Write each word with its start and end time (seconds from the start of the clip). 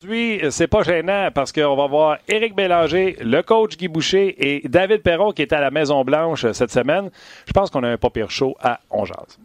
Aujourd'hui, 0.00 0.40
c'est 0.52 0.68
pas 0.68 0.84
gênant 0.84 1.30
parce 1.34 1.50
qu'on 1.50 1.74
va 1.74 1.88
voir 1.88 2.18
Éric 2.28 2.54
Bélanger, 2.54 3.16
le 3.20 3.42
coach 3.42 3.76
Guy 3.76 3.88
Boucher 3.88 4.36
et 4.38 4.68
David 4.68 5.02
Perron 5.02 5.32
qui 5.32 5.42
est 5.42 5.52
à 5.52 5.60
la 5.60 5.72
Maison-Blanche 5.72 6.52
cette 6.52 6.70
semaine. 6.70 7.10
Je 7.46 7.52
pense 7.52 7.68
qu'on 7.68 7.82
a 7.82 7.88
un 7.88 7.96
pas 7.96 8.08
pire 8.08 8.30
show 8.30 8.56
à 8.60 8.78
Ongeaz. 8.90 9.40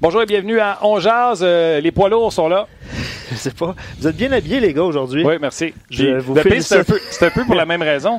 Bonjour 0.00 0.22
et 0.22 0.26
bienvenue 0.26 0.60
à 0.60 0.78
On 0.82 1.00
Jazz. 1.00 1.40
Euh, 1.42 1.80
les 1.80 1.90
poids 1.90 2.08
lourds 2.08 2.32
sont 2.32 2.48
là. 2.48 2.66
Je 3.30 3.36
sais 3.36 3.50
pas. 3.50 3.74
Vous 3.98 4.06
êtes 4.06 4.16
bien 4.16 4.30
habillés, 4.32 4.60
les 4.60 4.72
gars, 4.72 4.84
aujourd'hui. 4.84 5.24
Oui, 5.24 5.34
merci. 5.40 5.74
Je 5.90 6.04
Puis, 6.04 6.18
vous. 6.20 6.36
C'est 6.60 6.78
un, 6.78 6.84
peu- 6.84 7.00
c'est 7.10 7.26
un 7.26 7.30
peu 7.30 7.44
pour 7.44 7.54
la 7.54 7.66
même 7.66 7.82
raison. 7.82 8.18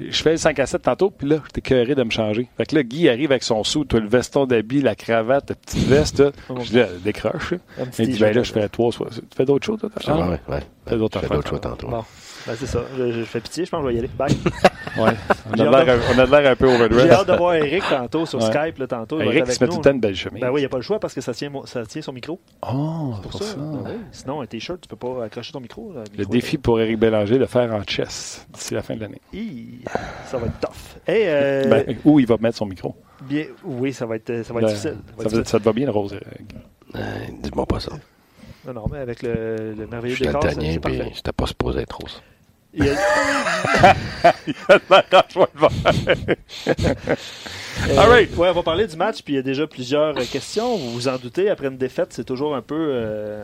Je 0.00 0.22
fais 0.22 0.32
le 0.32 0.36
5 0.36 0.58
à 0.58 0.66
7 0.66 0.82
tantôt, 0.82 1.10
puis 1.10 1.28
là, 1.28 1.36
j'étais 1.46 1.60
cœuré 1.60 1.94
de 1.94 2.02
me 2.02 2.10
changer. 2.10 2.48
Fait 2.56 2.66
que 2.66 2.74
là, 2.74 2.82
Guy 2.82 3.08
arrive 3.08 3.30
avec 3.30 3.44
son 3.44 3.62
sou, 3.62 3.84
le 3.92 4.08
veston 4.08 4.44
d'habit, 4.44 4.80
la 4.82 4.94
cravate, 4.96 5.50
la 5.50 5.54
petite 5.54 5.86
veste. 5.86 6.18
là. 6.20 6.30
Je 6.50 6.68
dis, 6.70 6.76
là, 6.76 6.86
décroche. 7.04 7.54
Il 7.98 8.08
dit, 8.10 8.18
ben 8.18 8.34
là, 8.34 8.42
je 8.42 8.52
fais 8.52 8.68
trois 8.68 8.90
soirs. 8.92 9.10
Tu 9.12 9.20
fais 9.36 9.44
d'autres 9.44 9.64
choses, 9.64 9.78
toi? 9.80 9.90
Ah, 10.06 10.16
ouais, 10.30 10.40
ouais. 10.48 10.60
Fais 10.86 10.96
d'autres 10.98 11.20
fais 11.20 11.28
toi. 11.28 11.58
tantôt. 11.60 11.88
Bon. 11.88 12.04
Ben, 12.46 12.54
c'est 12.58 12.66
ça. 12.66 12.80
Je, 12.96 13.10
je 13.12 13.22
fais 13.24 13.40
pitié, 13.40 13.64
je 13.64 13.70
pense 13.70 13.80
que 13.82 13.86
je 13.86 13.92
vais 13.92 13.94
y 13.96 13.98
aller. 14.00 14.10
Bye. 14.16 14.36
Ouais. 14.96 15.10
On 15.50 15.56
J'ai 15.56 15.62
a 15.64 15.72
hâte 15.74 15.86
l'air 15.86 15.98
on 16.14 16.18
a 16.20 16.26
l'air 16.40 16.52
un 16.52 16.54
peu 16.54 16.68
J'ai 16.68 16.74
overdressed. 16.76 17.10
hâte 17.10 17.26
de 17.26 17.32
voir 17.32 17.54
Eric 17.56 17.82
tantôt 17.90 18.26
sur 18.26 18.38
Ouais. 18.40 18.44
Skype, 18.46 18.78
là, 18.78 18.86
tantôt. 18.86 19.20
Eric, 19.20 19.42
avec 19.42 19.52
se 19.56 19.64
met 19.64 19.66
nous. 19.66 19.72
tout 19.72 19.78
le 19.80 19.82
temps 19.82 19.90
une 19.90 19.98
belle 20.00 20.14
chemise. 20.14 20.40
Ben 20.40 20.50
oui, 20.50 20.60
il 20.60 20.62
n'y 20.62 20.66
a 20.66 20.68
pas 20.68 20.76
le 20.76 20.84
choix 20.84 21.00
parce 21.00 21.12
que 21.14 21.20
ça 21.20 21.34
tient, 21.34 21.50
ça 21.64 21.84
tient 21.84 22.00
son 22.00 22.12
micro. 22.12 22.38
Oh, 22.62 23.14
Pour 23.20 23.32
pour 23.32 23.42
ça. 23.42 23.44
ça. 23.44 23.56
Ben 23.56 23.82
oui. 23.86 23.92
Sinon, 24.12 24.40
un 24.40 24.46
t-shirt, 24.46 24.80
tu 24.80 24.86
peux 24.86 24.94
pas 24.94 25.24
accrocher 25.24 25.50
ton 25.50 25.58
micro. 25.58 25.92
là. 25.94 26.04
Le 26.12 26.18
micro 26.18 26.32
défi 26.32 26.58
pour 26.58 26.80
Éric 26.80 26.96
Bélanger, 27.00 27.38
de 27.40 27.46
faire 27.46 27.74
en 27.74 27.82
chess 27.82 28.46
d'ici 28.52 28.74
la 28.74 28.82
fin 28.82 28.94
de 28.94 29.00
l'année. 29.00 29.20
Ça 30.26 30.38
va 30.38 30.46
être 30.46 30.60
tough. 30.60 31.00
Hey, 31.08 31.24
euh, 31.26 31.64
Ben, 31.68 31.96
où 32.04 32.20
il 32.20 32.26
va 32.28 32.36
mettre 32.40 32.58
son 32.58 32.66
micro? 32.66 32.94
bien, 33.22 33.46
oui, 33.64 33.92
ça 33.92 34.06
va 34.06 34.14
être, 34.14 34.44
ça 34.44 34.52
va 34.52 34.60
être 34.60 34.66
Ben, 34.66 34.68
difficile. 34.68 34.90
Ça 34.90 34.94
va 34.94 34.94
Ça, 34.94 34.96
être 34.96 35.16
va- 35.16 35.24
difficile. 35.24 35.46
ça 35.46 35.58
te 35.58 35.64
va 35.64 35.72
bien, 35.72 35.86
le 35.86 35.90
rose? 35.92 36.12
Eric? 36.12 36.54
Euh, 36.94 37.00
Dis-moi 37.42 37.66
pas 37.66 37.80
ça. 37.80 37.90
Non, 38.68 38.74
non, 38.74 38.84
mais 38.92 38.98
avec 38.98 39.22
le, 39.24 39.32
le 39.32 39.74
Je 39.76 39.90
merveilleux 39.90 40.14
suis 40.14 40.26
décor, 40.26 40.42
c'est 40.44 40.54
c'est 40.72 40.78
parfait. 40.78 41.10
j'étais 41.12 41.32
pas 41.32 41.46
supposé 41.46 41.80
être 41.80 41.96
rose. 42.00 42.22
Il 42.76 42.84
y 42.86 42.88
a- 42.90 42.94
Arrange-moi 44.90 45.48
le 45.54 45.60
verre. 45.60 46.36
Euh, 46.68 47.14
All 47.98 48.08
right. 48.08 48.36
Ouais, 48.36 48.48
on 48.50 48.54
va 48.54 48.62
parler 48.62 48.86
du 48.86 48.96
match, 48.96 49.18
puis 49.22 49.34
il 49.34 49.36
y 49.36 49.38
a 49.38 49.42
déjà 49.42 49.66
plusieurs 49.66 50.16
euh, 50.16 50.22
questions. 50.30 50.76
Vous 50.76 50.90
vous 50.92 51.08
en 51.08 51.16
doutez, 51.16 51.50
après 51.50 51.66
une 51.68 51.76
défaite, 51.76 52.08
c'est 52.10 52.24
toujours 52.24 52.54
un 52.54 52.62
peu. 52.62 52.74
euh, 52.78 53.42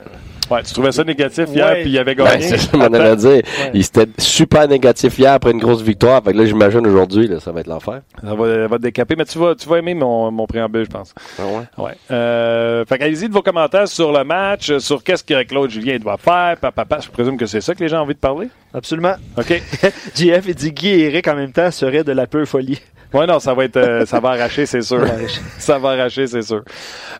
Ouais, 0.50 0.62
tu 0.64 0.72
trouvais 0.72 0.90
ça 0.92 1.04
négatif 1.04 1.44
hier, 1.54 1.66
Ouais. 1.68 1.82
puis 1.82 1.90
il 1.90 1.98
avait 1.98 2.14
Ben, 2.14 2.24
gagné. 2.24 2.42
c'est 2.48 2.58
ça, 2.58 2.76
m'en 2.76 2.86
allais 2.86 3.16
dire. 3.16 3.30
Ouais. 3.30 3.70
Il 3.74 3.80
était 3.82 4.06
super 4.18 4.66
négatif 4.66 5.18
hier 5.18 5.32
après 5.32 5.52
une 5.52 5.58
grosse 5.60 5.82
victoire. 5.82 6.22
Fait 6.24 6.32
que 6.32 6.38
là, 6.38 6.44
j'imagine 6.46 6.84
aujourd'hui, 6.86 7.28
là, 7.28 7.38
ça 7.38 7.52
va 7.52 7.60
être 7.60 7.66
l'enfer. 7.68 8.00
Ça 8.22 8.34
va, 8.34 8.66
va 8.66 8.76
te 8.78 8.82
décaper, 8.82 9.14
mais 9.16 9.24
tu 9.24 9.38
vas, 9.38 9.54
tu 9.54 9.68
vas 9.68 9.78
aimer 9.78 9.94
mon, 9.94 10.30
mon 10.32 10.46
préambule, 10.46 10.84
je 10.86 10.90
pense. 10.90 11.14
Ah 11.38 11.42
ouais? 11.46 11.84
Ouais. 11.84 11.92
Euh, 12.10 12.84
fait 12.84 12.98
qu'allez-y 12.98 13.28
de 13.28 13.32
vos 13.34 13.42
commentaires 13.42 13.86
sur 13.88 14.10
le 14.12 14.24
match, 14.24 14.76
sur 14.78 15.04
qu'est-ce 15.04 15.22
que 15.22 15.42
Claude 15.44 15.70
Julien 15.70 15.98
doit 15.98 16.16
faire. 16.16 16.56
Papa, 16.60 16.72
papa, 16.84 16.98
je 17.04 17.10
présume 17.10 17.36
que 17.36 17.46
c'est 17.46 17.60
ça 17.60 17.74
que 17.74 17.80
les 17.80 17.88
gens 17.88 17.98
ont 17.98 18.02
envie 18.02 18.14
de 18.14 18.18
parler. 18.18 18.48
Absolument. 18.74 19.14
OK. 19.38 19.62
JF, 20.16 20.44
il 20.48 20.54
dit 20.54 20.72
Guy 20.72 20.88
et 20.88 21.00
Eric 21.06 21.28
en 21.28 21.36
même 21.36 21.52
temps 21.52 21.70
serait 21.70 22.02
de 22.04 22.12
la 22.12 22.26
peur 22.26 22.46
folie. 22.46 22.80
Ouais, 23.12 23.26
non, 23.26 23.40
ça 23.40 23.54
va 23.54 23.64
être, 23.64 23.76
euh, 23.76 24.06
ça 24.06 24.20
va 24.20 24.30
arracher, 24.30 24.66
c'est 24.66 24.82
sûr. 24.82 25.04
ça 25.58 25.78
va 25.78 25.90
arracher, 25.90 26.26
c'est 26.28 26.42
sûr. 26.42 26.62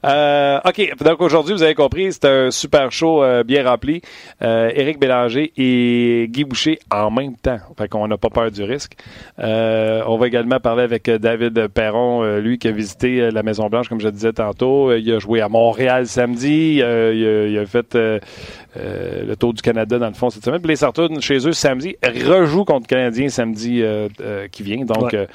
Euh, 0.05 0.59
OK. 0.65 0.93
Donc 1.05 1.21
aujourd'hui, 1.21 1.53
vous 1.55 1.63
avez 1.63 1.75
compris, 1.75 2.13
c'est 2.13 2.25
un 2.27 2.51
super 2.51 2.93
show 2.93 3.23
euh, 3.23 3.43
bien 3.43 3.69
rempli. 3.69 4.01
Euh, 4.43 4.71
Éric 4.75 5.01
Bélanger 5.01 5.53
et 5.57 6.27
Guy 6.31 6.45
Boucher 6.45 6.79
en 6.93 7.11
même 7.11 7.35
temps. 7.37 7.59
Fait 7.77 7.89
qu'on 7.89 8.07
n'a 8.07 8.17
pas 8.17 8.31
peur 8.31 8.51
du 8.51 8.63
risque. 8.63 8.93
Euh, 9.41 10.03
on 10.07 10.17
va 10.17 10.27
également 10.29 10.61
parler 10.61 10.85
avec 10.85 11.09
euh, 11.09 11.19
David 11.19 11.69
Perron, 11.69 12.23
euh, 12.23 12.41
lui 12.41 12.59
qui 12.59 12.69
a 12.69 12.73
visité 12.73 13.31
la 13.31 13.43
Maison 13.43 13.67
Blanche, 13.69 13.89
comme 13.89 14.01
je 14.01 14.09
disais 14.09 14.33
tantôt. 14.33 14.95
Il 14.95 15.13
a 15.13 15.19
joué 15.19 15.41
à 15.41 15.49
Montréal 15.49 16.07
samedi. 16.07 16.81
Euh, 16.83 17.13
il, 17.15 17.27
a, 17.27 17.47
il 17.49 17.59
a 17.59 17.67
fait 17.67 17.97
le 18.77 19.35
tour 19.35 19.53
du 19.53 19.61
Canada 19.63 19.99
dans 19.99 20.07
le 20.09 20.15
fond 20.15 20.31
cette 20.31 20.45
semaine. 20.45 20.61
Puis 20.61 20.73
les 20.75 20.87
retournent 20.87 21.21
chez 21.21 21.47
eux 21.49 21.53
samedi. 21.53 21.97
Rejoue 22.03 22.65
contre 22.65 22.87
le 22.89 22.97
Canadien 22.97 23.29
samedi 23.29 23.83
qui 24.53 24.63
vient. 24.63 24.85
Donc, 24.85 25.13
Ouais. 25.13 25.27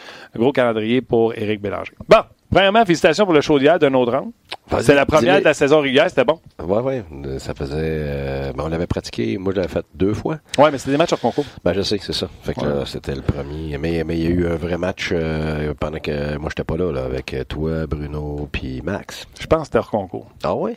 Gros 0.46 0.52
calendrier 0.54 1.02
pour 1.02 1.34
Éric 1.36 1.60
Bélanger. 1.62 1.94
Bon, 2.08 2.18
premièrement, 2.52 2.86
félicitations 2.86 3.26
pour 3.26 3.34
le 3.34 3.42
show 3.42 3.58
d'hier 3.58 3.78
round. 3.82 4.32
Vas-y, 4.70 4.84
C'est 4.84 4.96
la 4.96 5.06
première 5.06 5.40
de 5.40 5.44
la 5.44 5.54
saison 5.54 5.80
régulière, 5.82 6.08
c'était 6.10 6.24
bon? 6.24 6.40
Ouais, 6.64 6.80
ouais. 6.82 7.04
euh, 7.26 7.40
Ça 7.40 7.54
faisait. 7.54 7.76
euh, 7.78 8.54
ben, 8.54 8.64
on 8.66 8.68
l'avait 8.70 8.88
pratiqué. 8.88 9.38
Moi, 9.38 9.54
je 9.54 9.58
l'avais 9.62 9.72
fait 9.74 9.86
deux 9.96 10.14
fois. 10.14 10.38
Ouais, 10.58 10.72
mais 10.72 10.78
c'était 10.78 10.92
des 10.92 10.98
matchs 10.98 11.14
hors 11.14 11.20
concours. 11.20 11.46
Ben, 11.64 11.74
je 11.74 11.82
sais 11.82 11.98
que 12.00 12.06
c'est 12.06 12.14
ça. 12.14 12.28
Fait 12.44 12.54
que 12.54 12.62
Ouais. 12.62 12.68
là, 12.68 12.84
c'était 12.86 13.14
le 13.16 13.22
premier. 13.22 13.78
Mais, 13.80 14.04
mais 14.04 14.18
il 14.18 14.24
y 14.24 14.28
a 14.28 14.30
eu 14.30 14.48
un 14.48 14.56
vrai 14.56 14.78
match 14.78 15.10
euh, 15.12 15.74
pendant 15.80 16.00
que 16.00 16.38
moi, 16.38 16.50
j'étais 16.50 16.64
pas 16.64 16.78
là, 16.78 16.92
là, 16.92 17.04
avec 17.06 17.36
toi, 17.48 17.86
Bruno, 17.88 18.48
puis 18.52 18.82
Max. 18.84 19.26
Je 19.40 19.46
pense 19.48 19.60
que 19.62 19.66
c'était 19.66 19.78
hors 19.80 19.90
concours. 19.92 20.28
Ah 20.44 20.56
ouais? 20.56 20.76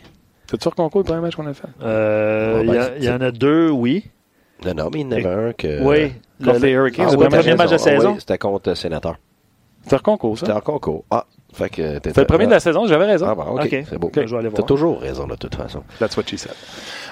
C'était 0.51 0.67
hors 0.67 0.75
concours 0.75 1.01
le 1.01 1.05
premier 1.05 1.21
match 1.21 1.37
qu'on 1.37 1.47
a 1.47 1.53
fait? 1.55 1.69
Euh, 1.83 2.59
Ouais, 2.61 2.65
il 2.67 2.71
y, 2.71 2.77
ben, 2.77 2.91
il 2.99 3.05
y 3.05 3.11
en 3.11 3.21
a 3.21 3.31
deux, 3.31 3.69
oui. 3.71 4.05
Non, 4.65 4.75
non, 4.75 4.91
mais 4.93 5.01
il 5.01 5.05
y 5.05 5.09
en 5.09 5.13
avait 5.13 5.49
un 5.49 5.53
que. 5.53 5.83
oui. 5.83 6.13
Contre 6.45 6.61
les 6.61 6.71
Hurricanes, 6.71 7.07
Ah, 7.09 7.13
le 7.13 7.19
ouais, 7.19 7.29
premier 7.29 7.55
match 7.57 7.71
de. 7.71 7.75
Ah, 7.75 7.79
saison? 7.79 8.11
oui, 8.13 8.17
c'était 8.21 8.39
contre 8.39 8.75
Sénateur. 8.75 9.17
C'était 9.89 9.95
hors 9.97 10.03
concours, 10.03 10.39
C'était 10.39 10.53
ça? 10.53 10.59
en 10.59 10.61
concours. 10.61 11.05
Ah, 11.11 11.25
fait 11.53 11.71
que 11.71 11.95
t'étais. 11.95 12.11
C'était 12.11 12.21
le 12.21 12.27
premier 12.27 12.47
de 12.47 12.51
la 12.51 12.61
saison, 12.61 12.87
j'avais 12.87 13.07
raison. 13.07 13.27
Ah, 13.29 13.35
bon, 13.35 13.43
ok, 13.45 13.61
Ok. 13.65 13.85
c'est 13.89 13.99
beau. 13.99 14.09
Ok, 14.09 14.15
je 14.27 14.31
vais 14.33 14.37
aller 14.39 14.49
T'as 14.51 14.57
voir. 14.57 14.67
toujours 14.67 15.01
raison, 15.01 15.27
de 15.27 15.35
toute 15.37 15.55
façon. 15.55 15.83
That's 15.99 16.17
what 16.17 16.25
she 16.27 16.37
said. 16.37 16.53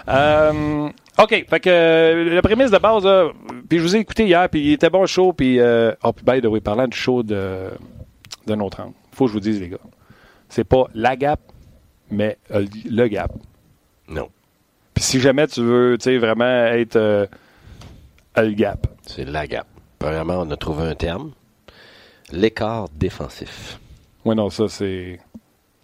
Euh, 0.09 0.89
OK, 1.19 1.47
fait 1.49 1.61
que 1.61 1.71
euh, 1.71 2.35
la 2.35 2.43
prémisse 2.43 2.71
de 2.71 2.79
base, 2.79 3.05
là, 3.05 3.31
puis 3.69 3.79
je 3.79 3.83
vous 3.83 3.97
ai 3.97 4.01
écouté 4.01 4.27
hier, 4.27 4.49
puis 4.49 4.61
il 4.61 4.73
était 4.75 4.91
bon 4.91 5.01
le 5.01 5.07
show, 5.07 5.33
puis... 5.33 5.59
Euh, 5.61 5.93
oh, 6.05 6.13
puis 6.13 6.25
by 6.27 6.41
the 6.43 6.47
way, 6.47 6.61
parlant 6.61 6.87
du 6.87 6.97
show 6.97 7.23
de, 7.23 7.71
de 8.47 8.55
notre 8.55 8.81
angle, 8.83 8.93
faut 9.13 9.25
que 9.25 9.29
je 9.31 9.35
vous 9.35 9.41
dise, 9.41 9.61
les 9.61 9.69
gars, 9.71 9.79
c'est 10.49 10.65
pas 10.65 10.85
la 10.95 11.17
gap, 11.17 11.41
mais 12.11 12.37
euh, 12.55 12.67
le 12.89 13.09
gap. 13.09 13.33
Non. 14.09 14.29
Puis 14.95 15.03
si 15.03 15.21
jamais 15.21 15.47
tu 15.49 15.63
veux, 15.63 15.97
tu 15.99 16.05
sais, 16.05 16.19
vraiment 16.19 16.45
être 16.67 16.97
euh, 16.97 17.27
le 18.37 18.53
gap. 18.53 18.87
C'est 19.03 19.25
la 19.25 19.47
gap. 19.47 19.67
Premièrement, 19.99 20.41
on 20.41 20.51
a 20.51 20.57
trouvé 20.57 20.85
un 20.85 20.95
terme. 20.95 21.33
L'écart 22.33 22.89
défensif. 22.95 23.79
Oui, 24.25 24.35
non, 24.35 24.51
ça, 24.51 24.65
c'est... 24.69 25.21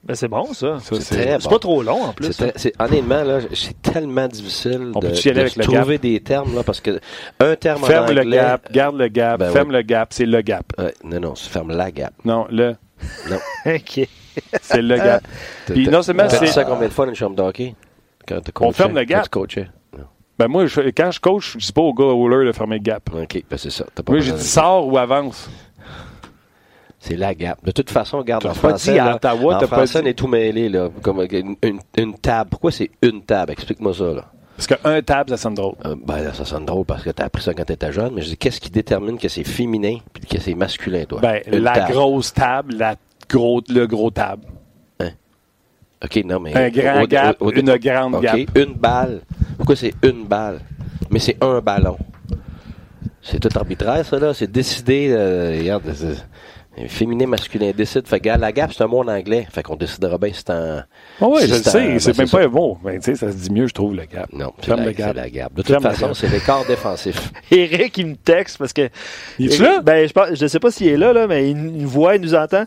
Ben, 0.05 0.17
c'est 0.17 0.27
bon, 0.27 0.53
ça. 0.53 0.81
Ça, 0.81 1.01
C'est 1.01 1.39
bon. 1.45 1.49
pas 1.51 1.59
trop 1.61 1.81
long, 1.81 2.03
en 2.03 2.13
plus. 2.13 2.33
C'est 2.33 2.59
c'est- 2.59 2.73
honnêtement, 2.83 3.23
là, 3.23 3.39
c'est 3.55 3.81
tellement 3.83 4.27
difficile 4.27 4.91
On 4.97 4.99
de, 4.99 5.07
aller 5.07 5.23
de 5.33 5.41
avec 5.41 5.55
le 5.55 5.63
trouver 5.63 5.99
des 5.99 6.19
termes, 6.19 6.57
là, 6.57 6.65
parce 6.65 6.81
que 6.81 6.99
un 7.39 7.55
terme 7.55 7.85
en 7.85 7.87
Ferme 7.87 8.11
le 8.11 8.25
gap, 8.25 8.73
garde 8.73 8.97
le 8.97 9.07
gap, 9.07 9.39
Ben 9.39 9.53
ferme 9.53 9.69
oui. 9.69 9.75
le 9.77 9.83
gap, 9.83 10.09
c'est 10.13 10.27
le 10.27 10.41
gap. 10.43 10.65
Ouais, 10.77 10.93
non, 11.05 11.21
non, 11.21 11.35
c'est 11.37 11.49
ferme 11.51 11.71
la 11.71 11.93
gap. 11.93 12.13
Non, 12.25 12.47
le, 12.51 12.75
OK. 13.67 14.09
c'est 14.61 14.83
le 14.83 14.97
gap. 14.97 15.23
Puis 15.67 15.87
non 15.89 16.03
seulement 16.03 16.29
c'est... 16.29 16.47
ça 16.49 16.65
combien 16.65 16.89
de 16.89 16.93
fois 16.93 17.05
dans 17.07 17.13
une 17.13 17.17
chambre 17.17 17.37
d'hockey? 17.37 17.77
Quand 18.27 18.41
On 18.61 18.73
ferme 18.73 18.95
le 18.97 19.03
Quand 19.03 19.07
gap. 19.07 19.23
tu 19.25 19.29
coachais? 19.31 19.69
Non. 19.97 20.05
Ben 20.37 20.49
moi, 20.49 20.67
je- 20.67 20.81
quand 20.91 21.13
je 21.13 21.21
coach, 21.21 21.53
je 21.59 21.67
dis 21.67 21.73
pas 21.73 21.83
au 21.83 21.95
gars 21.95 22.05
au 22.07 22.29
de 22.45 22.51
fermer 22.51 22.79
le 22.79 22.83
gap. 22.83 23.09
OK, 23.15 23.45
ben 23.49 23.57
c'est 23.57 23.71
ça. 23.71 23.85
T'as 23.95 24.03
pas 24.03 24.13
Moi, 24.13 24.21
dit 24.21 24.33
de- 24.33 24.37
sors 24.37 24.85
ou 24.89 24.99
avance. 24.99 25.49
C'est 27.05 27.17
la 27.17 27.35
gap. 27.35 27.59
De 27.65 27.73
toute 27.73 27.91
façon, 27.91 28.19
regarde, 28.19 28.47
en 28.47 28.55
français, 28.55 28.93
dit 28.93 28.99
à 29.01 29.17
Ottawa, 29.17 29.57
en 29.57 29.67
français, 29.67 29.99
dit- 30.01 30.05
on 30.07 30.11
est 30.11 30.15
tout 30.15 30.29
mêlé, 30.29 30.69
là, 30.69 30.89
comme 31.03 31.21
une, 31.33 31.57
une, 31.61 31.81
une 31.99 32.15
table. 32.15 32.51
Pourquoi 32.51 32.71
c'est 32.71 32.93
une 33.03 33.23
table? 33.23 33.51
Explique-moi 33.51 33.93
ça, 33.93 34.05
là. 34.05 34.25
Parce 34.57 34.69
qu'un 34.69 35.03
tab, 35.03 35.29
ça 35.29 35.37
sonne 35.37 35.55
drôle. 35.55 35.75
Euh, 35.85 35.97
ben, 36.07 36.33
ça 36.33 36.45
sonne 36.45 36.65
drôle 36.65 36.85
parce 36.85 37.03
que 37.03 37.11
t'as 37.11 37.25
appris 37.25 37.43
ça 37.43 37.55
quand 37.55 37.65
t'étais 37.65 37.91
jeune, 37.91 38.13
mais 38.15 38.23
je 38.23 38.29
dis, 38.29 38.37
qu'est-ce 38.37 38.61
qui 38.61 38.71
détermine 38.71 39.19
que 39.19 39.27
c'est 39.27 39.43
féminin 39.43 39.97
puis 40.13 40.25
que 40.27 40.41
c'est 40.41 40.55
masculin, 40.55 41.05
toi? 41.05 41.19
Ben, 41.21 41.41
Une 41.51 41.59
la 41.65 41.73
table. 41.73 41.93
grosse 41.93 42.33
table, 42.33 42.75
la 42.77 42.95
gros, 43.29 43.61
le 43.69 43.87
gros 43.87 44.11
table. 44.13 44.45
OK, 46.05 46.23
non, 46.25 46.39
mais. 46.41 46.55
Un 46.57 46.69
grand 46.71 47.05
gap, 47.05 47.37
une 47.41 47.77
grande 47.79 48.15
OK, 48.17 48.23
gap. 48.23 48.37
une 48.57 48.75
balle. 48.75 49.21
Pourquoi 49.57 49.75
c'est 49.77 49.95
une 50.05 50.25
balle? 50.25 50.61
Mais 51.11 51.19
c'est 51.21 51.37
un 51.43 51.61
ballon. 51.61 51.97
C'est 53.21 53.39
tout 53.39 53.57
arbitraire, 53.57 54.05
ça, 54.05 54.19
là. 54.19 54.35
C'est 54.35 54.51
décidé, 54.51 55.09
euh, 55.13 55.57
regarde, 55.61 55.83
c'est- 55.95 56.25
féminin, 56.89 57.27
masculin 57.27 57.71
décide. 57.77 58.07
Fait 58.09 58.19
que, 58.21 58.29
la 58.29 58.53
gap, 58.53 58.73
c'est 58.73 58.83
un 58.83 58.87
mot 58.87 59.01
en 59.03 59.09
anglais. 59.09 59.47
Fait 59.53 59.63
qu'on 59.63 59.77
décidera 59.77 60.17
bien 60.19 60.31
si 60.33 60.43
c'est 60.47 60.51
en. 60.53 60.79
Ah 61.21 61.27
oui, 61.29 61.43
si 61.43 61.49
je 61.49 61.55
le 61.55 61.63
sais, 61.63 61.73
ben, 61.87 61.99
c'est 62.01 62.19
même 62.19 62.27
ça. 62.27 62.39
pas 62.39 62.45
un 62.45 62.49
mot. 62.49 62.79
Ben, 62.83 62.99
tu 62.99 63.05
sais, 63.05 63.15
ça 63.15 63.31
se 63.31 63.37
dit 63.37 63.51
mieux, 63.51 63.67
je 63.67 63.75
trouve, 63.75 63.95
le 63.95 64.05
gap. 64.05 64.33
Non, 64.33 64.53
c'est 64.63 64.75
la, 64.75 64.93
gap. 64.93 65.15
la 65.15 65.29
gap. 65.31 65.53
De 65.53 65.63
toute 65.63 65.69
Ferme 65.71 65.83
façon, 65.83 66.15
c'est 66.15 66.29
l'écart 66.29 66.65
défensif. 66.67 67.31
Eric, 67.51 67.97
il 67.99 68.07
me 68.07 68.17
texte 68.17 68.59
parce 68.59 68.73
que. 68.73 68.89
Il 69.39 69.49
Eric- 69.51 69.61
là? 69.61 69.81
Ben, 69.83 70.09
je, 70.09 70.13
pense- 70.13 70.29
je 70.35 70.47
sais 70.47 70.59
pas 70.61 70.71
s'il 70.71 70.89
est 70.89 70.97
là, 70.97 71.13
là, 71.13 71.27
mais 71.27 71.51
il, 71.51 71.57
nous 71.57 71.89
voit, 71.89 72.17
il 72.17 72.23
nous 72.23 72.35
entend. 72.35 72.65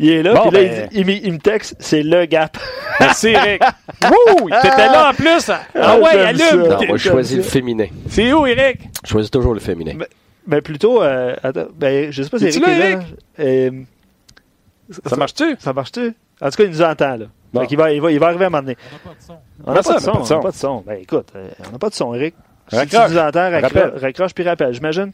Il 0.00 0.10
est 0.10 0.22
là, 0.22 0.34
Bon, 0.34 0.42
puis 0.48 0.50
là, 0.52 0.60
ben- 0.62 0.70
il, 0.70 0.88
dit- 0.90 1.00
il 1.00 1.06
me- 1.06 1.26
il 1.26 1.32
me 1.32 1.38
texte, 1.38 1.74
c'est 1.80 2.02
le 2.04 2.26
gap. 2.26 2.56
Merci, 3.00 3.28
Eric. 3.28 3.62
Wouh! 4.04 4.48
T'étais 4.62 4.86
là 4.86 5.10
en 5.10 5.14
plus. 5.14 5.48
Ah 5.50 5.60
Ah, 5.74 5.98
ouais, 5.98 6.10
allume. 6.20 6.68
Non, 6.68 6.78
moi, 6.86 6.96
je 6.96 7.08
choisis 7.08 7.36
le 7.38 7.42
féminin. 7.42 7.86
C'est 8.08 8.32
où, 8.32 8.46
Eric? 8.46 8.78
Je 9.04 9.10
choisis 9.10 9.30
toujours 9.30 9.54
le 9.54 9.60
féminin. 9.60 9.94
Mais- 9.96 10.06
Mais 10.48 10.60
plutôt, 10.62 11.02
euh, 11.02 11.36
attends, 11.42 11.66
ben, 11.76 12.10
je 12.10 12.22
sais 12.22 12.28
pas 12.30 12.38
si 12.38 12.46
Eric 12.46 12.66
là, 12.66 12.72
est 12.72 12.90
là. 12.96 13.00
Euh, 13.40 13.70
Ça 15.06 15.14
marche-tu? 15.16 15.56
ça 15.60 15.72
marche-tu? 15.72 16.14
En 16.40 16.48
tout 16.50 16.56
cas, 16.56 16.64
il 16.64 16.70
nous 16.70 16.82
entend, 16.82 17.16
là. 17.16 17.26
Bon. 17.52 17.60
Fait 17.60 17.66
qu'il 17.66 17.78
va, 17.78 17.92
il, 17.92 18.00
va, 18.00 18.10
il 18.10 18.18
va 18.18 18.26
arriver 18.28 18.44
à 18.44 18.46
un 18.48 18.50
moment 18.50 18.62
donné. 18.62 18.76
On 18.90 18.92
n'a 18.92 18.98
pas 18.98 19.14
de 19.14 19.22
son. 19.24 19.32
On 19.32 19.64
Comment 19.64 19.74
n'a 19.76 19.82
ça, 19.82 19.92
pas 19.94 19.98
de 19.98 20.04
son, 20.04 20.10
on 20.10 20.14
n'a 20.14 20.18
pas 20.18 20.22
de 20.22 20.22
on 20.22 20.26
son? 20.26 20.34
n'a 20.36 20.40
pas 20.42 20.50
de 20.50 20.56
son. 20.56 20.84
Ben 20.86 20.98
écoute, 21.02 21.28
euh, 21.36 21.48
on 21.68 21.72
n'a 21.72 21.78
pas 21.78 21.88
de 21.90 21.94
son, 21.94 22.14
Eric. 22.14 22.34
Si 22.70 22.76
Raccroche. 22.76 23.06
tu 23.06 23.12
nous 23.12 23.18
entends, 23.18 23.50
raccroche, 24.00 24.34
puis 24.34 24.44
rappelle, 24.44 24.74
j'imagine. 24.74 25.12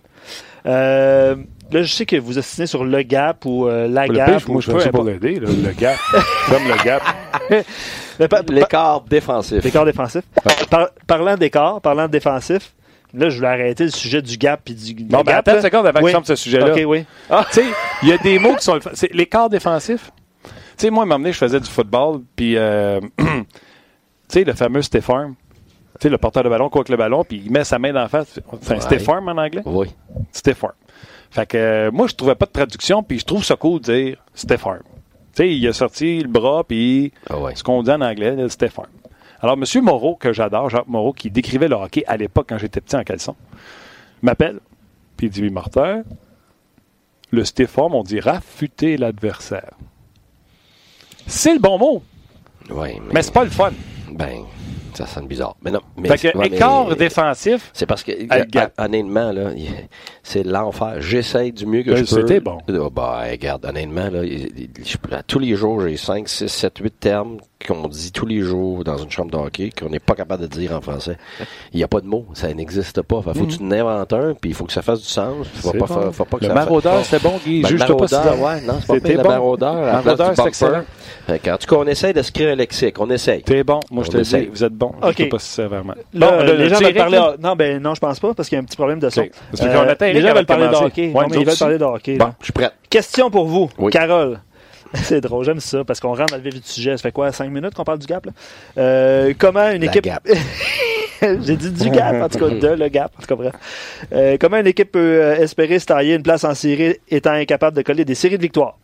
Euh, 0.66 1.36
là, 1.70 1.82
je 1.82 1.92
sais 1.92 2.04
que 2.06 2.16
vous 2.16 2.36
assinez 2.38 2.66
sur 2.66 2.84
le 2.84 3.02
gap 3.02 3.44
ou 3.44 3.68
euh, 3.68 3.86
la 3.86 4.06
Le 4.08 4.14
gap. 4.14 4.48
moi, 4.48 4.56
ou 4.56 4.60
je 4.60 4.66
ça 4.66 4.72
pour 4.72 4.82
importe. 5.02 5.06
l'aider, 5.06 5.38
le 5.40 5.72
gap. 5.72 5.96
Comme 6.48 6.64
le 6.66 6.84
gap. 6.84 7.02
L'écart 8.50 9.02
défensif. 9.02 9.62
D'écart 9.62 9.84
défensif. 9.84 10.22
Par- 10.70 10.90
parlant 11.06 11.36
d'écart, 11.36 11.80
parlant 11.80 12.06
de 12.06 12.12
défensif, 12.12 12.72
là, 13.14 13.28
je 13.30 13.36
voulais 13.36 13.48
arrêter 13.48 13.84
le 13.84 13.90
sujet 13.90 14.20
du 14.22 14.36
gap 14.36 14.60
puis 14.64 14.74
du, 14.74 14.94
Bon, 15.04 15.18
ben, 15.22 15.32
gap. 15.32 15.48
attends 15.48 15.56
une 15.58 15.62
seconde 15.62 15.86
avant 15.86 16.00
que 16.00 16.04
Oui. 16.04 16.10
je 16.10 16.14
sorte 16.16 16.26
ce 16.26 16.36
sujet-là. 16.36 16.72
OK, 16.74 16.82
oui. 16.86 17.04
Tu 17.28 17.34
sais, 17.52 17.64
il 18.02 18.08
y 18.08 18.12
a 18.12 18.18
des 18.18 18.38
mots 18.38 18.54
qui 18.56 18.64
sont. 18.64 18.78
C'est 18.94 19.12
l'écart 19.12 19.48
défensif. 19.48 20.10
Tu 20.44 20.50
sais, 20.78 20.90
moi, 20.90 21.02
à 21.02 21.04
un 21.04 21.06
moment 21.06 21.18
donné, 21.20 21.32
je 21.32 21.38
faisais 21.38 21.60
du 21.60 21.70
football, 21.70 22.20
puis, 22.34 22.56
euh, 22.56 23.00
tu 23.18 23.24
sais, 24.28 24.44
le 24.44 24.52
fameux 24.54 24.80
arm. 25.08 25.34
Tu 26.00 26.02
sais, 26.02 26.08
le 26.08 26.18
porteur 26.18 26.42
de 26.42 26.48
ballon 26.48 26.68
quoi 26.68 26.82
que 26.82 26.90
le 26.90 26.98
ballon, 26.98 27.22
puis 27.24 27.40
il 27.46 27.52
met 27.52 27.62
sa 27.62 27.78
main 27.78 27.92
d'en 27.92 28.08
face. 28.08 28.40
C'est 28.62 29.08
un 29.08 29.14
arm 29.14 29.28
en 29.28 29.40
anglais? 29.40 29.62
Oui. 29.64 29.88
Arm. 30.62 30.72
Fait 31.30 31.46
que 31.46 31.56
euh, 31.56 31.90
moi, 31.92 32.08
je 32.08 32.14
trouvais 32.14 32.34
pas 32.34 32.46
de 32.46 32.50
traduction, 32.52 33.02
puis 33.04 33.20
je 33.20 33.24
trouve 33.24 33.44
ça 33.44 33.54
cool 33.56 33.80
de 33.80 33.84
dire 33.94 34.16
arm. 34.64 34.80
Tu 34.82 35.42
sais, 35.42 35.54
il 35.54 35.66
a 35.68 35.72
sorti 35.72 36.20
le 36.20 36.28
bras, 36.28 36.64
puis 36.66 37.12
Ah 37.30 37.38
ouais. 37.38 37.54
ce 37.54 37.62
qu'on 37.62 37.82
dit 37.84 37.90
en 37.90 38.00
anglais, 38.00 38.36
arm. 38.36 38.86
Alors, 39.40 39.56
M. 39.56 39.82
Moreau, 39.82 40.14
que 40.16 40.32
j'adore, 40.32 40.70
Jacques 40.70 40.88
Moreau, 40.88 41.12
qui 41.12 41.30
décrivait 41.30 41.68
le 41.68 41.76
hockey 41.76 42.04
à 42.06 42.16
l'époque 42.16 42.46
quand 42.48 42.58
j'étais 42.58 42.80
petit 42.80 42.96
en 42.96 43.02
caleçon, 43.04 43.36
m'appelle, 44.22 44.60
puis 45.16 45.26
il 45.26 45.30
dit, 45.30 45.42
oui, 45.42 45.50
Martin, 45.50 46.02
le 47.30 47.42
arm, 47.76 47.94
on 47.94 48.02
dit 48.02 48.20
rafuter 48.20 48.96
l'adversaire. 48.96 49.72
C'est 51.26 51.54
le 51.54 51.58
bon 51.60 51.78
mot, 51.78 52.02
Oui, 52.70 52.94
mais, 53.06 53.14
mais 53.14 53.22
c'est 53.22 53.32
pas 53.32 53.44
le 53.44 53.50
fun. 53.50 53.72
ben, 54.12 54.44
ça 54.94 55.06
sonne 55.06 55.26
bizarre. 55.26 55.56
Mais 55.62 55.70
non. 55.72 55.80
Mais, 55.96 56.08
Fait 56.16 56.30
que 56.32 56.38
ouais, 56.38 56.48
mais- 56.50 56.56
écart 56.56 56.94
défensif, 56.94 57.70
C'est 57.72 57.86
parce 57.86 58.02
que, 58.04 58.12
À 58.30 58.40
hon- 58.66 58.84
honnêtement, 58.84 59.32
là, 59.32 59.50
c'est 60.22 60.44
l'enfer. 60.44 61.00
J'essaye 61.00 61.52
du 61.52 61.66
mieux 61.66 61.82
que 61.82 61.90
Ben, 61.90 61.96
je 61.96 62.14
peux. 62.14 62.20
c'était 62.20 62.40
bon. 62.40 62.58
Oh, 62.68 62.90
bah, 62.90 63.24
regarde, 63.28 63.64
honnêtement, 63.64 64.08
là, 64.10 64.22
tous 65.26 65.38
les 65.40 65.56
jours, 65.56 65.80
j'ai 65.80 65.96
5, 65.96 66.28
6, 66.28 66.46
7, 66.48 66.78
8 66.78 67.00
termes 67.00 67.38
qu'on 67.66 67.88
dit 67.88 68.12
tous 68.12 68.26
les 68.26 68.40
jours 68.40 68.84
dans 68.84 68.96
une 68.98 69.10
chambre 69.10 69.30
de 69.30 69.36
hockey 69.36 69.70
qu'on 69.78 69.88
n'est 69.88 69.98
pas 69.98 70.14
capable 70.14 70.42
de 70.42 70.46
dire 70.46 70.72
en 70.72 70.80
français. 70.80 71.16
Il 71.72 71.78
n'y 71.78 71.82
a 71.84 71.88
pas 71.88 72.00
de 72.00 72.06
mots. 72.06 72.26
Ça 72.34 72.52
n'existe 72.52 73.02
pas. 73.02 73.22
Fait, 73.22 73.34
faut 73.38 73.46
que 73.46 73.52
tu 73.52 73.62
en 73.62 73.70
inventes 73.70 74.12
un, 74.12 74.34
puis 74.34 74.50
il 74.50 74.54
faut 74.54 74.64
que 74.64 74.72
ça 74.72 74.82
fasse 74.82 75.00
du 75.00 75.08
sens. 75.08 75.46
Faut 75.54 75.72
Mhm. 75.72 75.78
Pas, 75.80 75.86
bon. 75.86 76.00
faire- 76.02 76.14
faut 76.14 76.24
pas 76.24 76.36
que 76.38 76.42
le 76.44 76.48
ça 76.48 76.54
maraudeur, 76.54 77.04
c'était 77.04 77.22
bon, 77.22 77.34
Guy. 77.44 77.62
ben, 77.62 77.70
le 77.70 77.76
Juge-toi 77.78 77.96
pas 77.96 78.08
si 78.08 78.14
ouais, 78.14 78.60
non, 78.62 78.74
c'est 78.80 78.86
pas 78.86 79.00
pire, 79.00 79.16
le 79.18 79.22
bon. 79.22 79.28
maraudeur. 79.28 79.74
place 79.82 80.04
Maraudeur, 80.04 80.32
c'est 80.36 80.46
excellent. 80.48 80.82
En 81.28 81.56
tout 81.56 81.66
cas, 81.66 81.76
on 81.76 81.86
essaye 81.86 82.12
de 82.12 82.22
se 82.22 82.30
créer 82.32 82.50
un 82.50 82.54
lexique. 82.54 83.00
On 83.00 83.08
essaye. 83.10 83.42
T'es 83.42 83.64
bon. 83.64 83.80
Moi, 83.90 84.04
je 84.04 84.10
te 84.10 84.16
le 84.18 84.22
dis, 84.24 84.46
vous 84.46 84.64
êtes 84.64 84.72
bon. 84.74 84.92
OK. 85.02 85.12
Je 85.16 85.22
sais 85.22 85.28
pas 85.28 85.38
si 85.38 85.48
c'est 85.50 85.64
vraiment. 85.66 85.94
Là, 86.12 86.30
Bon, 86.30 86.42
les 86.44 86.68
gens 86.68 86.78
veulent 86.78 86.94
parler. 86.94 87.20
Non, 87.42 87.56
ben 87.56 87.82
non, 87.82 87.94
je 87.94 88.00
pense 88.00 88.20
pas, 88.20 88.34
parce 88.34 88.48
qu'il 88.48 88.56
y 88.56 88.58
a 88.58 88.62
un 88.62 88.64
petit 88.64 88.76
problème 88.76 88.98
de 89.00 89.08
son. 89.08 89.22
Attend 89.22 90.04
les 90.06 90.20
gens 90.20 90.34
veulent 90.34 90.46
parler 90.46 90.68
de 90.68 90.74
hockey. 90.74 91.12
Ils 91.14 91.44
veulent 91.44 91.56
parler 91.58 91.78
de 91.78 91.84
hockey. 91.84 92.16
Bon, 92.16 92.32
je 92.40 92.44
suis 92.44 92.52
prêt. 92.52 92.70
Question 92.90 93.30
pour 93.30 93.46
vous. 93.46 93.68
Carole. 93.90 94.40
C'est 95.02 95.20
drôle, 95.20 95.44
j'aime 95.44 95.60
ça, 95.60 95.84
parce 95.84 96.00
qu'on 96.00 96.14
rentre 96.14 96.26
dans 96.26 96.36
le 96.36 96.42
vif 96.42 96.54
du 96.54 96.60
sujet. 96.68 96.96
Ça 96.96 97.02
fait 97.02 97.12
quoi, 97.12 97.32
5 97.32 97.50
minutes 97.50 97.74
qu'on 97.74 97.84
parle 97.84 97.98
du 97.98 98.06
gap? 98.06 98.26
Là? 98.26 98.32
Euh, 98.78 99.34
comment 99.38 99.68
une 99.70 99.82
La 99.84 99.90
équipe. 99.90 100.04
gap. 100.04 100.26
J'ai 101.42 101.56
dit 101.56 101.70
du 101.70 101.90
gap, 101.90 102.14
en 102.22 102.28
tout 102.28 102.38
cas, 102.38 102.48
de 102.48 102.68
le 102.68 102.88
gap. 102.88 103.12
En 103.18 103.20
tout 103.20 103.26
cas, 103.26 103.34
bref. 103.34 103.52
Euh, 104.12 104.36
comment 104.40 104.58
une 104.58 104.66
équipe 104.66 104.92
peut 104.92 104.98
euh, 105.22 105.36
espérer 105.36 105.78
se 105.78 105.86
tailler 105.86 106.14
une 106.14 106.22
place 106.22 106.44
en 106.44 106.54
série 106.54 106.96
étant 107.10 107.32
incapable 107.32 107.76
de 107.76 107.82
coller 107.82 108.04
des 108.04 108.14
séries 108.14 108.36
de 108.36 108.42
victoires? 108.42 108.78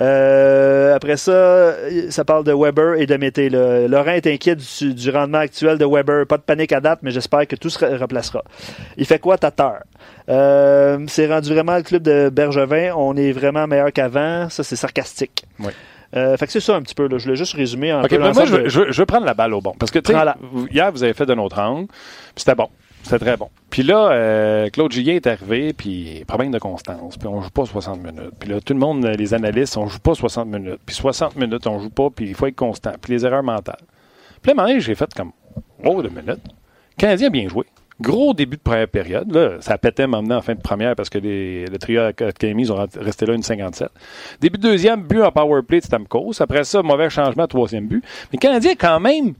Euh, 0.00 0.94
après 0.94 1.16
ça, 1.16 1.74
ça 2.10 2.24
parle 2.24 2.44
de 2.44 2.52
Weber 2.52 2.94
et 3.00 3.06
de 3.06 3.16
Mété. 3.16 3.50
là. 3.50 3.86
Laurent 3.88 4.12
est 4.12 4.26
inquiet 4.26 4.56
du, 4.56 5.10
rendement 5.10 5.38
actuel 5.38 5.78
de 5.78 5.84
Weber. 5.84 6.26
Pas 6.26 6.38
de 6.38 6.42
panique 6.42 6.72
à 6.72 6.80
date, 6.80 7.00
mais 7.02 7.10
j'espère 7.10 7.46
que 7.46 7.56
tout 7.56 7.70
se 7.70 7.78
re- 7.78 7.96
replacera. 7.96 8.42
Il 8.96 9.04
fait 9.06 9.18
quoi, 9.18 9.36
Tatar? 9.38 9.80
Euh, 10.28 10.98
c'est 11.08 11.26
rendu 11.26 11.52
vraiment 11.52 11.76
le 11.76 11.82
club 11.82 12.02
de 12.02 12.30
Bergevin. 12.30 12.92
On 12.96 13.16
est 13.16 13.32
vraiment 13.32 13.66
meilleur 13.66 13.92
qu'avant. 13.92 14.48
Ça, 14.48 14.62
c'est 14.62 14.76
sarcastique. 14.76 15.44
Oui. 15.58 15.72
Euh, 16.14 16.36
fait 16.36 16.46
que 16.46 16.52
c'est 16.52 16.60
ça 16.60 16.76
un 16.76 16.82
petit 16.82 16.94
peu. 16.94 17.08
Là. 17.08 17.18
Je 17.18 17.24
voulais 17.24 17.36
juste 17.36 17.54
résumer 17.54 17.90
un 17.90 18.02
OK, 18.02 18.10
peu 18.10 18.18
mais 18.18 18.32
moi, 18.32 18.44
je, 18.44 18.52
veux- 18.52 18.62
de- 18.64 18.68
je, 18.68 18.80
veux- 18.80 18.92
je 18.92 19.00
veux 19.00 19.06
prendre 19.06 19.24
la 19.26 19.34
balle 19.34 19.54
au 19.54 19.60
bon. 19.60 19.72
Parce 19.78 19.90
que, 19.90 19.98
tu 19.98 20.12
sais, 20.12 20.18
hier, 20.70 20.92
vous 20.92 21.02
avez 21.02 21.14
fait 21.14 21.24
d'un 21.26 21.38
autre 21.38 21.58
angle, 21.58 21.86
puis 21.88 21.96
c'était 22.36 22.54
bon. 22.54 22.68
C'était 23.02 23.18
très 23.18 23.36
bon. 23.36 23.48
Puis 23.70 23.82
là, 23.82 24.10
euh, 24.12 24.68
Claude 24.70 24.92
Julien 24.92 25.14
est 25.14 25.26
arrivé, 25.26 25.72
puis 25.72 26.22
problème 26.26 26.52
de 26.52 26.58
constance. 26.60 27.16
Puis 27.16 27.26
on 27.26 27.40
joue 27.42 27.50
pas 27.50 27.64
60 27.64 27.98
minutes. 28.00 28.30
Puis 28.38 28.48
là, 28.50 28.60
tout 28.60 28.74
le 28.74 28.78
monde, 28.78 29.04
les 29.04 29.34
analystes, 29.34 29.76
on 29.76 29.88
joue 29.88 29.98
pas 29.98 30.14
60 30.14 30.46
minutes. 30.46 30.78
Puis 30.86 30.94
60 30.94 31.34
minutes, 31.36 31.66
on 31.66 31.80
joue 31.80 31.90
pas, 31.90 32.10
puis 32.14 32.26
il 32.28 32.34
faut 32.34 32.46
être 32.46 32.54
constant. 32.54 32.92
Puis 33.00 33.12
les 33.14 33.24
erreurs 33.26 33.42
mentales. 33.42 33.80
Puis 34.40 34.52
là, 34.54 34.78
j'ai 34.78 34.94
fait 34.94 35.12
comme, 35.14 35.32
oh, 35.84 36.00
deux 36.02 36.10
minutes. 36.10 36.28
Le 36.28 36.96
Canadien 36.96 37.26
a 37.26 37.30
bien 37.30 37.48
joué. 37.48 37.64
Gros 38.00 38.34
début 38.34 38.56
de 38.56 38.62
première 38.62 38.88
période. 38.88 39.30
Là, 39.32 39.60
ça 39.60 39.78
pétait 39.78 40.06
maintenant 40.06 40.38
en 40.38 40.42
fin 40.42 40.54
de 40.54 40.60
première 40.60 40.96
parce 40.96 41.10
que 41.10 41.18
les- 41.18 41.66
le 41.66 41.78
trio 41.78 42.00
Academy, 42.02 42.62
ils 42.62 42.72
ont 42.72 42.86
resté 43.00 43.26
là 43.26 43.34
une 43.34 43.42
57. 43.42 43.90
Début 44.40 44.58
de 44.58 44.62
deuxième, 44.62 45.02
but 45.02 45.22
en 45.22 45.30
power 45.30 45.62
play 45.62 45.80
de 45.80 45.84
Stamkos. 45.84 46.40
Après 46.40 46.64
ça, 46.64 46.82
mauvais 46.82 47.10
changement, 47.10 47.46
troisième 47.46 47.86
but. 47.86 48.02
Mais 48.32 48.38
le 48.38 48.38
Canadien, 48.38 48.72
quand 48.78 48.98
même, 48.98 49.34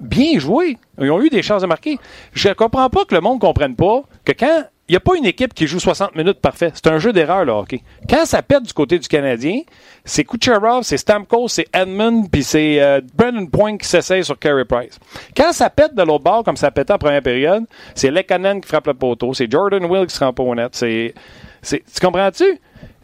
bien 0.00 0.38
joué. 0.38 0.78
Ils 1.00 1.10
ont 1.10 1.20
eu 1.22 1.28
des 1.28 1.42
chances 1.42 1.62
de 1.62 1.66
marquer. 1.66 1.98
Je 2.32 2.48
comprends 2.50 2.88
pas 2.90 3.04
que 3.04 3.14
le 3.14 3.20
monde 3.20 3.36
ne 3.36 3.40
comprenne 3.40 3.76
pas 3.76 4.02
que 4.24 4.32
quand 4.32 4.64
il 4.88 4.92
n'y 4.92 4.96
a 4.96 5.00
pas 5.00 5.16
une 5.16 5.26
équipe 5.26 5.52
qui 5.52 5.66
joue 5.66 5.80
60 5.80 6.14
minutes 6.14 6.40
parfait, 6.40 6.70
c'est 6.74 6.86
un 6.86 6.98
jeu 6.98 7.12
d'erreur, 7.12 7.44
le 7.44 7.52
hockey. 7.52 7.82
Quand 8.08 8.24
ça 8.24 8.40
pète 8.42 8.62
du 8.62 8.72
côté 8.72 8.98
du 8.98 9.08
Canadien, 9.08 9.60
c'est 10.04 10.22
Kucherov, 10.24 10.82
c'est 10.84 10.96
Stamkos, 10.96 11.48
c'est 11.48 11.66
Edmund, 11.74 12.30
puis 12.30 12.44
c'est 12.44 12.80
euh, 12.80 13.00
Brandon 13.14 13.46
Point 13.46 13.78
qui 13.78 13.88
s'essaye 13.88 14.24
sur 14.24 14.38
Carey 14.38 14.64
Price. 14.64 14.98
Quand 15.36 15.52
ça 15.52 15.70
pète 15.70 15.94
de 15.94 16.02
l'autre 16.02 16.22
bord, 16.24 16.44
comme 16.44 16.56
ça 16.56 16.70
pétait 16.70 16.92
en 16.92 16.98
première 16.98 17.22
période, 17.22 17.64
c'est 17.94 18.10
Lekanen 18.10 18.60
qui 18.60 18.68
frappe 18.68 18.86
le 18.86 18.94
poteau, 18.94 19.34
c'est 19.34 19.50
Jordan 19.50 19.84
Will 19.86 20.06
qui 20.06 20.14
se 20.14 20.22
rend 20.24 20.32
pas 20.32 20.44
net. 20.54 20.68
C'est, 20.72 21.14
c'est- 21.62 21.82
tu 21.92 22.00
comprends-tu? 22.04 22.44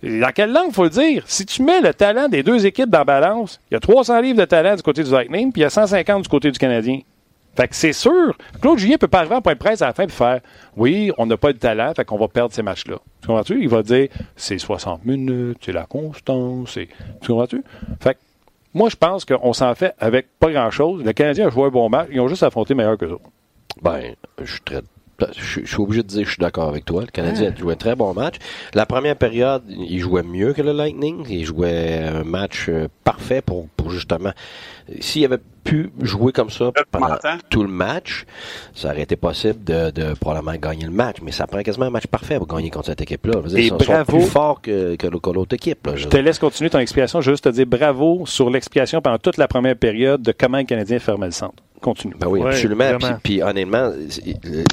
Dans 0.04 0.32
quelle 0.34 0.52
langue 0.52 0.72
faut 0.72 0.82
le 0.84 0.90
dire? 0.90 1.22
Si 1.26 1.46
tu 1.46 1.62
mets 1.62 1.80
le 1.80 1.94
talent 1.94 2.28
des 2.28 2.42
deux 2.42 2.66
équipes 2.66 2.90
dans 2.90 2.98
la 2.98 3.04
balance, 3.04 3.60
il 3.70 3.74
y 3.74 3.76
a 3.76 3.80
300 3.80 4.20
livres 4.20 4.38
de 4.40 4.44
talent 4.44 4.74
du 4.74 4.82
côté 4.82 5.04
du 5.04 5.10
Lightning, 5.10 5.52
puis 5.52 5.60
il 5.60 5.64
y 5.64 5.66
a 5.66 5.70
150 5.70 6.22
du 6.22 6.28
côté 6.28 6.50
du 6.50 6.58
Canadien. 6.58 7.00
Fait 7.54 7.68
que 7.68 7.76
c'est 7.76 7.92
sûr, 7.92 8.36
Claude 8.60 8.78
Julien 8.78 8.96
peut 8.96 9.08
pas 9.08 9.18
arriver 9.18 9.34
en 9.34 9.42
point 9.42 9.52
de 9.52 9.58
presse 9.58 9.82
à 9.82 9.86
la 9.86 9.92
fin 9.92 10.04
et 10.04 10.08
faire 10.08 10.40
Oui, 10.76 11.12
on 11.18 11.26
n'a 11.26 11.36
pas 11.36 11.52
de 11.52 11.58
talent, 11.58 11.92
fait 11.94 12.04
qu'on 12.04 12.16
va 12.16 12.28
perdre 12.28 12.54
ces 12.54 12.62
matchs-là. 12.62 12.96
Tu 13.20 13.26
comprends-tu? 13.26 13.62
Il 13.62 13.68
va 13.68 13.82
dire 13.82 14.08
c'est 14.36 14.58
60 14.58 15.04
minutes, 15.04 15.58
c'est 15.60 15.72
la 15.72 15.84
constance, 15.84 16.72
c'est. 16.74 16.88
Tu 17.20 17.28
comprends-tu? 17.28 17.62
Fait 18.00 18.14
que 18.14 18.20
moi, 18.74 18.88
je 18.88 18.96
pense 18.96 19.26
qu'on 19.26 19.52
s'en 19.52 19.74
fait 19.74 19.94
avec 19.98 20.28
pas 20.38 20.50
grand-chose. 20.50 21.04
Le 21.04 21.12
Canadien 21.12 21.48
a 21.48 21.50
joué 21.50 21.64
un 21.64 21.70
bon 21.70 21.90
match, 21.90 22.08
ils 22.10 22.20
ont 22.20 22.28
juste 22.28 22.42
affronté 22.42 22.74
meilleur 22.74 22.96
que 22.96 23.04
autres. 23.04 23.22
Ben, 23.82 24.14
je 25.36 25.60
suis 25.64 25.80
obligé 25.80 26.02
de 26.02 26.08
dire 26.08 26.24
je 26.24 26.30
suis 26.30 26.40
d'accord 26.40 26.68
avec 26.68 26.84
toi. 26.84 27.02
Le 27.02 27.08
Canadien 27.08 27.52
a 27.52 27.54
joué 27.54 27.74
un 27.74 27.76
très 27.76 27.94
bon 27.94 28.14
match. 28.14 28.36
La 28.74 28.86
première 28.86 29.16
période, 29.16 29.62
il 29.68 29.98
jouait 30.00 30.22
mieux 30.22 30.52
que 30.52 30.62
le 30.62 30.72
Lightning. 30.72 31.24
Il 31.28 31.44
jouait 31.44 31.98
un 31.98 32.24
match 32.24 32.66
euh, 32.68 32.88
parfait 33.04 33.42
pour 33.42 33.68
justement. 33.90 34.32
S'il 35.00 35.24
avait 35.24 35.38
pu 35.64 35.90
jouer 36.00 36.32
comme 36.32 36.50
ça 36.50 36.72
pendant 36.90 37.16
tout 37.48 37.62
le 37.62 37.68
match, 37.68 38.24
ça 38.74 38.88
aurait 38.90 39.02
été 39.02 39.16
possible 39.16 39.62
de, 39.64 39.90
de 39.90 40.14
probablement 40.14 40.56
gagner 40.56 40.84
le 40.84 40.90
match. 40.90 41.16
Mais 41.22 41.32
ça 41.32 41.46
prend 41.46 41.62
quasiment 41.62 41.86
un 41.86 41.90
match 41.90 42.06
parfait 42.06 42.38
pour 42.38 42.46
gagner 42.48 42.70
contre 42.70 42.86
cette 42.86 43.00
équipe-là. 43.00 43.34
Ils 43.54 43.68
sont, 43.68 43.78
sont 43.78 43.84
bravo. 43.92 44.16
plus 44.18 44.26
forts 44.26 44.60
que, 44.60 44.96
que, 44.96 45.06
que 45.06 45.30
l'autre 45.30 45.54
équipe. 45.54 45.86
là. 45.86 45.96
Je 45.96 46.02
Je 46.04 46.08
te 46.08 46.16
laisse 46.16 46.38
continuer 46.38 46.68
ton 46.70 46.78
explication. 46.80 47.20
Je 47.20 47.30
veux 47.30 47.34
juste 47.34 47.44
te 47.44 47.48
dire 47.50 47.66
bravo 47.66 48.24
sur 48.26 48.50
l'explication 48.50 49.00
pendant 49.00 49.18
toute 49.18 49.36
la 49.36 49.46
première 49.48 49.76
période 49.76 50.22
de 50.22 50.32
comment 50.32 50.58
le 50.58 50.64
Canadien 50.64 50.98
fermait 50.98 51.26
le 51.26 51.32
centre. 51.32 51.62
Continue. 51.80 52.14
Ben 52.18 52.28
oui, 52.28 52.40
Ouais, 52.40 52.50
absolument. 52.50 52.96
Puis, 52.98 53.08
puis 53.24 53.42
honnêtement, 53.42 53.90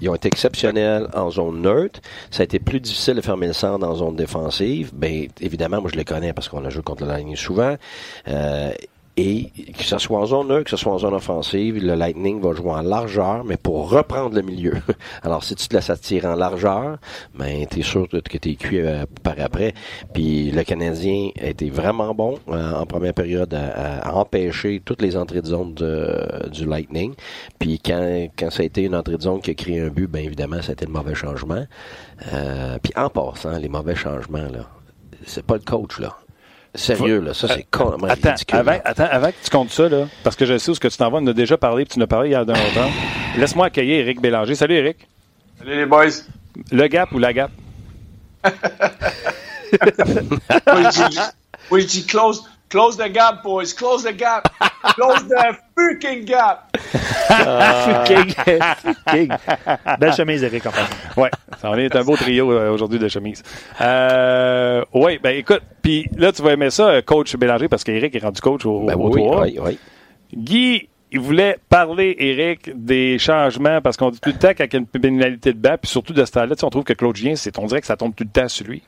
ils 0.02 0.10
ont 0.10 0.14
été 0.16 0.28
exceptionnels 0.28 1.08
en 1.16 1.32
zone 1.32 1.62
neutre. 1.62 2.00
Ça 2.30 2.42
a 2.42 2.44
été 2.44 2.60
plus 2.60 2.80
difficile 2.80 3.16
de 3.16 3.22
fermer 3.22 3.48
le 3.48 3.54
centre 3.54 3.84
en 3.88 3.96
zone 3.96 4.16
défensive. 4.16 4.92
Ben 4.94 5.28
évidemment, 5.42 5.82
moi 5.82 5.90
je 5.92 5.98
les 5.98 6.06
connais 6.06 6.34
parce 6.34 6.50
qu'on 6.50 6.64
a 6.66 6.70
joué 6.70 6.84
contre 6.84 7.04
le 7.04 7.10
Lightning 7.10 7.36
souvent. 7.36 7.76
Euh, 8.28 8.72
et 9.20 9.72
que 9.74 9.84
ce 9.84 9.98
soit 9.98 10.20
en 10.20 10.26
zone 10.26 10.48
neutre, 10.48 10.66
que 10.66 10.70
ce 10.70 10.78
soit 10.78 10.94
en 10.94 11.00
zone 11.00 11.14
offensive, 11.14 11.84
le 11.84 11.96
Lightning 11.96 12.40
va 12.42 12.54
jouer 12.54 12.72
en 12.72 12.82
largeur, 12.82 13.44
mais 13.44 13.58
pour 13.58 13.90
reprendre 13.90 14.36
le 14.36 14.42
milieu. 14.42 14.76
Alors, 15.24 15.44
si 15.44 15.56
tu 15.56 15.68
te 15.68 15.76
laisses 15.76 15.90
attirer 15.90 16.28
en 16.28 16.36
largeur, 16.36 16.98
ben, 17.36 17.66
t'es 17.66 17.82
sûr 17.82 18.08
que 18.08 18.18
t'es 18.18 18.56
cuit 18.56 18.80
euh, 18.80 19.06
par 19.24 19.36
après. 19.40 19.74
Puis 20.14 20.52
le 20.52 20.64
Canadien 20.64 21.30
a 21.42 21.48
été 21.48 21.70
vraiment 21.70 22.14
bon 22.14 22.38
euh, 22.50 22.74
en 22.74 22.86
première 22.86 23.14
période 23.14 23.54
à, 23.54 24.16
empêcher 24.16 24.82
toutes 24.84 25.02
les 25.02 25.16
entrées 25.16 25.42
de 25.42 25.48
zone 25.48 25.74
du 25.74 26.66
Lightning. 26.66 27.14
Puis 27.58 27.80
quand, 27.80 28.28
quand 28.38 28.50
ça 28.50 28.64
a 28.64 28.66
été 28.66 28.84
une 28.84 28.96
entrée 28.96 29.18
de 29.18 29.22
zone 29.22 29.42
qui 29.42 29.52
a 29.52 29.54
créé 29.54 29.82
un 29.82 29.90
but, 29.90 30.08
ben 30.08 30.24
évidemment, 30.24 30.62
ça 30.62 30.70
a 30.70 30.74
été 30.74 30.86
le 30.86 30.92
mauvais 30.92 31.16
changement. 31.16 31.66
Euh, 32.34 32.78
puis 32.82 32.94
en 32.96 33.10
passant, 33.10 33.58
les 33.58 33.70
mauvais 33.70 33.96
changements, 33.96 34.50
là, 34.50 34.70
c'est 35.26 35.46
pas 35.46 35.56
le 35.56 35.62
coach, 35.62 36.00
là. 36.00 36.18
Sérieux, 36.76 37.20
là, 37.20 37.34
ça, 37.34 37.48
c'est 37.48 37.66
con. 37.70 37.98
Attends, 38.08 38.36
avant, 38.52 38.80
attends, 38.86 39.08
avant 39.10 39.30
que 39.30 39.44
tu 39.44 39.50
comptes 39.50 39.72
ça, 39.72 39.90
là, 39.90 40.08
parce 40.24 40.36
que 40.36 40.46
je 40.46 40.58
sais 40.58 40.70
où 40.70 40.76
ce 40.76 40.80
que 40.80 40.88
tu 40.88 40.98
t'en 40.98 41.10
vas, 41.10 41.18
on 41.18 41.22
en 41.22 41.28
a 41.28 41.34
déjà 41.34 41.58
parlé, 41.58 41.84
puis 41.84 41.96
tu 41.96 42.00
en 42.00 42.04
as 42.04 42.08
parlé 42.08 42.30
il 42.30 42.34
y 42.34 42.36
a 42.36 42.46
d'un 42.46 42.54
temps. 42.54 42.92
Laisse-moi 43.38 43.66
accueillir 43.68 44.02
Eric 44.02 44.22
Bélanger. 44.22 44.54
Salut, 44.56 44.76
Eric. 44.76 45.08
Salut, 45.58 45.76
les 45.76 45.86
boys. 45.86 46.10
Le 46.72 46.88
Gap 46.88 47.12
ou 47.12 47.20
la 47.20 47.34
Gap? 47.34 47.52
oui, 51.72 51.82
je 51.82 51.88
dis 51.88 52.06
close, 52.06 52.44
close 52.70 52.98
the 52.98 53.10
gap, 53.10 53.44
boys. 53.44 53.74
Close 53.74 54.04
the 54.04 54.14
gap. 54.14 54.52
Close 54.96 55.28
the 55.28 55.58
fucking 55.76 56.26
gap. 56.26 56.76
fucking. 56.78 58.30
fucking. 58.34 59.32
Belle 60.00 60.14
chemise, 60.14 60.44
Eric, 60.44 60.66
en 60.66 60.72
fait. 60.72 61.20
Ouais, 61.20 61.30
ça 61.62 61.70
en 61.70 61.78
est 61.78 61.96
un 61.96 62.04
beau 62.04 62.16
trio 62.16 62.52
euh, 62.52 62.72
aujourd'hui 62.72 63.00
de 63.00 63.08
chemise. 63.08 63.44
Euh, 63.82 64.84
oui, 64.94 65.20
ben 65.22 65.36
écoute, 65.36 65.62
puis 65.82 66.08
là, 66.16 66.32
tu 66.32 66.42
vas 66.42 66.54
aimer 66.54 66.70
ça, 66.70 66.90
euh, 66.90 67.02
coach 67.02 67.36
Bélanger, 67.36 67.68
parce 67.68 67.84
qu'Éric 67.84 68.16
est 68.16 68.24
rendu 68.24 68.42
coach 68.42 68.66
au, 68.66 68.86
ben, 68.86 68.96
au 68.96 69.14
oui, 69.14 69.22
oui, 69.24 69.60
oui. 69.62 69.80
Guy, 70.34 70.90
il 71.12 71.20
voulait 71.20 71.58
parler, 71.70 72.16
Eric, 72.20 72.72
des 72.76 73.18
changements, 73.18 73.82
parce 73.82 73.98
qu'on 73.98 74.12
dit 74.12 74.20
tout 74.20 74.30
le 74.30 74.38
temps 74.38 74.54
qu'il 74.54 74.70
y 74.72 74.76
a 74.76 74.80
une 74.80 74.86
pénalité 74.86 75.54
de 75.54 75.58
bas, 75.58 75.78
puis 75.78 75.90
surtout 75.90 76.14
de 76.14 76.24
ce 76.24 76.32
temps-là, 76.32 76.56
on 76.62 76.70
trouve 76.70 76.84
que 76.84 76.94
Claude 76.94 77.16
Gien, 77.16 77.36
c'est, 77.36 77.58
on 77.58 77.66
dirait 77.66 77.82
que 77.82 77.88
ça 77.88 77.98
tombe 77.98 78.14
tout 78.16 78.24
le 78.24 78.30
temps 78.30 78.48
sur 78.48 78.68
lui. 78.68 78.84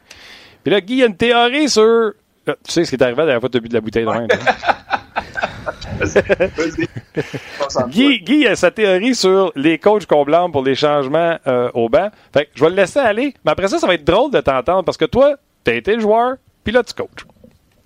Puis 0.64 0.72
là, 0.72 0.82
Guy, 0.82 0.94
il 0.94 1.00
y 1.00 1.04
a 1.04 1.08
une 1.08 1.18
théorie 1.18 1.70
sur. 1.70 2.14
Tu 2.46 2.54
sais 2.72 2.86
ce 2.86 2.90
qui 2.90 2.96
est 2.96 3.04
arrivé 3.04 3.18
la 3.20 3.26
dernière 3.26 3.40
fois 3.42 3.50
que 3.50 3.54
tu 3.54 3.58
as 3.58 3.62
bu 3.62 3.70
de 3.70 3.74
la 3.74 3.82
bouteille 3.82 4.06
de 4.06 4.10
vin. 4.10 4.28
Guy, 7.90 8.20
Guy 8.22 8.48
a 8.48 8.56
sa 8.56 8.72
théorie 8.72 9.16
sur 9.16 9.52
les 9.56 9.78
coachs 9.78 10.06
qu'on 10.06 10.24
blâme 10.26 10.52
pour 10.52 10.64
les 10.64 10.76
changements 10.76 11.38
euh, 11.48 11.70
au 11.74 11.90
banc. 11.90 12.10
Fait 12.34 12.46
que 12.46 12.52
je 12.56 12.64
vais 12.64 12.70
le 12.70 12.76
laisser 12.76 13.00
aller, 13.00 13.34
mais 13.46 13.52
après 13.52 13.68
ça, 13.68 13.78
ça 13.80 13.88
va 13.88 13.94
être 13.94 14.04
drôle 14.06 14.32
de 14.32 14.40
t'entendre 14.42 14.84
parce 14.84 14.98
que 14.98 15.06
toi, 15.06 15.36
tu 15.64 15.72
as 15.72 15.76
été 15.76 15.96
le 15.96 16.02
joueur, 16.02 16.36
puis 16.64 16.74
là, 16.74 16.84
tu 16.84 16.94
coaches. 16.94 17.26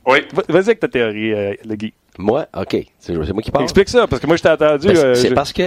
Oui. 0.05 0.19
Vas-y 0.47 0.63
avec 0.65 0.79
ta 0.79 0.87
théorie, 0.87 1.33
euh, 1.33 1.53
le 1.65 1.75
Guy. 1.75 1.93
Moi, 2.17 2.45
OK. 2.55 2.77
C'est 2.99 3.13
moi 3.13 3.41
qui 3.41 3.51
parle. 3.51 3.63
Explique 3.65 3.89
ça, 3.89 4.07
parce 4.07 4.21
que 4.21 4.27
moi, 4.27 4.37
je 4.37 4.43
t'ai 4.43 4.49
entendu. 4.49 4.87
Ben, 4.87 4.95
euh, 4.97 5.13
c'est 5.15 5.29
je- 5.29 5.33
parce 5.33 5.51
que 5.51 5.63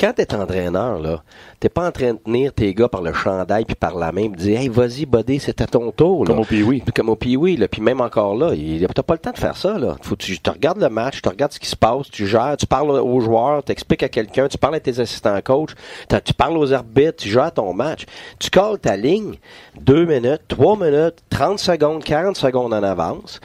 quand 0.00 0.14
t'es 0.14 0.34
entraîneur, 0.34 0.98
là, 0.98 1.22
t'es 1.60 1.68
pas 1.68 1.86
en 1.86 1.92
train 1.92 2.14
de 2.14 2.18
tenir 2.18 2.54
tes 2.54 2.72
gars 2.72 2.88
par 2.88 3.02
le 3.02 3.12
chandail 3.12 3.66
puis 3.66 3.74
par 3.74 3.96
la 3.96 4.12
main 4.12 4.30
puis 4.30 4.42
dire 4.42 4.60
Hey, 4.60 4.68
vas-y, 4.68 5.04
buddy, 5.04 5.38
c'est 5.38 5.60
à 5.60 5.66
ton 5.66 5.92
tour. 5.92 6.24
Là. 6.24 6.30
Comme 6.30 6.40
au 6.40 6.44
Pee-Wee. 6.44 6.82
Comme 6.94 7.10
au 7.10 7.16
Pee-Wee, 7.16 7.58
là. 7.58 7.68
Puis 7.68 7.82
même 7.82 8.00
encore 8.00 8.34
là, 8.34 8.52
t'as 8.94 9.02
pas 9.02 9.14
le 9.14 9.18
temps 9.18 9.32
de 9.32 9.38
faire 9.38 9.56
ça, 9.56 9.78
là. 9.78 9.96
Faut 10.00 10.16
tu 10.16 10.38
te 10.38 10.50
regardes 10.50 10.80
le 10.80 10.88
match, 10.88 11.20
tu 11.20 11.28
regardes 11.28 11.52
ce 11.52 11.60
qui 11.60 11.68
se 11.68 11.76
passe, 11.76 12.10
tu 12.10 12.26
gères, 12.26 12.56
tu 12.58 12.66
parles 12.66 12.90
aux 12.90 13.20
joueurs, 13.20 13.62
tu 13.62 13.72
expliques 13.72 14.02
à 14.02 14.08
quelqu'un, 14.08 14.48
tu 14.48 14.56
parles 14.56 14.76
à 14.76 14.80
tes 14.80 14.98
assistants 15.00 15.38
coach, 15.42 15.70
tu 16.24 16.32
parles 16.32 16.56
aux 16.56 16.72
arbitres, 16.72 17.16
tu 17.18 17.28
gères 17.28 17.52
ton 17.52 17.74
match. 17.74 18.06
Tu 18.38 18.48
colles 18.48 18.78
ta 18.78 18.96
ligne 18.96 19.36
deux 19.78 20.06
minutes, 20.06 20.42
trois 20.48 20.76
minutes, 20.76 21.16
30 21.28 21.58
secondes, 21.58 22.02
40 22.02 22.36
secondes 22.36 22.72
en 22.72 22.82
avance. 22.82 23.40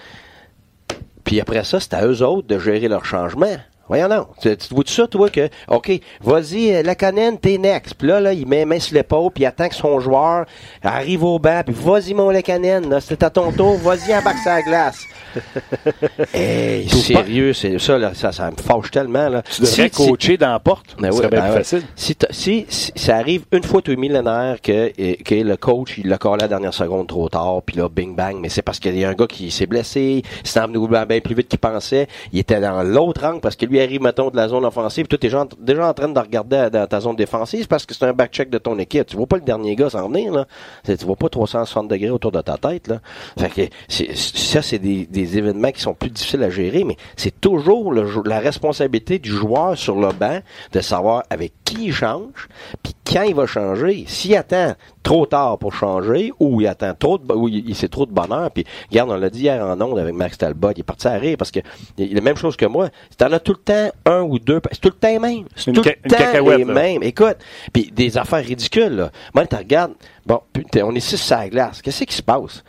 Puis 1.25 1.41
après 1.41 1.63
ça, 1.63 1.79
c'est 1.79 1.93
à 1.93 2.05
eux 2.05 2.21
autres 2.21 2.47
de 2.47 2.59
gérer 2.59 2.87
leur 2.87 3.03
changement. 3.03 3.57
Voyons 3.87 4.07
non. 4.07 4.27
Tu, 4.41 4.55
tu 4.57 4.73
vois 4.73 4.83
tout 4.83 4.91
ça, 4.91 5.07
toi, 5.07 5.29
que, 5.29 5.47
OK, 5.67 5.91
vas-y, 6.21 6.73
euh, 6.73 6.83
Lacanen, 6.83 7.37
t'es 7.37 7.57
next. 7.57 7.93
Puis 7.95 8.07
là, 8.07 8.19
là, 8.19 8.33
il 8.33 8.47
met 8.47 8.65
main 8.65 8.79
sur 8.79 8.95
l'épaule, 8.95 9.31
puis 9.31 9.43
il 9.43 9.47
attend 9.47 9.69
que 9.69 9.75
son 9.75 9.99
joueur 9.99 10.45
arrive 10.81 11.23
au 11.23 11.37
banc, 11.37 11.61
puis 11.65 11.75
vas-y, 11.77 12.13
mon 12.13 12.29
Lacanen, 12.31 12.89
là, 12.89 12.99
c'est 12.99 13.21
à 13.21 13.29
ton 13.29 13.51
tour, 13.51 13.77
vas-y, 13.77 14.15
embarque 14.15 14.37
la 14.45 14.61
glace. 14.63 14.97
hey, 16.33 16.89
sérieux, 16.89 17.53
c'est 17.53 17.77
ça, 17.79 17.97
là, 17.97 18.13
ça, 18.13 18.31
ça 18.31 18.49
me 18.49 18.57
fâche 18.57 18.89
tellement, 18.89 19.29
là. 19.29 19.41
Tu 19.43 19.61
devrais 19.61 19.89
coacher 19.89 20.37
dans 20.37 20.51
la 20.51 20.59
porte. 20.59 20.95
Ben 20.99 21.11
Ce 21.11 21.15
oui, 21.15 21.17
serait 21.17 21.29
bien 21.29 21.41
ben 21.41 21.47
plus 21.47 21.57
facile. 21.57 21.81
Si, 21.95 22.15
si, 22.31 22.65
si 22.69 22.91
ça 22.95 23.17
arrive 23.17 23.43
une 23.51 23.63
fois 23.63 23.81
tous 23.81 23.91
les 23.91 23.97
millénaires 23.97 24.61
que, 24.61 24.91
que 25.23 25.35
le 25.35 25.57
coach 25.57 25.97
il 25.97 26.07
l'a 26.07 26.17
collé 26.17 26.43
à 26.43 26.45
la 26.45 26.47
dernière 26.47 26.73
seconde 26.73 27.07
trop 27.07 27.29
tard, 27.29 27.61
puis 27.65 27.77
là 27.77 27.89
bing 27.89 28.15
bang, 28.15 28.37
mais 28.39 28.49
c'est 28.49 28.61
parce 28.61 28.79
qu'il 28.79 28.97
y 28.97 29.05
a 29.05 29.09
un 29.09 29.13
gars 29.13 29.27
qui 29.27 29.51
s'est 29.51 29.67
blessé, 29.67 30.23
il 30.43 30.47
s'est 30.47 30.59
emmené 30.59 30.79
bien 31.05 31.19
plus 31.19 31.35
vite 31.35 31.47
qu'il 31.47 31.59
pensait, 31.59 32.07
il 32.31 32.39
était 32.39 32.59
dans 32.59 32.83
l'autre 32.83 33.23
angle 33.25 33.41
parce 33.41 33.55
que 33.55 33.65
lui 33.65 33.74
arrive 33.79 34.01
mettons 34.01 34.29
de 34.29 34.35
la 34.35 34.47
zone 34.47 34.65
offensive, 34.65 35.07
toi 35.07 35.17
déjà, 35.17 35.41
en- 35.89 35.93
train 35.93 36.09
de 36.09 36.19
regarder 36.19 36.69
dans 36.71 36.87
ta 36.87 36.99
zone 36.99 37.15
défensive 37.15 37.67
parce 37.67 37.85
que 37.85 37.93
c'est 37.93 38.05
un 38.05 38.13
back 38.13 38.31
check 38.31 38.49
de 38.49 38.57
ton 38.57 38.77
équipe. 38.79 39.07
Tu 39.07 39.17
vois 39.17 39.27
pas 39.27 39.37
le 39.37 39.43
dernier 39.43 39.75
gars 39.75 39.89
s'en 39.89 40.09
venir 40.09 40.31
là, 40.33 40.45
tu 40.85 40.93
vois 41.05 41.15
pas 41.15 41.29
360 41.29 41.87
degrés 41.87 42.09
autour 42.09 42.31
de 42.31 42.41
ta 42.41 42.57
tête 42.57 42.87
là. 42.87 42.99
Fait 43.37 43.49
que 43.49 43.75
ça 43.87 44.61
c'est 44.61 44.79
des, 44.79 45.37
événements 45.37 45.71
qui 45.71 45.81
sont 45.81 45.93
plus 45.93 46.09
difficiles 46.09 46.43
à 46.43 46.49
gérer, 46.49 46.83
mais 46.83 46.97
c'est 47.15 47.39
toujours 47.41 47.93
la 47.93 48.39
responsabilité 48.39 49.19
du 49.19 49.29
joueur 49.29 49.77
sur 49.77 49.95
le 49.95 50.09
banc 50.11 50.39
de 50.71 50.79
savoir 50.81 51.23
avec 51.29 51.53
qui 51.63 51.85
il 51.85 51.93
change, 51.93 52.47
puis 52.83 52.93
quand 53.05 53.23
il 53.23 53.35
va 53.35 53.45
changer. 53.45 54.05
S'il 54.07 54.35
attend 54.35 54.73
trop 55.03 55.25
tard 55.25 55.57
pour 55.59 55.73
changer, 55.73 56.31
ou 56.39 56.61
il 56.61 56.67
attend 56.67 56.93
trop 56.97 57.17
de, 57.17 57.31
ou 57.33 57.47
il, 57.47 57.75
sait 57.75 57.87
trop 57.87 58.05
de 58.05 58.11
bonheur, 58.11 58.49
puis 58.51 58.65
regarde, 58.89 59.11
on 59.11 59.15
l'a 59.15 59.29
dit 59.29 59.41
hier 59.41 59.63
en 59.63 59.79
ondes 59.79 59.99
avec 59.99 60.13
Max 60.13 60.37
Talbot, 60.37 60.71
il 60.71 60.79
est 60.79 60.83
parti 60.83 61.07
à 61.07 61.13
rire 61.13 61.37
parce 61.37 61.51
que 61.51 61.59
il 61.97 62.13
la 62.13 62.21
même 62.21 62.37
chose 62.37 62.55
que 62.55 62.65
moi. 62.65 62.89
T'en 63.17 63.31
as 63.31 63.39
tout 63.39 63.53
temps 63.65 63.91
un 64.05 64.21
ou 64.21 64.39
deux, 64.39 64.61
c'est 64.71 64.79
tout 64.79 64.89
le 64.89 64.95
temps 64.95 65.07
les 65.07 65.19
mêmes. 65.19 65.45
C'est 65.55 65.71
Une 65.71 65.75
tout 65.75 65.83
le 65.83 66.09
temps 66.09 66.57
les 66.57 66.65
mêmes. 66.65 67.03
Écoute, 67.03 67.37
puis 67.73 67.91
des 67.91 68.17
affaires 68.17 68.43
ridicules, 68.43 68.95
là. 68.95 69.11
Moi, 69.33 69.45
tu 69.47 69.55
regardes, 69.55 69.93
bon, 70.25 70.41
putain, 70.53 70.83
on 70.85 70.95
est 70.95 70.99
six 70.99 71.17
sur 71.17 71.37
la 71.37 71.49
glace. 71.49 71.81
Qu'est-ce 71.81 72.03
qui 72.03 72.15
se 72.15 72.21
passe? 72.21 72.63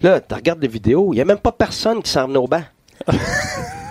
Là, 0.00 0.20
tu 0.20 0.34
regardes 0.34 0.60
des 0.60 0.68
vidéos, 0.68 1.12
il 1.12 1.16
n'y 1.16 1.22
a 1.22 1.24
même 1.24 1.38
pas 1.38 1.52
personne 1.52 2.02
qui 2.02 2.10
s'en 2.10 2.26
venait 2.26 2.38
au 2.38 2.48
banc. 2.48 2.62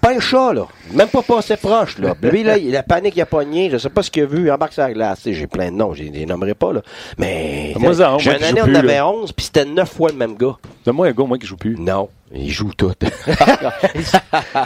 pas 0.00 0.14
un 0.14 0.20
chat, 0.20 0.52
là. 0.52 0.66
Même 0.92 1.08
pas 1.08 1.22
passé 1.22 1.56
proche, 1.56 1.98
là. 1.98 2.14
Lui, 2.22 2.42
là, 2.42 2.56
il- 2.58 2.70
la 2.72 2.82
panique, 2.82 3.14
il 3.16 3.20
a 3.20 3.26
pogné. 3.26 3.70
Je 3.70 3.78
sais 3.78 3.90
pas 3.90 4.02
ce 4.02 4.10
qu'il 4.10 4.22
a 4.22 4.26
vu. 4.26 4.46
Il 4.46 4.50
embarque 4.52 4.72
sur 4.72 4.82
la 4.82 4.92
glace. 4.92 5.20
J'ai 5.26 5.46
plein 5.46 5.70
de 5.70 5.76
noms. 5.76 5.94
Je 5.94 6.02
les 6.04 6.26
nommerai 6.26 6.54
pas, 6.54 6.72
là. 6.72 6.82
Mais. 7.18 7.74
Moi, 7.78 7.94
ça, 7.94 8.16
j'ai 8.18 8.30
moi 8.30 8.38
une 8.38 8.44
année, 8.44 8.60
on 8.62 8.64
plus, 8.64 8.76
avait 8.76 8.94
là. 8.94 9.08
11, 9.08 9.32
puis 9.32 9.46
c'était 9.46 9.64
neuf 9.64 9.90
fois 9.90 10.10
le 10.10 10.16
même 10.16 10.36
gars. 10.36 10.56
Donne-moi 10.84 11.08
un 11.08 11.12
gars, 11.12 11.24
moi, 11.24 11.38
qui 11.38 11.46
joue 11.46 11.56
plus. 11.56 11.76
Non. 11.78 12.08
Il 12.32 12.50
joue 12.50 12.72
tout. 12.76 12.92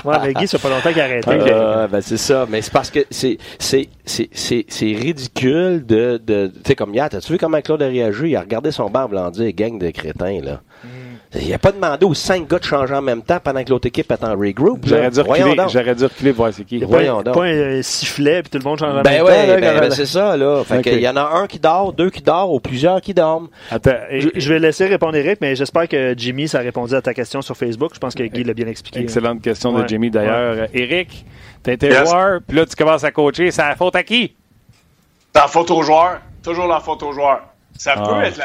Ouais, 0.04 0.16
mais 0.22 0.34
Guy, 0.34 0.46
ça 0.46 0.58
fait 0.58 0.68
pas 0.68 0.74
longtemps 0.74 0.90
qu'il 0.92 1.00
a 1.00 1.04
arrêté. 1.04 1.30
Euh, 1.30 1.86
ben 1.88 2.00
c'est 2.00 2.16
ça, 2.18 2.46
mais 2.48 2.60
c'est 2.62 2.72
parce 2.72 2.90
que 2.90 3.00
c'est 3.10 3.38
c'est 3.58 3.88
c'est 4.04 4.28
c'est 4.32 4.66
c'est 4.68 4.92
ridicule 4.92 5.84
de 5.86 6.20
de 6.24 6.48
tu 6.54 6.60
sais 6.66 6.74
comme 6.74 6.92
hier, 6.94 7.08
t'as-tu 7.08 7.32
vu 7.32 7.38
comment 7.38 7.60
Claude 7.62 7.82
a 7.82 7.86
réagi, 7.86 8.30
il 8.30 8.36
a 8.36 8.40
regardé 8.40 8.70
son 8.70 8.90
banc 8.90 9.08
blanc 9.08 9.30
dire 9.30 9.50
gang 9.54 9.78
de 9.78 9.90
crétins 9.90 10.40
là. 10.42 10.60
Il 11.40 11.52
a 11.52 11.58
pas 11.58 11.72
demandé 11.72 12.06
aux 12.06 12.14
cinq 12.14 12.48
gars 12.48 12.58
de 12.58 12.64
changer 12.64 12.94
en 12.94 13.02
même 13.02 13.22
temps 13.22 13.38
pendant 13.42 13.64
que 13.64 13.70
l'autre 13.70 13.88
équipe 13.88 14.10
est 14.12 14.22
en 14.24 14.36
regroup. 14.36 14.80
J'aurais 14.86 15.10
dû 15.10 15.20
reculer, 15.20 15.56
j'aurais 15.68 15.94
dû 15.94 16.04
reculer 16.04 16.32
pour 16.32 16.44
voir 16.44 16.54
c'est 16.54 16.64
qui. 16.64 16.78
Voyons 16.84 17.16
pas, 17.18 17.22
donc. 17.24 17.34
pas 17.34 17.44
un 17.44 17.82
sifflet, 17.82 18.42
puis 18.42 18.50
tout 18.50 18.58
le 18.58 18.64
monde 18.64 18.78
change 18.78 18.96
en 18.98 19.02
Ben 19.02 19.10
même 19.10 19.24
ouais, 19.24 19.46
temps. 19.46 19.46
là, 19.54 19.60
ben, 19.72 19.80
ben, 19.80 19.90
c'est 19.90 20.06
ça 20.06 20.36
là. 20.36 20.62
Fait 20.64 20.78
Ok. 20.78 20.84
que 20.84 20.90
il 20.90 21.00
y 21.00 21.08
en 21.08 21.16
a 21.16 21.22
un 21.22 21.46
qui 21.46 21.58
dort, 21.58 21.92
deux 21.92 22.10
qui 22.10 22.22
dorment 22.22 22.52
ou 22.54 22.60
plusieurs 22.60 23.00
qui 23.00 23.14
dorment. 23.14 23.48
Attends, 23.70 23.92
Je, 24.12 24.28
je 24.34 24.52
vais 24.52 24.58
laisser 24.60 24.86
répondre 24.86 25.16
Eric, 25.16 25.38
mais 25.40 25.56
j'espère 25.56 25.88
que 25.88 26.14
Jimmy, 26.16 26.46
ça 26.46 26.58
a 26.58 26.62
répondu 26.62 26.94
à 26.94 27.02
ta 27.02 27.12
question 27.14 27.42
sur 27.42 27.56
Facebook. 27.56 27.90
Je 27.94 27.98
pense 27.98 28.14
que 28.14 28.22
Guy 28.22 28.44
l'a 28.44 28.54
bien 28.54 28.66
expliqué. 28.68 29.00
excellente 29.00 29.42
question 29.42 29.72
de 29.72 29.80
Ouais. 29.80 29.88
Jimmy 29.88 30.10
d'ailleurs. 30.10 30.34
Euh, 30.58 30.66
Eric, 30.72 31.24
t'as 31.62 31.72
été 31.72 31.88
Yes. 31.88 32.08
joueur, 32.10 32.40
puis 32.46 32.56
là, 32.56 32.64
tu 32.66 32.76
commences 32.76 33.02
à 33.04 33.10
coacher. 33.10 33.50
C'est 33.50 33.62
la 33.62 33.74
faute 33.76 33.96
à 33.96 34.02
qui? 34.02 34.34
C'est 35.34 35.40
la 35.40 35.48
faute 35.48 35.70
au 35.72 35.82
joueur. 35.82 36.20
Toujours 36.44 36.68
la 36.68 36.78
faute 36.80 37.02
au 37.02 37.12
joueur. 37.12 37.40
Ça, 37.76 37.94
Ah. 37.96 38.02
peut 38.06 38.22
être 38.24 38.36
la, 38.38 38.44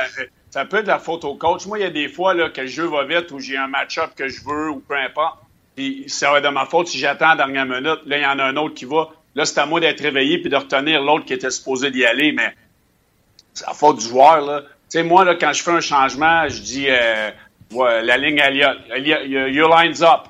ça 0.49 0.65
peut 0.65 0.77
être 0.77 0.87
la 0.87 0.99
faute 0.99 1.25
au 1.25 1.35
coach. 1.35 1.65
Moi, 1.67 1.79
il 1.79 1.81
y 1.81 1.85
a 1.85 1.91
des 1.91 2.09
fois 2.09 2.33
là, 2.33 2.49
que 2.49 2.61
le 2.61 2.67
jeu 2.67 2.85
va 2.85 3.03
vite 3.03 3.31
ou 3.31 3.39
j'ai 3.39 3.57
un 3.57 3.67
match-up 3.67 4.11
que 4.15 4.27
je 4.27 4.43
veux 4.43 4.69
ou 4.69 4.79
peu 4.79 4.95
importe. 4.95 5.39
Puis 5.75 6.05
ça 6.07 6.31
va 6.31 6.39
être 6.39 6.45
de 6.45 6.49
ma 6.49 6.65
faute 6.65 6.87
si 6.87 6.97
j'attends 6.97 7.29
la 7.29 7.35
dernière 7.35 7.65
minute. 7.65 7.99
Là, 8.05 8.17
il 8.17 8.23
y 8.23 8.25
en 8.25 8.39
a 8.39 8.43
un 8.43 8.57
autre 8.57 8.73
qui 8.73 8.85
va. 8.85 9.09
Là, 9.35 9.45
c'est 9.45 9.59
à 9.59 9.65
moi 9.65 9.79
d'être 9.79 10.01
réveillé 10.01 10.39
puis 10.39 10.49
de 10.49 10.55
retenir 10.55 11.01
l'autre 11.01 11.25
qui 11.25 11.33
était 11.33 11.51
supposé 11.51 11.91
d'y 11.91 12.03
aller. 12.03 12.31
Mais 12.31 12.53
c'est 13.53 13.67
la 13.67 13.73
faute 13.73 13.99
du 13.99 14.05
joueur. 14.05 14.41
Là. 14.41 14.61
Tu 14.61 14.67
sais, 14.89 15.03
moi, 15.03 15.23
là, 15.23 15.35
quand 15.35 15.53
je 15.53 15.61
fais 15.61 15.71
un 15.71 15.81
changement, 15.81 16.47
je 16.49 16.61
dis 16.61 16.87
euh, 16.89 17.29
ouais, 17.71 18.01
la 18.03 18.17
ligne 18.17 18.39
Elliott. 18.39 18.77
Your 18.97 19.69
line's 19.69 20.01
up. 20.01 20.21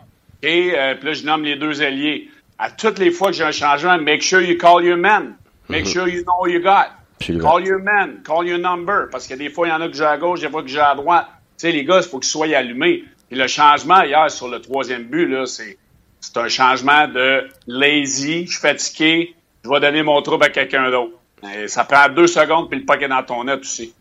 OK? 0.43 0.49
Euh, 0.49 0.95
puis 0.95 1.05
là, 1.05 1.13
je 1.13 1.23
nomme 1.23 1.43
les 1.43 1.55
deux 1.55 1.81
alliés. 1.81 2.29
À 2.57 2.69
toutes 2.69 2.99
les 2.99 3.11
fois 3.11 3.29
que 3.29 3.37
j'ai 3.37 3.45
un 3.45 3.51
changement, 3.51 3.97
make 3.97 4.21
sure 4.21 4.41
you 4.41 4.57
call 4.57 4.83
your 4.83 4.97
man. 4.97 5.35
Make 5.69 5.85
sure 5.85 6.09
you 6.09 6.23
know 6.23 6.33
what 6.41 6.49
you 6.49 6.59
got. 6.59 6.98
Absolument. 7.19 7.49
Call 7.49 7.65
your 7.65 7.79
man, 7.79 8.21
call 8.23 8.47
your 8.47 8.59
number. 8.59 9.09
Parce 9.11 9.27
que 9.27 9.33
des 9.35 9.49
fois, 9.49 9.67
il 9.67 9.71
y 9.71 9.73
en 9.73 9.81
a 9.81 9.87
que 9.87 9.95
j'ai 9.95 10.05
à 10.05 10.17
gauche, 10.17 10.39
des 10.41 10.49
fois 10.49 10.63
que 10.63 10.69
j'ai 10.69 10.79
à 10.79 10.95
droite. 10.95 11.27
Tu 11.57 11.67
sais, 11.67 11.71
les 11.71 11.83
gars, 11.83 11.97
il 11.97 12.03
faut 12.03 12.19
qu'ils 12.19 12.29
soient 12.29 12.47
allumés. 12.55 13.03
Puis 13.29 13.37
le 13.37 13.47
changement 13.47 14.01
hier 14.03 14.31
sur 14.31 14.47
le 14.47 14.59
troisième 14.59 15.03
but, 15.03 15.27
là, 15.27 15.45
c'est, 15.45 15.77
c'est 16.19 16.37
un 16.37 16.47
changement 16.47 17.07
de 17.07 17.47
lazy, 17.67 18.45
je 18.45 18.51
suis 18.51 18.59
fatigué, 18.59 19.35
je 19.63 19.69
vais 19.69 19.79
donner 19.79 20.01
mon 20.01 20.21
trouble 20.21 20.45
à 20.45 20.49
quelqu'un 20.49 20.89
d'autre. 20.89 21.13
Et 21.43 21.67
ça 21.67 21.83
prend 21.83 22.09
deux 22.09 22.27
secondes, 22.27 22.69
puis 22.69 22.83
le 22.85 23.03
est 23.03 23.07
dans 23.07 23.23
ton 23.23 23.43
net 23.43 23.59
aussi. 23.59 23.93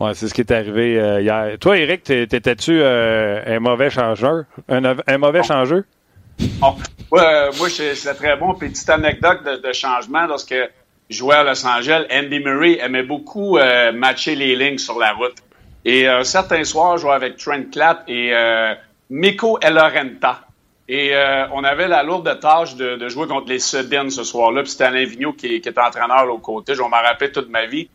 Ouais, 0.00 0.14
c'est 0.14 0.28
ce 0.28 0.34
qui 0.34 0.40
est 0.40 0.50
arrivé 0.50 0.98
euh, 0.98 1.20
hier. 1.20 1.58
Toi, 1.60 1.76
Eric, 1.76 2.02
t'étais-tu 2.02 2.80
euh, 2.80 3.42
un 3.46 3.60
mauvais 3.60 3.90
changeur? 3.90 4.44
Un, 4.68 4.96
un 5.06 5.18
mauvais 5.18 5.42
changeur? 5.42 5.82
Bon. 6.58 6.74
Ouais, 7.10 7.20
euh, 7.22 7.50
moi, 7.58 7.68
c'est 7.68 7.94
c'est 7.94 8.14
très 8.14 8.36
bon. 8.36 8.54
Puis, 8.54 8.70
petite 8.70 8.88
anecdote 8.88 9.44
de, 9.44 9.56
de 9.68 9.72
changement, 9.72 10.26
lorsque 10.26 10.54
je 11.10 11.18
jouais 11.18 11.34
à 11.34 11.42
Los 11.42 11.66
Angeles, 11.66 12.06
Andy 12.10 12.38
Murray 12.38 12.78
aimait 12.80 13.02
beaucoup 13.02 13.58
euh, 13.58 13.92
matcher 13.92 14.36
les 14.36 14.56
lignes 14.56 14.78
sur 14.78 14.98
la 14.98 15.12
route. 15.12 15.36
Et 15.84 16.08
euh, 16.08 16.22
certains 16.24 16.64
soirs, 16.64 16.96
je 16.96 17.02
jouais 17.02 17.12
avec 17.12 17.36
Trent 17.36 17.70
Clapp 17.72 18.04
et 18.08 18.30
euh, 18.32 18.74
Miko 19.10 19.58
Elorenta. 19.60 20.42
Et 20.88 21.14
euh, 21.14 21.46
on 21.52 21.64
avait 21.64 21.88
la 21.88 22.02
lourde 22.02 22.38
tâche 22.40 22.74
de, 22.74 23.08
jouer 23.08 23.26
contre 23.26 23.48
les 23.48 23.58
Sedins 23.58 24.10
ce 24.10 24.24
soir-là. 24.24 24.62
Puis 24.62 24.72
c'était 24.72 24.84
Alain 24.84 25.04
Vigneault 25.04 25.32
qui, 25.32 25.60
qui 25.60 25.68
était 25.68 25.80
entraîneur 25.80 26.22
de 26.22 26.28
l'autre 26.28 26.42
côté. 26.42 26.74
Je 26.74 26.82
m'en 26.82 26.90
rappeler 26.90 27.30
toute 27.30 27.48
ma 27.48 27.66
vie. 27.66 27.88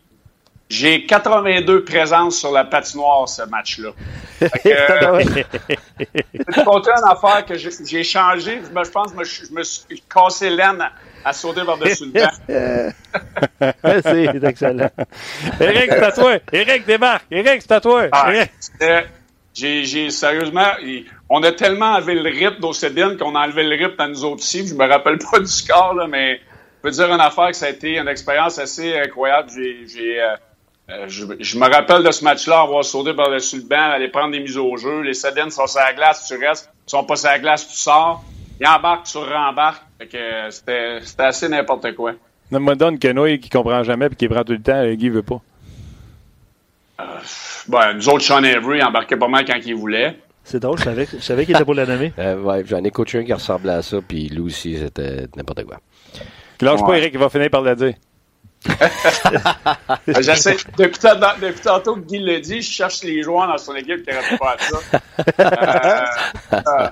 J'ai 0.70 1.06
82 1.06 1.84
présences 1.84 2.38
sur 2.38 2.52
la 2.52 2.64
patinoire 2.64 3.30
ce 3.30 3.44
match-là. 3.44 3.92
Je 4.42 4.48
te 4.48 6.64
compter 6.64 6.90
une 6.90 7.10
affaire 7.10 7.46
que 7.46 7.56
j'ai 7.56 8.04
changé. 8.04 8.62
Je 8.62 8.90
pense 8.90 9.14
que 9.14 9.24
je 9.24 9.54
me 9.54 9.64
suis 9.64 10.04
cassé 10.14 10.50
l'aine 10.50 10.84
à 11.24 11.32
sauter 11.34 11.64
par-dessus 11.64 12.06
le 12.06 12.12
banc. 12.12 12.32
c'est 14.04 14.44
excellent. 14.44 14.90
Eric, 15.60 15.90
c'est 15.90 16.04
à 16.04 16.12
toi. 16.12 16.38
Eric, 16.52 16.86
débarque. 16.86 17.26
Eric, 17.32 17.62
c'est 17.62 17.72
à 17.72 17.82
toi. 17.82 18.08
Ah, 18.12 18.32
j'ai, 19.54 20.10
sérieusement, 20.10 20.72
on 21.30 21.44
a 21.44 21.52
tellement 21.52 21.94
enlevé 21.94 22.16
le 22.16 22.30
rythme 22.30 22.60
d'Océdine 22.60 23.18
qu'on 23.18 23.36
a 23.36 23.46
enlevé 23.46 23.64
le 23.64 23.76
rythme 23.76 24.02
à 24.02 24.08
nous 24.08 24.26
autres 24.26 24.42
aussi. 24.42 24.68
Je 24.68 24.74
me 24.74 24.86
rappelle 24.86 25.20
pas 25.20 25.40
du 25.40 25.48
score, 25.48 25.94
là, 25.94 26.08
mais 26.08 26.38
je 26.38 26.82
peux 26.82 26.92
dire 26.92 27.14
une 27.14 27.22
affaire 27.22 27.48
que 27.48 27.56
ça 27.56 27.68
a 27.68 27.70
été 27.70 27.98
une 27.98 28.08
expérience 28.08 28.60
assez 28.60 28.98
incroyable. 28.98 29.50
J'ai, 29.56 30.20
euh, 30.90 31.08
euh, 31.08 31.36
je, 31.40 31.58
me 31.58 31.70
rappelle 31.70 32.04
de 32.04 32.12
ce 32.12 32.24
match-là, 32.24 32.62
avoir 32.62 32.84
sauté 32.86 33.14
par-dessus 33.14 33.58
le 33.58 33.64
banc, 33.64 33.92
aller 33.92 34.08
prendre 34.08 34.32
des 34.32 34.40
mises 34.40 34.58
au 34.58 34.78
jeu. 34.78 35.02
Les 35.02 35.14
Cédines 35.14 35.50
sont 35.50 35.68
sur 35.68 35.80
la 35.80 35.94
glace, 35.94 36.28
tu 36.28 36.38
restes. 36.38 36.70
Ils 36.88 36.92
sont 36.92 37.04
pas 37.04 37.16
sur 37.16 37.30
la 37.30 37.40
glace, 37.40 37.68
tu 37.68 37.76
sors. 37.76 38.24
Ils 38.60 38.68
embarquent, 38.68 39.06
tu 39.06 39.18
rembarques. 39.18 39.84
Euh, 40.14 40.52
c'était, 40.52 41.00
c'était 41.02 41.24
assez 41.24 41.50
n'importe 41.50 41.96
quoi. 41.96 42.14
Ne 42.52 42.60
me 42.60 42.76
donne 42.76 43.00
Kenoy 43.00 43.40
qui 43.40 43.50
comprend 43.50 43.84
jamais 43.84 44.08
et 44.08 44.16
qui 44.16 44.28
prend 44.28 44.44
tout 44.44 44.54
le 44.54 44.62
temps, 44.62 44.84
et 44.84 44.96
Guy 44.96 45.10
veut 45.10 45.24
pas. 45.24 45.42
Euh, 47.00 47.04
ben, 47.68 47.94
nous 47.94 48.08
autres, 48.10 48.24
Sean 48.24 48.44
Avery 48.44 48.84
embarquait 48.84 49.18
pas 49.18 49.28
mal 49.28 49.46
quand 49.46 49.60
il 49.66 49.76
voulait. 49.76 50.20
C'est 50.44 50.60
drôle, 50.60 50.78
je 50.78 50.84
savais, 50.84 51.08
je 51.12 51.18
savais 51.18 51.46
qu'il 51.46 51.56
était 51.56 51.66
pour 51.66 51.74
la 51.74 51.86
nommer. 51.86 52.14
Euh, 52.20 52.40
ouais, 52.40 52.64
j'en 52.66 52.84
ai 52.84 52.92
coaché 52.92 53.20
un 53.20 53.24
qui 53.24 53.34
ressemblait 53.34 53.74
à 53.74 53.82
ça, 53.82 53.98
puis 54.08 54.30
lui 54.30 54.42
aussi, 54.42 54.78
c'était 54.78 55.26
n'importe 55.36 55.64
quoi. 55.64 55.80
Lâche 56.62 56.82
ouais. 56.82 56.88
pas, 56.88 56.98
Eric, 56.98 57.12
il 57.14 57.20
va 57.20 57.30
finir 57.30 57.50
par 57.50 57.64
le 57.64 57.76
dire. 57.76 57.94
J'essaie, 60.08 60.58
depuis, 60.78 61.00
tantôt 61.64 61.96
que 61.96 62.02
Guy 62.02 62.20
l'a 62.20 62.40
dit, 62.40 62.62
je 62.62 62.72
cherche 62.72 63.04
les 63.04 63.22
joueurs 63.24 63.48
dans 63.48 63.58
son 63.58 63.76
équipe 63.76 64.04
qui 64.06 64.12
auraient 64.12 64.28
pu 64.28 64.38
faire 64.38 64.58
ça. 64.60 64.80
Euh, 66.54 66.54
euh, 66.54 66.90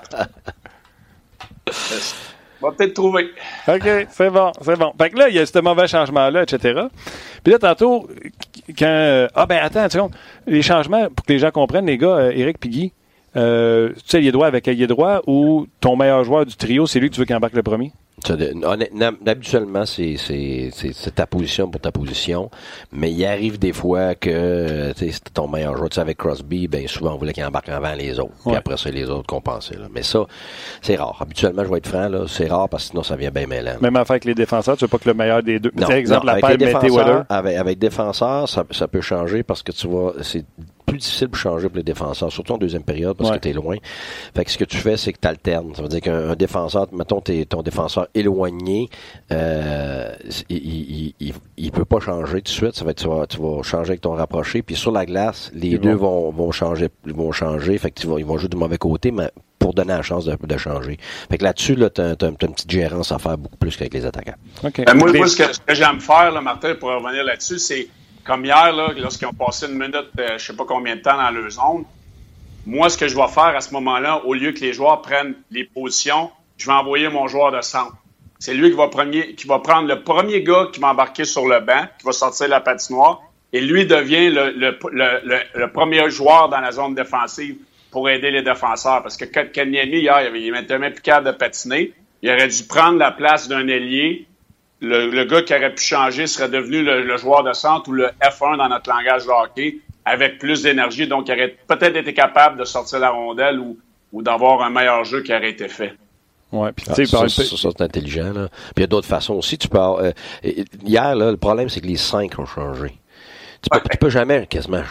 on 2.62 2.66
va 2.68 2.72
peut-être 2.72 2.94
trouver. 2.94 3.30
OK, 3.68 4.06
c'est 4.10 4.30
bon, 4.30 4.52
c'est 4.60 4.76
bon. 4.76 4.92
Fait 4.98 5.10
que 5.10 5.18
là, 5.18 5.28
il 5.28 5.34
y 5.34 5.38
a 5.38 5.46
ce 5.46 5.58
mauvais 5.58 5.88
changement-là, 5.88 6.42
etc. 6.42 6.82
Puis 7.42 7.52
là, 7.52 7.58
tantôt, 7.58 8.08
quand. 8.78 9.26
Ah, 9.34 9.46
ben, 9.46 9.58
attends, 9.62 9.88
tu 9.88 9.98
Les 10.46 10.62
changements, 10.62 11.08
pour 11.10 11.26
que 11.26 11.32
les 11.32 11.38
gens 11.38 11.50
comprennent, 11.50 11.86
les 11.86 11.98
gars, 11.98 12.30
Eric 12.32 12.60
Guy, 12.62 12.92
euh, 13.36 13.90
tu 13.96 14.02
sais, 14.06 14.22
il 14.22 14.30
droit 14.32 14.46
avec 14.46 14.66
il 14.66 14.80
est 14.80 14.86
droit 14.86 15.20
ou 15.26 15.66
ton 15.80 15.96
meilleur 15.96 16.22
joueur 16.24 16.46
du 16.46 16.54
trio, 16.56 16.86
c'est 16.86 17.00
lui 17.00 17.10
que 17.10 17.14
tu 17.14 17.20
veux 17.20 17.26
qu'il 17.26 17.34
embarque 17.34 17.54
le 17.54 17.62
premier? 17.62 17.92
Habituellement, 19.26 19.84
c'est 19.86 21.14
ta 21.14 21.26
position 21.26 21.68
pour 21.68 21.80
ta 21.80 21.92
position, 21.92 22.50
mais 22.92 23.12
il 23.12 23.24
arrive 23.24 23.58
des 23.58 23.72
fois 23.72 24.14
que 24.14 24.92
c'est 24.96 25.32
ton 25.32 25.48
meilleur 25.48 25.76
joueur. 25.76 25.90
Tu 25.90 25.96
sais, 25.96 26.00
avec 26.00 26.18
Crosby, 26.18 26.68
ben 26.68 26.86
souvent 26.88 27.14
on 27.14 27.18
voulait 27.18 27.32
qu'il 27.32 27.44
embarque 27.44 27.68
avant 27.68 27.94
les 27.94 28.18
autres, 28.18 28.34
puis 28.46 28.54
après 28.54 28.76
ça 28.76 28.90
les 28.90 29.10
autres 29.10 29.26
compensaient. 29.26 29.76
Là. 29.76 29.88
Mais 29.92 30.02
ça, 30.02 30.26
c'est 30.80 30.96
rare. 30.96 31.16
Habituellement, 31.20 31.64
je 31.64 31.70
vais 31.70 31.78
être 31.78 31.88
franc, 31.88 32.08
là, 32.08 32.24
c'est 32.28 32.46
rare 32.46 32.68
parce 32.68 32.84
que 32.84 32.90
sinon 32.90 33.02
ça 33.02 33.16
vient 33.16 33.30
bien 33.30 33.46
mêlant. 33.46 33.74
Même 33.80 33.96
affaire 33.96 34.12
avec 34.12 34.24
les 34.24 34.34
défenseurs, 34.34 34.76
tu 34.76 34.84
veux 34.84 34.88
pas 34.88 34.98
que 34.98 35.08
le 35.08 35.14
meilleur 35.14 35.42
des 35.42 35.58
deux. 35.58 35.72
Non, 35.74 35.88
exemple, 35.88 36.26
la 36.26 36.34
avec, 36.34 36.58
défenseurs, 36.58 37.24
avec, 37.28 37.56
avec 37.56 37.78
défenseurs, 37.78 38.48
ça, 38.48 38.64
ça 38.70 38.88
peut 38.88 39.00
changer 39.00 39.42
parce 39.42 39.62
que 39.62 39.72
tu 39.72 39.86
vois, 39.86 40.14
c'est 40.22 40.44
plus 40.94 41.00
difficile 41.00 41.28
pour 41.28 41.38
changer 41.38 41.68
pour 41.68 41.76
les 41.76 41.82
défenseurs, 41.82 42.30
surtout 42.30 42.52
en 42.52 42.58
deuxième 42.58 42.84
période 42.84 43.16
parce 43.16 43.32
que 43.32 43.38
tu 43.38 43.48
es 43.48 43.52
loin. 43.52 43.76
Fait 44.34 44.44
que 44.44 44.50
ce 44.50 44.58
que 44.58 44.64
tu 44.64 44.76
fais, 44.76 44.96
c'est 44.96 45.12
que 45.12 45.18
tu 45.20 45.28
alternes. 45.28 45.74
Ça 45.74 45.82
veut 45.82 45.88
dire 45.88 46.00
qu'un 46.00 46.34
défenseur, 46.36 46.86
mettons 46.92 47.20
es, 47.28 47.44
ton 47.44 47.62
défenseur 47.62 48.06
éloigné, 48.14 48.88
euh, 49.32 50.14
il, 50.48 51.12
il, 51.18 51.34
il, 51.56 51.72
peut 51.72 51.84
pas 51.84 51.98
changer 51.98 52.36
tout 52.36 52.42
de 52.42 52.48
suite. 52.48 52.76
Ça 52.76 52.84
va 52.84 52.92
être, 52.92 53.02
tu, 53.02 53.08
vas, 53.08 53.26
tu 53.26 53.38
vas 53.38 53.62
changer 53.62 53.90
avec 53.90 54.02
ton 54.02 54.14
rapproché. 54.14 54.62
Puis 54.62 54.76
sur 54.76 54.92
la 54.92 55.04
glace, 55.04 55.50
les 55.54 55.78
deux 55.78 55.94
vont, 55.94 56.30
vont 56.30 56.52
changer. 56.52 56.88
Vont 57.06 57.32
changer. 57.32 57.76
Fait 57.78 57.90
que 57.90 58.00
tu 58.00 58.06
vas, 58.06 58.18
ils 58.18 58.24
vont 58.24 58.38
jouer 58.38 58.48
du 58.48 58.56
mauvais 58.56 58.78
côté, 58.78 59.10
mais 59.10 59.30
pour 59.58 59.74
donner 59.74 59.94
la 59.94 60.02
chance 60.02 60.26
de, 60.26 60.36
de 60.40 60.56
changer. 60.56 60.98
Fait 61.28 61.38
que 61.38 61.44
là-dessus, 61.44 61.74
là, 61.74 61.90
tu 61.90 62.02
as, 62.02 62.14
une 62.22 62.36
petite 62.36 62.70
gérance 62.70 63.10
à 63.10 63.18
faire 63.18 63.36
beaucoup 63.36 63.56
plus 63.56 63.76
qu'avec 63.76 63.94
les 63.94 64.06
attaquants. 64.06 64.36
Okay. 64.62 64.84
Ben, 64.84 64.94
moi, 64.94 65.26
ce 65.26 65.36
que, 65.36 65.64
que 65.66 65.74
j'aime 65.74 66.00
faire, 66.00 66.30
là, 66.30 66.40
Martin, 66.40 66.74
pour 66.74 66.90
revenir 66.90 67.24
là-dessus, 67.24 67.58
c'est 67.58 67.88
comme 68.24 68.44
hier, 68.44 68.72
lorsqu'ils 68.96 69.26
ont 69.26 69.34
passé 69.34 69.66
une 69.66 69.74
minute, 69.74 70.06
je 70.16 70.22
euh, 70.22 70.38
je 70.38 70.46
sais 70.46 70.56
pas 70.56 70.64
combien 70.66 70.96
de 70.96 71.02
temps 71.02 71.16
dans 71.16 71.30
leur 71.30 71.50
zone, 71.50 71.84
moi, 72.66 72.88
ce 72.88 72.96
que 72.96 73.06
je 73.06 73.14
vais 73.14 73.28
faire 73.28 73.54
à 73.54 73.60
ce 73.60 73.72
moment-là, 73.74 74.24
au 74.24 74.32
lieu 74.32 74.52
que 74.52 74.60
les 74.60 74.72
joueurs 74.72 75.02
prennent 75.02 75.34
les 75.50 75.64
positions, 75.64 76.30
je 76.56 76.66
vais 76.66 76.72
envoyer 76.72 77.08
mon 77.08 77.28
joueur 77.28 77.52
de 77.52 77.60
centre. 77.60 77.94
C'est 78.38 78.54
lui 78.54 78.70
qui 78.70 78.76
va, 79.46 79.58
prendre 79.58 79.88
le 79.88 80.02
premier 80.02 80.42
gars 80.42 80.68
qui 80.72 80.80
va 80.80 80.88
embarquer 80.88 81.24
sur 81.24 81.46
le 81.46 81.60
banc, 81.60 81.86
qui 81.98 82.06
va 82.06 82.12
sortir 82.12 82.48
la 82.48 82.60
patinoire, 82.60 83.20
et 83.52 83.60
lui 83.60 83.86
devient 83.86 84.30
le, 84.30 85.66
premier 85.68 86.10
joueur 86.10 86.48
dans 86.48 86.60
la 86.60 86.72
zone 86.72 86.94
défensive 86.94 87.56
pour 87.90 88.08
aider 88.08 88.30
les 88.30 88.42
défenseurs. 88.42 89.02
Parce 89.02 89.16
que 89.16 89.24
Kenyemi, 89.24 89.98
hier, 89.98 90.34
il 90.34 90.56
était 90.56 90.78
même 90.78 90.92
plus 90.92 91.02
capable 91.02 91.26
de 91.26 91.32
patiner. 91.32 91.92
Il 92.22 92.30
aurait 92.30 92.48
dû 92.48 92.64
prendre 92.64 92.98
la 92.98 93.12
place 93.12 93.48
d'un 93.48 93.68
ailier 93.68 94.26
le, 94.84 95.24
gars 95.24 95.42
qui 95.42 95.54
aurait 95.54 95.74
pu 95.74 95.82
changer 95.82 96.26
serait 96.26 96.48
devenu 96.48 96.82
le, 96.82 97.16
joueur 97.16 97.42
de 97.42 97.52
centre 97.52 97.88
ou 97.88 97.92
le 97.92 98.10
F1 98.22 98.58
dans 98.58 98.68
notre 98.68 98.90
langage 98.90 99.24
de 99.24 99.30
hockey 99.30 99.78
avec 100.04 100.38
plus 100.38 100.62
d'énergie, 100.62 101.06
donc 101.06 101.28
il 101.28 101.32
aurait 101.32 101.56
peut-être 101.66 101.96
été 101.96 102.12
capable 102.12 102.58
de 102.58 102.64
sortir 102.64 102.98
la 102.98 103.10
rondelle 103.10 103.58
ou, 103.58 103.78
ou 104.12 104.22
d'avoir 104.22 104.62
un 104.62 104.70
meilleur 104.70 105.04
jeu 105.04 105.22
qui 105.22 105.34
aurait 105.34 105.50
été 105.50 105.68
fait. 105.68 105.94
Ouais, 106.52 106.70
puis 106.72 106.86
ah, 106.88 106.94
ça, 106.94 107.28
ça, 107.28 107.56
c'est 107.56 107.80
intelligent. 107.80 108.32
Là. 108.32 108.48
Puis 108.48 108.74
il 108.76 108.80
y 108.82 108.84
a 108.84 108.86
d'autres 108.86 109.08
façons 109.08 109.34
aussi. 109.34 109.58
Tu 109.58 109.68
peux 109.68 109.78
euh, 109.78 110.12
hier, 110.84 111.16
là, 111.16 111.30
le 111.32 111.36
problème, 111.36 111.68
c'est 111.68 111.80
que 111.80 111.86
les 111.86 111.96
cinq 111.96 112.38
ont 112.38 112.46
changé. 112.46 112.92
Tu 113.64 113.70
peux, 113.70 113.88
tu 113.90 113.96
peux 113.96 114.10
jamais 114.10 114.46
quasiment 114.46 114.82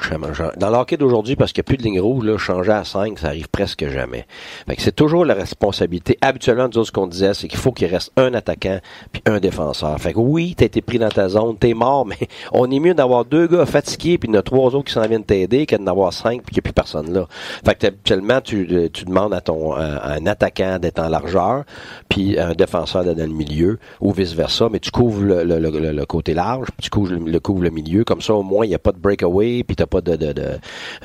Dans 0.57 0.69
l'hockey 0.71 0.97
d'aujourd'hui, 0.97 1.35
parce 1.35 1.53
qu'il 1.53 1.61
n'y 1.61 1.65
a 1.65 1.69
plus 1.69 1.77
de 1.77 1.83
ligne 1.83 1.99
rouge, 1.99 2.25
là, 2.25 2.37
changer 2.39 2.71
à 2.71 2.83
5, 2.83 3.19
ça 3.19 3.27
arrive 3.27 3.47
presque 3.49 3.87
jamais. 3.87 4.25
Fait 4.67 4.75
que 4.75 4.81
c'est 4.81 4.95
toujours 4.95 5.25
la 5.25 5.35
responsabilité. 5.35 6.17
Habituellement, 6.21 6.67
nous 6.67 6.79
autres, 6.79 6.87
ce 6.87 6.91
qu'on 6.91 7.05
disait, 7.05 7.35
c'est 7.35 7.47
qu'il 7.47 7.59
faut 7.59 7.71
qu'il 7.71 7.87
reste 7.87 8.11
un 8.17 8.33
attaquant 8.33 8.79
puis 9.11 9.21
un 9.27 9.39
défenseur. 9.39 9.99
Fait 9.99 10.13
que 10.13 10.19
oui, 10.19 10.55
t'as 10.57 10.65
été 10.65 10.81
pris 10.81 10.97
dans 10.97 11.09
ta 11.09 11.29
zone, 11.29 11.55
t'es 11.57 11.75
mort, 11.75 12.05
mais 12.07 12.17
on 12.51 12.69
est 12.71 12.79
mieux 12.79 12.95
d'avoir 12.95 13.25
deux 13.25 13.47
gars 13.47 13.65
fatigués 13.65 14.17
puis 14.17 14.29
de 14.29 14.41
trois 14.41 14.73
autres 14.75 14.85
qui 14.85 14.93
s'en 14.93 15.07
viennent 15.07 15.23
t'aider 15.23 15.65
que 15.67 15.75
d'en 15.75 15.87
avoir 15.87 16.11
cinq 16.11 16.41
puis 16.43 16.55
qu'il 16.55 16.55
n'y 16.55 16.59
a 16.59 16.63
plus 16.63 16.73
personne 16.73 17.13
là. 17.13 17.27
Fait 17.63 17.75
que 17.75 17.87
habituellement, 17.87 18.41
tu, 18.41 18.67
euh, 18.71 18.89
tu 18.91 19.05
demandes 19.05 19.33
à 19.33 19.41
ton 19.41 19.75
un 19.75 20.25
attaquant 20.25 20.79
d'être 20.79 20.99
en 20.99 21.09
largeur 21.09 21.63
puis 22.09 22.39
un 22.39 22.53
défenseur 22.53 23.03
d'être 23.03 23.17
dans 23.17 23.23
le 23.23 23.29
milieu 23.29 23.79
ou 24.01 24.11
vice 24.11 24.33
versa, 24.33 24.69
mais 24.71 24.79
tu 24.79 24.91
couvres 24.91 25.21
le, 25.21 25.43
le, 25.43 25.59
le, 25.59 26.05
côté 26.05 26.33
large 26.33 26.67
puis 26.77 26.83
tu 26.83 26.89
couvres 26.89 27.13
le, 27.13 27.39
couvres 27.39 27.63
le 27.63 27.69
milieu 27.69 28.03
comme 28.03 28.21
ça 28.21 28.33
au 28.33 28.43
moins 28.43 28.62
il 28.63 28.69
n'y 28.69 28.75
a 28.75 28.79
pas 28.79 28.91
de 28.91 28.99
breakaway, 28.99 29.63
puis 29.63 29.75
t'as 29.75 29.85
pas 29.85 30.01
de, 30.01 30.17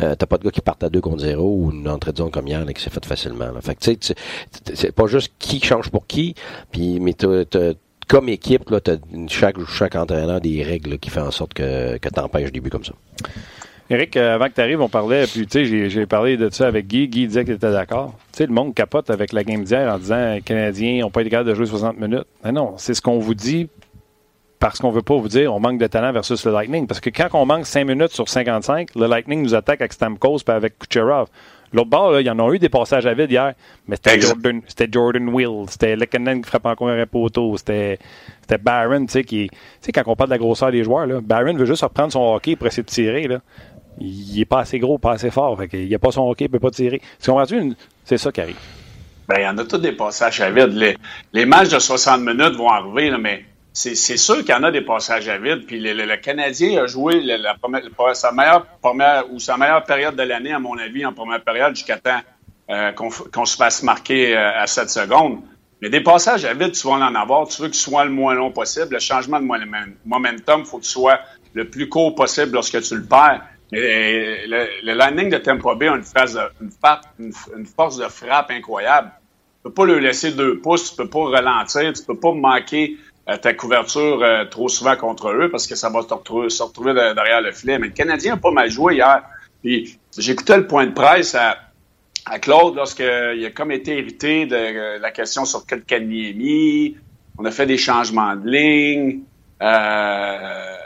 euh, 0.00 0.14
t'as 0.14 0.26
pas 0.26 0.38
de 0.38 0.44
gars 0.44 0.50
qui 0.50 0.60
partent 0.60 0.84
à 0.84 0.88
2 0.88 1.00
contre 1.00 1.20
0 1.20 1.42
ou 1.42 1.70
une 1.72 1.88
entrée 1.88 2.12
de 2.12 2.18
zone 2.18 2.30
comme 2.30 2.46
hier 2.46 2.64
là, 2.64 2.72
qui 2.72 2.82
s'est 2.82 2.90
faite 2.90 3.06
facilement. 3.06 3.50
Là. 3.52 3.60
Fait 3.60 3.74
tu 3.74 3.96
sais, 4.00 4.14
c'est 4.74 4.92
pas 4.92 5.06
juste 5.06 5.32
qui 5.38 5.60
change 5.60 5.90
pour 5.90 6.06
qui, 6.06 6.34
puis 6.70 7.00
mais 7.00 7.14
comme 8.08 8.28
équipe, 8.30 8.70
là, 8.70 8.80
chaque, 9.28 9.56
chaque 9.66 9.94
entraîneur 9.94 10.40
des 10.40 10.62
règles 10.62 10.98
qui 10.98 11.10
fait 11.10 11.20
en 11.20 11.30
sorte 11.30 11.52
que, 11.52 11.98
que 11.98 12.08
t'empêches 12.08 12.50
des 12.50 12.60
buts 12.60 12.70
comme 12.70 12.84
ça. 12.84 12.94
Eric, 13.90 14.16
euh, 14.16 14.34
avant 14.34 14.48
que 14.48 14.54
tu 14.54 14.60
arrives, 14.60 14.80
on 14.82 14.88
parlait, 14.88 15.26
puis 15.26 15.46
tu 15.46 15.66
sais, 15.66 15.88
j'ai 15.88 16.06
parlé 16.06 16.36
de 16.36 16.50
ça 16.50 16.66
avec 16.66 16.86
Guy. 16.86 17.08
Guy 17.08 17.26
disait 17.26 17.44
qu'il 17.44 17.54
était 17.54 17.70
d'accord. 17.70 18.14
Tu 18.32 18.38
sais, 18.38 18.46
le 18.46 18.52
monde 18.52 18.74
capote 18.74 19.08
avec 19.08 19.32
la 19.32 19.44
game 19.44 19.64
d'hier 19.64 19.90
en 19.92 19.98
disant 19.98 20.34
les 20.34 20.42
Canadiens 20.42 21.00
n'ont 21.00 21.10
pas 21.10 21.22
été 21.22 21.30
capables 21.30 21.48
de 21.48 21.54
jouer 21.54 21.64
60 21.64 21.98
minutes. 21.98 22.26
Mais 22.44 22.52
non, 22.52 22.74
c'est 22.76 22.92
ce 22.92 23.00
qu'on 23.00 23.18
vous 23.18 23.34
dit 23.34 23.68
parce 24.58 24.78
qu'on 24.78 24.90
veut 24.90 25.02
pas 25.02 25.16
vous 25.16 25.28
dire 25.28 25.54
on 25.54 25.60
manque 25.60 25.78
de 25.78 25.86
talent 25.86 26.12
versus 26.12 26.44
le 26.44 26.52
Lightning. 26.52 26.86
Parce 26.86 27.00
que 27.00 27.10
quand 27.10 27.28
on 27.32 27.46
manque 27.46 27.66
5 27.66 27.84
minutes 27.84 28.12
sur 28.12 28.28
55, 28.28 28.94
le 28.96 29.06
Lightning 29.06 29.42
nous 29.42 29.54
attaque 29.54 29.80
avec 29.80 29.92
Stamkos 29.92 30.38
et 30.46 30.50
avec 30.50 30.78
Kucherov. 30.78 31.28
L'autre 31.72 31.90
bord, 31.90 32.18
il 32.18 32.26
y 32.26 32.30
en 32.30 32.38
a 32.38 32.54
eu 32.54 32.58
des 32.58 32.70
passages 32.70 33.04
à 33.04 33.12
vide 33.12 33.30
hier, 33.30 33.52
mais 33.86 33.96
c'était 33.96 34.18
Jordan, 34.20 34.62
Jordan 34.90 35.28
Will, 35.28 35.66
c'était 35.68 35.96
Lekanen 35.96 36.40
qui 36.40 36.48
frappe 36.48 36.64
encore 36.64 36.88
un 36.88 37.06
poteau, 37.06 37.58
c'était 37.58 37.98
Barron, 38.62 39.04
tu 39.04 39.12
sais, 39.12 39.24
qui, 39.24 39.48
tu 39.50 39.58
sais, 39.82 39.92
quand 39.92 40.02
on 40.06 40.16
parle 40.16 40.30
de 40.30 40.34
la 40.34 40.38
grosseur 40.38 40.72
des 40.72 40.82
joueurs, 40.82 41.06
là, 41.06 41.20
Barron 41.20 41.52
veut 41.54 41.66
juste 41.66 41.82
reprendre 41.82 42.10
son 42.10 42.34
hockey 42.34 42.56
pour 42.56 42.66
essayer 42.66 42.82
de 42.82 42.88
tirer, 42.88 43.28
là. 43.28 43.40
Il 44.00 44.40
est 44.40 44.46
pas 44.46 44.60
assez 44.60 44.78
gros, 44.78 44.96
pas 44.96 45.12
assez 45.12 45.30
fort, 45.30 45.58
fait 45.58 45.68
il 45.74 45.94
a 45.94 45.98
pas 45.98 46.12
son 46.12 46.22
hockey, 46.22 46.46
il 46.46 46.48
peut 46.50 46.58
pas 46.58 46.70
tirer. 46.70 47.02
C'est 47.18 48.16
ça 48.16 48.32
qui 48.32 48.40
arrive. 48.40 48.56
Ben, 49.28 49.36
il 49.40 49.42
y 49.42 49.48
en 49.48 49.58
a 49.58 49.64
tous 49.64 49.76
des 49.76 49.92
passages 49.92 50.40
à 50.40 50.50
vide. 50.50 50.72
Les, 50.72 50.96
les 51.34 51.44
matchs 51.44 51.68
de 51.68 51.78
60 51.78 52.22
minutes 52.22 52.56
vont 52.56 52.68
arriver, 52.68 53.10
là, 53.10 53.18
mais 53.18 53.44
c'est 53.78 54.16
sûr 54.16 54.38
qu'il 54.38 54.50
y 54.50 54.54
en 54.54 54.64
a 54.64 54.72
des 54.72 54.80
passages 54.80 55.28
à 55.28 55.38
vide. 55.38 55.64
Puis 55.66 55.78
le, 55.78 56.16
Canadien 56.16 56.82
a 56.82 56.86
joué 56.86 57.20
la, 57.20 57.56
sa 58.14 58.32
meilleure 58.32 58.66
première 58.82 59.32
ou 59.32 59.38
sa 59.38 59.56
meilleure 59.56 59.84
période 59.84 60.16
de 60.16 60.22
l'année, 60.22 60.52
à 60.52 60.58
mon 60.58 60.76
avis, 60.78 61.06
en 61.06 61.12
première 61.12 61.42
période, 61.42 61.76
jusqu'à 61.76 61.98
temps 61.98 62.20
euh, 62.70 62.92
qu'on 62.92 63.44
se 63.44 63.56
fasse 63.56 63.82
marquer 63.84 64.36
euh, 64.36 64.60
à 64.60 64.66
7 64.66 64.90
secondes. 64.90 65.42
Mais 65.80 65.90
des 65.90 66.00
passages 66.00 66.44
à 66.44 66.54
vide, 66.54 66.72
tu 66.72 66.88
vas 66.88 66.94
en 66.94 67.14
avoir. 67.14 67.46
Tu 67.46 67.62
veux 67.62 67.68
que 67.68 67.76
ce 67.76 67.82
soit 67.82 68.04
le 68.04 68.10
moins 68.10 68.34
long 68.34 68.50
possible. 68.50 68.94
Le 68.94 68.98
changement 68.98 69.38
de 69.38 69.46
momentum, 70.04 70.60
il 70.60 70.66
faut 70.66 70.78
que 70.78 70.84
ce 70.84 70.92
soit 70.92 71.20
le 71.54 71.68
plus 71.68 71.88
court 71.88 72.16
possible 72.16 72.54
lorsque 72.54 72.82
tu 72.82 72.96
le 72.96 73.04
perds. 73.04 73.42
Mais 73.70 74.46
le, 74.46 74.66
le 74.82 74.94
landing 74.94 75.30
de 75.30 75.38
Tempo 75.38 75.76
B 75.76 75.84
a 75.84 75.94
une, 75.94 76.02
une, 77.20 77.32
une, 77.56 77.66
force 77.66 77.96
de 77.96 78.08
frappe 78.08 78.50
incroyable. 78.50 79.12
Tu 79.58 79.62
peux 79.64 79.72
pas 79.72 79.84
le 79.84 79.98
laisser 79.98 80.32
deux 80.32 80.58
pouces, 80.58 80.90
tu 80.90 80.96
peux 80.96 81.08
pas 81.08 81.28
ralentir, 81.28 81.92
tu 81.92 82.02
peux 82.02 82.18
pas 82.18 82.32
manquer 82.32 82.96
ta 83.36 83.52
couverture 83.52 84.24
trop 84.50 84.68
souvent 84.68 84.96
contre 84.96 85.28
eux 85.30 85.50
parce 85.50 85.66
que 85.66 85.74
ça 85.74 85.90
va 85.90 86.00
se 86.02 86.62
retrouver, 86.62 86.94
derrière 86.94 87.42
le 87.42 87.52
filet. 87.52 87.78
Mais 87.78 87.88
le 87.88 87.92
Canadien 87.92 88.34
n'a 88.34 88.40
pas 88.40 88.50
mal 88.50 88.70
joué 88.70 88.94
hier. 88.94 89.22
Puis 89.62 89.98
j'écoutais 90.16 90.56
le 90.56 90.66
point 90.66 90.86
de 90.86 90.92
presse 90.92 91.34
à, 91.34 91.58
à 92.26 92.38
Claude 92.38 92.76
lorsqu'il 92.76 93.44
a 93.44 93.50
comme 93.50 93.72
été 93.72 93.98
hérité 93.98 94.46
de 94.46 94.98
la 95.00 95.10
question 95.10 95.44
sur 95.44 95.66
Kotkaniemi. 95.66 96.96
On 97.38 97.44
a 97.44 97.50
fait 97.50 97.66
des 97.66 97.78
changements 97.78 98.34
de 98.36 98.48
ligne. 98.48 99.20
Euh, 99.62 100.76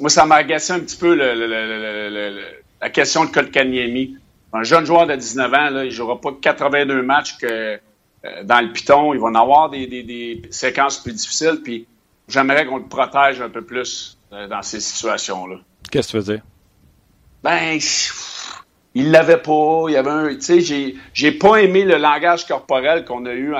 moi, 0.00 0.10
ça 0.10 0.26
m'a 0.26 0.36
agacé 0.36 0.72
un 0.72 0.80
petit 0.80 0.96
peu 0.96 1.14
la 1.14 2.90
question 2.90 3.24
de 3.24 3.30
Kotkaniemi. 3.30 4.16
Un 4.52 4.62
jeune 4.62 4.86
joueur 4.86 5.06
de 5.06 5.14
19 5.14 5.54
ans, 5.54 5.70
là, 5.70 5.84
il 5.84 5.88
ne 5.88 5.90
jouera 5.90 6.20
pas 6.20 6.32
82 6.40 7.02
matchs 7.02 7.36
que, 7.36 7.46
euh, 7.46 7.76
dans 8.44 8.60
le 8.60 8.72
piton. 8.72 9.14
Il 9.14 9.20
va 9.20 9.26
en 9.26 9.34
avoir 9.34 9.70
des, 9.70 10.42
séquences 10.50 11.02
plus 11.02 11.12
difficiles. 11.12 11.60
Puis 11.62 11.86
j'aimerais 12.28 12.66
qu'on 12.66 12.78
le 12.78 12.84
protège 12.84 13.40
un 13.40 13.48
peu 13.48 13.62
plus 13.62 14.18
euh, 14.32 14.46
dans 14.48 14.62
ces 14.62 14.80
situations-là. 14.80 15.56
Qu'est-ce 15.90 16.08
que 16.08 16.12
tu 16.12 16.16
veux 16.18 16.34
dire? 16.34 16.42
Ben, 17.42 17.78
il 18.94 19.10
l'avait 19.10 19.38
pas. 19.38 19.84
Il 19.88 19.92
y 19.92 19.96
avait 19.96 20.10
un. 20.10 20.34
Tu 20.34 20.40
sais, 20.40 20.60
j'ai, 20.60 20.96
j'ai 21.12 21.32
pas 21.32 21.56
aimé 21.56 21.84
le 21.84 21.96
langage 21.96 22.46
corporel 22.46 23.04
qu'on 23.04 23.24
a 23.26 23.34
eu, 23.34 23.54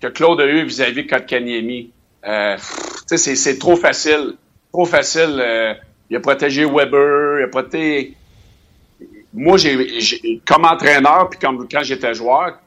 que 0.00 0.06
Claude 0.08 0.40
a 0.40 0.46
eu 0.46 0.64
vis-à-vis 0.64 1.04
de 1.04 1.08
Kotkaniemi. 1.08 1.92
Euh, 2.26 2.56
tu 3.08 3.18
sais, 3.18 3.36
c'est 3.36 3.58
trop 3.58 3.76
facile. 3.76 4.34
Trop 4.72 4.84
facile. 4.84 5.40
Euh, 5.40 5.74
il 6.10 6.16
a 6.16 6.20
protégé 6.20 6.64
Weber, 6.64 7.40
il 7.40 7.44
a 7.44 7.48
protégé. 7.48 8.14
Moi, 9.32 9.58
j'ai, 9.58 10.40
comme 10.46 10.64
entraîneur, 10.64 11.28
puis 11.28 11.38
comme 11.38 11.68
quand 11.68 11.82
j'étais 11.82 12.14
joueur, 12.14 12.58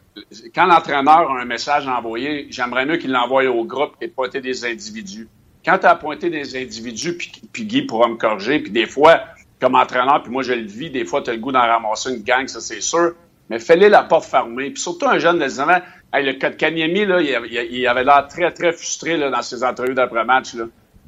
quand 0.54 0.66
l'entraîneur 0.66 1.32
a 1.32 1.42
un 1.42 1.46
message 1.46 1.88
à 1.88 1.98
envoyer, 1.98 2.48
j'aimerais 2.50 2.86
mieux 2.86 2.98
qu'il 2.98 3.12
l'envoie 3.12 3.46
au 3.46 3.64
groupe 3.66 3.94
et 4.02 4.08
pointer 4.08 4.42
des 4.42 4.66
individus. 4.66 5.28
Quand 5.66 5.78
tu 5.78 5.86
as 5.86 5.96
pointé 5.96 6.30
des 6.30 6.56
individus, 6.56 7.18
puis, 7.18 7.66
Guy 7.66 7.82
pourra 7.84 8.08
me 8.08 8.16
corriger, 8.16 8.60
puis 8.60 8.72
des 8.72 8.86
fois, 8.86 9.22
comme 9.60 9.76
entraîneur, 9.76 10.24
puis 10.24 10.32
moi 10.32 10.44
je 10.44 10.54
le 10.54 10.66
vis, 10.66 10.90
des 10.90 11.06
fois 11.06 11.22
tu 11.22 11.30
as 11.30 11.34
le 11.34 11.40
goût 11.40 11.52
d'en 11.52 11.62
ramasser 11.62 12.12
une 12.12 12.24
gang, 12.24 12.48
ça 12.48 12.62
c'est 12.62 12.82
sûr, 12.82 13.14
mais 13.50 13.60
fais-les 13.60 13.90
la 13.90 14.04
porte 14.04 14.26
fermée. 14.26 14.70
Puis 14.70 14.82
surtout 14.82 15.08
un 15.08 15.20
jeune 15.20 15.40
de 15.40 15.46
19 15.46 15.70
ans, 15.70 15.82
le 16.14 16.32
Kanyemi, 16.34 17.06
là, 17.06 17.22
il, 17.22 17.88
avait 17.88 18.04
l'air 18.04 18.28
très, 18.28 18.52
très 18.52 18.72
frustré 18.72 19.18
là, 19.18 19.30
dans 19.30 19.42
ses 19.42 19.64
entrevues 19.64 19.94
d'après-match. 19.94 20.56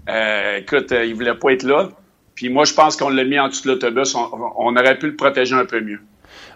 Euh, 0.09 0.57
écoute, 0.57 0.91
euh, 0.91 1.05
il 1.05 1.13
voulait 1.13 1.35
pas 1.35 1.53
être 1.53 1.63
là. 1.63 1.89
Puis 2.35 2.49
moi, 2.49 2.65
je 2.65 2.73
pense 2.73 2.97
qu'on 2.97 3.09
l'a 3.09 3.23
mis 3.23 3.39
en 3.39 3.49
dessous 3.49 3.63
de 3.63 3.73
l'autobus. 3.73 4.15
On, 4.15 4.75
aurait 4.75 4.97
pu 4.97 5.07
le 5.07 5.15
protéger 5.15 5.55
un 5.55 5.65
peu 5.65 5.81
mieux. 5.81 5.99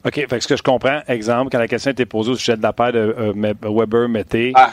OK. 0.06 0.26
Fait 0.30 0.40
ce 0.40 0.48
que 0.48 0.56
je 0.56 0.64
comprends, 0.64 1.02
exemple, 1.08 1.50
quand 1.52 1.58
la 1.58 1.68
question 1.68 1.92
était 1.92 2.06
posée 2.06 2.32
au 2.32 2.36
sujet 2.36 2.56
de 2.56 2.62
la 2.62 2.74
paire 2.74 2.94
de 2.94 3.16
euh, 3.18 3.54
Weber, 3.64 4.08
Mété, 4.08 4.54
ah. 4.56 4.72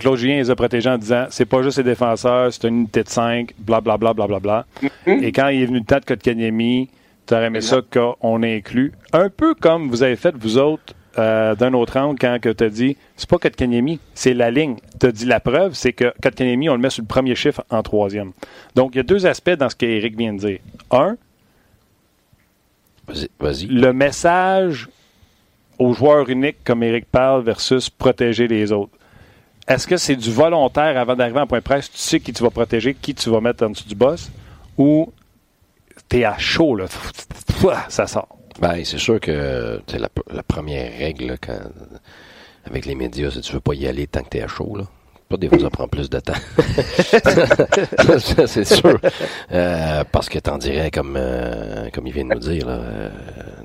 Claude 0.00 0.18
Julien 0.18 0.36
les 0.36 0.50
a 0.50 0.56
protégés 0.56 0.90
en 0.90 0.98
disant 0.98 1.26
c'est 1.30 1.44
pas 1.44 1.62
juste 1.62 1.78
les 1.78 1.84
défenseurs, 1.84 2.52
c'est 2.52 2.66
une 2.66 2.78
unité 2.80 3.04
de 3.04 3.08
5, 3.08 3.54
blablabla, 3.58 4.12
blablabla. 4.14 4.66
Bla, 4.80 4.90
bla, 5.04 5.14
bla. 5.14 5.26
Et 5.26 5.32
quand 5.32 5.48
il 5.48 5.62
est 5.62 5.66
venu 5.66 5.78
le 5.78 5.84
temps 5.84 6.00
de 6.00 6.04
Kotkaniemi, 6.04 6.90
tu 7.26 7.34
aurais 7.34 7.46
aimé 7.46 7.60
ça 7.60 7.80
qu'on 7.90 8.42
inclut. 8.42 8.92
Un 9.12 9.30
peu 9.30 9.54
comme 9.54 9.88
vous 9.88 10.02
avez 10.02 10.16
fait, 10.16 10.34
vous 10.36 10.58
autres, 10.58 10.94
euh, 11.16 11.54
d'un 11.54 11.72
autre 11.74 11.96
angle 11.96 12.18
quand 12.18 12.36
tu 12.40 12.64
as 12.64 12.68
dit 12.68 12.96
c'est 13.16 13.28
pas 13.28 13.38
Kotkaniemi, 13.38 14.00
c'est 14.14 14.34
la 14.34 14.50
ligne. 14.50 14.76
Tu 14.98 15.06
as 15.06 15.12
dit 15.12 15.26
la 15.26 15.38
preuve, 15.38 15.74
c'est 15.74 15.92
que 15.92 16.12
Kotkaniemi, 16.20 16.68
on 16.68 16.74
le 16.74 16.80
met 16.80 16.90
sur 16.90 17.02
le 17.02 17.06
premier 17.06 17.36
chiffre 17.36 17.64
en 17.70 17.82
troisième. 17.82 18.32
Donc, 18.74 18.94
il 18.94 18.98
y 18.98 19.00
a 19.00 19.04
deux 19.04 19.24
aspects 19.24 19.50
dans 19.50 19.68
ce 19.68 19.76
qu'Éric 19.76 20.18
vient 20.18 20.32
de 20.32 20.38
dire. 20.38 20.58
Un, 20.90 21.16
le 23.08 23.92
message 23.92 24.88
aux 25.78 25.92
joueurs 25.92 26.28
uniques, 26.28 26.62
comme 26.64 26.82
Éric 26.82 27.06
parle, 27.06 27.42
versus 27.42 27.90
protéger 27.90 28.48
les 28.48 28.72
autres. 28.72 28.92
Est-ce 29.66 29.86
que 29.86 29.96
c'est 29.96 30.16
du 30.16 30.30
volontaire 30.30 30.98
avant 30.98 31.16
d'arriver 31.16 31.40
en 31.40 31.46
point 31.46 31.60
presse? 31.60 31.90
Tu 31.90 31.98
sais 31.98 32.20
qui 32.20 32.32
tu 32.32 32.42
vas 32.42 32.50
protéger, 32.50 32.94
qui 32.94 33.14
tu 33.14 33.30
vas 33.30 33.40
mettre 33.40 33.64
en 33.64 33.70
dessous 33.70 33.88
du 33.88 33.94
boss? 33.94 34.30
Ou 34.76 35.12
t'es 36.08 36.24
à 36.24 36.36
chaud, 36.38 36.76
là? 36.76 36.86
Ça 37.88 38.06
sort. 38.06 38.28
Ben, 38.60 38.84
c'est 38.84 38.98
sûr 38.98 39.18
que 39.20 39.80
la, 39.92 40.08
la 40.30 40.42
première 40.42 40.92
règle 40.96 41.38
quand, 41.40 41.58
avec 42.66 42.86
les 42.86 42.94
médias, 42.94 43.30
c'est 43.30 43.40
que 43.40 43.46
tu 43.46 43.52
veux 43.52 43.60
pas 43.60 43.74
y 43.74 43.86
aller 43.86 44.06
tant 44.06 44.22
que 44.22 44.30
tu 44.30 44.38
es 44.38 44.42
à 44.42 44.48
chaud. 44.48 44.76
Là. 44.76 44.84
Pas 45.28 45.36
des 45.38 45.48
fois, 45.48 45.58
ça 45.58 45.70
prend 45.70 45.88
plus 45.88 46.10
de 46.10 46.20
temps. 46.20 46.34
c'est 48.46 48.64
sûr. 48.64 48.98
Euh, 49.52 50.04
parce 50.12 50.28
que 50.28 50.38
t'en 50.38 50.58
dirais, 50.58 50.90
comme 50.90 51.16
euh, 51.16 51.88
comme 51.92 52.06
il 52.06 52.12
vient 52.12 52.24
de 52.24 52.34
nous 52.34 52.40
dire, 52.40 52.66
là, 52.66 52.74
euh, 52.74 53.08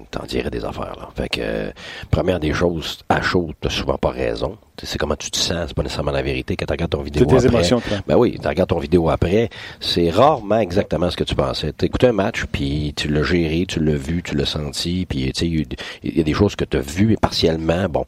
t'en 0.10 0.26
dirais 0.26 0.50
des 0.50 0.63
affaires. 0.63 0.95
Là. 0.98 1.10
Fait 1.15 1.28
que, 1.28 1.74
première 2.10 2.39
des 2.39 2.54
choses, 2.54 3.00
à 3.10 3.22
chaud, 3.22 3.52
t'as 3.60 3.69
souvent 3.69 3.98
pas 3.98 4.10
raison. 4.10 4.58
C'est 4.82 4.98
comment 4.98 5.17
tu 5.17 5.30
te 5.30 5.38
sens, 5.38 5.65
c'est 5.67 5.74
pas 5.74 5.84
nécessairement 5.84 6.12
la 6.12 6.22
vérité. 6.22 6.56
Quand 6.56 6.65
tu 6.65 6.72
regardes 6.72 6.91
ton 6.91 7.02
vidéo 7.02 7.24
après, 7.24 7.45
émotions, 7.45 7.82
ben 8.08 8.15
oui, 8.15 8.38
tu 8.41 8.48
regardes 8.48 8.69
ton 8.69 8.80
vidéo 8.80 9.10
après, 9.10 9.50
c'est 9.82 10.10
rarement 10.10 10.60
exactement 10.60 11.10
ce 11.10 11.17
que 11.17 11.26
tu 11.26 11.36
pensais. 11.36 11.74
Tu 11.78 11.86
écouté 11.86 12.08
un 12.08 12.13
match, 12.13 12.45
puis 12.50 12.93
tu 12.95 13.10
l'as 13.10 13.24
géré, 13.24 13.65
tu 13.67 13.84
l'as 13.84 13.98
vu, 13.98 14.24
tu 14.24 14.36
l'as 14.36 14.45
senti, 14.45 15.06
puis 15.06 15.34
tu 15.34 15.39
sais, 15.39 15.67
il 16.04 16.17
y, 16.17 16.22
a 16.22 16.24
des 16.24 16.34
choses 16.34 16.56
que 16.56 16.63
tu 16.63 16.78
as 16.78 16.82
vues 16.82 17.17
partiellement. 17.22 17.89
Bon, 17.89 18.06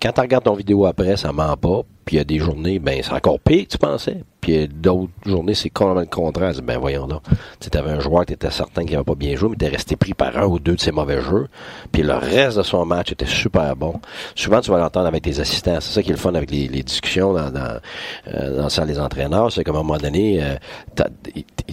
quand 0.00 0.12
tu 0.12 0.20
regardes 0.20 0.44
ton 0.44 0.54
vidéo 0.54 0.86
après, 0.86 1.16
ça 1.16 1.32
ment 1.32 1.56
pas. 1.56 1.82
Puis 2.04 2.16
il 2.16 2.18
y 2.18 2.20
a 2.20 2.24
des 2.24 2.38
journées, 2.38 2.78
ben 2.78 3.00
c'est 3.02 3.12
encore 3.12 3.38
pire 3.40 3.66
tu 3.68 3.78
pensais. 3.78 4.24
Puis 4.40 4.66
d'autres 4.66 5.12
journées, 5.24 5.54
c'est 5.54 5.70
complètement 5.70 6.00
le 6.00 6.06
contraire. 6.06 6.52
Ben 6.64 6.76
voyons 6.76 7.06
donc. 7.06 7.22
Tu 7.60 7.78
avais 7.78 7.92
un 7.92 8.00
joueur 8.00 8.26
qui 8.26 8.32
était 8.32 8.50
certain 8.50 8.82
qu'il 8.82 8.92
n'avait 8.92 9.04
pas 9.04 9.14
bien 9.14 9.36
joué, 9.36 9.50
mais 9.50 9.54
était 9.54 9.68
resté 9.68 9.94
pris 9.94 10.14
par 10.14 10.36
un 10.36 10.46
ou 10.46 10.58
deux 10.58 10.74
de 10.74 10.80
ses 10.80 10.90
mauvais 10.90 11.22
jeux. 11.22 11.46
Puis 11.92 12.02
le 12.02 12.14
reste 12.14 12.58
de 12.58 12.64
son 12.64 12.84
match 12.84 13.12
était 13.12 13.26
super 13.26 13.76
bon. 13.76 14.00
Souvent, 14.34 14.60
tu 14.60 14.72
vas 14.72 14.78
l'entendre 14.78 15.06
avec 15.06 15.22
tes 15.22 15.38
assistants. 15.38 15.78
C'est 15.80 15.92
ça 15.92 16.02
qui 16.02 16.10
est 16.10 16.14
le 16.14 16.18
fun 16.18 16.34
avec 16.34 16.50
les, 16.50 16.68
discussions 16.82 17.32
dans, 17.32 17.52
dans, 17.52 17.78
euh, 18.26 18.56
dans 18.56 18.68
salle 18.68 18.88
des 18.88 18.98
entraîneurs. 18.98 19.52
C'est 19.52 19.62
qu'à 19.62 19.70
un 19.70 19.74
moment 19.74 19.96
donné, 19.96 20.42
euh, 20.42 20.56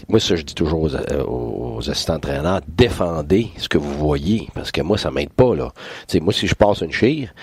moi, 0.08 0.20
ça, 0.20 0.36
je 0.36 0.44
dis 0.44 0.54
toujours 0.54 0.84
aux, 0.84 0.96
euh, 0.96 1.24
aux 1.26 1.89
assistants 1.89 2.15
entraîneurs, 2.15 2.62
défendez 2.68 3.50
ce 3.58 3.68
que 3.68 3.80
vous 3.80 3.94
voyez. 3.98 4.48
Parce 4.54 4.72
que 4.72 4.82
moi, 4.82 5.00
ça 5.00 5.10
m'aide 5.10 5.32
pas, 5.32 5.56
là. 5.56 5.72
sais 6.08 6.20
moi, 6.20 6.34
si 6.34 6.46
je 6.46 6.54
passe 6.54 6.82
une 6.82 6.92
chire, 6.92 7.34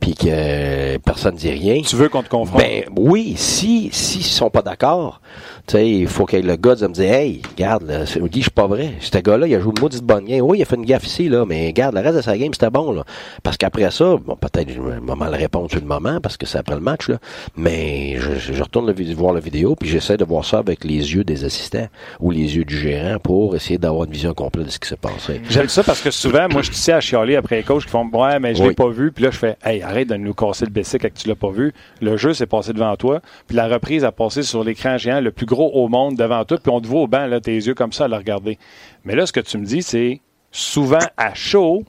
puis 0.00 0.14
que 0.14 0.96
personne 0.98 1.34
ne 1.34 1.38
dit 1.38 1.50
rien. 1.50 1.82
Tu 1.82 1.96
veux 1.96 2.08
qu'on 2.08 2.22
te 2.22 2.28
confronte? 2.28 2.60
Ben, 2.60 2.84
oui, 2.96 3.34
si, 3.36 3.90
s'ils 3.92 4.24
sont 4.24 4.50
pas 4.50 4.62
d'accord, 4.62 5.20
tu 5.66 5.72
sais, 5.72 5.90
il 5.90 6.06
faut 6.06 6.26
que 6.26 6.36
le 6.36 6.54
gars 6.54 6.76
me 6.82 6.92
dise, 6.92 7.00
hey, 7.00 7.42
regarde, 7.56 7.82
là, 7.82 8.04
dit, 8.04 8.30
je 8.34 8.40
suis 8.42 8.50
pas 8.50 8.68
vrai. 8.68 8.92
Ce 9.00 9.18
gars-là, 9.18 9.48
il 9.48 9.54
a 9.56 9.60
joué 9.60 9.72
une 9.76 9.82
maudite 9.82 10.04
bonne 10.04 10.24
game. 10.24 10.40
Oui, 10.42 10.58
il 10.58 10.62
a 10.62 10.64
fait 10.64 10.76
une 10.76 10.84
gaffe 10.84 11.04
ici, 11.04 11.28
là, 11.28 11.44
mais 11.44 11.66
regarde, 11.66 11.96
le 11.96 12.02
reste 12.02 12.16
de 12.16 12.20
sa 12.20 12.38
game, 12.38 12.54
c'était 12.54 12.70
bon, 12.70 12.92
là. 12.92 13.02
Parce 13.42 13.56
qu'après 13.56 13.90
ça, 13.90 14.16
bon, 14.16 14.36
peut-être, 14.36 14.70
je 14.70 14.80
vais 14.80 15.00
mal 15.00 15.34
répondre 15.34 15.68
sur 15.68 15.80
le 15.80 15.86
moment, 15.86 16.20
parce 16.20 16.36
que 16.36 16.46
c'est 16.46 16.58
après 16.58 16.76
le 16.76 16.80
match, 16.80 17.08
là. 17.08 17.18
Mais 17.56 18.16
je, 18.18 18.52
je 18.52 18.62
retourne 18.62 18.86
le, 18.86 19.14
voir 19.14 19.32
la 19.32 19.40
vidéo, 19.40 19.74
puis 19.74 19.88
j'essaie 19.88 20.16
de 20.16 20.24
voir 20.24 20.44
ça 20.44 20.58
avec 20.58 20.84
les 20.84 21.14
yeux 21.14 21.24
des 21.24 21.42
assistants 21.44 21.88
ou 22.20 22.30
les 22.30 22.56
yeux 22.56 22.64
du 22.64 22.78
gérant 22.78 23.18
pour 23.18 23.56
essayer 23.56 23.78
d'avoir 23.78 24.04
une 24.04 24.12
vision 24.12 24.34
complète 24.34 24.66
de 24.66 24.70
ce 24.70 24.78
qui 24.78 24.88
s'est 24.88 24.96
passé. 24.96 25.40
J'aime 25.50 25.68
ça 25.68 25.82
parce 25.82 26.00
que 26.00 26.12
souvent, 26.12 26.46
moi, 26.48 26.62
je 26.62 26.70
sais 26.70 26.92
à 26.92 27.00
chialer 27.00 27.34
après 27.34 27.56
les 27.56 27.62
coachs 27.64 27.82
qui 27.82 27.90
font, 27.90 28.08
ouais, 28.12 28.38
mais 28.38 28.54
je 28.54 28.62
l'ai 28.62 28.74
pas 28.74 28.88
vu, 28.88 29.10
puis 29.10 29.24
là, 29.24 29.32
je 29.32 29.38
fais, 29.38 29.56
hey, 29.64 29.82
arrête 29.82 30.08
de 30.08 30.14
nous 30.14 30.32
casser 30.32 30.64
le 30.64 30.70
basic 30.70 31.02
que 31.02 31.08
tu 31.08 31.26
l'as 31.26 31.34
pas 31.34 31.50
vu. 31.50 31.72
Le 32.00 32.16
jeu 32.16 32.34
s'est 32.34 32.46
passé 32.46 32.72
devant 32.72 32.94
toi, 32.94 33.20
puis 33.48 33.56
la 33.56 33.66
reprise 33.66 34.04
a 34.04 34.12
passé 34.12 34.44
sur 34.44 34.62
l'écran 34.62 34.96
géant 34.96 35.20
le 35.20 35.32
plus 35.32 35.46
gros 35.46 35.55
au 35.64 35.88
monde 35.88 36.16
devant 36.16 36.44
toi, 36.44 36.58
puis 36.58 36.72
on 36.72 36.80
te 36.80 36.86
voit 36.86 37.02
au 37.02 37.06
banc, 37.06 37.26
là, 37.26 37.40
tes 37.40 37.54
yeux 37.54 37.74
comme 37.74 37.92
ça 37.92 38.04
à 38.04 38.08
le 38.08 38.16
regarder. 38.16 38.58
Mais 39.04 39.14
là, 39.14 39.26
ce 39.26 39.32
que 39.32 39.40
tu 39.40 39.58
me 39.58 39.64
dis, 39.64 39.82
c'est 39.82 40.20
souvent 40.50 40.98
à 41.16 41.34
chaud, 41.34 41.84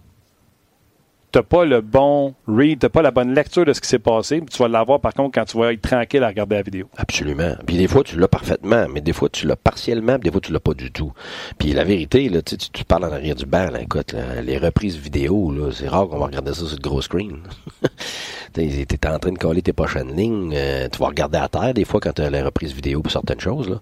t'as 1.38 1.44
pas 1.44 1.66
le 1.66 1.82
bon 1.82 2.34
read, 2.48 2.80
t'as 2.80 2.90
pas 2.90 3.04
la 3.04 3.12
bonne 3.12 3.36
lecture 3.36 3.64
de 3.64 3.72
ce 3.72 3.80
qui 3.80 3.88
s'est 3.88 4.00
passé. 4.00 4.42
Tu 4.52 4.58
vas 4.58 4.68
l'avoir 4.68 5.00
par 5.00 5.14
contre 5.14 5.36
quand 5.36 5.46
tu 5.46 5.56
vas 5.60 5.72
être 5.72 5.84
tranquille 5.84 6.24
à 6.24 6.30
regarder 6.30 6.56
la 6.56 6.64
vidéo. 6.64 6.90
Absolument. 6.98 7.56
Puis 7.68 7.78
des 7.78 7.88
fois 7.88 8.04
tu 8.04 8.18
l'as 8.18 8.28
parfaitement, 8.28 8.88
mais 8.92 9.02
des 9.02 9.14
fois 9.14 9.30
tu 9.30 9.46
l'as 9.46 9.56
partiellement, 9.56 10.18
puis 10.18 10.30
des 10.30 10.32
fois 10.32 10.42
tu 10.42 10.52
l'as 10.52 10.60
pas 10.60 10.74
du 10.74 10.92
tout. 10.92 11.14
Puis 11.60 11.74
la 11.74 11.84
vérité, 11.84 12.28
là, 12.30 12.42
tu, 12.42 12.58
tu 12.58 12.84
parles 12.86 13.06
en 13.06 13.12
arrière 13.12 13.36
du 13.36 13.46
banc, 13.46 13.70
là, 13.70 13.84
écoute, 13.84 14.16
les 14.44 14.58
reprises 14.58 14.98
vidéo, 14.98 15.52
là, 15.52 15.70
c'est 15.72 15.88
rare 15.88 16.08
qu'on 16.08 16.18
va 16.18 16.26
regarder 16.26 16.56
ça 16.56 16.66
sur 16.66 16.76
le 16.76 16.82
gros 16.82 17.04
screen. 17.04 17.38
T'es 18.54 19.08
en 19.08 19.20
train 19.20 19.32
de 19.32 19.38
coller 19.38 19.62
tes 19.62 19.74
prochaines 19.74 20.16
lignes, 20.16 20.54
euh, 20.56 20.88
tu 20.92 20.98
vas 20.98 21.08
regarder 21.08 21.38
à 21.38 21.48
terre 21.48 21.76
des 21.76 21.86
fois 21.86 22.00
quand 22.00 22.14
tu 22.14 22.24
as 22.24 22.32
les 22.32 22.42
reprises 22.42 22.74
vidéo 22.74 23.04
pour 23.04 23.12
certaines 23.12 23.40
choses, 23.40 23.70
là. 23.70 23.80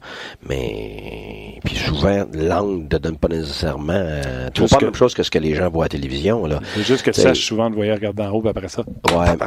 Mais 0.50 1.60
puis 1.64 1.78
souvent 1.78 2.26
l'angle 2.34 2.84
ne 2.92 2.98
donne 2.98 3.18
pas 3.18 3.30
nécessairement. 3.30 3.94
Euh, 3.94 4.50
tu 4.54 4.62
vois 4.62 4.70
pas 4.70 4.80
la 4.82 4.88
même 4.88 4.96
chose 4.96 5.14
que 5.14 5.24
ce 5.24 5.32
que 5.32 5.40
les 5.40 5.56
gens 5.56 5.70
voient 5.70 5.86
à 5.86 5.86
la 5.86 5.90
télévision, 5.90 6.46
là. 6.46 6.60
C'est 6.74 6.84
juste 6.84 7.06
que 7.06 7.14
souvent 7.46 7.70
de 7.70 7.76
voyer 7.76 7.94
regarder 7.94 8.24
en 8.24 8.32
haut 8.32 8.48
après 8.48 8.68
ça. 8.68 8.84
Ouais. 9.14 9.38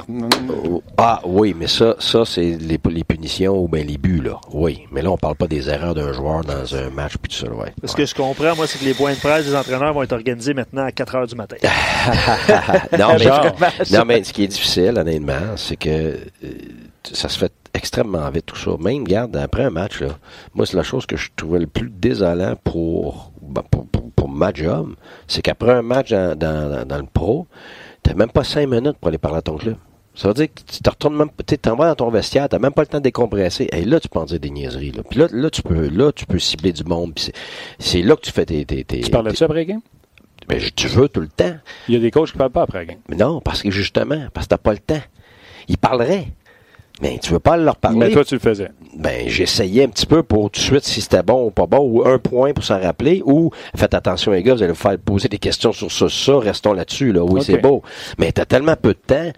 ah 0.96 1.20
oui, 1.24 1.54
mais 1.58 1.66
ça, 1.66 1.96
ça 1.98 2.24
c'est 2.24 2.56
les, 2.58 2.78
les, 2.90 3.04
punitions 3.04 3.62
ou 3.62 3.68
bien 3.68 3.84
les 3.84 3.98
buts, 3.98 4.22
là. 4.22 4.40
Oui. 4.52 4.86
Mais 4.92 5.02
là, 5.02 5.10
on 5.10 5.16
parle 5.16 5.36
pas 5.36 5.46
des 5.46 5.68
erreurs 5.68 5.94
d'un 5.94 6.12
joueur 6.12 6.42
dans 6.44 6.74
un 6.74 6.90
match 6.90 7.16
puis 7.20 7.32
tout 7.32 7.46
ça, 7.46 7.52
ouais. 7.52 7.72
Ce 7.84 7.94
que 7.94 8.06
je 8.06 8.14
comprends, 8.14 8.54
moi, 8.56 8.66
c'est 8.66 8.78
que 8.78 8.84
les 8.84 8.94
points 8.94 9.12
de 9.12 9.18
presse 9.18 9.46
des 9.46 9.54
entraîneurs 9.54 9.92
vont 9.92 10.02
être 10.02 10.12
organisés 10.12 10.54
maintenant 10.54 10.84
à 10.84 10.92
4 10.92 11.14
heures 11.14 11.26
du 11.26 11.34
matin. 11.34 11.56
non, 12.98 13.16
mais, 13.18 13.26
non, 13.98 14.04
mais 14.06 14.24
ce 14.24 14.32
qui 14.32 14.44
est 14.44 14.48
difficile, 14.48 14.98
honnêtement, 14.98 15.56
c'est 15.56 15.76
que 15.76 15.88
euh, 15.88 16.16
ça 17.04 17.28
se 17.28 17.38
fait 17.38 17.52
extrêmement 17.74 18.28
vite 18.30 18.46
tout 18.46 18.56
ça. 18.56 18.72
Même, 18.80 19.02
regarde, 19.04 19.36
après 19.36 19.64
un 19.64 19.70
match, 19.70 20.00
là, 20.00 20.18
moi, 20.54 20.66
c'est 20.66 20.76
la 20.76 20.82
chose 20.82 21.06
que 21.06 21.16
je 21.16 21.30
trouvais 21.36 21.58
le 21.58 21.66
plus 21.66 21.90
désolant 21.90 22.54
pour, 22.62 23.32
ben, 23.42 23.62
pour, 23.70 23.86
pour, 23.86 24.28
ma 24.28 24.52
job, 24.52 24.94
c'est 25.26 25.42
qu'après 25.42 25.72
un 25.72 25.82
match 25.82 26.10
dans, 26.10 26.38
dans, 26.38 26.86
dans 26.86 26.98
le 26.98 27.06
pro, 27.12 27.48
t'as 28.08 28.14
même 28.14 28.30
pas 28.30 28.44
cinq 28.44 28.66
minutes 28.68 28.96
pour 28.98 29.08
aller 29.08 29.18
parler 29.18 29.38
à 29.38 29.42
ton 29.42 29.56
club. 29.56 29.76
Ça 30.14 30.28
veut 30.28 30.34
dire 30.34 30.46
que 30.52 30.60
tu 30.66 30.80
te 30.82 30.90
retournes 30.90 31.16
même, 31.16 31.28
tu 31.46 31.56
t'en 31.58 31.76
vas 31.76 31.86
dans 31.88 31.94
ton 31.94 32.10
vestiaire, 32.10 32.48
t'as 32.48 32.58
même 32.58 32.72
pas 32.72 32.82
le 32.82 32.88
temps 32.88 32.98
de 32.98 33.04
décompresser. 33.04 33.68
Et 33.72 33.84
là, 33.84 34.00
tu 34.00 34.08
peux 34.08 34.18
en 34.18 34.24
dire 34.24 34.40
des 34.40 34.50
niaiseries, 34.50 34.90
là. 34.90 35.02
Puis 35.08 35.18
là, 35.20 35.28
là, 35.30 35.48
tu 35.50 35.62
peux, 35.62 35.88
là, 35.88 36.10
tu 36.10 36.26
peux 36.26 36.40
cibler 36.40 36.72
du 36.72 36.82
monde. 36.82 37.12
C'est- 37.16 37.32
c'est 37.78 38.02
là 38.02 38.16
que 38.16 38.22
tu 38.22 38.32
fais 38.32 38.44
tes, 38.44 38.64
tes, 38.64 38.82
tes- 38.84 39.00
Tu 39.02 39.10
parlais 39.10 39.30
de 39.30 39.36
ça 39.36 39.44
après 39.44 39.64
game? 39.64 39.80
Ben, 40.48 40.60
tu 40.74 40.88
veux 40.88 41.08
tout 41.08 41.20
le 41.20 41.28
temps. 41.28 41.54
Il 41.88 41.94
y 41.94 41.96
a 41.96 42.00
des 42.00 42.10
coachs 42.10 42.32
qui 42.32 42.38
parlent 42.38 42.50
pas 42.50 42.62
après 42.62 42.86
game. 42.86 42.98
Non, 43.16 43.40
parce 43.40 43.62
que 43.62 43.70
justement, 43.70 44.26
parce 44.34 44.46
que 44.46 44.50
t'as 44.50 44.58
pas 44.58 44.72
le 44.72 44.78
temps. 44.78 45.02
Ils 45.68 45.78
parleraient. 45.78 46.28
Mais 47.00 47.18
tu 47.22 47.32
veux 47.32 47.38
pas 47.38 47.56
leur 47.56 47.76
parler. 47.76 47.98
Mais 47.98 48.10
toi, 48.10 48.24
tu 48.24 48.34
le 48.34 48.40
faisais. 48.40 48.70
Ben, 48.96 49.28
j'essayais 49.28 49.84
un 49.84 49.88
petit 49.88 50.06
peu 50.06 50.22
pour 50.24 50.50
tout 50.50 50.58
de 50.60 50.64
suite 50.64 50.84
si 50.84 51.00
c'était 51.00 51.22
bon 51.22 51.46
ou 51.46 51.50
pas 51.50 51.66
bon, 51.66 51.78
ou 51.78 52.04
un 52.06 52.18
point 52.18 52.52
pour 52.52 52.64
s'en 52.64 52.80
rappeler, 52.80 53.22
ou 53.24 53.50
faites 53.76 53.94
attention 53.94 54.32
les 54.32 54.42
gars, 54.42 54.54
vous 54.54 54.62
allez 54.62 54.72
vous 54.72 54.78
faire 54.78 54.98
poser 54.98 55.28
des 55.28 55.38
questions 55.38 55.72
sur 55.72 55.92
ça, 55.92 56.08
ça 56.08 56.38
restons 56.40 56.72
là-dessus, 56.72 57.12
là. 57.12 57.22
Oui, 57.22 57.40
c'est 57.42 57.58
beau. 57.58 57.82
Mais 58.18 58.32
t'as 58.32 58.46
tellement 58.46 58.74
peu 58.74 58.94
de 58.94 58.98
temps, 58.98 59.30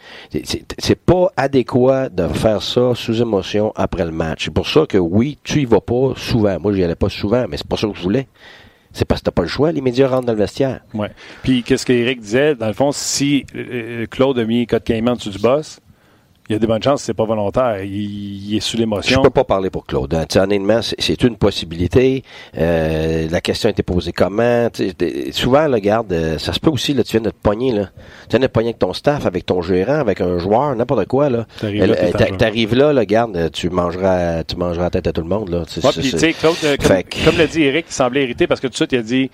c'est- 0.79 0.95
pas 0.95 1.31
adéquat 1.37 2.09
de 2.09 2.29
faire 2.29 2.63
ça 2.63 2.93
sous 2.95 3.21
émotion 3.21 3.73
après 3.77 4.05
le 4.05 4.11
match. 4.13 4.45
C'est 4.45 4.55
pour 4.55 4.69
ça 4.69 4.87
que 4.87 4.97
oui, 4.99 5.37
tu 5.45 5.61
y 5.63 5.65
vas 5.67 5.81
pas 5.81 6.13
souvent. 6.17 6.59
Moi, 6.61 6.73
j'y 6.73 6.83
allais 6.85 6.95
pas 6.95 7.09
souvent, 7.09 7.45
mais 7.49 7.57
c'est 7.59 7.67
pas 7.69 7.77
ça 7.77 7.89
que 7.89 7.95
je 7.97 8.03
voulais. 8.03 8.27
C'est 8.93 9.05
parce 9.05 9.21
que 9.21 9.27
t'as 9.27 9.31
pas 9.33 9.43
le 9.43 9.49
choix, 9.49 9.71
les 9.71 9.81
médias 9.83 10.09
rentrent 10.09 10.27
dans 10.27 10.33
le 10.33 10.39
vestiaire. 10.39 10.81
Ouais. 10.95 11.11
Puis, 11.43 11.63
qu'est-ce 11.63 11.85
qu'Éric 11.87 12.21
disait? 12.21 12.55
Dans 12.55 12.67
le 12.67 12.73
fond, 12.73 12.91
si 12.93 13.45
euh, 13.55 14.07
Claude 14.11 14.39
a 14.39 14.45
mis 14.45 14.67
Code 14.67 14.83
Caïman 14.83 15.15
dessus 15.15 15.29
du 15.31 15.39
boss, 15.39 15.79
il 16.51 16.55
y 16.55 16.57
a 16.57 16.59
des 16.59 16.67
bonnes 16.67 16.83
chances 16.83 17.03
que 17.03 17.07
c'est 17.07 17.15
pas 17.15 17.25
volontaire. 17.25 17.83
Il, 17.85 18.51
il 18.51 18.57
est 18.57 18.61
sous 18.61 18.73
Je 18.77 18.83
l'émotion. 18.83 19.23
peux 19.23 19.31
pas 19.31 19.45
parler 19.45 19.71
pour 19.71 19.87
Claude. 19.87 20.13
Hein. 20.15 20.25
Honnêtement, 20.37 20.83
c'est- 20.83 20.97
c'est 20.99 21.23
une 21.23 21.37
possibilité. 21.37 22.25
Euh, 22.59 23.29
la 23.31 23.41
question 23.41 23.69
a 23.69 23.71
été 23.71 23.83
posée 23.85 24.13
comment. 24.13 24.69
Souvent, 25.31 25.67
là, 25.69 25.77
regarde, 25.77 26.13
euh, 26.13 26.39
ça 26.39 26.53
se 26.53 26.59
peut 26.61 26.71
aussi, 26.71 26.93
là, 26.93 27.05
tu 27.05 27.13
viens 27.13 27.21
de 27.21 27.31
te 27.31 27.37
pogner, 27.41 27.73
là. 27.73 27.91
Tu 28.25 28.31
viens 28.31 28.41
de 28.41 28.47
te 28.47 28.51
pogner 28.53 28.69
avec 28.71 28.79
ton 28.81 28.93
staff, 28.93 29.27
avec 29.27 29.47
ton 29.47 29.63
gérant, 29.63 30.01
avec 30.01 30.21
un 30.21 30.39
joueur, 30.39 30.75
n'importe 30.75 31.07
quoi, 31.07 31.31
là. 31.31 31.47
T'arrives 31.61 31.85
là. 31.85 31.97
T'arrives 32.37 32.75
là, 32.75 32.93
là, 32.93 33.01
regarde, 33.01 33.37
euh, 33.37 33.49
tu 33.49 33.71
mangeras, 33.71 34.43
tu 34.45 34.57
mangeras 34.57 34.85
la 34.85 34.91
tête 34.91 35.07
à 35.07 35.13
tout 35.13 35.23
le 35.23 35.29
monde, 35.29 35.49
là. 35.51 35.59
Ouais, 35.59 35.91
puis, 36.01 36.35
Claude, 36.35 36.57
euh, 36.65 36.77
comme, 36.77 37.03
que- 37.05 37.25
comme 37.25 37.39
l'a 37.39 37.47
dit 37.47 37.63
Eric, 37.63 37.87
il 37.89 37.93
semblait 37.95 38.25
irrité 38.25 38.47
parce 38.47 38.61
que 38.61 38.67
tout 38.67 38.73
de 38.73 38.77
suite, 38.77 38.93
il 38.93 38.99
a 38.99 39.03
dit 39.03 39.31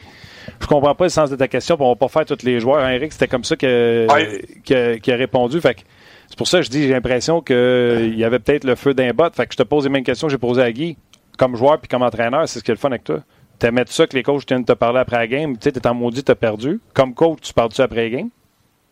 Je 0.61 0.67
comprends 0.69 0.95
pas 0.95 1.05
le 1.07 1.11
sens 1.11 1.29
de 1.29 1.35
ta 1.35 1.49
question, 1.49 1.75
puis 1.77 1.85
on 1.85 1.89
va 1.89 1.97
pas 1.97 2.07
faire 2.07 2.25
tous 2.25 2.45
les 2.45 2.61
joueurs. 2.61 2.79
Hein, 2.79 2.93
Eric, 2.93 3.13
c'était 3.13 3.27
comme 3.27 3.43
ça 3.43 3.57
que- 3.57 4.07
Ouais. 4.09 4.43
que- 4.65 4.95
qu'il 4.99 5.13
a 5.13 5.17
répondu. 5.17 5.61
Fait 5.61 5.75
que 5.75 5.81
c'est 6.29 6.37
pour 6.39 6.49
ça 6.49 6.59
que 6.59 6.65
je 6.65 6.71
dis 6.71 6.83
j'ai 6.83 6.93
l'impression 6.93 7.41
qu'il 7.41 8.15
y 8.17 8.25
avait 8.25 8.39
peut-être 8.39 8.65
le 8.65 8.75
feu 8.75 8.95
d'un 8.95 9.13
bot. 9.13 9.31
Fait 9.35 9.47
que 9.47 9.53
je 9.53 9.59
te 9.59 9.63
pose 9.63 9.85
les 9.85 9.91
mêmes 9.91 10.05
questions 10.05 10.27
que 10.29 10.33
j'ai 10.33 10.39
posées 10.39 10.63
à 10.63 10.73
Guy. 10.73 10.97
Comme 11.39 11.57
joueur 11.57 11.79
puis 11.79 11.89
comme 11.89 12.03
entraîneur, 12.03 12.49
c'est 12.49 12.59
ce 12.61 12.65
qui 12.65 12.71
est 12.71 12.75
le 12.75 12.79
fun 12.81 12.89
avec 12.89 13.05
toi. 13.05 13.21
T'aimais 13.59 13.85
ça 13.89 14.07
que 14.07 14.17
les 14.17 14.23
coachs 14.23 14.47
viennent 14.49 14.65
te 14.65 14.73
parler 14.73 14.99
après 15.01 15.17
la 15.17 15.27
game? 15.27 15.57
Tu 15.57 15.65
sais, 15.65 15.73
t'es 15.73 15.87
en 15.87 15.95
maudit, 15.95 16.23
t'as 16.23 16.35
perdu. 16.35 16.81
Comme 16.95 17.15
coach, 17.15 17.39
tu 17.43 17.53
parles-tu 17.55 17.81
après 17.81 18.11
la 18.11 18.17
game? 18.19 18.29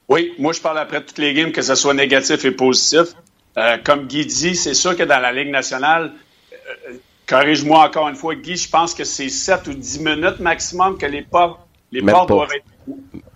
Oui, 0.09 0.33
moi, 0.39 0.53
je 0.53 0.61
parle 0.61 0.79
après 0.79 1.03
toutes 1.05 1.19
les 1.19 1.33
games, 1.35 1.53
que 1.53 1.63
ce 1.63 1.75
soit 1.75 1.95
négatif 1.95 2.45
et 2.45 2.51
positif. 2.51 3.15
Euh, 3.57 3.77
comme 3.85 4.07
Guy 4.07 4.25
dit, 4.27 4.55
c'est 4.55 4.75
sûr 4.75 4.97
que 4.97 5.03
dans 5.03 5.21
la 5.21 5.33
Ligue 5.33 5.51
nationale, 5.51 6.13
euh, 6.53 6.93
corrige-moi 7.27 7.85
encore 7.87 8.09
une 8.09 8.17
fois, 8.17 8.35
Guy, 8.35 8.57
je 8.57 8.69
pense 8.69 8.95
que 8.95 9.05
c'est 9.05 9.29
7 9.29 9.67
ou 9.69 9.75
10 9.75 10.01
minutes 10.01 10.41
maximum 10.41 10.97
que 10.99 11.07
les 11.07 11.23
portes, 11.23 11.61
les 11.93 12.01
Même 12.03 12.15
portes 12.15 12.29
pas. 12.29 12.35
doivent 12.35 12.53
être. 12.55 12.65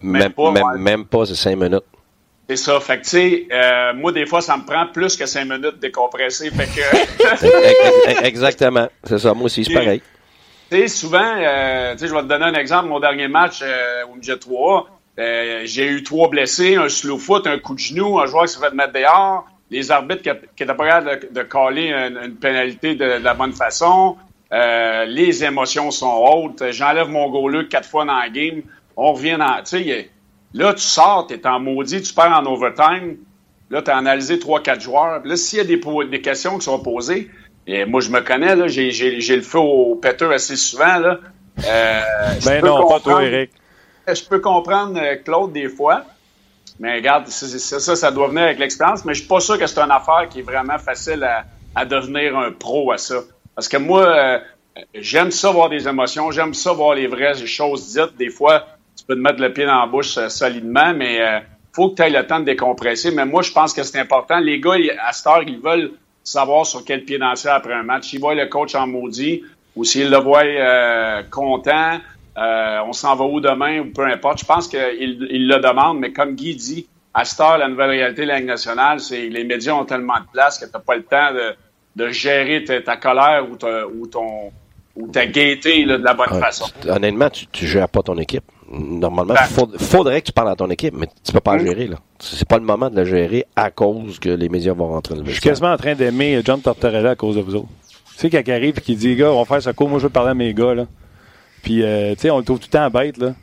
même, 0.02 0.22
même 0.22 0.32
pas, 0.32 0.50
même, 0.50 0.62
ouais. 0.64 0.78
même 0.78 1.04
pas, 1.06 1.26
c'est 1.26 1.34
cinq 1.34 1.56
minutes. 1.56 1.84
C'est 2.48 2.56
ça. 2.56 2.80
Fait 2.80 2.98
que, 2.98 3.02
tu 3.04 3.10
sais, 3.10 3.46
euh, 3.52 3.92
moi, 3.94 4.10
des 4.12 4.24
fois, 4.26 4.40
ça 4.40 4.56
me 4.56 4.64
prend 4.64 4.86
plus 4.86 5.16
que 5.16 5.26
5 5.26 5.44
minutes 5.44 5.60
de 5.62 5.70
décompresser. 5.80 6.50
Fait 6.50 6.66
que. 6.66 8.08
Ex- 8.10 8.22
Exactement. 8.22 8.88
C'est 9.04 9.18
ça. 9.18 9.34
Moi 9.34 9.44
aussi, 9.46 9.64
c'est 9.64 9.74
pareil. 9.74 10.02
Tu 10.70 10.76
sais, 10.78 10.88
souvent, 10.88 11.34
euh, 11.36 11.92
tu 11.92 11.98
sais, 12.00 12.06
je 12.08 12.14
vais 12.14 12.22
te 12.22 12.26
donner 12.26 12.44
un 12.46 12.54
exemple. 12.54 12.88
Mon 12.88 13.00
dernier 13.00 13.28
match 13.28 13.60
euh, 13.62 14.04
au 14.10 14.14
midget 14.14 14.38
3, 14.38 14.88
euh, 15.18 15.62
j'ai 15.64 15.86
eu 15.88 16.02
trois 16.02 16.28
blessés, 16.28 16.76
un 16.76 16.88
slow 16.88 17.18
foot, 17.18 17.46
un 17.46 17.58
coup 17.58 17.74
de 17.74 17.80
genou, 17.80 18.18
un 18.20 18.26
joueur 18.26 18.44
qui 18.44 18.54
s'est 18.54 18.60
fait 18.60 18.74
mettre 18.74 18.92
dehors, 18.92 19.46
les 19.70 19.90
arbitres 19.90 20.22
qui 20.22 20.28
n'étaient 20.28 20.66
pas 20.74 20.86
capables 20.86 21.20
de, 21.32 21.40
de 21.40 21.42
caler 21.42 21.88
une, 21.90 22.18
une 22.24 22.34
pénalité 22.36 22.94
de, 22.94 23.18
de 23.18 23.24
la 23.24 23.34
bonne 23.34 23.52
façon, 23.52 24.16
euh, 24.52 25.04
les 25.06 25.42
émotions 25.44 25.90
sont 25.90 26.14
hautes, 26.24 26.62
j'enlève 26.70 27.08
mon 27.08 27.28
goaler 27.30 27.66
quatre 27.68 27.88
fois 27.88 28.04
dans 28.04 28.18
la 28.18 28.28
game, 28.28 28.62
on 28.96 29.12
revient 29.12 29.36
dans... 29.38 29.56
Tu 29.64 29.84
sais, 29.84 30.10
là, 30.54 30.74
tu 30.74 30.82
sors, 30.82 31.26
tu 31.26 31.34
es 31.34 31.46
en 31.46 31.60
maudit, 31.60 32.02
tu 32.02 32.12
perds 32.14 32.32
en 32.32 32.46
overtime, 32.46 33.16
là, 33.70 33.82
tu 33.82 33.90
as 33.90 33.96
analysé 33.96 34.38
trois, 34.38 34.62
quatre 34.62 34.80
joueurs, 34.80 35.20
puis 35.20 35.30
là, 35.30 35.36
s'il 35.36 35.58
y 35.58 35.60
a 35.60 35.64
des, 35.64 35.80
des 36.10 36.20
questions 36.20 36.58
qui 36.58 36.64
sont 36.64 36.78
posées, 36.78 37.30
et 37.66 37.84
moi, 37.84 38.00
je 38.00 38.10
me 38.10 38.20
connais, 38.20 38.56
là, 38.56 38.66
j'ai, 38.66 38.90
le 38.90 39.42
feu 39.42 39.58
au 39.58 39.94
péteur 39.96 40.32
assez 40.32 40.56
souvent, 40.56 40.98
là. 40.98 41.18
Euh, 41.66 42.00
Ben 42.44 42.64
non, 42.64 42.88
pas 42.88 43.00
toi, 43.00 43.24
Eric. 43.24 43.50
Je 44.06 44.24
peux 44.24 44.38
comprendre 44.38 44.98
euh, 44.98 45.16
Claude 45.16 45.52
des 45.52 45.68
fois, 45.68 46.04
mais 46.78 46.94
regarde, 46.94 47.26
ça, 47.28 47.96
ça 47.96 48.10
doit 48.10 48.28
venir 48.28 48.44
avec 48.44 48.58
l'expérience, 48.58 49.04
mais 49.04 49.12
je 49.12 49.20
suis 49.20 49.28
pas 49.28 49.40
sûr 49.40 49.58
que 49.58 49.66
c'est 49.66 49.80
une 49.80 49.90
affaire 49.90 50.28
qui 50.30 50.38
est 50.38 50.42
vraiment 50.42 50.78
facile 50.78 51.24
à, 51.24 51.44
à 51.74 51.84
devenir 51.84 52.38
un 52.38 52.52
pro 52.52 52.90
à 52.92 52.96
ça. 52.96 53.16
Parce 53.54 53.68
que 53.68 53.76
moi, 53.76 54.06
euh, 54.06 54.38
j'aime 54.94 55.30
ça 55.30 55.50
voir 55.50 55.68
des 55.68 55.86
émotions, 55.86 56.30
j'aime 56.30 56.54
ça 56.54 56.72
voir 56.72 56.94
les 56.94 57.06
vraies 57.06 57.44
choses 57.44 57.92
dites. 57.92 58.16
Des 58.16 58.30
fois, 58.30 58.66
peux 59.08 59.16
te 59.16 59.20
mettre 59.20 59.40
le 59.40 59.52
pied 59.52 59.66
dans 59.66 59.80
la 59.80 59.86
bouche 59.86 60.16
euh, 60.18 60.28
solidement, 60.28 60.92
mais 60.94 61.20
euh, 61.20 61.40
faut 61.72 61.90
que 61.90 61.96
tu 61.96 62.02
aies 62.02 62.10
le 62.10 62.26
temps 62.26 62.40
de 62.40 62.44
décompresser. 62.44 63.10
Mais 63.10 63.24
moi, 63.24 63.42
je 63.42 63.50
pense 63.52 63.72
que 63.72 63.82
c'est 63.82 63.98
important. 63.98 64.38
Les 64.38 64.60
gars, 64.60 64.76
à 65.04 65.12
cette 65.12 65.26
heure, 65.26 65.42
ils 65.46 65.58
veulent 65.58 65.92
savoir 66.22 66.66
sur 66.66 66.84
quel 66.84 67.04
pied 67.04 67.18
danser 67.18 67.48
après 67.48 67.74
un 67.74 67.82
match. 67.82 68.08
S'ils 68.08 68.20
voient 68.20 68.34
le 68.34 68.46
coach 68.46 68.74
en 68.74 68.86
maudit 68.86 69.42
ou 69.74 69.84
s'ils 69.84 70.10
le 70.10 70.18
voient 70.18 70.42
euh, 70.44 71.22
content, 71.30 71.98
euh, 72.36 72.80
on 72.86 72.92
s'en 72.92 73.16
va 73.16 73.24
où 73.24 73.40
demain 73.40 73.80
ou 73.80 73.86
peu 73.86 74.04
importe. 74.04 74.40
Je 74.40 74.44
pense 74.44 74.68
qu'ils 74.68 75.26
ils 75.30 75.48
le 75.48 75.58
demandent, 75.58 75.98
mais 75.98 76.12
comme 76.12 76.34
Guy 76.34 76.54
dit, 76.54 76.86
à 77.14 77.24
cette 77.24 77.40
heure, 77.40 77.58
la 77.58 77.68
nouvelle 77.68 77.90
réalité 77.90 78.22
de 78.22 78.28
la 78.28 78.38
Ligue 78.38 78.46
nationale, 78.46 79.00
c'est 79.00 79.28
les 79.28 79.44
médias 79.44 79.72
ont 79.72 79.84
tellement 79.84 80.20
de 80.20 80.26
place 80.32 80.58
que 80.58 80.66
tu 80.66 80.72
n'as 80.72 80.80
pas 80.80 80.96
le 80.96 81.02
temps 81.02 81.32
de, 81.32 81.54
de 81.96 82.10
gérer 82.10 82.62
ta, 82.64 82.80
ta 82.82 82.96
colère 82.96 83.46
ou, 83.50 83.56
ta, 83.56 83.86
ou 83.86 84.06
ton 84.06 84.52
ou 84.94 85.08
ta 85.08 85.26
gaieté 85.26 85.84
là, 85.84 85.96
de 85.96 86.04
la 86.04 86.14
bonne 86.14 86.40
façon. 86.40 86.66
honnêtement, 86.88 87.30
tu, 87.30 87.46
tu 87.46 87.66
gères 87.66 87.88
pas 87.88 88.02
ton 88.02 88.18
équipe. 88.18 88.44
Normalement, 88.70 89.34
Ben. 89.34 89.66
il 89.72 89.78
faudrait 89.84 90.20
que 90.20 90.26
tu 90.26 90.32
parles 90.32 90.50
à 90.50 90.54
ton 90.56 90.68
équipe, 90.70 90.94
mais 90.96 91.06
tu 91.24 91.32
peux 91.32 91.40
pas 91.40 91.56
la 91.56 91.62
Mm. 91.62 91.66
gérer. 91.66 91.86
là. 91.86 91.96
C'est 92.18 92.46
pas 92.46 92.58
le 92.58 92.64
moment 92.64 92.90
de 92.90 92.96
la 92.96 93.04
gérer 93.04 93.46
à 93.56 93.70
cause 93.70 94.18
que 94.18 94.28
les 94.28 94.48
médias 94.48 94.74
vont 94.74 94.88
rentrer 94.88 95.14
dans 95.14 95.20
le 95.22 95.26
Je 95.26 95.32
suis 95.32 95.40
quasiment 95.40 95.72
en 95.72 95.76
train 95.78 95.94
d'aimer 95.94 96.40
John 96.44 96.60
Tortorella 96.60 97.10
à 97.10 97.16
cause 97.16 97.36
de 97.36 97.40
vous 97.40 97.54
autres. 97.54 97.68
Tu 98.16 98.22
sais, 98.22 98.30
quand 98.30 98.42
il 98.46 98.52
arrive 98.52 98.74
et 98.76 98.80
qu'il 98.80 98.96
dit, 98.98 99.14
gars, 99.16 99.30
on 99.32 99.38
va 99.42 99.44
faire 99.46 99.62
ce 99.62 99.70
cours, 99.70 99.88
moi 99.88 99.98
je 99.98 100.04
veux 100.04 100.10
parler 100.10 100.30
à 100.30 100.34
mes 100.34 100.52
gars, 100.52 100.74
là. 100.74 100.86
Puis, 101.62 101.82
euh, 101.82 102.14
tu 102.14 102.22
sais, 102.22 102.30
on 102.30 102.38
le 102.38 102.44
trouve 102.44 102.58
tout 102.58 102.68
le 102.72 102.78
temps 102.78 102.90
bête, 102.90 103.16
là. 103.18 103.34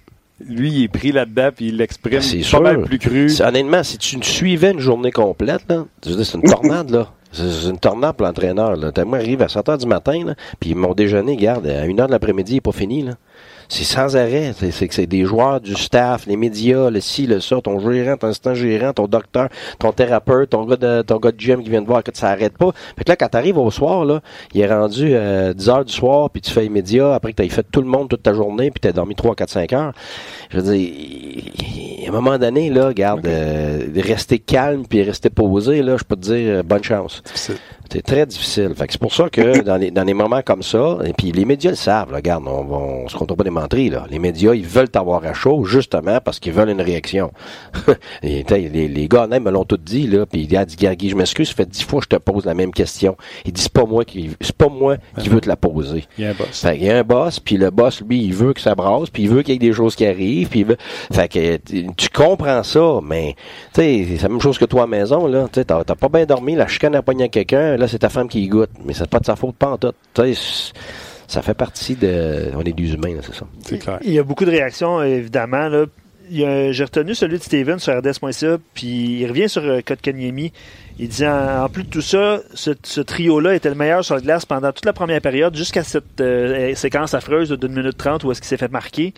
Lui, 0.46 0.70
il 0.70 0.84
est 0.84 0.88
pris 0.90 1.12
là-dedans, 1.14 1.50
puis 1.56 1.68
il 1.70 1.78
l'exprime 1.78 2.20
C'est 2.22 2.38
pas 2.40 2.44
sûr. 2.44 2.62
mal 2.62 2.82
plus 2.82 3.00
cru. 3.00 3.32
Honnêtement, 3.42 3.84
si 3.84 3.98
tu 3.98 4.22
suivais 4.22 4.72
une 4.72 4.80
journée 4.80 5.12
complète, 5.12 5.62
là, 5.70 5.86
je 6.04 6.10
veux 6.12 6.18
dire, 6.18 6.26
c'est 6.26 6.38
une 6.38 6.44
tornade, 6.44 6.90
là. 6.92 7.08
C'est 7.32 7.70
une 7.70 7.80
tornade 7.80 8.16
pour 8.16 8.26
l'entraîneur. 8.28 8.76
Là. 8.78 8.92
Moi, 9.06 9.18
arrive 9.18 9.42
à 9.42 9.48
7 9.50 9.68
heures 9.70 9.78
du 9.78 9.86
matin, 9.88 10.24
là, 10.26 10.36
puis 10.60 10.74
mon 10.76 10.94
déjeuner, 10.94 11.36
garde, 11.36 11.68
à 11.68 11.82
1 11.84 12.00
heure 12.00 12.08
de 12.08 12.12
l'après-midi, 12.12 12.54
il 12.54 12.56
n'est 12.56 12.62
pas 12.62 12.72
fini. 12.72 13.02
Là. 13.04 13.14
C'est 13.69 13.84
sans 13.84 14.15
arrêt. 14.15 14.54
C'est, 14.58 14.71
c'est 14.71 14.88
que 14.88 14.93
c'est 14.93 15.08
des 15.08 15.25
joueurs, 15.25 15.62
du 15.62 15.75
staff, 15.75 16.25
les 16.25 16.38
médias, 16.38 16.89
le 16.89 16.99
ci, 16.99 17.28
le 17.28 17.39
ça, 17.39 17.62
ton 17.62 17.80
gérant, 17.80 18.17
ton 18.17 18.28
assistant 18.28 18.54
gérant, 18.54 18.93
ton 18.93 19.08
docteur, 19.08 19.49
ton 19.80 19.91
thérapeute, 19.91 20.51
ton 20.51 20.65
gars 20.65 20.75
de, 20.75 21.01
ton 21.01 21.17
gars 21.17 21.32
de 21.32 21.39
gym 21.39 21.63
qui 21.63 21.69
vient 21.69 21.82
de 21.82 21.88
voir 21.88 22.04
que 22.04 22.12
ça 22.13 22.30
arrête 22.30 22.58
pas. 22.58 22.71
Fait 22.97 23.04
que 23.04 23.12
là, 23.12 23.15
quand 23.15 23.30
t'arrives 23.30 23.58
au 23.58 23.71
soir, 23.71 24.06
là, 24.06 24.21
il 24.54 24.62
est 24.62 24.67
rendu 24.67 25.10
euh, 25.12 25.54
10 25.54 25.69
heures 25.69 25.86
du 25.86 25.93
soir, 25.93 26.30
puis 26.30 26.41
tu 26.41 26.51
fais 26.51 26.62
les 26.62 26.69
médias, 26.69 27.13
après 27.13 27.32
que 27.34 27.38
t'as 27.38 27.49
fait 27.49 27.65
tout 27.71 27.82
le 27.82 27.88
monde 27.88 28.10
toute 28.10 28.23
ta 28.23 28.34
journée, 28.34 28.71
puis 28.71 28.80
t'as 28.80 28.91
dormi 28.91 29.15
3, 29.15 29.36
4, 29.36 29.49
5 29.49 29.73
heures. 29.73 29.93
Je 30.49 30.60
veux 30.60 30.75
dire, 30.75 30.93
à 32.06 32.10
un 32.10 32.12
moment 32.12 32.38
donné, 32.38 32.69
là, 32.69 32.93
garde, 32.93 33.25
euh, 33.25 33.88
rester 33.95 34.39
calme 34.39 34.84
puis 34.88 35.04
rester 35.04 35.30
posé, 35.30 35.82
là, 35.82 35.97
je 35.97 36.04
peux 36.04 36.15
te 36.15 36.21
dire, 36.21 36.56
euh, 36.56 36.63
bonne 36.63 36.84
chance. 36.84 37.23
C'est 37.91 38.02
très 38.02 38.26
difficile. 38.26 38.74
Fait 38.76 38.88
que 38.88 38.93
c'est 38.93 39.02
pour 39.02 39.13
ça 39.13 39.30
que 39.30 39.62
dans 39.63 39.78
les, 39.78 39.91
dans 39.91 40.04
les 40.04 40.13
moments 40.13 40.41
comme 40.41 40.63
ça, 40.63 40.98
et 41.06 41.13
puis 41.13 41.32
les 41.32 41.45
médias 41.45 41.71
le 41.71 41.78
savent, 41.78 42.12
là, 42.12 42.17
regarde, 42.17 42.43
on, 42.48 43.08
se 43.08 43.15
compte 43.15 43.36
pas 43.36 43.43
des 43.43 43.50
menteries, 43.50 43.89
là. 43.89 44.06
Les 44.10 44.19
médias, 44.19 44.54
ils 44.54 44.65
veulent 44.65 44.89
t'avoir 44.89 45.24
à 45.26 45.34
chaud, 45.34 45.63
justement, 45.65 46.19
parce 46.24 46.39
qu'ils 46.39 46.54
veulent 46.54 46.69
une 46.69 46.82
réaction. 46.82 47.32
et, 48.24 48.43
les, 48.50 48.88
les 48.88 49.08
gars, 49.08 49.28
même, 49.28 49.43
me 49.43 49.52
l'ont 49.52 49.65
tout 49.65 49.78
dit, 49.78 50.08
là, 50.08 50.26
puis 50.26 50.48
il 50.50 50.58
a 50.58 50.65
dit, 50.65 50.76
Guy, 50.76 51.10
je 51.10 51.15
m'excuse, 51.15 51.50
ça 51.50 51.56
fait 51.56 51.69
dix 51.69 51.84
fois 51.84 52.00
que 52.00 52.06
je 52.06 52.17
te 52.17 52.21
pose 52.21 52.45
la 52.45 52.54
même 52.54 52.71
question. 52.71 53.15
Il 53.45 53.54
dit, 53.54 53.62
c'est 53.62 53.71
pas 53.71 53.86
moi 53.86 54.06
qui, 54.06 54.32
c'est 54.41 54.56
pas 54.56 54.69
moi 54.69 54.98
qui 55.19 55.30
veux 55.30 55.41
te 55.41 55.48
la 55.48 55.56
poser. 55.56 56.06
Il 56.17 56.24
y 56.24 56.28
a 56.28 56.32
un 56.32 56.34
boss. 56.34 56.62
Fait 56.62 56.78
qu'il 56.78 56.88
y 56.88 56.89
a 56.89 56.98
un 56.98 57.04
boss, 57.04 57.39
puis 57.39 57.58
le 57.58 57.69
boss, 57.69 58.02
lui, 58.02 58.24
il 58.24 58.34
veut 58.34 58.54
que 58.54 58.62
ça 58.62 58.76
brasse, 58.76 59.10
puis 59.10 59.24
il 59.24 59.30
veut 59.30 59.41
qu'il 59.43 59.54
y 59.54 59.56
ait 59.56 59.69
des 59.69 59.74
choses 59.74 59.95
qui 59.95 60.06
arrivent, 60.06 60.50
puis 60.50 60.62
il 60.62 60.65
veut... 60.65 60.78
Fait 61.12 61.28
que 61.28 61.58
tu 61.58 62.10
comprends 62.10 62.63
ça, 62.63 63.00
mais 63.04 63.36
tu 63.74 63.82
sais, 63.82 64.06
c'est 64.17 64.24
la 64.24 64.30
même 64.30 64.41
chose 64.41 64.58
que 64.58 64.65
toi 64.65 64.84
à 64.84 64.86
la 64.86 64.98
maison, 64.98 65.28
là. 65.28 65.48
Tu 65.52 65.60
sais, 65.60 65.65
t'as 65.65 65.84
pas 65.84 66.10
bien 66.10 66.26
dormi, 66.26 66.56
la 66.56 66.67
chicane 66.67 66.95
a 66.95 67.02
pogné 67.02 67.26
à 67.26 67.28
quelqu'un, 67.76 67.82
là, 67.84 67.88
c'est 67.88 68.00
ta 68.00 68.10
femme 68.10 68.28
qui 68.28 68.44
y 68.44 68.48
goûte. 68.48 68.70
Mais 68.84 68.94
c'est 68.94 69.10
pas 69.10 69.20
de 69.20 69.26
sa 69.26 69.36
faute, 69.36 69.56
pas 69.56 69.70
en 69.72 69.78
tout. 69.78 69.92
Tu 70.14 70.22
sais, 70.22 70.34
c'est- 70.34 70.74
ça 71.28 71.42
fait 71.42 71.54
partie 71.56 71.96
de... 71.96 72.52
On 72.56 72.62
est 72.62 72.74
des 72.74 72.94
humains, 72.94 73.16
c'est 73.22 73.34
ça. 73.34 73.46
C'est 73.66 73.80
clair. 73.80 73.98
Il 74.04 74.12
y 74.14 74.20
a 74.20 74.24
beaucoup 74.24 74.46
de 74.46 74.52
réactions, 74.52 75.02
évidemment. 75.02 75.68
Là. 75.70 75.86
Il 76.30 76.38
y 76.38 76.46
a- 76.46 76.72
J'ai 76.72 76.84
retenu 76.84 77.16
celui 77.16 77.38
de 77.40 77.44
Steven 77.44 77.80
sur 77.80 77.98
RDS.ca, 77.98 78.58
puis 78.76 79.20
il 79.22 79.28
revient 79.28 79.50
sur 79.50 79.64
euh, 79.64 79.82
Kotkaniemi. 79.86 80.52
Il 81.00 81.08
dit 81.10 81.26
en, 81.26 81.64
en 81.64 81.70
plus 81.70 81.84
de 81.84 81.90
tout 81.90 82.02
ça, 82.02 82.40
ce, 82.54 82.72
ce 82.84 83.02
trio-là 83.02 83.56
était 83.56 83.70
le 83.70 83.76
meilleur 83.76 84.06
sur 84.06 84.16
la 84.16 84.22
glace 84.22 84.46
pendant 84.46 84.72
toute 84.72 84.86
la 84.86 84.94
première 84.94 85.20
période, 85.22 85.56
jusqu'à 85.56 85.84
cette 85.84 86.22
euh, 86.22 86.74
séquence 86.76 87.14
affreuse 87.16 87.50
d'une 87.52 87.74
minute 87.74 87.98
trente 87.98 88.24
où 88.24 88.32
est-ce 88.32 88.40
qu'il 88.42 88.48
s'est 88.48 88.58
fait 88.58 88.72
marquer. 88.72 89.14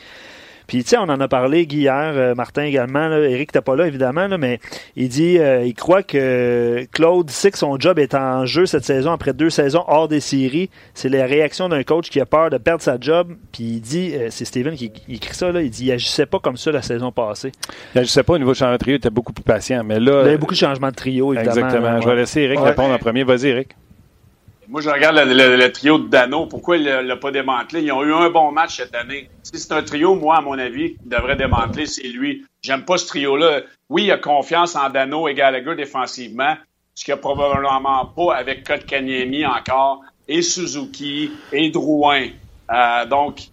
Puis, 0.67 0.83
tu 0.83 0.89
sais, 0.89 0.97
on 0.97 1.03
en 1.03 1.19
a 1.19 1.27
parlé, 1.27 1.65
Guy, 1.65 1.77
hier, 1.77 2.13
euh, 2.15 2.35
Martin 2.35 2.63
également, 2.63 3.07
là, 3.07 3.19
Eric 3.19 3.51
t'es 3.51 3.61
pas 3.61 3.75
là, 3.75 3.87
évidemment, 3.87 4.27
là, 4.27 4.37
mais 4.37 4.59
il 4.95 5.07
dit, 5.09 5.39
euh, 5.39 5.63
il 5.63 5.73
croit 5.73 6.03
que 6.03 6.85
Claude 6.91 7.29
sait 7.29 7.51
que 7.51 7.57
son 7.57 7.79
job 7.79 7.99
est 7.99 8.13
en 8.13 8.45
jeu 8.45 8.65
cette 8.65 8.83
saison, 8.83 9.11
après 9.11 9.33
deux 9.33 9.49
saisons 9.49 9.83
hors 9.87 10.07
des 10.07 10.19
séries. 10.19 10.69
C'est 10.93 11.09
la 11.09 11.25
réaction 11.25 11.69
d'un 11.69 11.83
coach 11.83 12.09
qui 12.09 12.19
a 12.19 12.25
peur 12.25 12.49
de 12.49 12.57
perdre 12.57 12.83
sa 12.83 12.99
job. 12.99 13.33
Puis 13.51 13.63
il 13.63 13.81
dit, 13.81 14.11
euh, 14.13 14.27
c'est 14.29 14.45
Steven 14.45 14.75
qui 14.75 14.91
écrit 15.09 15.33
ça, 15.33 15.51
là, 15.51 15.61
il 15.61 15.69
dit, 15.69 15.85
il 15.85 15.91
agissait 15.91 16.25
pas 16.25 16.39
comme 16.39 16.57
ça 16.57 16.71
la 16.71 16.81
saison 16.81 17.11
passée. 17.11 17.51
Il 17.95 17.99
agissait 18.01 18.23
pas 18.23 18.33
au 18.33 18.37
niveau 18.37 18.51
de 18.51 18.57
changement 18.57 18.73
de 18.73 18.79
trio, 18.79 18.93
il 18.95 18.97
était 18.97 19.09
beaucoup 19.09 19.33
plus 19.33 19.43
patient, 19.43 19.83
mais 19.85 19.99
là... 19.99 20.23
Il 20.25 20.31
y 20.31 20.33
a 20.33 20.37
beaucoup 20.37 20.53
de 20.53 20.59
changements 20.59 20.89
de 20.89 20.95
trio, 20.95 21.33
évidemment. 21.33 21.67
Exactement. 21.67 22.01
Je 22.01 22.07
vais 22.07 22.15
laisser 22.15 22.41
Eric 22.41 22.59
répondre 22.59 22.93
en 22.93 22.97
premier. 22.97 23.23
Vas-y, 23.23 23.47
Eric. 23.47 23.69
Moi, 24.69 24.81
je 24.81 24.89
regarde 24.89 25.15
le, 25.15 25.71
trio 25.71 25.97
de 25.97 26.09
Dano. 26.09 26.45
Pourquoi 26.45 26.75
il 26.75 26.83
ne 26.83 26.99
l'a 26.99 27.15
pas 27.15 27.31
démantelé? 27.31 27.83
Ils 27.83 27.91
ont 27.93 28.03
eu 28.03 28.13
un 28.13 28.29
bon 28.29 28.51
match 28.51 28.77
cette 28.77 28.95
année. 28.95 29.29
Si 29.43 29.57
c'est 29.57 29.71
un 29.71 29.81
trio, 29.81 30.15
moi, 30.15 30.37
à 30.37 30.41
mon 30.41 30.59
avis, 30.59 30.95
qui 30.95 31.07
devrait 31.07 31.37
démanteler, 31.37 31.85
c'est 31.85 32.07
lui. 32.07 32.45
J'aime 32.61 32.83
pas 32.83 32.97
ce 32.97 33.07
trio-là. 33.07 33.61
Oui, 33.89 34.03
il 34.03 34.11
a 34.11 34.17
confiance 34.17 34.75
en 34.75 34.89
Dano 34.89 35.29
et 35.29 35.33
Gallagher 35.35 35.75
défensivement, 35.75 36.55
ce 36.95 37.05
qu'il 37.05 37.13
a 37.13 37.17
probablement 37.17 38.05
pas 38.07 38.35
avec 38.35 38.67
Kotkaniemi 38.67 39.45
encore, 39.45 40.01
et 40.27 40.41
Suzuki, 40.41 41.31
et 41.53 41.69
Drouin. 41.69 42.27
Euh, 42.69 43.05
donc, 43.05 43.47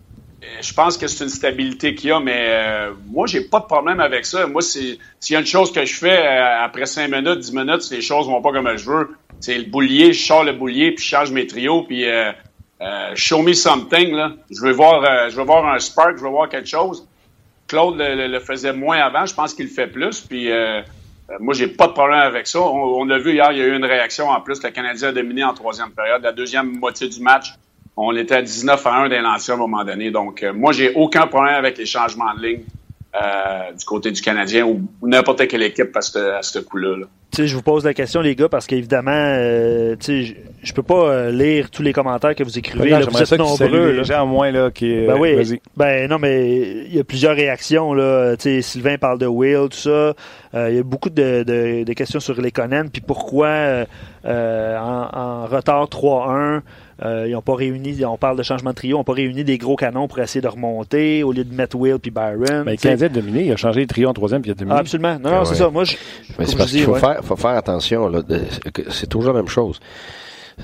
je 0.60 0.74
pense 0.74 0.98
que 0.98 1.06
c'est 1.06 1.24
une 1.24 1.30
stabilité 1.30 1.94
qu'il 1.94 2.10
y 2.10 2.12
a, 2.12 2.18
mais 2.18 2.46
euh, 2.48 2.92
moi, 3.06 3.26
j'ai 3.26 3.42
pas 3.42 3.60
de 3.60 3.66
problème 3.66 4.00
avec 4.00 4.26
ça. 4.26 4.46
Moi, 4.46 4.62
s'il 4.62 4.98
y 5.30 5.36
a 5.36 5.38
une 5.38 5.46
chose 5.46 5.72
que 5.72 5.84
je 5.84 5.94
fais 5.94 6.26
euh, 6.26 6.64
après 6.64 6.86
5 6.86 7.08
minutes, 7.08 7.38
10 7.38 7.52
minutes, 7.52 7.82
si 7.82 7.94
les 7.94 8.02
choses 8.02 8.26
vont 8.26 8.42
pas 8.42 8.52
comme 8.52 8.76
je 8.76 8.90
veux, 8.90 9.16
c'est 9.44 9.58
le 9.58 9.64
boulier, 9.64 10.14
je 10.14 10.24
sors 10.24 10.42
le 10.42 10.52
boulier, 10.52 10.92
puis 10.92 11.04
je 11.04 11.10
change 11.10 11.30
mes 11.30 11.46
trios, 11.46 11.82
puis 11.82 12.08
euh, 12.08 12.32
euh, 12.80 13.12
show 13.14 13.42
me 13.42 13.52
something. 13.52 14.12
Là. 14.14 14.32
Je 14.50 14.58
veux 14.62 14.72
voir, 14.72 15.04
euh, 15.04 15.28
je 15.28 15.36
veux 15.36 15.44
voir 15.44 15.66
un 15.66 15.78
spark, 15.78 16.16
je 16.16 16.22
veux 16.22 16.30
voir 16.30 16.48
quelque 16.48 16.68
chose. 16.68 17.06
Claude 17.66 17.96
le, 17.98 18.38
faisait 18.40 18.72
moins 18.72 18.98
avant, 18.98 19.26
je 19.26 19.34
pense 19.34 19.52
qu'il 19.52 19.66
le 19.66 19.70
fait 19.70 19.86
plus. 19.86 20.20
Puis 20.20 20.48
moi, 21.40 21.54
j'ai 21.54 21.66
pas 21.66 21.88
de 21.88 21.92
problème 21.92 22.20
avec 22.20 22.46
ça. 22.46 22.60
On, 22.60 23.04
l'a 23.04 23.18
vu 23.18 23.32
hier, 23.32 23.52
il 23.52 23.58
y 23.58 23.62
a 23.62 23.66
eu 23.66 23.76
une 23.76 23.84
réaction 23.84 24.28
en 24.28 24.40
plus. 24.40 24.62
Le 24.62 24.70
Canadien 24.70 25.08
a 25.08 25.12
dominé 25.12 25.44
en 25.44 25.54
troisième 25.54 25.90
période. 25.90 26.22
La 26.22 26.32
deuxième 26.32 26.78
moitié 26.78 27.08
du 27.08 27.20
match, 27.20 27.54
on 27.96 28.14
était 28.14 28.36
à 28.36 28.42
19 28.42 28.86
à 28.86 28.94
1 29.04 29.08
d'un 29.08 29.22
lancers 29.22 29.54
à 29.54 29.58
un 29.58 29.60
moment 29.60 29.82
donné. 29.82 30.10
Donc, 30.10 30.44
moi, 30.54 30.72
j'ai 30.72 30.92
aucun 30.94 31.26
problème 31.26 31.54
avec 31.54 31.78
les 31.78 31.86
changements 31.86 32.34
de 32.34 32.46
ligne. 32.46 32.64
Du 33.78 33.84
côté 33.86 34.10
du 34.10 34.20
Canadien 34.20 34.66
ou, 34.66 34.86
n'importe 35.02 35.48
quelle 35.48 35.62
équipe 35.62 35.96
à 35.96 36.02
ce 36.02 36.58
coup-là. 36.58 37.06
Je 37.36 37.54
vous 37.54 37.62
pose 37.62 37.84
la 37.84 37.94
question, 37.94 38.20
les 38.20 38.34
gars, 38.34 38.48
parce 38.48 38.66
qu'évidemment, 38.66 39.10
euh, 39.12 39.96
je 40.00 40.12
ne 40.12 40.72
peux 40.74 40.82
pas 40.82 41.08
euh, 41.08 41.30
lire 41.30 41.70
tous 41.70 41.82
les 41.82 41.92
commentaires 41.92 42.34
que 42.34 42.44
vous 42.44 42.58
écrivez. 42.58 42.90
là, 42.90 43.00
vous 43.00 43.22
êtes 43.22 43.32
nombreux. 43.32 43.92
Les 43.92 44.04
gens 44.04 44.26
moins 44.26 44.50
là, 44.50 44.70
qui. 44.70 45.06
Ben 45.06 45.16
oui. 45.18 45.60
Ben 45.76 46.08
non, 46.08 46.18
mais 46.18 46.84
il 46.86 46.94
y 46.94 47.00
a 47.00 47.04
plusieurs 47.04 47.34
réactions. 47.34 47.94
Là. 47.94 48.34
Sylvain 48.38 48.98
parle 48.98 49.18
de 49.18 49.26
Will, 49.26 49.68
tout 49.70 49.76
ça. 49.76 50.14
Il 50.54 50.76
y 50.76 50.78
a 50.78 50.82
beaucoup 50.82 51.10
de, 51.10 51.42
de, 51.42 51.84
de, 51.84 51.92
questions 51.92 52.20
sur 52.20 52.40
les 52.40 52.52
Conan. 52.52 52.86
Puis 52.92 53.00
pourquoi 53.00 53.84
en, 54.24 55.08
en, 55.12 55.46
retard 55.46 55.86
3-1, 55.86 56.60
euh, 57.02 57.24
ils 57.26 57.32
n'ont 57.32 57.42
pas 57.42 57.54
réuni, 57.54 58.04
on 58.04 58.16
parle 58.16 58.36
de 58.38 58.42
changement 58.42 58.70
de 58.70 58.76
trio, 58.76 58.96
ils 58.96 58.98
n'ont 58.98 59.04
pas 59.04 59.12
réuni 59.12 59.44
des 59.44 59.58
gros 59.58 59.76
canons 59.76 60.06
pour 60.06 60.18
essayer 60.20 60.40
de 60.40 60.48
remonter 60.48 61.22
au 61.22 61.32
lieu 61.32 61.44
de 61.44 61.54
mettre 61.54 61.76
Will 61.76 61.98
puis 61.98 62.10
Byron. 62.10 62.64
Mais 62.64 62.72
le 62.72 62.76
Canadien 62.76 63.06
a 63.06 63.10
dominé, 63.10 63.46
il 63.46 63.52
a 63.52 63.56
changé 63.56 63.82
de 63.82 63.86
trio 63.86 64.08
en 64.08 64.12
troisième 64.12 64.42
puis 64.42 64.50
il 64.50 64.52
a 64.52 64.54
dominé. 64.54 64.78
absolument. 64.78 65.18
Non, 65.18 65.30
non 65.30 65.44
c'est 65.44 65.56
ça. 65.56 65.70
Moi, 65.70 65.84
je, 65.84 65.96
c'est 66.44 66.56
parce 66.56 66.70
qu'il 66.70 66.82
faut, 66.82 66.94
faire, 66.94 67.24
faut 67.24 67.36
faire 67.36 67.56
attention. 67.56 68.10
c'est 68.90 69.08
toujours 69.08 69.32
la 69.32 69.40
même 69.40 69.48
chose. 69.48 69.80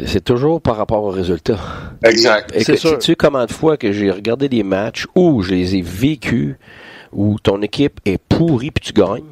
C'est 0.04 0.22
toujours 0.22 0.60
par 0.60 0.76
rapport 0.76 1.02
aux 1.02 1.10
résultats. 1.10 1.58
Exact. 2.04 2.54
Et 2.54 2.64
que, 2.64 2.76
sais-tu 2.76 3.16
combien 3.16 3.46
de 3.46 3.52
fois 3.52 3.76
que 3.76 3.90
j'ai 3.90 4.10
regardé 4.10 4.48
des 4.48 4.62
matchs 4.62 5.06
où 5.16 5.42
je 5.42 5.50
les 5.50 5.76
ai 5.76 5.82
vécus, 5.82 6.56
où 7.12 7.38
ton 7.42 7.60
équipe 7.60 8.00
est 8.06 8.18
pourrie 8.18 8.70
puis 8.70 8.84
tu 8.84 8.92
gagnes, 8.92 9.24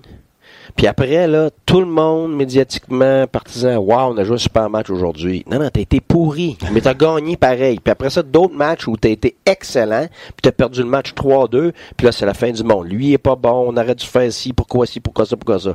puis 0.79 0.87
après, 0.87 1.27
là, 1.27 1.51
tout 1.67 1.81
le 1.81 1.87
monde, 1.87 2.37
médiatiquement, 2.37 3.27
partisan, 3.27 3.79
waouh, 3.79 4.13
on 4.13 4.17
a 4.17 4.23
joué 4.23 4.37
un 4.37 4.39
super 4.39 4.71
match 4.71 4.89
aujourd'hui. 4.91 5.45
Non, 5.51 5.59
non, 5.59 5.71
t'as 5.71 5.81
été 5.81 6.01
pourri, 6.01 6.57
mais 6.71 6.81
t'as 6.81 6.95
gagné 6.95 7.37
pareil. 7.37 7.81
Puis 7.83 7.91
après 7.91 8.11
ça, 8.11 8.23
d'autres 8.23 8.55
matchs 8.55 8.87
où 8.87 8.97
t'as 8.97 9.09
été 9.09 9.35
excellent, 9.45 10.07
puis 10.07 10.41
t'as 10.41 10.53
perdu 10.53 10.79
le 10.79 10.89
match 10.89 11.15
3-2, 11.15 11.73
puis 11.97 12.05
là, 12.05 12.13
c'est 12.13 12.27
la 12.27 12.33
fin 12.33 12.53
du 12.53 12.63
monde. 12.63 12.89
Lui, 12.89 13.09
il 13.09 13.13
est 13.15 13.19
pas 13.19 13.35
bon, 13.35 13.73
on 13.73 13.77
aurait 13.77 13.97
dû 13.97 14.07
faire 14.07 14.33
ci, 14.33 14.53
pourquoi 14.53 14.87
ci, 14.87 15.01
pourquoi 15.01 15.27
ça, 15.27 15.37
pourquoi 15.37 15.59
ça. 15.59 15.75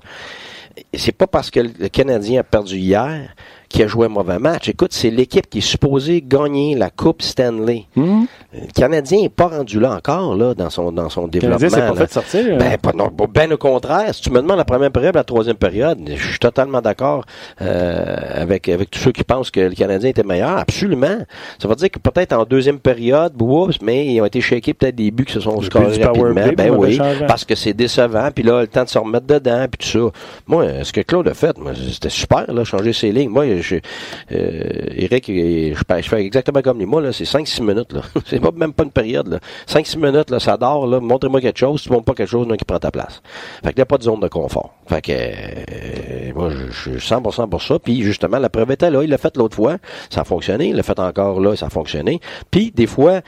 C'est 0.93 1.11
pas 1.11 1.27
parce 1.27 1.51
que 1.51 1.59
le 1.59 1.89
Canadien 1.89 2.39
a 2.39 2.43
perdu 2.43 2.77
hier 2.77 3.35
qui 3.73 3.81
a 3.81 3.87
joué 3.87 4.05
un 4.05 4.09
mauvais 4.09 4.37
match. 4.37 4.69
Écoute, 4.69 4.93
c'est 4.93 5.09
l'équipe 5.09 5.49
qui 5.49 5.57
est 5.57 5.61
supposée 5.61 6.23
gagner 6.25 6.75
la 6.75 6.91
Coupe 6.91 7.23
Stanley. 7.23 7.85
Hmm? 7.95 8.25
Le 8.53 8.71
Canadien 8.71 9.21
n'est 9.21 9.29
pas 9.29 9.47
rendu 9.47 9.79
là 9.79 9.95
encore, 9.95 10.35
là, 10.35 10.53
dans 10.53 10.69
son, 10.69 10.91
dans 10.91 11.09
son 11.09 11.27
développement. 11.27 11.57
Le 11.59 11.69
Canadien 11.69 11.93
pas 11.93 12.05
fait 12.05 12.13
sortir. 12.13 12.45
Euh. 12.49 12.57
Ben, 12.57 12.77
pas, 12.77 12.91
non, 12.93 13.09
ben 13.33 13.51
au 13.51 13.57
contraire. 13.57 14.13
Si 14.13 14.21
tu 14.21 14.29
me 14.29 14.39
demandes 14.41 14.57
la 14.57 14.63
première 14.63 14.91
période, 14.91 15.15
la 15.15 15.23
troisième 15.23 15.55
période, 15.55 15.97
je 16.07 16.23
suis 16.23 16.37
totalement 16.37 16.81
d'accord 16.81 17.25
euh, 17.63 18.15
avec, 18.35 18.69
avec 18.69 18.91
tous 18.91 18.99
ceux 18.99 19.11
qui 19.11 19.23
pensent 19.23 19.49
que 19.49 19.61
le 19.61 19.73
Canadien 19.73 20.11
était 20.11 20.23
meilleur. 20.23 20.59
Absolument. 20.59 21.17
Ça 21.59 21.67
veut 21.67 21.75
dire 21.75 21.89
que 21.89 21.97
peut-être 21.97 22.33
en 22.33 22.45
deuxième 22.45 22.77
période, 22.77 23.33
oups, 23.41 23.81
mais 23.81 24.05
ils 24.05 24.21
ont 24.21 24.25
été 24.25 24.39
shakés 24.39 24.75
peut-être 24.75 24.95
des 24.95 25.09
buts 25.09 25.25
qui 25.25 25.33
se 25.33 25.39
sont 25.39 25.59
scorés 25.61 26.03
rapidement. 26.03 26.53
ben 26.55 26.69
oui, 26.69 26.99
parce 27.27 27.43
que 27.43 27.55
c'est 27.55 27.73
décevant. 27.73 28.29
Puis 28.33 28.43
là, 28.43 28.61
le 28.61 28.67
temps 28.67 28.83
de 28.83 28.89
se 28.89 28.99
remettre 28.99 29.25
dedans, 29.25 29.65
puis 29.71 29.89
tout 29.89 29.99
ça. 29.99 30.11
Moi, 30.45 30.65
ce 30.83 30.93
que 30.93 31.01
Claude 31.01 31.27
a 31.27 31.33
fait, 31.33 31.57
moi, 31.57 31.71
c'était 31.91 32.09
super, 32.09 32.53
là, 32.53 32.63
changer 32.63 32.93
ses 32.93 33.11
lignes. 33.11 33.29
Moi, 33.29 33.62
je, 33.63 33.75
euh, 34.31 34.61
Eric, 34.95 35.25
je, 35.27 35.73
fais 36.03 36.21
exactement 36.21 36.61
comme 36.61 36.79
lui. 36.79 36.85
Moi, 36.85 37.01
là, 37.01 37.11
c'est 37.11 37.23
5-6 37.23 37.63
minutes, 37.63 37.93
là. 37.93 38.01
c'est 38.25 38.39
pas, 38.39 38.51
même 38.51 38.73
pas 38.73 38.83
une 38.83 38.91
période, 38.91 39.27
là. 39.27 39.39
5-6 39.67 39.97
minutes, 39.97 40.29
là, 40.29 40.39
ça 40.39 40.57
dort, 40.57 40.85
là. 40.87 40.99
Montrez-moi 40.99 41.41
quelque 41.41 41.59
chose. 41.59 41.81
Si 41.81 41.87
tu 41.87 41.93
montres 41.93 42.05
pas 42.05 42.13
quelque 42.13 42.29
chose, 42.29 42.47
non, 42.47 42.55
qui 42.55 42.65
prend 42.65 42.79
ta 42.79 42.91
place. 42.91 43.21
Fait 43.63 43.69
qu'il 43.69 43.77
n'y 43.77 43.83
a 43.83 43.85
pas 43.85 43.97
de 43.97 44.03
zone 44.03 44.19
de 44.19 44.27
confort. 44.27 44.75
Fait 44.87 45.01
que, 45.01 45.11
euh, 45.11 46.33
moi, 46.35 46.51
je, 46.51 46.97
suis 46.97 47.15
100% 47.15 47.49
pour 47.49 47.61
ça. 47.61 47.79
Puis, 47.79 48.03
justement, 48.03 48.39
la 48.39 48.49
preuve 48.49 48.71
était 48.71 48.91
là. 48.91 49.03
Il 49.03 49.09
l'a 49.09 49.17
fait 49.17 49.35
l'autre 49.37 49.55
fois. 49.55 49.77
Ça 50.09 50.21
a 50.21 50.23
fonctionné. 50.23 50.69
Il 50.69 50.75
l'a 50.75 50.83
fait 50.83 50.99
encore 50.99 51.39
là. 51.39 51.55
Ça 51.55 51.67
a 51.67 51.69
fonctionné. 51.69 52.19
Puis, 52.51 52.71
des 52.71 52.87
fois, 52.87 53.21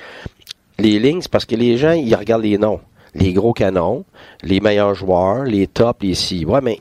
les 0.80 1.00
lignes, 1.00 1.22
c'est 1.22 1.32
parce 1.32 1.46
que 1.46 1.56
les 1.56 1.78
gens, 1.78 1.94
ils 1.94 2.16
regardent 2.16 2.44
les 2.44 2.58
noms. 2.58 2.80
Les 3.14 3.32
gros 3.32 3.54
canons, 3.54 4.04
les 4.44 4.60
meilleurs 4.60 4.94
joueurs, 4.94 5.44
les 5.44 5.68
tops, 5.68 6.04
les 6.04 6.16
si. 6.16 6.44
Ouais, 6.44 6.60
mais 6.62 6.80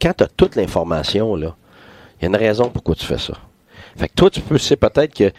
quand 0.00 0.12
tu 0.18 0.24
as 0.24 0.28
toute 0.28 0.56
l'information, 0.56 1.34
là, 1.36 1.56
il 2.20 2.22
y 2.22 2.26
a 2.26 2.28
une 2.28 2.36
raison 2.36 2.70
pourquoi 2.70 2.94
tu 2.94 3.06
fais 3.06 3.18
ça. 3.18 3.34
Fait 3.96 4.08
que 4.08 4.14
toi, 4.14 4.30
tu 4.30 4.40
peux 4.40 4.58
sais 4.58 4.76
peut-être 4.76 5.14
que 5.14 5.30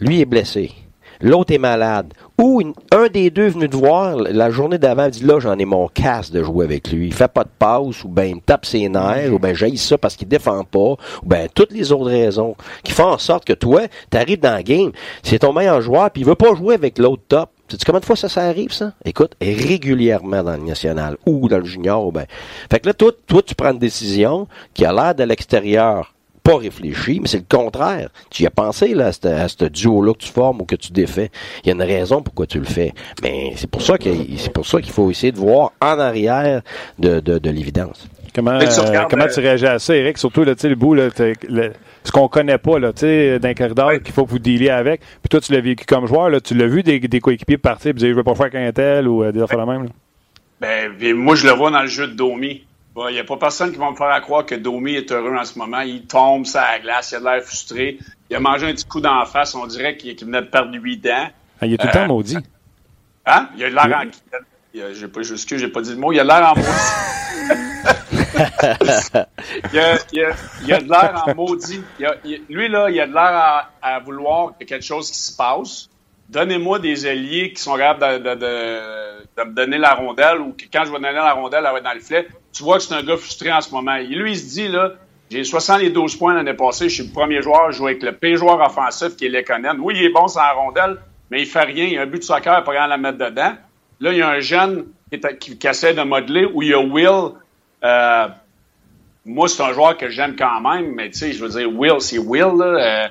lui 0.00 0.20
est 0.20 0.26
blessé. 0.26 0.72
L'autre 1.20 1.52
est 1.52 1.58
malade. 1.58 2.12
Ou 2.40 2.60
un 2.92 3.06
des 3.06 3.30
deux 3.30 3.46
est 3.46 3.50
venu 3.50 3.68
te 3.68 3.76
voir 3.76 4.16
la 4.16 4.50
journée 4.50 4.78
d'avant, 4.78 5.08
dit 5.08 5.24
là, 5.24 5.38
j'en 5.38 5.58
ai 5.58 5.64
mon 5.64 5.88
casse 5.88 6.30
de 6.30 6.42
jouer 6.42 6.64
avec 6.64 6.90
lui. 6.90 7.06
Il 7.06 7.14
fait 7.14 7.32
pas 7.32 7.44
de 7.44 7.50
passe, 7.58 8.04
ou 8.04 8.08
ben 8.08 8.24
il 8.24 8.36
me 8.36 8.40
tape 8.40 8.66
ses 8.66 8.88
nerfs, 8.88 9.32
ou 9.32 9.38
ben 9.38 9.54
j'aille 9.54 9.78
ça 9.78 9.96
parce 9.96 10.16
qu'il 10.16 10.28
défend 10.28 10.64
pas, 10.64 10.78
ou 10.78 10.98
ben 11.24 11.48
toutes 11.54 11.72
les 11.72 11.92
autres 11.92 12.10
raisons 12.10 12.56
qui 12.82 12.92
font 12.92 13.06
en 13.06 13.18
sorte 13.18 13.44
que 13.44 13.52
toi, 13.52 13.82
tu 14.10 14.16
arrives 14.18 14.40
dans 14.40 14.56
le 14.56 14.62
game, 14.62 14.92
c'est 15.22 15.38
ton 15.38 15.52
meilleur 15.52 15.80
joueur, 15.80 16.10
puis 16.10 16.22
il 16.22 16.26
veut 16.26 16.34
pas 16.34 16.54
jouer 16.54 16.74
avec 16.74 16.98
l'autre 16.98 17.22
top. 17.28 17.50
Sais-tu 17.68 17.86
combien 17.86 18.00
de 18.00 18.04
fois 18.04 18.16
ça, 18.16 18.28
ça 18.28 18.42
arrive, 18.42 18.72
ça? 18.72 18.92
Écoute, 19.06 19.34
régulièrement 19.40 20.42
dans 20.42 20.56
le 20.56 20.64
national 20.64 21.16
ou 21.24 21.48
dans 21.48 21.58
le 21.58 21.64
junior. 21.64 22.12
Ben. 22.12 22.26
Fait 22.70 22.78
que 22.80 22.88
là, 22.88 22.92
toi, 22.92 23.10
toi, 23.26 23.40
tu 23.40 23.54
prends 23.54 23.72
une 23.72 23.78
décision 23.78 24.46
qui 24.74 24.84
a 24.84 24.92
l'air 24.92 25.14
de 25.14 25.24
l'extérieur 25.24 26.13
pas 26.44 26.58
réfléchi, 26.58 27.20
mais 27.20 27.26
c'est 27.26 27.38
le 27.38 27.44
contraire. 27.48 28.10
Tu 28.30 28.42
y 28.42 28.46
as 28.46 28.50
pensé 28.50 28.94
là, 28.94 29.06
à 29.08 29.48
ce 29.48 29.64
duo-là 29.64 30.12
que 30.12 30.18
tu 30.18 30.30
formes 30.30 30.60
ou 30.60 30.64
que 30.64 30.76
tu 30.76 30.92
défais. 30.92 31.30
Il 31.64 31.68
y 31.68 31.70
a 31.70 31.74
une 31.74 31.82
raison 31.82 32.22
pourquoi 32.22 32.46
tu 32.46 32.58
le 32.58 32.66
fais. 32.66 32.92
Mais 33.22 33.54
c'est 33.56 33.68
pour 33.68 33.82
ça 33.82 33.96
que 33.96 34.10
c'est 34.36 34.52
pour 34.52 34.66
ça 34.66 34.80
qu'il 34.80 34.92
faut 34.92 35.10
essayer 35.10 35.32
de 35.32 35.38
voir 35.38 35.72
en 35.80 35.98
arrière 35.98 36.60
de, 36.98 37.20
de, 37.20 37.38
de 37.38 37.50
l'évidence. 37.50 38.06
Comment, 38.34 38.58
euh, 38.60 39.04
comment 39.08 39.26
tu 39.32 39.40
réagis 39.40 39.66
à 39.66 39.78
ça, 39.78 39.96
Eric? 39.96 40.18
Surtout 40.18 40.44
là, 40.44 40.54
le 40.62 40.74
bout, 40.74 40.94
là, 40.94 41.08
ce 41.10 42.12
qu'on 42.12 42.28
connaît 42.28 42.58
pas 42.58 42.78
là, 42.78 42.92
d'un 42.92 43.54
corridor 43.54 43.92
qu'il 44.02 44.12
faut 44.12 44.26
que 44.26 44.30
vous 44.30 44.40
dealiez 44.40 44.70
avec. 44.70 45.00
Puis 45.00 45.28
toi, 45.30 45.40
tu 45.40 45.52
l'as 45.52 45.60
vécu 45.60 45.86
comme 45.86 46.06
joueur, 46.06 46.30
là, 46.30 46.40
tu 46.40 46.54
l'as 46.54 46.66
vu 46.66 46.82
des, 46.82 46.98
des 46.98 47.20
coéquipiers 47.20 47.58
partir 47.58 47.90
et 47.90 47.94
dire 47.94 48.08
je 48.08 48.14
veux 48.14 48.24
pas 48.24 48.34
faire 48.34 48.50
qu'un 48.50 48.72
tel 48.72 49.08
ou 49.08 49.22
euh, 49.22 49.32
des 49.32 49.40
affaires 49.40 49.58
la 49.58 49.66
même. 49.66 49.84
Là. 49.84 49.90
Ben, 50.60 51.14
moi, 51.14 51.36
je 51.36 51.46
le 51.46 51.52
vois 51.52 51.70
dans 51.70 51.82
le 51.82 51.88
jeu 51.88 52.08
de 52.08 52.14
Domi. 52.14 52.64
Il 52.96 53.12
n'y 53.12 53.18
a 53.18 53.24
pas 53.24 53.36
personne 53.36 53.72
qui 53.72 53.78
va 53.78 53.90
me 53.90 53.96
faire 53.96 54.20
croire 54.20 54.46
que 54.46 54.54
Domi 54.54 54.94
est 54.94 55.10
heureux 55.10 55.34
en 55.36 55.44
ce 55.44 55.58
moment. 55.58 55.80
Il 55.80 56.06
tombe 56.06 56.46
sur 56.46 56.60
la 56.60 56.78
glace, 56.78 57.12
il 57.12 57.16
a 57.26 57.34
l'air 57.34 57.42
frustré. 57.42 57.98
Il 58.30 58.36
a 58.36 58.40
mangé 58.40 58.68
un 58.68 58.72
petit 58.72 58.84
coup 58.84 59.00
d'en 59.00 59.26
face. 59.26 59.56
On 59.56 59.66
dirait 59.66 59.96
qu'il 59.96 60.16
venait 60.24 60.42
de 60.42 60.46
perdre 60.46 60.72
8 60.72 60.98
dents. 60.98 61.28
Ah, 61.60 61.66
il 61.66 61.74
est 61.74 61.76
tout 61.76 61.86
le 61.86 61.92
temps 61.92 62.02
euh, 62.02 62.06
maudit. 62.06 62.38
Hein? 63.26 63.48
Il 63.56 63.64
a 63.64 63.70
l'air 63.70 63.98
en. 63.98 64.04
J'ai 64.92 65.08
pas, 65.08 65.20
excuse, 65.20 65.60
j'ai 65.60 65.68
pas 65.68 65.80
dit 65.80 65.90
le 65.90 65.96
mot. 65.96 66.12
Il 66.12 66.20
a 66.20 66.24
l'air 66.24 66.52
en 66.52 66.56
maudit. 66.56 66.68
il, 69.72 69.78
a, 69.78 69.98
il, 70.12 70.22
a, 70.72 70.80
de 70.80 70.88
l'air 70.88 71.24
en 71.26 71.34
maudit. 71.34 71.82
lui, 72.48 72.68
là, 72.68 72.88
il 72.90 73.00
a 73.00 73.08
de 73.08 73.12
l'air 73.12 73.22
à, 73.22 73.70
à, 73.82 73.98
vouloir 73.98 74.52
que 74.58 74.64
quelque 74.64 74.84
chose 74.84 75.10
qui 75.10 75.18
se 75.18 75.36
passe. 75.36 75.88
Donnez-moi 76.28 76.78
des 76.78 77.06
alliés 77.06 77.52
qui 77.52 77.60
sont 77.60 77.76
capables 77.76 78.22
de, 78.22 78.34
de, 78.34 78.78
de, 79.36 79.42
me 79.48 79.52
donner 79.52 79.78
la 79.78 79.94
rondelle 79.94 80.40
ou 80.40 80.52
que 80.52 80.66
quand 80.72 80.84
je 80.84 80.92
vais 80.92 80.98
donner 80.98 81.12
la 81.12 81.32
rondelle, 81.32 81.64
elle 81.66 81.72
va 81.72 81.78
être 81.78 81.84
dans 81.84 81.92
le 81.92 81.98
filet 82.00 82.28
tu 82.54 82.62
vois 82.62 82.78
que 82.78 82.84
c'est 82.84 82.94
un 82.94 83.02
gars 83.02 83.16
frustré 83.16 83.52
en 83.52 83.60
ce 83.60 83.70
moment. 83.70 83.96
Et 83.96 84.06
lui, 84.06 84.32
il 84.32 84.38
se 84.38 84.54
dit, 84.54 84.68
là, 84.68 84.92
j'ai 85.30 85.42
72 85.42 86.16
points 86.16 86.34
l'année 86.34 86.54
passée, 86.54 86.88
je 86.88 86.94
suis 86.94 87.04
le 87.04 87.12
premier 87.12 87.42
joueur, 87.42 87.72
je 87.72 87.78
joue 87.78 87.86
avec 87.86 88.02
le 88.02 88.12
pire 88.12 88.36
joueur 88.36 88.60
offensif 88.60 89.16
qui 89.16 89.26
est 89.26 89.28
Lekonen. 89.28 89.78
Oui, 89.80 89.94
il 89.96 90.04
est 90.04 90.10
bon 90.10 90.28
sans 90.28 90.54
rondelle, 90.54 90.98
mais 91.30 91.40
il 91.40 91.46
fait 91.46 91.64
rien. 91.64 91.86
Il 91.86 91.98
a 91.98 92.02
un 92.02 92.06
but 92.06 92.18
de 92.18 92.24
soccer, 92.24 92.62
pas 92.62 92.70
rien 92.70 92.86
la 92.86 92.96
mettre 92.96 93.18
dedans. 93.18 93.54
Là, 94.00 94.12
il 94.12 94.18
y 94.18 94.22
a 94.22 94.28
un 94.28 94.40
jeune 94.40 94.86
qui, 95.10 95.58
qui, 95.58 95.66
essaie 95.66 95.94
de 95.94 96.02
modeler 96.02 96.46
où 96.46 96.62
il 96.62 96.68
y 96.68 96.74
a 96.74 96.80
Will. 96.80 97.32
Euh, 97.82 98.28
moi, 99.24 99.48
c'est 99.48 99.62
un 99.62 99.72
joueur 99.72 99.96
que 99.96 100.08
j'aime 100.08 100.36
quand 100.36 100.60
même, 100.60 100.94
mais 100.94 101.10
tu 101.10 101.18
sais, 101.18 101.32
je 101.32 101.44
veux 101.44 101.50
dire, 101.50 101.68
Will, 101.74 102.00
c'est 102.00 102.18
Will. 102.18 102.56
Là, 102.58 102.64
euh, 102.64 103.08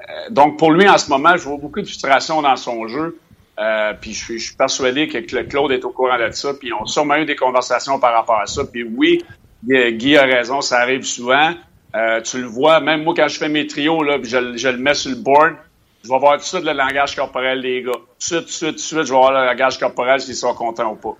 euh, 0.00 0.30
donc, 0.30 0.58
pour 0.58 0.70
lui, 0.70 0.88
en 0.88 0.98
ce 0.98 1.08
moment, 1.10 1.36
je 1.36 1.42
vois 1.42 1.56
beaucoup 1.56 1.80
de 1.80 1.86
frustration 1.86 2.42
dans 2.42 2.56
son 2.56 2.86
jeu. 2.86 3.18
Euh, 3.58 3.92
puis 4.00 4.12
je 4.12 4.38
suis, 4.38 4.56
persuadé 4.56 5.06
que 5.08 5.18
Claude 5.42 5.72
est 5.72 5.84
au 5.84 5.90
courant 5.90 6.18
de 6.18 6.30
ça. 6.32 6.54
Puis 6.54 6.72
on 6.72 6.84
a 6.84 6.86
sûrement 6.86 7.16
eu 7.16 7.24
des 7.24 7.36
conversations 7.36 7.98
par 7.98 8.12
rapport 8.14 8.40
à 8.40 8.46
ça. 8.46 8.64
Puis 8.64 8.82
oui, 8.82 9.22
Guy 9.64 10.16
a 10.16 10.24
raison, 10.24 10.60
ça 10.60 10.80
arrive 10.80 11.04
souvent. 11.04 11.54
Euh, 11.94 12.20
tu 12.22 12.40
le 12.40 12.46
vois, 12.46 12.80
même 12.80 13.04
moi, 13.04 13.14
quand 13.16 13.28
je 13.28 13.38
fais 13.38 13.48
mes 13.48 13.66
trios, 13.66 14.02
là, 14.02 14.18
je, 14.20 14.56
je 14.56 14.68
le 14.68 14.78
mets 14.78 14.94
sur 14.94 15.10
le 15.10 15.16
board, 15.16 15.54
je 16.02 16.08
vais 16.08 16.18
voir 16.18 16.32
tout 16.34 16.40
de 16.40 16.44
suite 16.44 16.64
le 16.64 16.72
langage 16.72 17.14
corporel 17.14 17.62
des 17.62 17.82
gars. 17.82 17.92
Tout 17.92 18.00
de 18.18 18.22
suite, 18.22 18.40
tout 18.40 18.46
de 18.46 18.50
suite, 18.50 18.68
tout 18.70 18.74
de 18.74 18.80
suite, 18.80 19.04
je 19.04 19.12
vais 19.12 19.18
voir 19.18 19.32
le 19.32 19.46
langage 19.46 19.78
corporel 19.78 20.20
s'ils 20.20 20.34
sont 20.34 20.54
contents 20.54 20.92
ou 20.92 20.96
pas. 20.96 21.16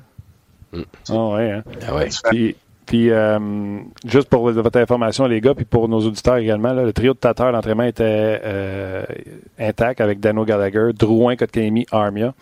Ah 1.09 1.29
ouais, 1.29 1.51
hein? 1.53 1.63
Ah 1.87 1.95
ouais. 1.95 2.09
Puis, 2.31 2.57
euh, 2.93 3.79
juste 4.07 4.29
pour 4.29 4.51
votre 4.51 4.79
information, 4.79 5.27
les 5.27 5.41
gars, 5.41 5.55
puis 5.55 5.65
pour 5.65 5.89
nos 5.89 6.01
auditeurs 6.01 6.37
également, 6.37 6.73
le 6.73 6.93
trio 6.93 7.15
de 7.15 7.19
tateurs 7.19 7.53
d'entraînement 7.53 7.85
était 7.85 8.41
euh, 8.45 9.05
intact 9.59 10.01
avec 10.01 10.21
Dano 10.21 10.45
Gallagher, 10.45 10.91
Drouin, 10.95 11.37
Kotkaniemi, 11.37 11.87
Armia. 11.91 12.35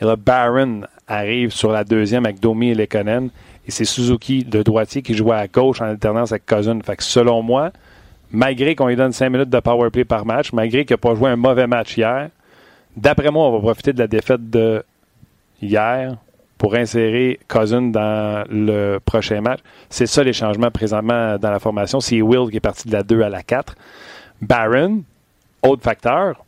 Et 0.00 0.04
là, 0.04 0.16
Barron 0.16 0.82
arrive 1.08 1.50
sur 1.50 1.72
la 1.72 1.84
deuxième 1.84 2.26
avec 2.26 2.40
Domi 2.40 2.70
et 2.70 2.74
Lekonen. 2.74 3.30
Et 3.66 3.70
c'est 3.70 3.84
Suzuki, 3.84 4.46
le 4.52 4.62
droitier, 4.62 5.02
qui 5.02 5.14
jouait 5.14 5.36
à 5.36 5.48
gauche 5.48 5.80
en 5.80 5.86
alternance 5.86 6.32
avec 6.32 6.46
Cousin. 6.46 6.78
Fait 6.84 6.96
que 6.96 7.02
selon 7.02 7.42
moi, 7.42 7.72
malgré 8.30 8.74
qu'on 8.74 8.88
lui 8.88 8.96
donne 8.96 9.12
cinq 9.12 9.30
minutes 9.30 9.50
de 9.50 9.60
power 9.60 9.90
play 9.90 10.04
par 10.04 10.26
match, 10.26 10.52
malgré 10.52 10.84
qu'il 10.84 10.94
n'a 10.94 10.98
pas 10.98 11.14
joué 11.14 11.30
un 11.30 11.36
mauvais 11.36 11.66
match 11.66 11.96
hier, 11.96 12.28
d'après 12.96 13.30
moi, 13.30 13.48
on 13.48 13.52
va 13.52 13.58
profiter 13.58 13.92
de 13.92 13.98
la 13.98 14.06
défaite 14.06 14.50
de 14.50 14.84
hier 15.60 16.16
pour 16.58 16.74
insérer 16.74 17.38
Cousin 17.48 17.82
dans 17.82 18.44
le 18.48 18.98
prochain 18.98 19.40
match. 19.40 19.60
C'est 19.90 20.06
ça 20.06 20.22
les 20.22 20.32
changements 20.32 20.70
présentement 20.70 21.36
dans 21.38 21.50
la 21.50 21.58
formation. 21.58 22.00
C'est 22.00 22.22
Will 22.22 22.50
qui 22.50 22.56
est 22.56 22.60
parti 22.60 22.88
de 22.88 22.92
la 22.92 23.02
2 23.02 23.22
à 23.22 23.28
la 23.28 23.42
4. 23.42 23.76
Barron, 24.40 25.02
autre 25.62 25.82
facteur. 25.82 26.44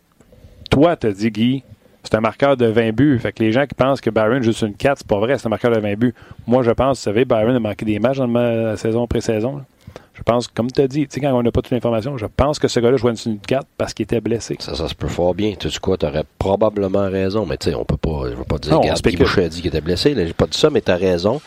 Toi, 0.70 0.96
t'as 0.96 1.12
dit, 1.12 1.30
Guy, 1.30 1.62
c'est 2.02 2.14
un 2.14 2.20
marqueur 2.20 2.56
de 2.56 2.66
20 2.66 2.92
buts. 2.92 3.18
Fait 3.18 3.32
que 3.32 3.42
les 3.42 3.52
gens 3.52 3.66
qui 3.66 3.74
pensent 3.74 4.00
que 4.00 4.10
Barron 4.10 4.42
sur 4.42 4.66
une 4.66 4.74
4, 4.74 4.98
c'est 4.98 5.06
pas 5.06 5.18
vrai, 5.18 5.38
c'est 5.38 5.46
un 5.46 5.50
marqueur 5.50 5.70
de 5.70 5.80
20 5.80 5.94
buts. 5.98 6.14
Moi, 6.46 6.62
je 6.62 6.70
pense, 6.70 6.98
vous 6.98 7.02
savez, 7.02 7.24
Barron 7.24 7.54
a 7.54 7.60
manqué 7.60 7.84
des 7.84 7.98
matchs 7.98 8.18
dans 8.18 8.26
la 8.26 8.76
saison 8.76 9.06
pré-saison. 9.06 9.62
Je 10.18 10.22
pense, 10.24 10.48
comme 10.48 10.70
tu 10.70 10.80
as 10.80 10.88
dit, 10.88 11.06
quand 11.06 11.32
on 11.32 11.42
n'a 11.42 11.52
pas 11.52 11.62
toute 11.62 11.70
l'information, 11.70 12.18
je 12.18 12.26
pense 12.26 12.58
que 12.58 12.66
ce 12.66 12.80
gars-là 12.80 12.96
jouait 12.96 13.12
une 13.24 13.38
4 13.38 13.66
parce 13.76 13.94
qu'il 13.94 14.02
était 14.02 14.20
blessé. 14.20 14.56
Ça, 14.58 14.74
ça 14.74 14.88
se 14.88 14.94
peut 14.94 15.06
fort 15.06 15.34
bien. 15.34 15.54
Tu 15.58 15.70
sais 15.70 15.78
quoi, 15.78 15.96
tu 15.96 16.06
aurais 16.06 16.24
probablement 16.38 17.08
raison, 17.08 17.46
mais 17.46 17.56
tu 17.56 17.70
sais, 17.70 17.76
on 17.76 17.84
peut 17.84 17.96
pas, 17.96 18.30
je 18.30 18.34
veux 18.34 18.44
pas 18.44 18.58
dire 18.58 18.80
que 18.80 19.16
Boucher 19.16 19.44
a 19.44 19.48
dit 19.48 19.60
qu'il 19.60 19.68
était 19.68 19.80
blessé, 19.80 20.14
j'ai 20.16 20.32
pas 20.32 20.46
dit 20.46 20.58
ça, 20.58 20.70
mais 20.70 20.80
tu 20.80 20.90
as 20.90 20.96
raison. 20.96 21.40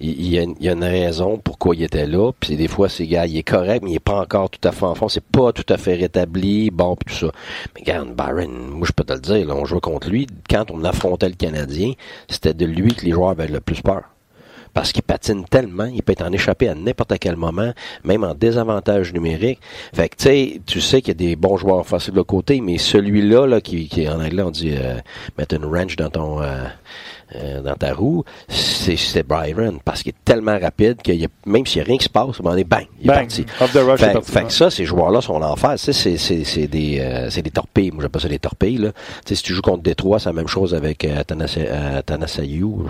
Il, 0.00 0.26
y 0.26 0.38
a, 0.38 0.72
une 0.72 0.84
raison 0.84 1.38
pourquoi 1.38 1.76
il 1.76 1.82
était 1.82 2.06
là, 2.06 2.32
puis 2.38 2.56
des 2.56 2.68
fois, 2.68 2.88
ces 2.88 3.06
gars, 3.06 3.26
il 3.26 3.36
est 3.36 3.42
correct, 3.42 3.82
mais 3.84 3.90
il 3.90 3.96
est 3.96 4.00
pas 4.00 4.20
encore 4.20 4.48
tout 4.50 4.66
à 4.66 4.72
fait 4.72 4.84
en 4.84 4.94
fond, 4.94 5.08
c'est 5.08 5.24
pas 5.24 5.52
tout 5.52 5.70
à 5.72 5.76
fait 5.76 5.94
rétabli, 5.94 6.70
bon, 6.70 6.96
puis 6.96 7.14
tout 7.14 7.26
ça. 7.26 7.32
Mais 7.74 7.82
regarde, 7.82 8.14
Byron, 8.14 8.50
moi, 8.70 8.86
je 8.86 8.92
peux 8.92 9.04
te 9.04 9.12
le 9.12 9.20
dire, 9.20 9.46
là, 9.46 9.54
on 9.54 9.64
jouait 9.64 9.80
contre 9.80 10.08
lui, 10.08 10.26
quand 10.48 10.70
on 10.70 10.82
affrontait 10.84 11.28
le 11.28 11.34
Canadien, 11.34 11.92
c'était 12.28 12.54
de 12.54 12.64
lui 12.64 12.94
que 12.94 13.04
les 13.04 13.12
joueurs 13.12 13.30
avaient 13.30 13.48
le 13.48 13.60
plus 13.60 13.82
peur 13.82 14.02
parce 14.74 14.92
qu'il 14.92 15.02
patine 15.02 15.44
tellement, 15.44 15.86
il 15.86 16.02
peut 16.02 16.14
en 16.20 16.32
échappé 16.32 16.68
à 16.68 16.74
n'importe 16.74 17.14
quel 17.20 17.36
moment, 17.36 17.72
même 18.02 18.24
en 18.24 18.34
désavantage 18.34 19.12
numérique. 19.12 19.60
Fait 19.94 20.08
que 20.08 20.16
tu 20.16 20.24
sais, 20.24 20.60
tu 20.66 20.80
sais 20.80 21.00
qu'il 21.00 21.08
y 21.08 21.10
a 21.12 21.28
des 21.28 21.36
bons 21.36 21.56
joueurs 21.56 21.78
offensifs 21.78 22.12
de 22.12 22.22
côté, 22.22 22.60
mais 22.60 22.78
celui-là, 22.78 23.46
là, 23.46 23.60
qui, 23.60 23.88
qui 23.88 24.08
en 24.08 24.20
anglais 24.20 24.42
on 24.42 24.50
dit 24.50 24.74
euh, 24.76 24.96
mettre 25.38 25.54
une 25.54 25.64
wrench 25.64 25.96
dans 25.96 26.10
ton 26.10 26.42
euh, 26.42 26.64
euh, 27.36 27.62
dans 27.62 27.74
ta 27.74 27.92
roue, 27.94 28.24
c'est 28.48 29.26
Byron 29.26 29.78
parce 29.84 30.02
qu'il 30.02 30.10
est 30.10 30.24
tellement 30.24 30.58
rapide 30.58 31.02
que 31.02 31.12
y 31.12 31.24
a, 31.24 31.28
même 31.46 31.66
s'il 31.66 31.80
n'y 31.80 31.82
a 31.82 31.86
rien 31.86 31.98
qui 31.98 32.04
se 32.04 32.10
passe, 32.10 32.40
on 32.42 32.56
est 32.56 32.64
bang, 32.64 32.86
il 33.00 33.10
est 33.10 33.14
parti. 33.14 33.44
fait, 34.22 34.44
que 34.44 34.52
ça, 34.52 34.70
ces 34.70 34.84
joueurs-là 34.84 35.20
sont 35.20 35.38
l'enfer. 35.38 35.74
C'est 35.76 36.66
des, 36.66 36.98
euh, 37.00 37.28
des 37.30 37.50
torpilles. 37.50 37.90
Moi, 37.90 38.02
j'appelle 38.02 38.22
ça 38.22 38.28
des 38.28 38.38
torpilles. 38.38 38.78
Là. 38.78 38.92
si 39.24 39.42
tu 39.42 39.54
joues 39.54 39.62
contre 39.62 39.82
Détroit, 39.82 40.18
c'est 40.18 40.28
la 40.28 40.34
même 40.34 40.48
chose 40.48 40.74
avec 40.74 41.04
euh, 41.04 41.20
Athanasiou. 41.20 42.86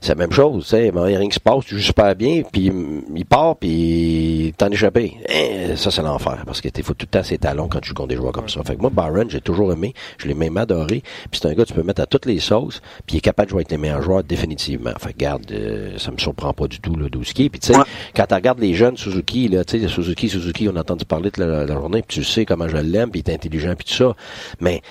C'est 0.00 0.08
la 0.08 0.14
même 0.14 0.32
chose. 0.32 0.68
Il 0.72 0.92
n'y 0.92 0.98
a 0.98 1.18
rien 1.18 1.28
qui 1.28 1.34
se 1.34 1.40
passe, 1.40 1.64
tu 1.64 1.76
joues 1.76 1.82
super 1.82 2.14
bien, 2.14 2.42
puis 2.50 2.72
il 3.14 3.26
part, 3.26 3.56
puis 3.56 4.54
t'en 4.56 4.70
échappé. 4.70 5.16
Eh, 5.28 5.76
ça, 5.76 5.90
c'est 5.90 6.02
l'enfer 6.02 6.42
parce 6.46 6.60
que 6.60 6.68
tu 6.68 6.82
faut 6.82 6.94
tout 6.94 7.06
le 7.12 7.18
temps 7.18 7.22
ses 7.22 7.38
talons 7.38 7.68
quand 7.68 7.80
tu 7.80 7.88
joues 7.88 7.94
contre 7.94 8.08
des 8.08 8.16
joueurs 8.16 8.32
comme 8.32 8.48
ça. 8.48 8.62
Fait 8.64 8.76
que 8.76 8.80
moi, 8.80 8.90
Byron, 8.90 9.28
j'ai 9.30 9.40
toujours 9.40 9.72
aimé. 9.72 9.94
Je 10.18 10.28
l'ai 10.28 10.34
même 10.34 10.56
adoré. 10.56 11.02
Puis 11.30 11.40
c'est 11.40 11.48
un 11.48 11.54
gars 11.54 11.64
que 11.64 11.68
tu 11.68 11.74
peux 11.74 11.82
mettre 11.82 12.02
à 12.02 12.06
toutes 12.06 12.26
les 12.26 12.31
sauces, 12.40 12.80
puis 13.06 13.16
il 13.16 13.18
est 13.18 13.20
capable 13.20 13.46
de 13.46 13.50
jouer 13.50 13.60
avec 13.60 13.70
les 13.70 13.78
meilleurs 13.78 14.02
joueurs 14.02 14.24
définitivement. 14.24 14.92
Fait 14.98 15.16
garde, 15.16 15.50
euh, 15.52 15.98
ça 15.98 16.10
me 16.10 16.18
surprend 16.18 16.52
pas 16.52 16.66
du 16.66 16.80
tout 16.80 16.94
le 16.94 17.08
Douski. 17.08 17.50
Puis 17.50 17.60
tu 17.60 17.72
sais, 17.72 17.78
quand 18.14 18.26
tu 18.26 18.34
regardes 18.34 18.60
les 18.60 18.74
jeunes 18.74 18.96
Suzuki, 18.96 19.48
là, 19.48 19.64
tu 19.64 19.80
sais, 19.80 19.88
Suzuki, 19.88 20.28
Suzuki, 20.28 20.68
on 20.68 20.76
a 20.76 20.80
entendu 20.80 21.04
parler 21.04 21.30
de 21.30 21.42
la, 21.42 21.66
journée, 21.66 22.02
puis 22.06 22.18
tu 22.18 22.24
sais 22.24 22.44
comment 22.44 22.68
je 22.68 22.76
l'aime, 22.76 23.10
puis 23.10 23.22
il 23.26 23.30
est 23.30 23.34
intelligent, 23.34 23.74
puis 23.76 23.86
tout 23.86 23.94
ça. 23.94 24.16
Mais 24.60 24.82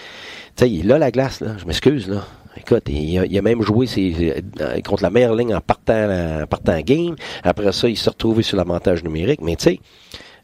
tu 0.56 0.66
sais, 0.66 0.72
il 0.72 0.92
a 0.92 0.98
la 0.98 1.12
glace 1.12 1.42
là. 1.42 1.56
Je 1.60 1.66
m'excuse 1.66 2.08
là. 2.08 2.26
Écoute, 2.58 2.84
il 2.90 3.38
a, 3.38 3.42
même 3.42 3.62
joué 3.62 3.88
euh, 3.98 4.82
contre 4.82 5.04
la 5.04 5.10
meilleure 5.10 5.36
ligne 5.36 5.56
en 5.56 5.62
partant, 5.62 6.42
en 6.42 6.48
partant 6.48 6.80
game. 6.82 7.16
Après 7.44 7.72
ça, 7.72 7.88
il 7.88 7.98
s'est 7.98 8.10
retrouvé 8.10 8.44
sur 8.44 8.58
l'avantage 8.58 9.04
numérique. 9.04 9.40
Mais 9.42 9.56
tu 9.56 9.64
sais, 9.64 9.80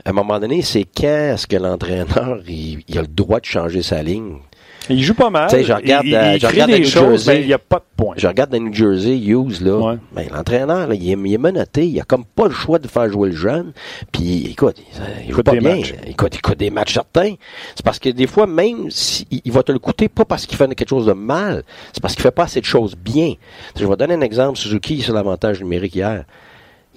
à 0.06 0.12
un 0.12 0.14
moment 0.14 0.40
donné, 0.40 0.62
c'est 0.62 0.86
quand 0.86 1.34
est-ce 1.34 1.48
que 1.48 1.58
l'entraîneur 1.58 2.40
il, 2.48 2.98
a 2.98 3.02
le 3.02 3.08
droit 3.08 3.42
de 3.42 3.46
changer 3.46 3.82
sa 3.82 4.02
ligne? 4.02 4.38
Il 4.90 5.04
joue 5.04 5.14
pas 5.14 5.30
mal. 5.30 5.50
je 5.50 5.74
regarde, 5.74 6.06
il, 6.06 6.16
euh, 6.16 6.38
je 6.40 6.48
regarde 6.48 6.72
des 6.72 6.84
choses, 6.84 7.28
mais 7.28 7.42
il 7.42 7.48
n'y 7.48 7.54
a 7.54 7.60
pas 7.60 7.80
de 7.80 7.84
point. 7.96 8.16
Je 8.18 8.28
regarde 8.28 8.52
dans 8.52 8.60
New 8.60 8.74
Jersey, 8.74 9.18
Hughes, 9.18 9.62
là. 9.62 9.98
Ben, 10.14 10.28
l'entraîneur, 10.32 10.94
il, 10.94 11.10
est, 11.10 11.18
il 11.18 11.34
est 11.34 11.38
menotté. 11.38 11.88
Il 11.88 12.00
a 12.00 12.04
comme 12.04 12.26
pas 12.26 12.48
le 12.48 12.54
choix 12.54 12.80
de 12.80 12.88
faire 12.88 13.10
jouer 13.10 13.30
le 13.30 13.36
jeune. 13.36 13.74
Puis, 14.12 14.48
écoute, 14.52 14.78
il, 15.26 15.34
joue 15.34 15.44
pas 15.44 15.54
bien. 15.54 15.78
Matchs. 15.78 15.94
Écoute, 16.06 16.36
il 16.36 16.42
coûte 16.42 16.58
des 16.58 16.70
matchs 16.70 16.94
certains. 16.94 17.36
C'est 17.76 17.84
parce 17.84 18.00
que 18.00 18.10
des 18.10 18.28
fois, 18.28 18.48
même 18.48 18.90
il 19.30 19.52
va 19.52 19.64
te 19.64 19.72
le 19.72 19.80
coûter, 19.80 20.08
pas 20.08 20.26
parce 20.26 20.46
qu'il 20.46 20.58
fait 20.58 20.68
quelque 20.74 20.90
chose 20.90 21.06
de 21.06 21.14
mal, 21.14 21.64
c'est 21.92 22.02
parce 22.02 22.14
qu'il 22.14 22.24
fait 22.24 22.32
pas 22.32 22.44
assez 22.44 22.62
de 22.62 22.66
choses 22.66 22.96
bien. 22.96 23.34
Je 23.78 23.86
vais 23.86 23.96
donner 23.96 24.14
un 24.14 24.22
exemple. 24.22 24.58
Suzuki, 24.58 25.02
sur 25.02 25.14
l'avantage 25.14 25.62
numérique 25.62 25.96
hier. 25.96 26.24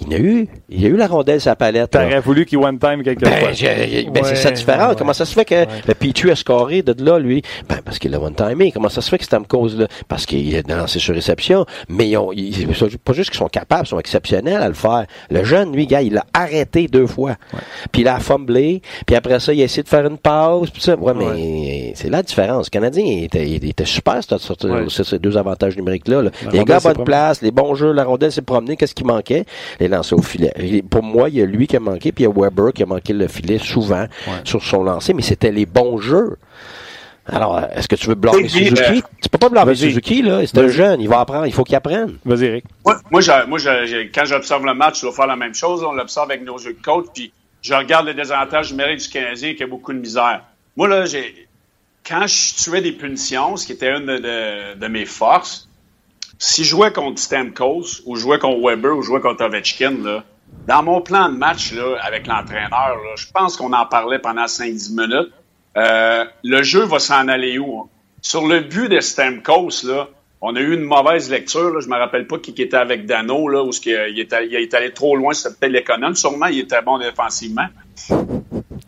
Il 0.07 0.15
a 0.15 0.19
eu. 0.19 0.49
Il 0.69 0.85
a 0.85 0.89
eu 0.89 0.97
la 0.97 1.07
rondelle 1.07 1.41
sa 1.41 1.57
palette. 1.57 1.91
T'aurais 1.91 2.21
voulu 2.21 2.47
qu'il 2.47 2.59
one-time 2.59 3.03
quelque 3.03 3.21
ben, 3.25 4.13
ben 4.13 4.25
c'est 4.25 4.37
ça 4.37 4.51
différent. 4.51 4.95
Comment 4.97 5.13
ça 5.13 5.25
se 5.25 5.35
fait 5.35 5.45
que 5.45 5.67
le 5.87 5.95
Pichu 5.95 6.31
a 6.31 6.37
scoré 6.37 6.83
de 6.83 6.95
là, 7.05 7.19
lui? 7.19 7.43
Ben, 7.69 7.79
parce 7.85 7.99
qu'il 7.99 8.15
a 8.15 8.21
one-timé. 8.21 8.73
Comment 8.73 8.89
ça 8.89 9.01
se 9.01 9.11
fait 9.11 9.19
que 9.19 9.37
cause 9.47 9.79
là? 9.79 9.87
Parce 10.09 10.27
qu'il 10.27 10.55
est 10.55 10.69
lancé 10.69 10.99
sur 10.99 11.15
réception. 11.15 11.67
Mais 11.89 12.09
ils 12.09 12.17
ont, 12.17 12.33
ils, 12.33 12.67
pas 13.05 13.13
juste 13.13 13.31
qu'ils 13.31 13.39
sont 13.39 13.49
capables, 13.49 13.85
ils 13.87 13.89
sont 13.89 13.99
exceptionnels 13.99 14.63
à 14.63 14.69
le 14.69 14.75
faire. 14.75 15.07
Le 15.31 15.45
jeune, 15.45 15.73
lui, 15.75 15.87
gars, 15.87 16.03
il 16.03 16.15
l'a 16.15 16.25
arrêté 16.33 16.87
deux 16.87 17.07
fois. 17.07 17.37
Puis 17.93 18.03
il 18.03 18.09
a 18.09 18.19
fumblé. 18.21 18.83
Puis 19.07 19.17
après 19.17 19.41
ça, 19.41 19.53
il 19.53 19.61
a 19.61 19.65
essayé 19.65 19.83
de 19.83 19.89
faire 19.89 20.07
une 20.07 20.19
pause. 20.19 20.71
Puis 20.71 20.83
ça. 20.83 20.97
Ouais, 20.97 21.15
mais 21.15 21.93
c'est 21.95 22.11
la 22.11 22.23
différence. 22.23 22.67
Le 22.67 22.71
Canadien, 22.71 23.05
il 23.05 23.25
était, 23.25 23.47
il 23.47 23.69
était 23.69 23.85
super, 23.85 24.21
sur 24.23 25.07
ces 25.07 25.19
deux 25.19 25.37
avantages 25.37 25.77
numériques-là. 25.77 26.23
Les 26.53 26.65
gars 26.65 26.77
à 26.77 26.81
bonne 26.81 27.05
place, 27.05 27.43
les 27.43 27.51
bons 27.51 27.75
jeux, 27.75 27.93
la 27.93 28.05
rondelle 28.05 28.33
s'est 28.33 28.43
promenée. 28.43 28.77
Qu'est-ce 28.77 28.95
qui 28.95 29.05
manquait? 29.05 29.45
Lancé 29.91 30.15
au 30.15 30.23
filet. 30.23 30.53
pour 30.89 31.03
moi, 31.03 31.29
il 31.29 31.37
y 31.37 31.43
a 31.43 31.47
lui 31.47 31.67
qui 31.67 31.77
a 31.77 31.81
manqué, 31.81 32.13
puis 32.13 32.25
il 32.25 32.29
y 32.29 32.31
a 32.31 32.33
Weber 32.35 32.73
qui 32.73 32.83
a 32.83 32.87
manqué 32.87 33.13
le 33.13 33.29
filet 33.29 33.59
souvent 33.59 34.07
sur 34.45 34.63
son 34.63 34.83
lancer, 34.83 35.13
mais 35.13 35.23
c'était 35.23 35.53
les 35.53 35.67
bons 35.67 35.99
jeux. 35.99 36.37
Alors, 37.27 37.61
est-ce 37.75 37.87
que 37.87 37.97
tu 37.97 38.09
veux 38.09 38.15
blâmer 38.15 38.49
Suzuki? 38.49 38.81
Euh, 38.81 39.01
tu 39.23 39.29
peux 39.29 39.39
pas 39.39 39.49
blâmer 39.49 39.75
Suzuki, 39.75 40.23
là. 40.23 40.41
C'est 40.47 40.59
un 40.59 40.69
jeune, 40.69 41.01
il 41.01 41.09
va 41.09 41.21
apprendre, 41.21 41.47
il 41.47 41.53
faut 41.53 41.65
qu'il 41.65 41.77
apprenne. 41.77 42.17
Vas-y, 42.25 42.45
Eric. 42.47 42.65
Moi, 42.85 42.97
moi, 43.11 43.21
quand 43.23 44.25
j'observe 44.25 44.65
le 44.65 44.75
match, 44.75 44.97
je 44.97 45.07
dois 45.07 45.13
faire 45.13 45.27
la 45.27 45.37
même 45.37 45.55
chose. 45.55 45.85
On 45.85 45.93
l'observe 45.93 46.31
avec 46.31 46.45
nos 46.45 46.59
jeux 46.59 46.73
de 46.73 46.83
coach, 46.83 47.07
puis 47.15 47.33
je 47.63 47.75
regarde 47.75 48.07
les 48.07 48.15
désavantages 48.15 48.73
numériques 48.73 49.01
du 49.01 49.09
Canadien 49.09 49.55
qui 49.55 49.63
a 49.63 49.67
beaucoup 49.67 49.93
de 49.93 49.99
misère. 49.99 50.43
Moi, 50.77 50.89
là, 50.89 51.05
j'ai, 51.05 51.47
quand 52.07 52.27
je 52.27 52.63
tuais 52.63 52.81
des 52.81 52.93
punitions, 52.93 53.57
ce 53.57 53.67
qui 53.67 53.73
était 53.73 53.91
une 53.91 54.07
de, 54.07 54.75
de 54.79 54.89
mes 54.89 55.05
forces, 55.05 55.69
si 56.41 56.65
je 56.65 56.71
jouais 56.71 56.91
contre 56.91 57.21
Stamkos 57.21 58.01
ou 58.07 58.17
je 58.17 58.23
jouais 58.23 58.39
contre 58.39 58.67
Weber 58.67 58.97
ou 58.97 59.03
je 59.03 59.09
jouais 59.09 59.21
contre 59.21 59.45
Ovechkin, 59.45 59.99
là, 60.03 60.25
dans 60.67 60.83
mon 60.83 61.03
plan 61.03 61.29
de 61.29 61.37
match 61.37 61.73
là, 61.73 61.97
avec 62.03 62.27
l'entraîneur, 62.27 62.97
je 63.15 63.27
pense 63.33 63.57
qu'on 63.59 63.73
en 63.75 63.87
parlait 63.87 64.19
pendant 64.19 64.47
5-10 64.47 64.91
minutes. 64.97 65.33
Euh, 65.77 66.25
le 66.43 66.63
jeu 66.63 66.83
va 66.85 66.99
s'en 66.99 67.29
aller 67.29 67.59
où? 67.59 67.81
Hein? 67.81 67.89
Sur 68.23 68.47
le 68.47 68.61
but 68.61 68.89
de 68.89 69.01
Stamkos, 69.01 69.85
là, 69.85 70.09
on 70.41 70.57
a 70.57 70.61
eu 70.61 70.75
une 70.75 70.85
mauvaise 70.85 71.31
lecture. 71.31 71.75
Là. 71.75 71.81
Je 71.81 71.89
me 71.89 71.97
rappelle 71.97 72.27
pas 72.27 72.39
qui 72.39 72.51
était 72.51 72.75
avec 72.75 73.05
Dano, 73.05 73.47
là, 73.49 73.63
est 73.69 74.33
allé, 74.33 74.49
il 74.51 74.57
est 74.57 74.75
allé 74.75 74.93
trop 74.93 75.17
loin, 75.17 75.35
c'était 75.35 75.55
peut-être 75.55 75.73
l'économe. 75.73 76.15
Sûrement, 76.15 76.47
il 76.47 76.61
était 76.61 76.81
bon 76.81 76.99
défensivement. 76.99 77.67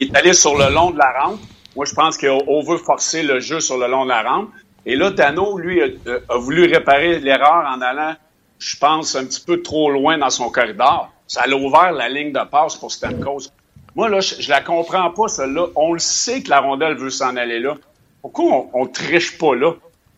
Il 0.00 0.09
est 0.09 0.16
allé 0.16 0.32
sur 0.32 0.57
le 0.57 0.72
long 0.72 0.90
de 0.90 0.98
la 0.98 1.12
rampe. 1.20 1.40
Moi, 1.76 1.84
je 1.84 1.94
pense 1.94 2.16
qu'on 2.16 2.62
veut 2.62 2.78
forcer 2.78 3.22
le 3.22 3.40
jeu 3.40 3.61
sur 3.61 3.76
le 3.76 3.86
long 3.88 4.05
de 4.05 4.09
la 4.09 4.22
rampe. 4.22 4.48
Et 4.84 4.96
là, 4.96 5.10
Dano, 5.10 5.58
lui, 5.58 5.80
a, 5.82 6.36
voulu 6.36 6.64
réparer 6.64 7.20
l'erreur 7.20 7.66
en 7.72 7.80
allant, 7.80 8.14
je 8.58 8.76
pense, 8.76 9.14
un 9.16 9.24
petit 9.24 9.40
peu 9.44 9.62
trop 9.62 9.90
loin 9.90 10.18
dans 10.18 10.30
son 10.30 10.50
corridor. 10.50 11.12
Ça 11.26 11.42
a 11.42 11.54
ouvert 11.54 11.92
la 11.92 12.08
ligne 12.08 12.32
de 12.32 12.44
passe 12.50 12.76
pour 12.76 12.90
Stamkos. 12.90 13.48
Moi, 13.94 14.08
là, 14.08 14.20
je, 14.20 14.48
la 14.48 14.60
comprends 14.60 15.10
pas, 15.10 15.28
celle-là. 15.28 15.66
On 15.76 15.92
le 15.92 15.98
sait 15.98 16.42
que 16.42 16.50
la 16.50 16.60
rondelle 16.60 16.96
veut 16.96 17.10
s'en 17.10 17.36
aller 17.36 17.60
là. 17.60 17.76
Pourquoi 18.20 18.44
on, 18.44 18.70
on 18.72 18.86
triche 18.86 19.38
pas 19.38 19.54
là? 19.54 19.72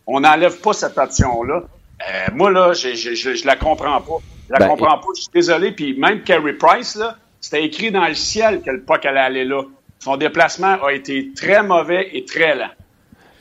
on 0.06 0.20
n'enlève 0.20 0.60
pas 0.60 0.72
cette 0.72 0.98
option-là. 0.98 1.62
Euh, 1.62 2.26
moi, 2.34 2.50
là, 2.50 2.72
je, 2.72 2.94
je, 2.94 3.14
je, 3.14 3.46
la 3.46 3.56
comprends 3.56 4.00
pas. 4.00 4.18
Je 4.48 4.52
la 4.52 4.58
Ben, 4.58 4.68
comprends 4.68 4.98
pas. 4.98 5.08
Je 5.16 5.22
suis 5.22 5.30
désolé. 5.32 5.72
Puis 5.72 5.98
même 5.98 6.22
Carey 6.22 6.52
Price, 6.54 6.96
là, 6.96 7.16
c'était 7.40 7.64
écrit 7.64 7.90
dans 7.90 8.06
le 8.06 8.14
ciel 8.14 8.62
que 8.62 8.70
le 8.70 8.82
puck 8.82 9.04
allait 9.06 9.20
aller 9.20 9.44
là. 9.44 9.62
Son 10.00 10.16
déplacement 10.16 10.82
a 10.84 10.92
été 10.92 11.32
très 11.34 11.62
mauvais 11.62 12.10
et 12.12 12.24
très 12.24 12.54
lent. 12.54 12.70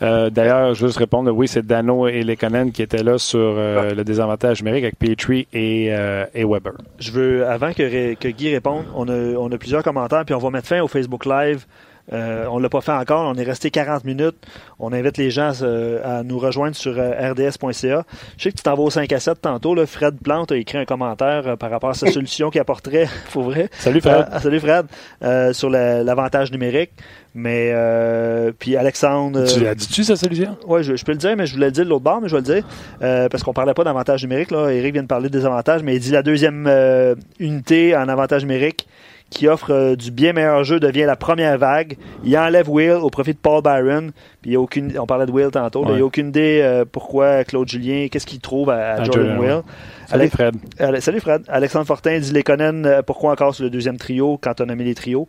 Euh, 0.03 0.29
D'ailleurs, 0.29 0.73
juste 0.73 0.97
répondre, 0.97 1.31
oui, 1.31 1.47
c'est 1.47 1.65
Dano 1.65 2.07
et 2.07 2.23
Lekonen 2.23 2.71
qui 2.71 2.81
étaient 2.81 3.03
là 3.03 3.17
sur 3.17 3.39
euh, 3.39 3.93
le 3.93 4.03
désavantage 4.03 4.61
numérique 4.61 4.83
avec 4.83 4.99
Petrie 4.99 5.47
et, 5.53 5.87
euh, 5.91 6.25
et 6.33 6.43
Weber. 6.43 6.73
Je 6.99 7.11
veux, 7.11 7.47
avant 7.47 7.71
que 7.73 8.27
Guy 8.29 8.53
réponde, 8.53 8.85
on 8.95 9.07
a, 9.07 9.13
on 9.13 9.51
a 9.51 9.57
plusieurs 9.57 9.83
commentaires, 9.83 10.25
puis 10.25 10.35
on 10.35 10.39
va 10.39 10.49
mettre 10.49 10.67
fin 10.67 10.81
au 10.81 10.87
Facebook 10.87 11.25
Live. 11.25 11.65
Euh, 12.11 12.45
on 12.51 12.59
l'a 12.59 12.67
pas 12.67 12.81
fait 12.81 12.91
encore, 12.91 13.31
on 13.33 13.35
est 13.35 13.43
resté 13.43 13.71
40 13.71 14.03
minutes. 14.03 14.35
On 14.77 14.91
invite 14.91 15.17
les 15.17 15.31
gens 15.31 15.51
euh, 15.61 16.01
à 16.19 16.23
nous 16.23 16.37
rejoindre 16.37 16.75
sur 16.75 16.95
euh, 16.97 17.31
rds.ca. 17.31 18.03
Je 18.37 18.43
sais 18.43 18.51
que 18.51 18.57
tu 18.57 18.63
t'en 18.63 18.75
vas 18.75 18.83
au 18.83 18.89
5 18.89 19.09
à 19.13 19.19
7 19.21 19.39
tantôt. 19.41 19.73
Là. 19.73 19.85
Fred 19.85 20.15
Plante 20.21 20.51
a 20.51 20.57
écrit 20.57 20.77
un 20.79 20.85
commentaire 20.85 21.57
par 21.57 21.69
rapport 21.71 21.91
à 21.91 21.93
sa 21.93 22.07
solution 22.11 22.49
qu'il 22.49 22.59
apporterait, 22.59 23.07
pour 23.31 23.43
vrai. 23.43 23.69
Salut 23.77 24.01
Fred. 24.01 24.27
Salut 24.41 24.59
Fred. 24.59 24.85
Euh, 25.23 25.53
sur 25.53 25.69
la- 25.69 26.03
l'avantage 26.03 26.51
numérique. 26.51 26.91
Mais, 27.35 27.71
euh, 27.73 28.51
puis 28.57 28.75
Alexandre... 28.75 29.45
Tu 29.45 29.65
as 29.65 29.73
dit-tu 29.73 30.03
sa 30.03 30.15
solution? 30.15 30.55
oui, 30.67 30.83
je, 30.83 30.95
je 30.95 31.03
peux 31.03 31.13
le 31.13 31.17
dire, 31.17 31.35
mais 31.35 31.47
je 31.47 31.53
voulais 31.55 31.65
le 31.67 31.71
dire 31.71 31.83
de 31.85 31.89
l'autre 31.89 32.03
bord, 32.03 32.21
mais 32.21 32.27
je 32.27 32.35
vais 32.35 32.41
le 32.47 32.55
dire. 32.55 32.67
Euh, 33.01 33.27
parce 33.27 33.41
qu'on 33.43 33.53
parlait 33.53 33.73
pas 33.73 33.83
d'avantage 33.83 34.21
numérique. 34.23 34.51
Là. 34.51 34.69
Eric 34.69 34.93
vient 34.93 35.01
de 35.01 35.07
parler 35.07 35.29
des 35.29 35.43
avantages, 35.45 35.81
mais 35.81 35.95
il 35.95 35.99
dit 35.99 36.11
la 36.11 36.21
deuxième 36.21 36.65
euh, 36.67 37.15
unité 37.39 37.95
en 37.95 38.07
avantage 38.07 38.43
numérique 38.43 38.87
qui 39.33 39.47
offre 39.47 39.71
euh, 39.71 39.95
du 39.95 40.11
bien 40.11 40.31
meilleur 40.33 40.63
jeu 40.63 40.79
devient 40.79 41.03
la 41.05 41.15
première 41.15 41.57
vague. 41.57 41.97
Il 42.23 42.37
enlève 42.37 42.69
Will 42.69 42.91
au 43.01 43.09
profit 43.09 43.33
de 43.33 43.37
Paul 43.39 43.61
Byron. 43.61 44.11
Puis 44.41 44.51
il 44.51 44.53
y 44.53 44.55
a 44.55 44.59
aucune, 44.61 44.93
on 44.99 45.05
parlait 45.05 45.25
de 45.25 45.31
Will 45.31 45.49
tantôt. 45.51 45.83
Il 45.89 45.95
n'y 45.95 46.01
a 46.01 46.05
aucune 46.05 46.27
idée 46.29 46.61
euh, 46.63 46.85
pourquoi 46.89 47.43
Claude 47.43 47.67
Julien, 47.67 48.07
qu'est-ce 48.11 48.25
qu'il 48.25 48.39
trouve 48.39 48.69
à, 48.69 48.75
à 48.93 49.01
À 49.01 49.03
Jordan 49.03 49.37
Will. 49.39 49.61
Salut 50.07 50.29
Fred. 50.29 50.55
Ale- 50.79 51.01
salut 51.01 51.19
Fred. 51.19 51.43
Alexandre 51.47 51.85
Fortin 51.87 52.19
dit 52.19 52.31
Lekonen, 52.31 52.85
euh, 52.85 53.01
pourquoi 53.01 53.31
encore 53.31 53.55
sur 53.55 53.63
le 53.63 53.69
deuxième 53.69 53.97
trio 53.97 54.37
quand 54.41 54.61
on 54.61 54.69
a 54.69 54.75
mis 54.75 54.83
les 54.83 54.95
trios? 54.95 55.27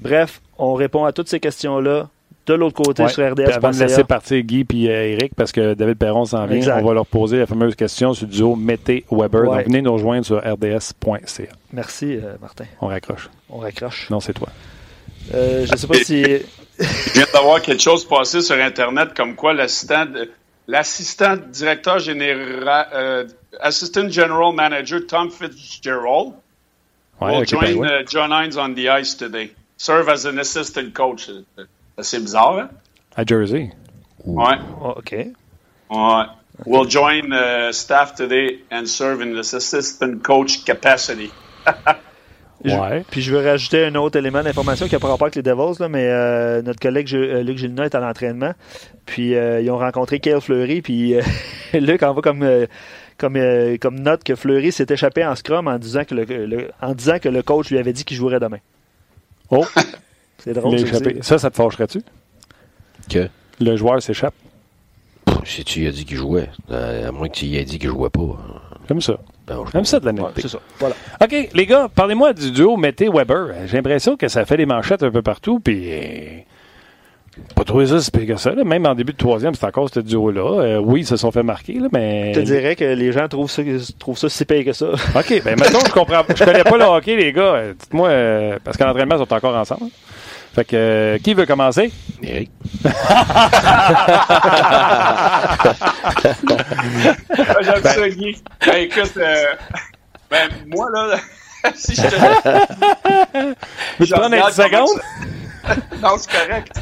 Bref, 0.00 0.40
on 0.58 0.74
répond 0.74 1.04
à 1.04 1.12
toutes 1.12 1.28
ces 1.28 1.40
questions-là 1.40 2.08
de 2.46 2.52
l'autre 2.52 2.74
côté 2.82 3.02
Ouais. 3.04 3.08
sur 3.08 3.34
Puis 3.34 3.44
avant 3.46 3.70
de 3.70 3.78
laisser 3.78 4.04
partir 4.04 4.42
Guy 4.42 4.66
et 4.86 5.12
Eric, 5.14 5.34
parce 5.34 5.50
que 5.50 5.72
David 5.72 5.96
Perron 5.96 6.26
s'en 6.26 6.44
vient, 6.44 6.56
Exact. 6.58 6.82
on 6.82 6.86
va 6.86 6.92
leur 6.92 7.06
poser 7.06 7.38
la 7.38 7.46
fameuse 7.46 7.74
question 7.74 8.12
sur 8.12 8.26
le 8.26 8.32
duo 8.32 8.54
Mété 8.54 9.06
Weber. 9.10 9.42
Ouais. 9.48 9.56
Donc 9.58 9.64
venez 9.66 9.80
nous 9.80 9.94
rejoindre 9.94 10.26
sur 10.26 10.36
rds.ca. 10.44 11.44
Merci 11.72 12.16
euh, 12.16 12.34
Martin. 12.42 12.64
On 12.82 12.88
raccroche. 12.88 13.30
On 13.54 13.58
raccroche. 13.60 14.10
Non, 14.10 14.18
c'est 14.20 14.32
toi. 14.34 14.48
Euh, 15.32 15.64
je 15.70 15.76
sais 15.76 15.86
pas 15.86 15.94
si. 16.04 16.22
Je 16.24 17.12
viens 17.14 17.26
d'avoir 17.32 17.62
quelque 17.62 17.80
chose 17.80 18.04
passé 18.04 18.42
sur 18.42 18.56
Internet 18.56 19.14
comme 19.16 19.36
quoi 19.36 19.54
l'assistant 19.54 20.06
de- 20.06 20.30
l'assistant 20.66 21.36
directeur 21.36 21.98
général, 22.00 22.88
euh, 22.92 23.24
assistant 23.60 24.08
general 24.10 24.52
manager 24.54 25.00
Tom 25.06 25.30
Fitzgerald 25.30 26.32
Ouais, 27.20 27.38
will 27.38 27.46
join 27.46 27.60
Penguins. 27.60 28.00
uh, 28.00 28.04
John 28.10 28.32
Hines 28.32 28.58
on 28.58 28.74
the 28.74 28.88
ice 28.88 29.16
today. 29.16 29.52
Serve 29.76 30.08
as 30.08 30.26
an 30.26 30.36
assistant 30.38 30.92
coach. 30.92 31.30
C'est 32.00 32.18
bizarre, 32.20 32.58
hein? 32.58 32.70
À 33.16 33.24
Jersey. 33.24 33.70
Ouais. 34.24 34.56
Oh, 34.82 34.94
OK. 34.96 35.12
Ouais. 35.90 36.24
Will 36.66 36.88
join 36.90 37.32
uh, 37.32 37.72
staff 37.72 38.14
today 38.16 38.58
and 38.72 38.86
serve 38.86 39.20
in 39.22 39.34
this 39.36 39.54
assistant 39.54 40.22
coach 40.24 40.64
capacity. 40.64 41.30
Je-. 42.64 43.02
Puis 43.10 43.20
je 43.22 43.34
veux 43.34 43.44
rajouter 43.46 43.84
un 43.84 43.94
autre 43.96 44.16
élément 44.18 44.42
d'information 44.42 44.86
qui 44.86 44.94
n'a 44.94 44.98
pas 44.98 45.08
rapport 45.08 45.26
avec 45.26 45.34
les 45.36 45.42
Devils, 45.42 45.80
là, 45.80 45.88
mais 45.88 46.06
euh, 46.08 46.62
notre 46.62 46.80
collègue 46.80 47.12
euh, 47.14 47.42
Luc 47.42 47.58
Gilina 47.58 47.84
est 47.84 47.94
à 47.94 48.00
l'entraînement. 48.00 48.52
Puis 49.06 49.34
euh, 49.34 49.60
ils 49.60 49.70
ont 49.70 49.78
rencontré 49.78 50.18
Kale 50.20 50.40
Fleury. 50.40 50.80
Puis 50.82 51.14
euh, 51.14 51.22
Luc 51.74 52.02
envoie 52.02 52.22
comme, 52.22 52.42
euh, 52.42 52.66
comme, 53.18 53.36
euh, 53.36 53.76
comme 53.78 54.00
note 54.00 54.24
que 54.24 54.34
Fleury 54.34 54.72
s'est 54.72 54.86
échappé 54.88 55.24
en 55.24 55.34
scrum 55.36 55.68
en 55.68 55.78
disant 55.78 56.04
que 56.04 56.14
le, 56.14 56.24
le- 56.46 56.70
en 56.80 56.94
disant 56.94 57.18
que 57.18 57.28
le 57.28 57.42
coach 57.42 57.70
lui 57.70 57.78
avait 57.78 57.92
dit 57.92 58.04
qu'il 58.04 58.16
jouerait 58.16 58.40
demain. 58.40 58.58
Oh, 59.50 59.64
C'est 60.38 60.52
drôle. 60.54 60.78
ça 60.78 60.86
échappé. 60.86 61.18
Ça, 61.22 61.38
ça 61.38 61.50
te 61.50 61.56
fâcherait-tu? 61.56 62.00
Que, 63.10 63.28
Le 63.60 63.76
joueur 63.76 64.02
s'échappe. 64.02 64.34
si 65.44 65.64
tu 65.64 65.80
y 65.82 65.86
as 65.86 65.90
dit 65.90 66.04
qu'il 66.06 66.16
jouait, 66.16 66.48
à 66.70 67.12
moins 67.12 67.28
que 67.28 67.34
tu 67.34 67.44
y 67.44 67.56
aies 67.58 67.64
dit 67.64 67.78
qu'il 67.78 67.90
jouait 67.90 68.08
pas. 68.10 68.22
J'aime 68.88 69.00
ça. 69.02 69.18
Ben, 69.46 69.58
J'aime 69.72 69.84
ça 69.84 70.00
de 70.00 70.08
Ouais, 70.10 70.30
ça. 70.48 70.58
Voilà. 70.78 70.94
OK, 71.22 71.48
les 71.52 71.66
gars, 71.66 71.88
parlez-moi 71.94 72.32
du 72.32 72.50
duo 72.50 72.76
Mété-Weber. 72.76 73.48
J'ai 73.66 73.76
l'impression 73.76 74.16
que 74.16 74.28
ça 74.28 74.44
fait 74.44 74.56
des 74.56 74.66
manchettes 74.66 75.02
un 75.02 75.10
peu 75.10 75.20
partout, 75.22 75.60
puis... 75.60 75.84
euh, 75.90 76.40
Pas 77.54 77.64
trouvé 77.64 77.86
ça 77.86 78.00
si 78.00 78.10
pire 78.10 78.26
que 78.26 78.36
ça. 78.40 78.52
là. 78.52 78.64
Même 78.64 78.86
en 78.86 78.94
début 78.94 79.12
de 79.12 79.18
troisième, 79.18 79.54
c'est 79.54 79.66
encore 79.66 79.90
ce 79.92 80.00
duo-là. 80.00 80.62
Euh, 80.62 80.78
oui, 80.78 81.00
ils 81.00 81.06
se 81.06 81.16
sont 81.16 81.30
fait 81.30 81.42
marquer, 81.42 81.74
là, 81.74 81.88
mais... 81.92 82.32
Je 82.32 82.40
te 82.40 82.44
dirais 82.46 82.74
que 82.74 82.84
les 82.84 83.12
gens 83.12 83.28
trouvent 83.28 83.50
ça, 83.50 83.62
trouvent 83.98 84.16
ça 84.18 84.28
si 84.30 84.44
pire 84.46 84.64
que 84.64 84.72
ça. 84.72 84.86
OK, 85.14 85.42
ben 85.44 85.58
maintenant, 85.58 85.80
je 85.86 85.92
comprends. 85.92 86.22
Je 86.34 86.42
connais 86.44 86.64
pas 86.64 86.78
le 86.78 86.84
hockey, 86.84 87.16
les 87.16 87.32
gars. 87.32 87.42
Euh, 87.54 87.74
Dites-moi, 87.78 88.08
euh, 88.08 88.58
parce 88.64 88.76
qu'en 88.78 88.88
entraînement, 88.88 89.16
ils 89.16 89.26
sont 89.26 89.34
encore 89.34 89.56
ensemble. 89.56 89.90
Fait 90.54 90.64
que, 90.64 90.76
euh, 90.76 91.18
qui 91.18 91.34
veut 91.34 91.46
commencer? 91.46 91.90
Eric. 92.22 92.50
Ah, 92.84 93.48
J'aime 97.62 97.82
ça, 97.82 98.08
Guy. 98.08 98.36
Ben, 98.66 98.76
écoute, 98.76 99.16
euh, 99.16 99.44
ben, 100.30 100.48
moi, 100.66 100.88
là, 100.92 101.16
si 101.74 101.94
je 101.94 102.02
te. 102.02 102.14
Veux-tu 103.98 104.06
Je 104.06 104.10
prendre 104.14 104.26
un 104.26 104.42
regarde 104.42 104.52
10 104.52 104.56
comment 104.70 104.86
secondes? 104.86 105.00
ça- 105.64 105.76
non, 106.02 106.16
c'est 106.18 106.30
correct. 106.30 106.72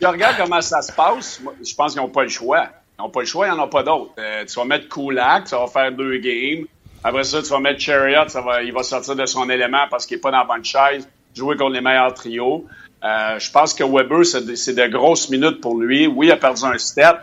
Je 0.00 0.06
regarde 0.06 0.36
comment 0.38 0.60
ça 0.60 0.82
se 0.82 0.92
passe. 0.92 1.40
Moi, 1.42 1.54
je 1.66 1.74
pense 1.74 1.92
qu'ils 1.92 2.02
n'ont 2.02 2.08
pas 2.08 2.22
le 2.22 2.28
choix. 2.28 2.66
Ils 2.98 3.02
n'ont 3.02 3.10
pas 3.10 3.20
le 3.20 3.26
choix, 3.26 3.46
ils 3.46 3.50
n'en 3.56 3.64
ont 3.64 3.68
pas 3.68 3.82
d'autres. 3.82 4.12
Euh, 4.18 4.44
tu 4.44 4.54
vas 4.58 4.64
mettre 4.66 4.88
Kulak, 4.88 5.48
ça 5.48 5.58
va 5.58 5.66
faire 5.66 5.90
deux 5.92 6.18
games. 6.18 6.64
Après 7.02 7.24
ça, 7.24 7.42
tu 7.42 7.48
vas 7.48 7.58
mettre 7.60 7.80
Chariot, 7.80 8.28
ça 8.28 8.42
va, 8.42 8.62
il 8.62 8.72
va 8.74 8.82
sortir 8.82 9.16
de 9.16 9.24
son 9.24 9.48
élément 9.48 9.86
parce 9.90 10.04
qu'il 10.04 10.18
n'est 10.18 10.20
pas 10.20 10.30
dans 10.30 10.38
la 10.38 10.44
bonne 10.44 10.64
chaise, 10.64 11.08
jouer 11.34 11.56
contre 11.56 11.72
les 11.72 11.80
meilleurs 11.80 12.12
trios. 12.12 12.66
Euh, 13.02 13.38
je 13.38 13.50
pense 13.50 13.72
que 13.72 13.84
Weber, 13.84 14.24
c'est 14.24 14.74
de, 14.74 14.86
grosses 14.86 15.30
minutes 15.30 15.60
pour 15.60 15.78
lui. 15.78 16.06
Oui, 16.06 16.26
il 16.26 16.32
a 16.32 16.36
perdu 16.36 16.64
un 16.64 16.78
step. 16.78 17.16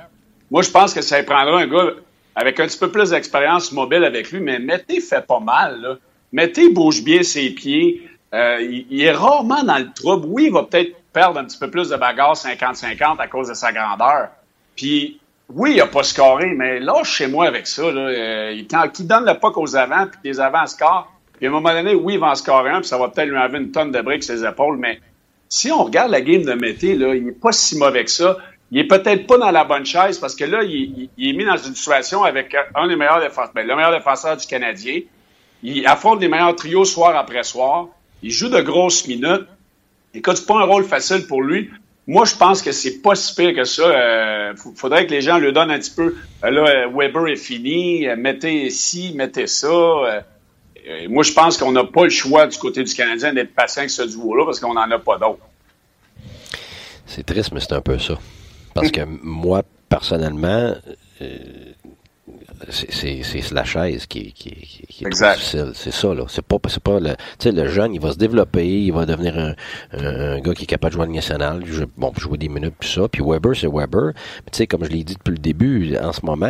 Moi, 0.50 0.62
je 0.62 0.72
pense 0.72 0.94
que 0.94 1.02
ça 1.02 1.22
prendra 1.24 1.60
un 1.60 1.68
gars 1.68 1.92
avec 2.36 2.60
un 2.60 2.68
petit 2.68 2.78
peu 2.78 2.90
plus 2.90 3.12
d'expérience 3.12 3.72
mobile 3.72 4.04
avec 4.04 4.32
lui, 4.32 4.40
mais 4.40 4.60
Mété 4.60 5.00
fait 5.02 5.26
pas 5.26 5.40
mal. 5.40 5.82
Là. 5.82 5.96
Mété 6.32 6.70
bouge 6.70 7.04
bien 7.04 7.24
ses 7.24 7.50
pieds. 7.52 8.10
Euh, 8.34 8.60
il, 8.62 9.02
est 9.02 9.12
rarement 9.12 9.64
dans 9.64 9.78
le 9.78 9.92
trouble. 9.94 10.28
Oui, 10.30 10.46
il 10.46 10.52
va 10.54 10.64
peut-être 10.64 10.96
perdre 11.14 11.40
un 11.40 11.46
petit 11.46 11.58
peu 11.58 11.70
plus 11.70 11.90
de 11.90 11.96
bagarre 11.96 12.36
50-50 12.36 13.20
à 13.20 13.28
cause 13.28 13.50
de 13.50 13.54
sa 13.54 13.72
grandeur. 13.72 14.30
Puis, 14.76 15.20
oui, 15.50 15.74
il 15.76 15.82
a 15.82 15.88
pas 15.88 16.04
scoré, 16.04 16.48
mais 16.48 16.80
lâche 16.80 17.16
chez 17.16 17.28
moi 17.28 17.48
avec 17.48 17.68
ça. 17.68 17.90
Là. 17.92 18.02
Euh, 18.02 18.52
il- 18.54 18.68
quand 18.68 18.88
il 19.00 19.08
donne 19.08 19.26
le 19.26 19.34
puck 19.36 19.58
aux 19.58 19.76
avants, 19.76 20.08
puis 20.08 20.20
les 20.26 20.40
avants 20.40 20.68
scorent, 20.68 21.12
puis 21.38 21.46
à 21.46 21.50
un 21.50 21.54
moment 21.54 21.72
donné, 21.72 21.96
oui, 21.96 22.16
il 22.16 22.20
va 22.20 22.32
en 22.32 22.36
scorer 22.36 22.72
un, 22.72 22.80
puis 22.80 22.88
ça 22.88 22.98
va 22.98 23.08
peut-être 23.10 23.30
lui 23.30 23.38
enlever 23.38 23.60
une 23.60 23.72
tonne 23.72 23.92
de 23.92 24.02
briques 24.02 24.24
ses 24.24 24.44
épaules, 24.46 24.78
mais 24.78 25.00
si 25.50 25.72
on 25.72 25.84
regarde 25.84 26.12
la 26.12 26.22
game 26.22 26.44
de 26.44 26.54
Mété, 26.54 26.92
il 26.92 27.26
n'est 27.26 27.32
pas 27.32 27.52
si 27.52 27.78
mauvais 27.78 28.04
que 28.04 28.12
ça. 28.12 28.38
Il 28.72 28.80
est 28.80 28.88
peut-être 28.88 29.28
pas 29.28 29.38
dans 29.38 29.52
la 29.52 29.64
bonne 29.64 29.86
chaise 29.86 30.18
parce 30.18 30.36
que 30.36 30.44
là, 30.44 30.62
il, 30.64 30.72
il- 30.74 31.10
il 31.18 31.30
est 31.30 31.38
mis 31.38 31.46
dans 31.46 31.56
une 31.58 31.74
situation 31.76 32.24
avec 32.24 32.56
un 32.76 32.88
des 32.88 32.96
meilleurs 32.98 33.22
défenseurs, 33.22 33.52
ben, 33.56 33.66
le 33.66 33.76
meilleur 33.76 33.92
défenseur 33.92 34.36
du 34.36 34.46
Canadien. 34.46 35.02
Il 35.64 35.88
affronte 35.88 36.22
les 36.22 36.28
meilleurs 36.28 36.56
trios 36.56 36.86
soir 36.86 37.16
après 37.16 37.44
soir. 37.44 37.88
Il 38.22 38.32
joue 38.32 38.50
de 38.50 38.60
grosses 38.62 39.08
minutes. 39.08 39.48
Écoute, 40.14 40.38
c'est 40.38 40.46
pas 40.48 40.60
un 40.60 40.64
rôle 40.64 40.84
facile 40.84 41.26
pour 41.28 41.42
lui. 41.42 41.70
Moi, 42.08 42.26
je 42.26 42.36
pense 42.36 42.62
que 42.62 42.72
c'est 42.72 43.02
pas 43.02 43.16
si 43.16 43.36
pire 43.36 43.54
que 43.54 43.64
ça. 43.64 43.84
Euh, 43.84 44.54
f- 44.54 44.76
faudrait 44.76 45.06
que 45.06 45.12
les 45.12 45.22
gens 45.22 45.38
le 45.40 45.52
donnent 45.52 45.72
un 45.72 45.80
petit 45.80 45.92
peu. 45.96 46.16
Euh, 46.44 46.50
là, 46.52 46.62
euh, 46.68 46.88
Weber 46.94 47.28
est 47.28 47.36
fini. 47.36 48.08
Euh, 48.08 48.16
mettez 48.18 48.70
ci, 48.70 49.14
mettez 49.16 49.48
ça. 49.48 49.68
Euh, 49.68 50.22
euh, 50.88 51.08
moi, 51.10 51.24
je 51.24 51.34
pense 51.34 51.58
qu'on 51.58 51.72
n'a 51.72 51.84
pas 51.84 52.04
le 52.04 52.10
choix 52.10 52.48
du 52.48 52.58
côté 52.58 52.84
du 52.84 52.94
Canadien 52.94 53.34
d'être 53.34 53.54
patient 53.54 53.82
avec 53.82 53.90
ce 53.90 54.04
duo-là 54.04 54.46
parce 54.46 54.60
qu'on 54.60 54.74
n'en 54.74 54.90
a 54.90 55.00
pas 55.00 55.18
d'autres. 55.18 55.46
C'est 57.06 57.26
triste, 57.26 57.52
mais 57.52 57.60
c'est 57.60 57.74
un 57.74 57.82
peu 57.82 57.98
ça. 58.00 58.18
Parce 58.74 58.92
que 58.92 59.02
moi, 59.04 59.64
personnellement, 59.90 60.76
euh, 61.22 61.74
c'est- 62.70 62.92
c'est 62.92 63.22
c'est 63.24 63.52
la 63.52 63.64
chaise 63.64 64.06
qui, 64.06 64.32
qui, 64.34 64.52
qui, 64.52 64.82
qui 64.88 65.04
est 65.04 65.06
trop 65.06 65.08
Exact. 65.08 65.36
difficile. 65.38 65.72
C'est 65.74 65.92
ça, 65.94 66.14
là. 66.14 66.24
C'est 66.28 66.42
pas, 66.46 66.58
c'est 66.68 66.82
pas 66.84 67.00
le, 67.00 67.10
tu 67.12 67.16
sais, 67.40 67.52
le 67.52 67.68
jeune, 67.68 67.94
il 67.94 68.02
va 68.02 68.12
se 68.12 68.18
développer, 68.18 68.68
il 68.68 68.92
va 68.92 69.06
devenir 69.06 69.38
un, 69.38 69.54
un, 69.94 70.36
un 70.36 70.40
gars 70.40 70.54
qui 70.54 70.64
est 70.64 70.68
capable 70.68 70.96
de 70.96 71.02
jouer 71.04 71.08
nationale, 71.14 71.66
jouer- 71.66 71.86
bon, 71.98 72.12
puis 72.12 72.22
jouer 72.22 72.38
des 72.38 72.50
minutes, 72.50 72.76
puis 72.80 72.90
ça. 72.90 73.08
Puis 73.08 73.22
Weber, 73.26 73.56
c'est 73.56 73.68
Weber. 73.68 74.12
Mais 74.14 74.52
tu 74.52 74.58
sais, 74.58 74.68
comme 74.68 74.84
je 74.86 74.90
l'ai 74.90 75.04
dit 75.04 75.16
depuis 75.16 75.32
le 75.32 75.38
début, 75.40 75.96
en 75.98 76.12
ce 76.14 76.26
moment, 76.26 76.48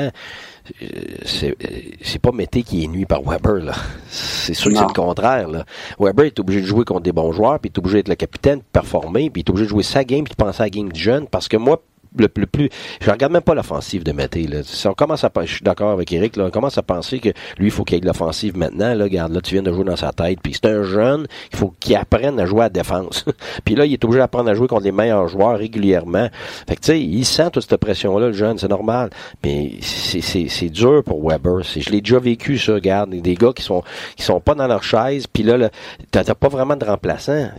euh, 0.81 0.85
c'est 1.25 1.49
euh, 1.49 1.67
c'est 2.01 2.19
pas 2.19 2.31
Mété 2.31 2.63
qui 2.63 2.83
est 2.83 2.87
nuit 2.87 3.05
par 3.05 3.21
Weber, 3.21 3.63
là. 3.63 3.73
C'est 4.09 4.53
sûr 4.53 4.71
que 4.71 4.77
c'est 4.77 4.83
le 4.87 4.93
contraire, 4.93 5.47
là. 5.47 5.65
Weber 5.99 6.25
est 6.25 6.39
obligé 6.39 6.61
de 6.61 6.65
jouer 6.67 6.85
contre 6.85 7.01
des 7.01 7.11
bons 7.11 7.31
joueurs, 7.31 7.59
puis 7.59 7.69
il 7.69 7.75
est 7.75 7.79
obligé 7.79 7.97
d'être 7.97 8.09
le 8.09 8.15
capitaine, 8.15 8.59
de 8.59 8.63
performer, 8.71 9.29
puis 9.29 9.41
il 9.41 9.45
est 9.45 9.49
obligé 9.49 9.65
de 9.65 9.69
jouer 9.69 9.83
sa 9.83 10.03
game, 10.03 10.23
puis 10.23 10.31
de 10.31 10.35
penser 10.43 10.61
à 10.61 10.65
la 10.65 10.69
game 10.69 10.91
du 10.91 10.99
jeune, 10.99 11.27
parce 11.27 11.47
que 11.47 11.57
moi, 11.57 11.81
le, 12.17 12.27
plus. 12.27 12.69
Je 13.01 13.09
regarde 13.09 13.33
même 13.33 13.41
pas 13.41 13.55
l'offensive 13.55 14.03
de 14.03 14.11
Mété. 14.11 14.47
Là. 14.47 14.59
On 14.85 14.93
commence 14.93 15.23
à, 15.23 15.31
je 15.41 15.53
suis 15.53 15.63
d'accord 15.63 15.91
avec 15.91 16.11
Eric. 16.11 16.35
Là, 16.35 16.45
on 16.45 16.49
commence 16.49 16.77
à 16.77 16.83
penser 16.83 17.19
que 17.19 17.29
lui, 17.57 17.67
il 17.67 17.71
faut 17.71 17.83
qu'il 17.83 17.97
ait 17.97 18.01
de 18.01 18.05
l'offensive 18.05 18.57
maintenant. 18.57 18.93
Là, 18.93 19.03
regarde, 19.03 19.33
là, 19.33 19.41
tu 19.41 19.53
viens 19.53 19.63
de 19.63 19.71
jouer 19.71 19.83
dans 19.83 19.95
sa 19.95 20.11
tête. 20.11 20.39
Puis 20.41 20.53
c'est 20.53 20.67
un 20.67 20.83
jeune, 20.83 21.27
il 21.51 21.57
faut 21.57 21.73
qu'il 21.79 21.95
apprenne 21.95 22.39
à 22.39 22.45
jouer 22.45 22.65
à 22.65 22.69
défense. 22.69 23.25
puis 23.65 23.75
là, 23.75 23.85
il 23.85 23.93
est 23.93 24.03
obligé 24.03 24.19
d'apprendre 24.19 24.49
à 24.49 24.53
jouer 24.53 24.67
contre 24.67 24.83
les 24.83 24.91
meilleurs 24.91 25.27
joueurs 25.27 25.57
régulièrement. 25.57 26.29
Fait 26.67 26.75
que 26.75 26.81
tu 26.81 26.87
sais, 26.87 27.01
il 27.01 27.25
sent 27.25 27.49
toute 27.51 27.67
cette 27.67 27.79
pression-là, 27.79 28.27
le 28.27 28.33
jeune, 28.33 28.57
c'est 28.57 28.67
normal. 28.67 29.09
Mais 29.43 29.71
c'est 29.81 30.69
dur 30.69 31.03
pour 31.03 31.27
Weber. 31.27 31.63
Je 31.63 31.89
l'ai 31.89 32.01
déjà 32.01 32.19
vécu, 32.19 32.57
ça. 32.57 32.73
Regarde, 32.73 33.09
des 33.09 33.35
gars 33.35 33.51
qui 33.55 33.63
sont 33.63 33.83
qui 34.15 34.23
sont 34.23 34.39
pas 34.39 34.55
dans 34.55 34.67
leur 34.67 34.83
chaise. 34.83 35.25
Puis 35.27 35.43
là, 35.43 35.57
là 35.57 35.69
t'as 36.11 36.23
pas 36.35 36.49
vraiment 36.49 36.75
de 36.75 36.85
remplaçant. 36.85 37.49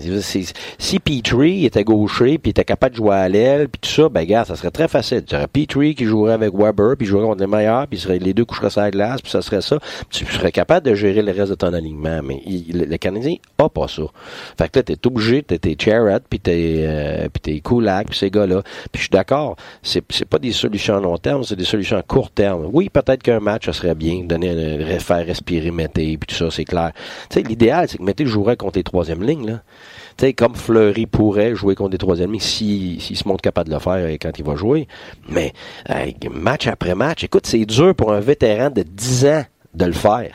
Si 0.78 0.98
Petrie 0.98 1.64
était 1.64 1.84
gaucher, 1.84 2.38
puis 2.38 2.50
était 2.50 2.64
capable 2.64 2.92
de 2.92 2.96
jouer 2.96 3.16
à 3.16 3.28
l'aile, 3.28 3.68
puis 3.68 3.80
tout 3.80 3.90
ça, 3.90 4.08
ben 4.08 4.20
regarde, 4.20 4.37
ça 4.44 4.56
serait 4.56 4.70
très 4.70 4.88
facile. 4.88 5.24
Tu 5.24 5.34
aurais 5.34 5.46
Petrie 5.46 5.94
qui 5.94 6.04
jouerait 6.04 6.32
avec 6.32 6.52
Weber, 6.54 6.96
puis 6.96 7.06
jouerait 7.06 7.26
contre 7.26 7.40
les 7.40 7.46
meilleurs, 7.46 7.86
puis 7.86 8.04
les 8.20 8.34
deux 8.34 8.44
coucheraient 8.44 8.70
sur 8.70 8.80
la 8.80 8.90
glace, 8.90 9.20
puis 9.20 9.30
ça 9.30 9.42
serait 9.42 9.60
ça. 9.60 9.78
Tu 10.10 10.24
serais 10.26 10.52
capable 10.52 10.86
de 10.86 10.94
gérer 10.94 11.22
le 11.22 11.32
reste 11.32 11.50
de 11.50 11.54
ton 11.54 11.72
alignement. 11.72 12.20
Mais 12.22 12.40
le, 12.46 12.96
Canadien 12.96 13.36
a 13.58 13.68
pas 13.68 13.88
ça. 13.88 14.02
Fait 14.58 14.68
que 14.68 14.78
là, 14.78 14.82
t'es 14.82 15.06
obligé, 15.06 15.42
t'es 15.42 15.58
tes 15.58 15.76
Charrett, 15.78 16.22
puis 16.28 16.40
t'es 16.40 16.84
euh, 16.86 17.28
Kulak, 17.64 18.08
puis 18.08 18.18
ces 18.18 18.30
gars-là. 18.30 18.62
Puis 18.92 18.98
je 18.98 19.00
suis 19.02 19.10
d'accord, 19.10 19.56
c'est 19.82 20.04
c'est 20.10 20.24
pas 20.24 20.38
des 20.38 20.52
solutions 20.52 20.96
à 20.96 21.00
long 21.00 21.18
terme, 21.18 21.44
c'est 21.44 21.56
des 21.56 21.64
solutions 21.64 21.96
à 21.96 22.02
court 22.02 22.30
terme. 22.30 22.68
Oui, 22.72 22.88
peut-être 22.88 23.22
qu'un 23.22 23.40
match, 23.40 23.66
ça 23.66 23.72
serait 23.72 23.94
bien, 23.94 24.24
donner 24.24 24.50
un, 24.50 24.98
faire 24.98 25.24
respirer 25.24 25.70
Mété, 25.70 26.16
puis 26.18 26.26
tout 26.26 26.34
ça, 26.34 26.50
c'est 26.50 26.64
clair. 26.64 26.92
Tu 27.30 27.40
sais, 27.40 27.42
l'idéal, 27.42 27.88
c'est 27.88 27.98
que 27.98 28.02
Mété 28.02 28.26
jouerait 28.26 28.56
contre 28.56 28.78
les 28.78 28.84
troisième 28.84 29.22
lignes, 29.22 29.46
là 29.46 29.60
sais, 30.18 30.32
comme 30.32 30.54
Fleury 30.54 31.06
pourrait 31.06 31.54
jouer 31.54 31.74
contre 31.74 31.90
des 31.90 31.98
troisièmes 31.98 32.38
s'il 32.38 33.00
si, 33.00 33.16
se 33.16 33.26
montre 33.26 33.42
capable 33.42 33.68
de 33.68 33.74
le 33.74 33.80
faire 33.80 34.08
quand 34.20 34.38
il 34.38 34.44
va 34.44 34.56
jouer. 34.56 34.88
Mais 35.28 35.52
match 36.30 36.66
après 36.66 36.94
match, 36.94 37.24
écoute, 37.24 37.46
c'est 37.46 37.64
dur 37.64 37.94
pour 37.94 38.12
un 38.12 38.20
vétéran 38.20 38.70
de 38.70 38.82
10 38.82 39.26
ans 39.26 39.44
de 39.74 39.84
le 39.84 39.92
faire. 39.92 40.32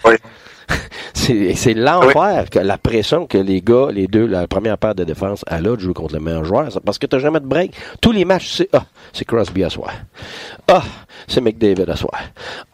c'est 1.13 1.73
l'enfer 1.73 2.49
que 2.49 2.59
la 2.59 2.77
pression 2.77 3.25
que 3.27 3.37
les 3.37 3.61
gars, 3.61 3.87
les 3.91 4.07
deux, 4.07 4.25
la 4.25 4.47
première 4.47 4.77
paire 4.77 4.95
de 4.95 5.03
défense 5.03 5.43
a 5.47 5.61
là 5.61 5.75
de 5.75 5.81
jouer 5.81 5.93
contre 5.93 6.13
le 6.13 6.19
meilleur 6.19 6.45
joueur. 6.45 6.69
Parce 6.85 6.97
que 6.97 7.05
t'as 7.05 7.19
jamais 7.19 7.39
de 7.39 7.45
break. 7.45 7.73
Tous 8.01 8.11
les 8.11 8.25
matchs, 8.25 8.53
c'est 8.57 8.69
ah, 8.73 8.85
c'est 9.13 9.25
Crosby 9.25 9.63
à 9.63 9.69
soi. 9.69 9.91
Ah, 10.67 10.83
c'est 11.27 11.41
McDavid 11.41 11.89
à 11.89 11.95
soi. 11.95 12.11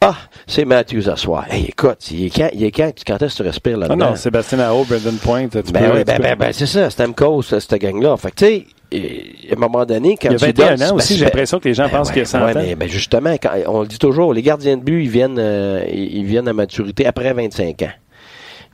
Ah, 0.01 0.15
c'est 0.47 0.65
Matthews 0.65 1.09
à 1.09 1.15
soi. 1.15 1.45
Hey, 1.49 1.65
écoute, 1.65 2.09
il 2.11 2.25
est 2.25 2.29
quand, 2.29 2.49
il 2.53 2.63
est 2.63 2.71
quand, 2.71 2.91
quand 3.05 3.21
est-ce 3.21 3.37
que 3.37 3.43
tu 3.43 3.47
respires 3.47 3.77
là-dedans? 3.77 4.05
Ah 4.07 4.09
non, 4.11 4.15
Sébastien 4.15 4.59
Aho, 4.59 4.83
Brendan 4.85 5.17
Point. 5.17 5.47
ben, 5.47 5.91
oui, 5.93 6.03
ben, 6.03 6.19
ben, 6.21 6.35
ben, 6.37 6.53
c'est 6.53 6.65
ça, 6.65 6.89
Stamkos, 6.89 7.43
cette 7.43 7.73
gang-là. 7.75 8.17
Fait 8.17 8.31
que, 8.31 8.35
tu 8.35 8.45
sais, 8.45 8.65
à 8.91 9.53
un 9.53 9.59
moment 9.59 9.85
donné, 9.85 10.17
quand 10.19 10.29
il 10.29 10.33
y 10.33 10.35
a 10.35 10.47
21 10.47 10.75
tu 10.75 10.83
ans 10.83 10.95
aussi, 10.95 11.17
j'ai 11.17 11.25
l'impression 11.25 11.59
que 11.59 11.67
les 11.67 11.73
gens 11.73 11.85
ben 11.85 11.97
pensent 11.97 12.09
qu'il 12.09 12.19
y 12.19 12.21
a 12.21 12.25
100 12.25 12.45
ouais, 12.45 12.53
Mais, 12.55 12.75
ben 12.75 12.89
justement, 12.89 13.33
quand, 13.33 13.51
on 13.67 13.81
le 13.81 13.87
dit 13.87 13.99
toujours, 13.99 14.33
les 14.33 14.41
gardiens 14.41 14.77
de 14.77 14.83
but, 14.83 15.03
ils 15.03 15.09
viennent, 15.09 15.37
euh, 15.39 15.83
ils 15.91 16.25
viennent 16.25 16.47
à 16.47 16.53
maturité 16.53 17.05
après 17.05 17.33
25 17.33 17.81
ans. 17.83 17.91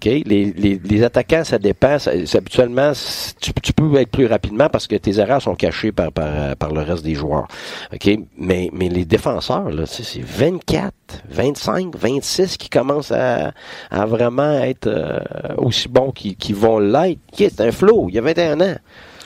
Les, 0.03 0.23
les, 0.23 0.79
les, 0.83 1.03
attaquants, 1.03 1.43
ça 1.43 1.57
dépend. 1.57 1.97
habituellement, 2.33 2.91
tu, 3.41 3.51
tu, 3.53 3.73
peux 3.73 3.95
être 3.95 4.11
plus 4.11 4.27
rapidement 4.27 4.69
parce 4.69 4.85
que 4.85 4.95
tes 4.95 5.17
erreurs 5.19 5.41
sont 5.41 5.55
cachées 5.55 5.91
par, 5.91 6.11
par, 6.11 6.55
par 6.57 6.71
le 6.73 6.81
reste 6.81 7.03
des 7.03 7.15
joueurs. 7.15 7.47
OK? 7.91 8.09
Mais, 8.37 8.69
mais 8.71 8.87
les 8.87 9.05
défenseurs, 9.05 9.71
là, 9.71 9.85
c'est 9.87 10.21
24, 10.21 10.93
25, 11.29 11.95
26 11.95 12.57
qui 12.57 12.69
commencent 12.69 13.11
à, 13.11 13.53
à 13.89 14.05
vraiment 14.05 14.59
être 14.59 14.87
euh, 14.87 15.19
aussi 15.57 15.87
bons 15.87 16.11
qu'ils 16.11 16.55
vont 16.55 16.77
l'être. 16.77 17.19
c'est 17.35 17.61
un 17.61 17.71
flow. 17.71 18.05
Il 18.09 18.15
y 18.15 18.19
a 18.19 18.21
21 18.21 18.61
ans. 18.61 18.75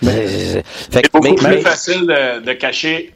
C'est 0.02 1.12
beaucoup 1.12 1.36
plus 1.36 1.62
facile 1.62 2.02
de, 2.02 2.40
de 2.42 2.54
cacher 2.54 3.14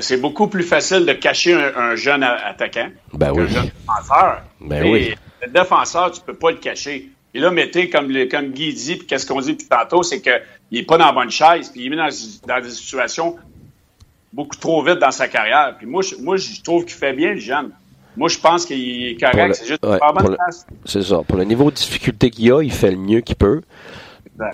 c'est 0.00 0.16
beaucoup 0.16 0.46
plus 0.46 0.62
facile 0.62 1.06
de 1.06 1.12
cacher 1.12 1.54
un, 1.54 1.96
jeune 1.96 2.22
attaquant 2.22 2.88
ben 3.12 3.34
qu'un 3.34 3.46
jeune 3.46 3.64
défenseur. 3.64 4.42
Ben 4.60 4.84
oui. 4.84 5.14
Le 5.44 5.50
défenseur, 5.50 6.12
tu 6.12 6.20
peux 6.20 6.34
pas 6.34 6.52
le 6.52 6.58
cacher. 6.58 7.10
Et 7.34 7.40
là, 7.40 7.50
mettez, 7.50 7.88
comme, 7.90 8.12
comme 8.28 8.50
Guy 8.50 8.74
dit, 8.74 8.96
puis 8.96 9.06
qu'est-ce 9.06 9.26
qu'on 9.26 9.40
dit 9.40 9.52
depuis 9.52 9.66
tantôt, 9.66 10.02
c'est 10.02 10.20
qu'il 10.20 10.40
n'est 10.70 10.82
pas 10.84 10.98
dans 10.98 11.06
la 11.06 11.12
bonne 11.12 11.30
chaise, 11.30 11.70
puis 11.70 11.80
il 11.80 11.86
est 11.86 11.90
mis 11.90 11.96
dans, 11.96 12.08
dans, 12.46 12.62
des 12.62 12.70
situations 12.70 13.36
beaucoup 14.32 14.56
trop 14.56 14.82
vite 14.84 14.98
dans 14.98 15.10
sa 15.10 15.28
carrière. 15.28 15.74
Puis 15.78 15.86
moi, 15.86 16.02
je, 16.02 16.16
moi, 16.16 16.36
je 16.36 16.60
trouve 16.62 16.84
qu'il 16.84 16.94
fait 16.94 17.12
bien, 17.12 17.32
le 17.32 17.40
jeune. 17.40 17.70
Moi, 18.16 18.28
je 18.28 18.38
pense 18.38 18.66
qu'il 18.66 19.06
est 19.06 19.18
correct. 19.18 19.54
C'est 19.54 19.66
juste 19.66 19.80
pas 19.80 20.12
bonne 20.12 20.36
place. 20.36 20.66
C'est 20.84 21.02
ça. 21.02 21.22
Pour 21.26 21.38
le 21.38 21.44
niveau 21.44 21.70
de 21.70 21.76
difficulté 21.76 22.30
qu'il 22.30 22.52
a, 22.52 22.62
il 22.62 22.72
fait 22.72 22.90
le 22.90 22.98
mieux 22.98 23.22
qu'il 23.22 23.36
peut. 23.36 23.62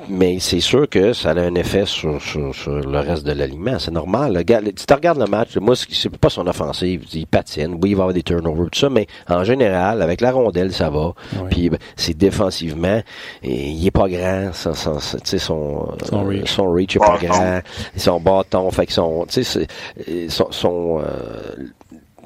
Mais 0.08 0.38
c'est 0.40 0.60
sûr 0.60 0.88
que 0.88 1.12
ça 1.12 1.30
a 1.30 1.40
un 1.40 1.54
effet 1.54 1.84
sur, 1.86 2.20
sur, 2.20 2.52
le 2.66 2.98
reste 2.98 3.24
de 3.24 3.32
l'aliment. 3.32 3.78
C'est 3.78 3.90
normal. 3.90 4.42
si 4.76 4.86
tu 4.86 4.94
regardes 4.94 5.18
le 5.18 5.26
match, 5.26 5.56
moi, 5.56 5.74
c'est 5.76 6.16
pas 6.16 6.30
son 6.30 6.46
offensive. 6.46 7.04
Il 7.12 7.26
patine. 7.26 7.78
Oui, 7.82 7.90
il 7.90 7.96
va 7.96 8.04
avoir 8.04 8.14
des 8.14 8.22
turnovers, 8.22 8.70
tout 8.70 8.78
ça. 8.78 8.90
Mais 8.90 9.06
en 9.28 9.44
général, 9.44 10.02
avec 10.02 10.20
la 10.20 10.32
rondelle, 10.32 10.72
ça 10.72 10.90
va. 10.90 11.12
Puis 11.50 11.70
ben, 11.70 11.78
c'est 11.96 12.16
défensivement. 12.16 13.02
Et, 13.42 13.70
il 13.70 13.86
est 13.86 13.90
pas 13.90 14.08
grand. 14.08 14.50
Son, 14.52 14.74
son, 14.74 14.98
son, 14.98 15.96
son, 16.04 16.24
reach. 16.24 16.50
son 16.50 16.70
reach 16.70 16.96
est 16.96 17.00
pas 17.00 17.18
grand. 17.20 17.60
Son 17.96 18.20
bâton. 18.20 18.70
Fait 18.70 18.86
que 18.86 18.92
son, 18.92 19.26
son, 19.28 20.46
son 20.50 21.00
euh, 21.00 21.54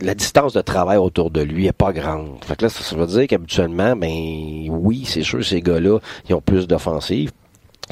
la 0.03 0.15
distance 0.15 0.53
de 0.53 0.61
travail 0.61 0.97
autour 0.97 1.31
de 1.31 1.41
lui 1.41 1.67
est 1.67 1.73
pas 1.73 1.93
grande. 1.93 2.45
Fait 2.45 2.57
que 2.57 2.65
là, 2.65 2.69
ça 2.69 2.97
veut 2.97 3.07
dire 3.07 3.27
qu'habituellement, 3.29 3.95
ben 3.97 4.69
oui, 4.69 5.05
c'est 5.07 5.23
sûr, 5.23 5.45
ces 5.45 5.61
gars-là, 5.61 5.99
ils 6.29 6.35
ont 6.35 6.41
plus 6.41 6.67
d'offensive. 6.67 7.31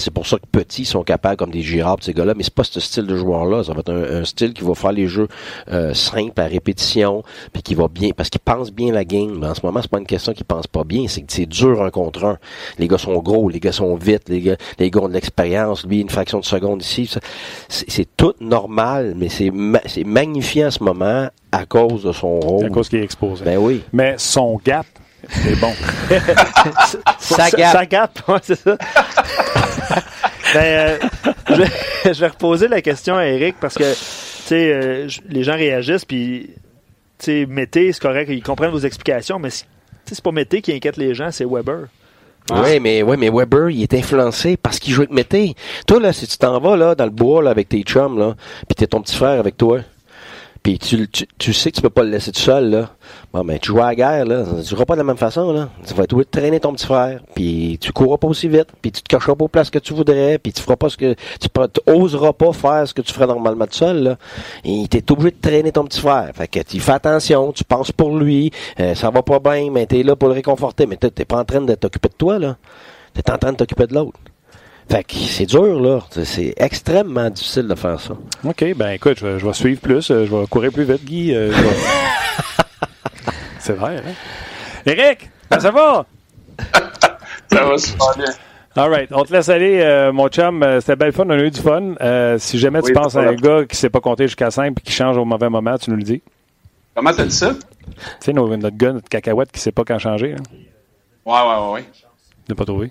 C'est 0.00 0.10
pour 0.10 0.26
ça 0.26 0.38
que 0.38 0.46
petits 0.50 0.84
sont 0.84 1.02
capables 1.02 1.36
comme 1.36 1.50
des 1.50 1.62
Girard, 1.62 1.98
ces 2.00 2.14
gars-là, 2.14 2.34
mais 2.34 2.42
c'est 2.42 2.54
pas 2.54 2.64
ce 2.64 2.80
style 2.80 3.06
de 3.06 3.16
joueur-là. 3.16 3.64
Ça 3.64 3.72
va 3.72 3.80
être 3.80 3.92
un, 3.92 4.24
style 4.24 4.52
qui 4.52 4.64
va 4.64 4.74
faire 4.74 4.92
les 4.92 5.06
jeux 5.06 5.28
euh, 5.70 5.94
simples 5.94 6.40
à 6.40 6.46
répétition, 6.46 7.22
puis 7.52 7.62
qui 7.62 7.74
va 7.74 7.88
bien, 7.88 8.10
parce 8.16 8.30
qu'ils 8.30 8.40
pensent 8.40 8.72
bien 8.72 8.92
la 8.92 9.04
game. 9.04 9.38
Mais 9.38 9.46
en 9.46 9.54
ce 9.54 9.60
moment, 9.64 9.80
c'est 9.82 9.90
pas 9.90 9.98
une 9.98 10.06
question 10.06 10.32
qu'ils 10.32 10.46
pensent 10.46 10.66
pas 10.66 10.84
bien, 10.84 11.06
c'est 11.08 11.22
que 11.22 11.32
c'est 11.32 11.46
dur 11.46 11.82
un 11.82 11.90
contre 11.90 12.24
un. 12.24 12.38
Les 12.78 12.88
gars 12.88 12.98
sont 12.98 13.16
gros, 13.18 13.48
les 13.48 13.60
gars 13.60 13.72
sont 13.72 13.94
vite, 13.94 14.28
les 14.28 14.40
gars, 14.40 14.56
les 14.78 14.90
gars 14.90 15.00
ont 15.00 15.08
de 15.08 15.14
l'expérience. 15.14 15.86
Lui, 15.86 16.00
une 16.00 16.10
fraction 16.10 16.40
de 16.40 16.44
seconde 16.44 16.82
ici, 16.82 17.10
c'est 17.68 18.08
tout 18.16 18.34
normal, 18.40 19.14
mais 19.16 19.28
c'est 19.28 19.52
c'est 19.86 20.04
magnifié 20.04 20.66
en 20.66 20.70
ce 20.70 20.82
moment 20.82 21.28
à 21.52 21.66
cause 21.66 22.04
de 22.04 22.12
son 22.12 22.40
rôle. 22.40 22.66
À 22.66 22.68
cause 22.70 22.88
qu'il 22.88 23.00
est 23.00 23.04
exposé. 23.04 23.44
Ben 23.44 23.58
oui. 23.58 23.82
Mais 23.92 24.14
son 24.18 24.60
gap, 24.64 24.86
c'est 25.28 25.56
bon. 25.56 25.72
ça 27.18 27.50
gap. 27.50 27.72
Ça 27.72 27.86
gap, 27.86 28.18
ouais, 28.28 28.38
c'est 28.42 28.58
ça. 28.58 28.76
ben, 30.54 30.60
euh, 30.60 30.98
je, 32.12 32.20
vais 32.20 32.26
reposer 32.26 32.68
la 32.68 32.82
question 32.82 33.16
à 33.16 33.26
Eric 33.26 33.56
parce 33.60 33.74
que, 33.74 33.92
tu 33.92 33.98
sais, 34.46 34.72
euh, 34.72 35.08
les 35.28 35.42
gens 35.42 35.54
réagissent, 35.54 36.04
puis, 36.04 36.50
tu 37.18 37.24
sais, 37.24 37.46
Mété, 37.46 37.92
c'est 37.92 38.02
correct, 38.02 38.28
ils 38.30 38.42
comprennent 38.42 38.70
vos 38.70 38.78
explications, 38.78 39.38
mais 39.38 39.50
c'est 39.50 40.22
pas 40.22 40.32
Mété 40.32 40.60
qui 40.62 40.72
inquiète 40.72 40.96
les 40.96 41.14
gens, 41.14 41.30
c'est 41.30 41.44
Weber. 41.44 41.86
Oui, 42.52 42.80
mais 42.80 43.02
ouais, 43.02 43.16
mais 43.16 43.30
Weber, 43.30 43.70
il 43.70 43.82
est 43.82 43.94
influencé 43.94 44.56
parce 44.56 44.78
qu'il 44.78 44.92
joue 44.92 45.02
avec 45.02 45.12
Mété. 45.12 45.54
Toi, 45.86 46.00
là, 46.00 46.12
si 46.12 46.26
tu 46.26 46.36
t'en 46.36 46.58
vas 46.58 46.76
là, 46.76 46.94
dans 46.94 47.04
le 47.04 47.10
bois 47.10 47.42
là, 47.42 47.50
avec 47.50 47.68
tes 47.68 47.82
chums, 47.82 48.18
là, 48.18 48.34
puis 48.66 48.74
t'es 48.74 48.86
ton 48.86 49.02
petit 49.02 49.14
frère 49.14 49.38
avec 49.38 49.56
toi, 49.56 49.80
puis 50.62 50.78
tu, 50.78 51.08
tu, 51.08 51.26
tu, 51.38 51.52
sais 51.54 51.70
que 51.70 51.76
tu 51.76 51.82
peux 51.82 51.88
pas 51.90 52.02
le 52.02 52.10
laisser 52.10 52.32
tout 52.32 52.40
seul, 52.40 52.68
là. 52.68 52.90
Bon, 53.32 53.42
ben, 53.44 53.58
tu 53.58 53.68
joues 53.68 53.80
à 53.80 53.86
la 53.86 53.94
guerre, 53.94 54.26
là. 54.26 54.44
Tu 54.62 54.68
joueras 54.68 54.84
pas 54.84 54.94
de 54.94 54.98
la 54.98 55.04
même 55.04 55.16
façon, 55.16 55.52
là. 55.52 55.70
Tu 55.86 55.94
vas 55.94 56.04
être 56.04 56.12
obligé 56.12 56.26
de 56.26 56.38
traîner 56.38 56.60
ton 56.60 56.74
petit 56.74 56.84
frère. 56.84 57.20
Puis 57.34 57.78
tu 57.80 57.92
courras 57.92 58.18
pas 58.18 58.28
aussi 58.28 58.46
vite. 58.46 58.68
Puis 58.82 58.92
tu 58.92 59.00
te 59.02 59.08
cacheras 59.08 59.34
pas 59.34 59.46
aux 59.46 59.48
places 59.48 59.70
que 59.70 59.78
tu 59.78 59.94
voudrais. 59.94 60.38
Puis 60.38 60.52
tu 60.52 60.60
feras 60.60 60.76
pas 60.76 60.90
ce 60.90 60.98
que... 60.98 61.14
Tu, 61.40 61.48
oseras 61.86 62.34
pas 62.34 62.52
faire 62.52 62.86
ce 62.86 62.92
que 62.92 63.00
tu 63.00 63.12
ferais 63.12 63.26
normalement 63.26 63.66
tout 63.66 63.74
seul, 63.74 64.02
là. 64.02 64.16
Et 64.64 64.86
t'es 64.86 65.10
obligé 65.10 65.30
de 65.30 65.40
traîner 65.40 65.72
ton 65.72 65.84
petit 65.84 66.00
frère. 66.00 66.30
Fait 66.34 66.46
que 66.46 66.60
tu 66.60 66.78
fais 66.78 66.92
attention. 66.92 67.52
Tu 67.52 67.64
penses 67.64 67.90
pour 67.90 68.18
lui. 68.18 68.50
Euh, 68.80 68.94
ça 68.94 69.08
va 69.08 69.22
pas 69.22 69.38
bien, 69.38 69.70
mais 69.70 69.86
t'es 69.86 70.02
là 70.02 70.14
pour 70.14 70.28
le 70.28 70.34
réconforter. 70.34 70.86
Mais 70.86 70.96
t'es 70.96 71.24
pas 71.24 71.38
en 71.38 71.44
train 71.46 71.62
de 71.62 71.74
t'occuper 71.74 72.10
de 72.10 72.14
toi, 72.14 72.38
là. 72.38 72.56
T'es 73.14 73.30
en 73.30 73.38
train 73.38 73.52
de 73.52 73.56
t'occuper 73.56 73.86
de 73.86 73.94
l'autre. 73.94 74.18
Fait 74.90 75.04
que 75.04 75.14
c'est 75.14 75.46
dur, 75.46 75.80
là. 75.80 76.00
C'est 76.24 76.52
extrêmement 76.56 77.30
difficile 77.30 77.68
de 77.68 77.76
faire 77.76 78.00
ça. 78.00 78.14
OK, 78.44 78.74
ben 78.74 78.90
écoute, 78.90 79.18
je 79.20 79.46
vais, 79.46 79.52
suivre 79.52 79.80
plus. 79.80 80.10
Euh, 80.10 80.26
je 80.26 80.34
vais 80.34 80.46
courir 80.48 80.72
plus 80.72 80.82
vite, 80.82 81.04
Guy. 81.04 81.32
Euh, 81.32 81.52
c'est 83.60 83.74
vrai, 83.74 83.98
hein? 83.98 84.12
Eric, 84.84 85.30
ça 85.48 85.70
va? 85.70 86.06
ça 87.52 87.64
va 87.64 87.78
super 87.78 88.16
bien. 88.16 88.32
All 88.74 88.90
right. 88.90 89.08
On 89.12 89.22
te 89.22 89.32
laisse 89.32 89.48
aller, 89.48 89.80
euh, 89.80 90.10
mon 90.10 90.26
chum. 90.26 90.66
C'était 90.80 90.96
belle 90.96 91.12
fun. 91.12 91.22
On 91.26 91.30
a 91.30 91.38
eu 91.38 91.52
du 91.52 91.60
fun. 91.60 91.94
si 92.38 92.58
jamais 92.58 92.82
tu 92.82 92.92
penses 92.92 93.14
à 93.14 93.20
un 93.20 93.34
gars 93.34 93.60
qui 93.60 93.74
ne 93.74 93.76
sait 93.76 93.90
pas 93.90 94.00
compter 94.00 94.26
jusqu'à 94.26 94.50
5 94.50 94.72
et 94.76 94.80
qui 94.80 94.92
change 94.92 95.16
au 95.16 95.24
mauvais 95.24 95.48
moment, 95.48 95.78
tu 95.78 95.90
nous 95.90 95.96
le 95.96 96.02
dis. 96.02 96.20
Comment 96.96 97.12
t'as 97.12 97.26
dit 97.26 97.36
ça? 97.36 97.54
Tu 97.54 98.02
sais, 98.18 98.32
notre 98.32 98.70
gars, 98.70 98.92
notre 98.92 99.08
cacahuète 99.08 99.52
qui 99.52 99.58
ne 99.58 99.62
sait 99.62 99.72
pas 99.72 99.84
quand 99.84 100.00
changer. 100.00 100.32
Hein? 100.32 100.42
Ouais, 101.24 101.32
ouais, 101.32 101.64
ouais, 101.64 101.72
ouais. 101.74 101.84
Tu 102.48 102.54
pas 102.56 102.64
trouvé? 102.64 102.90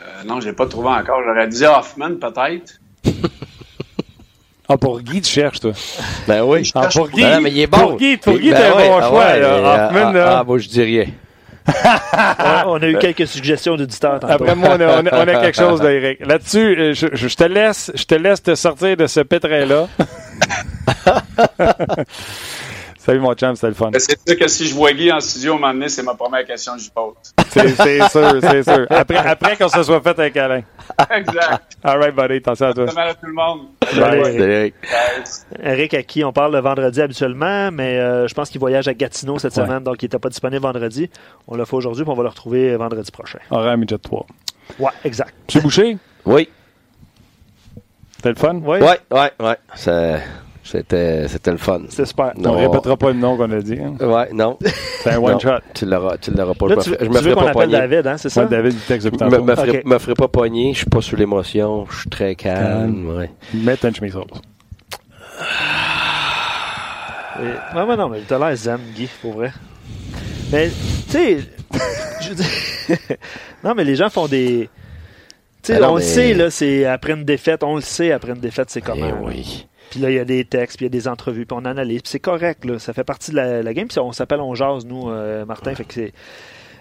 Euh, 0.00 0.24
non, 0.26 0.40
je 0.40 0.48
l'ai 0.48 0.52
pas 0.52 0.66
trouvé 0.66 0.88
encore. 0.88 1.22
J'aurais 1.24 1.48
dit 1.48 1.64
Hoffman, 1.64 2.16
peut-être. 2.16 2.80
Ah, 4.72 4.76
pour 4.76 5.00
Guy, 5.00 5.20
tu 5.20 5.32
cherches, 5.32 5.58
toi. 5.58 5.72
Ben 6.28 6.44
oui. 6.44 6.70
Ah, 6.76 6.86
pour 6.94 7.08
Guy, 7.08 7.22
ben 7.22 7.40
mais 7.40 7.50
il 7.50 7.58
est 7.58 7.66
bon. 7.66 7.76
Pour 7.76 7.96
Guy, 7.96 8.16
pour 8.18 8.38
Guy, 8.38 8.52
ben 8.52 8.56
t'as 8.56 8.68
un 8.68 8.86
bon 8.86 8.98
ah 9.02 9.08
choix. 9.08 9.36
là. 9.36 9.46
Euh, 9.46 9.88
Hoffman, 9.88 10.12
là. 10.12 10.38
Ah, 10.38 10.44
moi, 10.44 10.58
je 10.58 10.68
dis 10.68 10.80
rien. 10.80 11.06
on 12.66 12.80
a 12.80 12.86
eu 12.86 12.96
quelques 12.98 13.26
suggestions 13.26 13.74
d'auditeurs. 13.74 14.20
Après 14.22 14.54
moi, 14.54 14.76
on 14.76 14.80
a, 14.80 15.02
on, 15.02 15.06
a, 15.06 15.40
quelque 15.40 15.56
chose, 15.56 15.82
là, 15.82 15.92
Eric. 15.92 16.24
Là-dessus, 16.24 16.78
euh, 16.78 16.94
je, 16.94 17.08
je, 17.12 17.34
te 17.34 17.42
laisse, 17.42 17.90
je 17.96 18.04
te 18.04 18.14
laisse 18.14 18.44
te 18.44 18.54
sortir 18.54 18.96
de 18.96 19.08
ce 19.08 19.18
pétrin-là. 19.18 19.88
Salut 23.10 23.22
mon 23.22 23.36
champ, 23.36 23.52
c'était 23.56 23.66
le 23.66 23.74
fun. 23.74 23.90
C'est 23.98 24.20
sûr 24.28 24.38
que 24.38 24.46
si 24.46 24.68
je 24.68 24.74
vois 24.76 24.92
Guy 24.92 25.10
en 25.10 25.18
studio, 25.18 25.54
à 25.54 25.56
un 25.56 25.58
moment 25.58 25.72
donné, 25.72 25.88
c'est 25.88 26.04
ma 26.04 26.14
première 26.14 26.46
question 26.46 26.74
que 26.76 26.80
je 26.80 26.90
pose. 26.92 27.14
C'est 27.48 28.08
sûr, 28.08 28.38
c'est 28.40 28.62
sûr. 28.62 28.86
Après, 28.88 29.16
après 29.16 29.56
qu'on 29.56 29.68
se 29.68 29.82
soit 29.82 30.00
fait 30.00 30.16
un 30.20 30.30
câlin. 30.30 30.62
Exact. 31.10 31.76
All 31.82 31.98
right, 31.98 32.14
buddy. 32.14 32.34
Attention 32.36 32.66
à 32.66 32.72
toi. 32.72 32.86
Bonne 32.86 32.98
à 32.98 33.14
tout 33.14 33.26
le 33.26 33.32
monde. 33.32 33.60
Eric. 33.96 34.74
Eric, 35.60 35.94
à 35.94 36.02
qui 36.04 36.22
on 36.22 36.32
parle 36.32 36.52
le 36.52 36.60
vendredi 36.60 37.02
habituellement, 37.02 37.72
mais 37.72 37.98
euh, 37.98 38.28
je 38.28 38.34
pense 38.34 38.48
qu'il 38.48 38.60
voyage 38.60 38.86
à 38.86 38.94
Gatineau 38.94 39.40
cette 39.40 39.56
Ouais. 39.56 39.64
semaine, 39.66 39.82
donc 39.82 40.00
il 40.02 40.04
n'était 40.04 40.20
pas 40.20 40.28
disponible 40.28 40.62
vendredi. 40.62 41.10
On 41.48 41.56
l'a 41.56 41.64
fait 41.64 41.74
aujourd'hui, 41.74 42.04
puis 42.04 42.12
on 42.12 42.16
va 42.16 42.22
le 42.22 42.28
retrouver 42.28 42.76
vendredi 42.76 43.10
prochain. 43.10 43.40
Horaire 43.50 43.76
midget 43.76 43.98
3. 43.98 44.24
Ouais, 44.78 44.90
exact. 45.04 45.34
Monsieur 45.48 45.62
Boucher, 45.62 45.98
Oui. 46.26 46.48
c'était 48.14 48.28
le 48.28 48.34
fun? 48.36 48.54
Oui, 48.62 48.78
Ouais, 48.78 49.00
ouais, 49.10 49.32
ouais. 49.40 49.56
Ça- 49.74 50.18
C'était, 50.62 51.26
c'était 51.26 51.50
le 51.50 51.56
fun. 51.56 51.80
c'est 51.88 52.04
super. 52.04 52.32
Non. 52.36 52.50
On 52.52 52.58
répétera 52.58 52.96
pas 52.96 53.08
le 53.08 53.14
nom 53.18 53.36
qu'on 53.36 53.50
a 53.50 53.60
dit. 53.60 53.78
hein. 53.80 53.94
Ouais, 54.06 54.28
non. 54.32 54.58
C'est 55.02 55.10
un 55.12 55.18
one 55.18 55.32
Non, 55.32 55.38
shot. 55.38 55.48
Tu 55.72 55.86
l'auras, 55.86 56.18
tu 56.18 56.30
l'auras 56.32 56.52
pas. 56.54 56.68
Là, 56.68 56.74
je 56.74 56.78
me 56.78 56.82
tu, 56.84 56.90
ferai- 56.90 57.04
je 57.04 57.08
me 57.10 57.14
veux 57.14 57.30
ferai 57.32 57.34
pas 57.46 57.52
pogner. 57.52 57.72
David, 57.72 58.06
hein, 58.06 58.16
c'est 58.18 58.28
ça? 58.28 58.44
David, 58.44 58.72
du 58.74 58.80
texte 58.80 59.10
Me, 59.10 59.16
tantôt. 59.16 59.42
me, 59.42 59.54
ferai, 59.56 59.82
me 59.86 59.98
ferai 59.98 60.14
pas 60.14 60.28
pogner. 60.28 60.72
Je 60.74 60.78
suis 60.80 60.86
pas 60.90 61.00
sous 61.00 61.16
l'émotion. 61.16 61.86
Je 61.90 62.00
suis 62.00 62.10
très 62.10 62.34
calme. 62.34 63.16
Ouais. 63.16 63.30
Mets 63.54 63.76
une 63.82 63.94
chemise 63.94 64.14
rose. 64.14 64.26
Et- 67.40 67.76
Ouais, 67.76 67.86
mais 67.88 67.96
non, 67.96 68.08
mais 68.08 68.20
t'as 68.26 68.38
l'air 68.38 68.54
zen, 68.56 68.78
Guy, 68.94 69.08
pour 69.22 69.32
vrai. 69.34 69.52
Mais, 70.52 70.68
tu 70.68 71.12
sais, 71.12 71.38
je 72.20 72.34
dire- 72.34 72.96
non, 73.64 73.74
mais 73.74 73.84
les 73.84 73.96
gens 73.96 74.10
font 74.10 74.26
des. 74.26 74.68
Tu 75.62 75.72
sais, 75.74 75.80
Ah 75.82 75.90
on 75.90 75.96
le 75.96 76.02
sait, 76.02 76.34
là, 76.34 76.50
c'est 76.50 76.84
après 76.86 77.12
une 77.12 77.24
défaite, 77.24 77.62
on 77.62 77.76
le 77.76 77.80
sait, 77.82 78.12
après 78.12 78.32
une 78.32 78.40
défaite, 78.40 78.68
c'est 78.70 78.80
comment. 78.80 79.06
Eh 79.06 79.10
là. 79.10 79.16
oui. 79.22 79.66
Puis 79.90 80.00
là, 80.00 80.10
il 80.10 80.16
y 80.16 80.18
a 80.20 80.24
des 80.24 80.44
textes, 80.44 80.76
puis 80.76 80.86
il 80.86 80.88
y 80.94 80.96
a 80.96 80.98
des 81.00 81.08
entrevues, 81.08 81.46
puis 81.46 81.56
on 81.60 81.64
analyse, 81.64 82.02
puis 82.02 82.10
c'est 82.10 82.20
correct, 82.20 82.64
là. 82.64 82.78
Ça 82.78 82.92
fait 82.92 83.04
partie 83.04 83.32
de 83.32 83.36
la, 83.36 83.62
la 83.62 83.74
game, 83.74 83.88
puis 83.88 83.98
on 83.98 84.12
s'appelle 84.12 84.40
On 84.40 84.54
Jase, 84.54 84.86
nous, 84.86 85.10
euh, 85.10 85.44
Martin, 85.44 85.74
fait 85.74 85.84
que 85.84 85.94
c'est. 85.94 86.12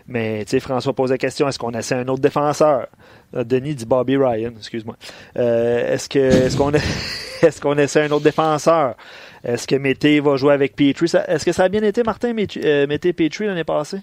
Mais, 0.07 0.43
tu 0.45 0.51
sais, 0.51 0.59
François 0.59 0.93
pose 0.93 1.11
la 1.11 1.17
question 1.19 1.47
est-ce 1.47 1.59
qu'on 1.59 1.71
essaie 1.71 1.93
un 1.95 2.07
autre 2.07 2.21
défenseur? 2.21 2.87
Euh, 3.35 3.43
Denis 3.43 3.75
dit 3.75 3.85
Bobby 3.85 4.17
Ryan, 4.17 4.51
excuse-moi. 4.57 4.95
Euh, 5.37 5.93
est-ce 5.93 6.09
que 6.09 6.17
est-ce 6.19 6.57
qu'on 6.57 6.71
est-ce 7.41 7.61
qu'on 7.61 7.77
essaie 7.77 8.01
un 8.05 8.11
autre 8.11 8.23
défenseur? 8.23 8.95
Est-ce 9.43 9.67
que 9.67 9.75
Mété 9.75 10.19
va 10.19 10.35
jouer 10.35 10.53
avec 10.53 10.75
Petrie? 10.75 11.07
Ça- 11.07 11.25
Est-ce 11.27 11.45
que 11.45 11.51
ça 11.51 11.63
a 11.65 11.69
bien 11.69 11.83
été, 11.83 12.01
Martin, 12.03 12.33
Mété, 12.33 12.59
euh, 12.65 12.87
Mété 12.87 13.13
Petrie 13.13 13.45
l'année 13.45 13.63
passée? 13.63 13.99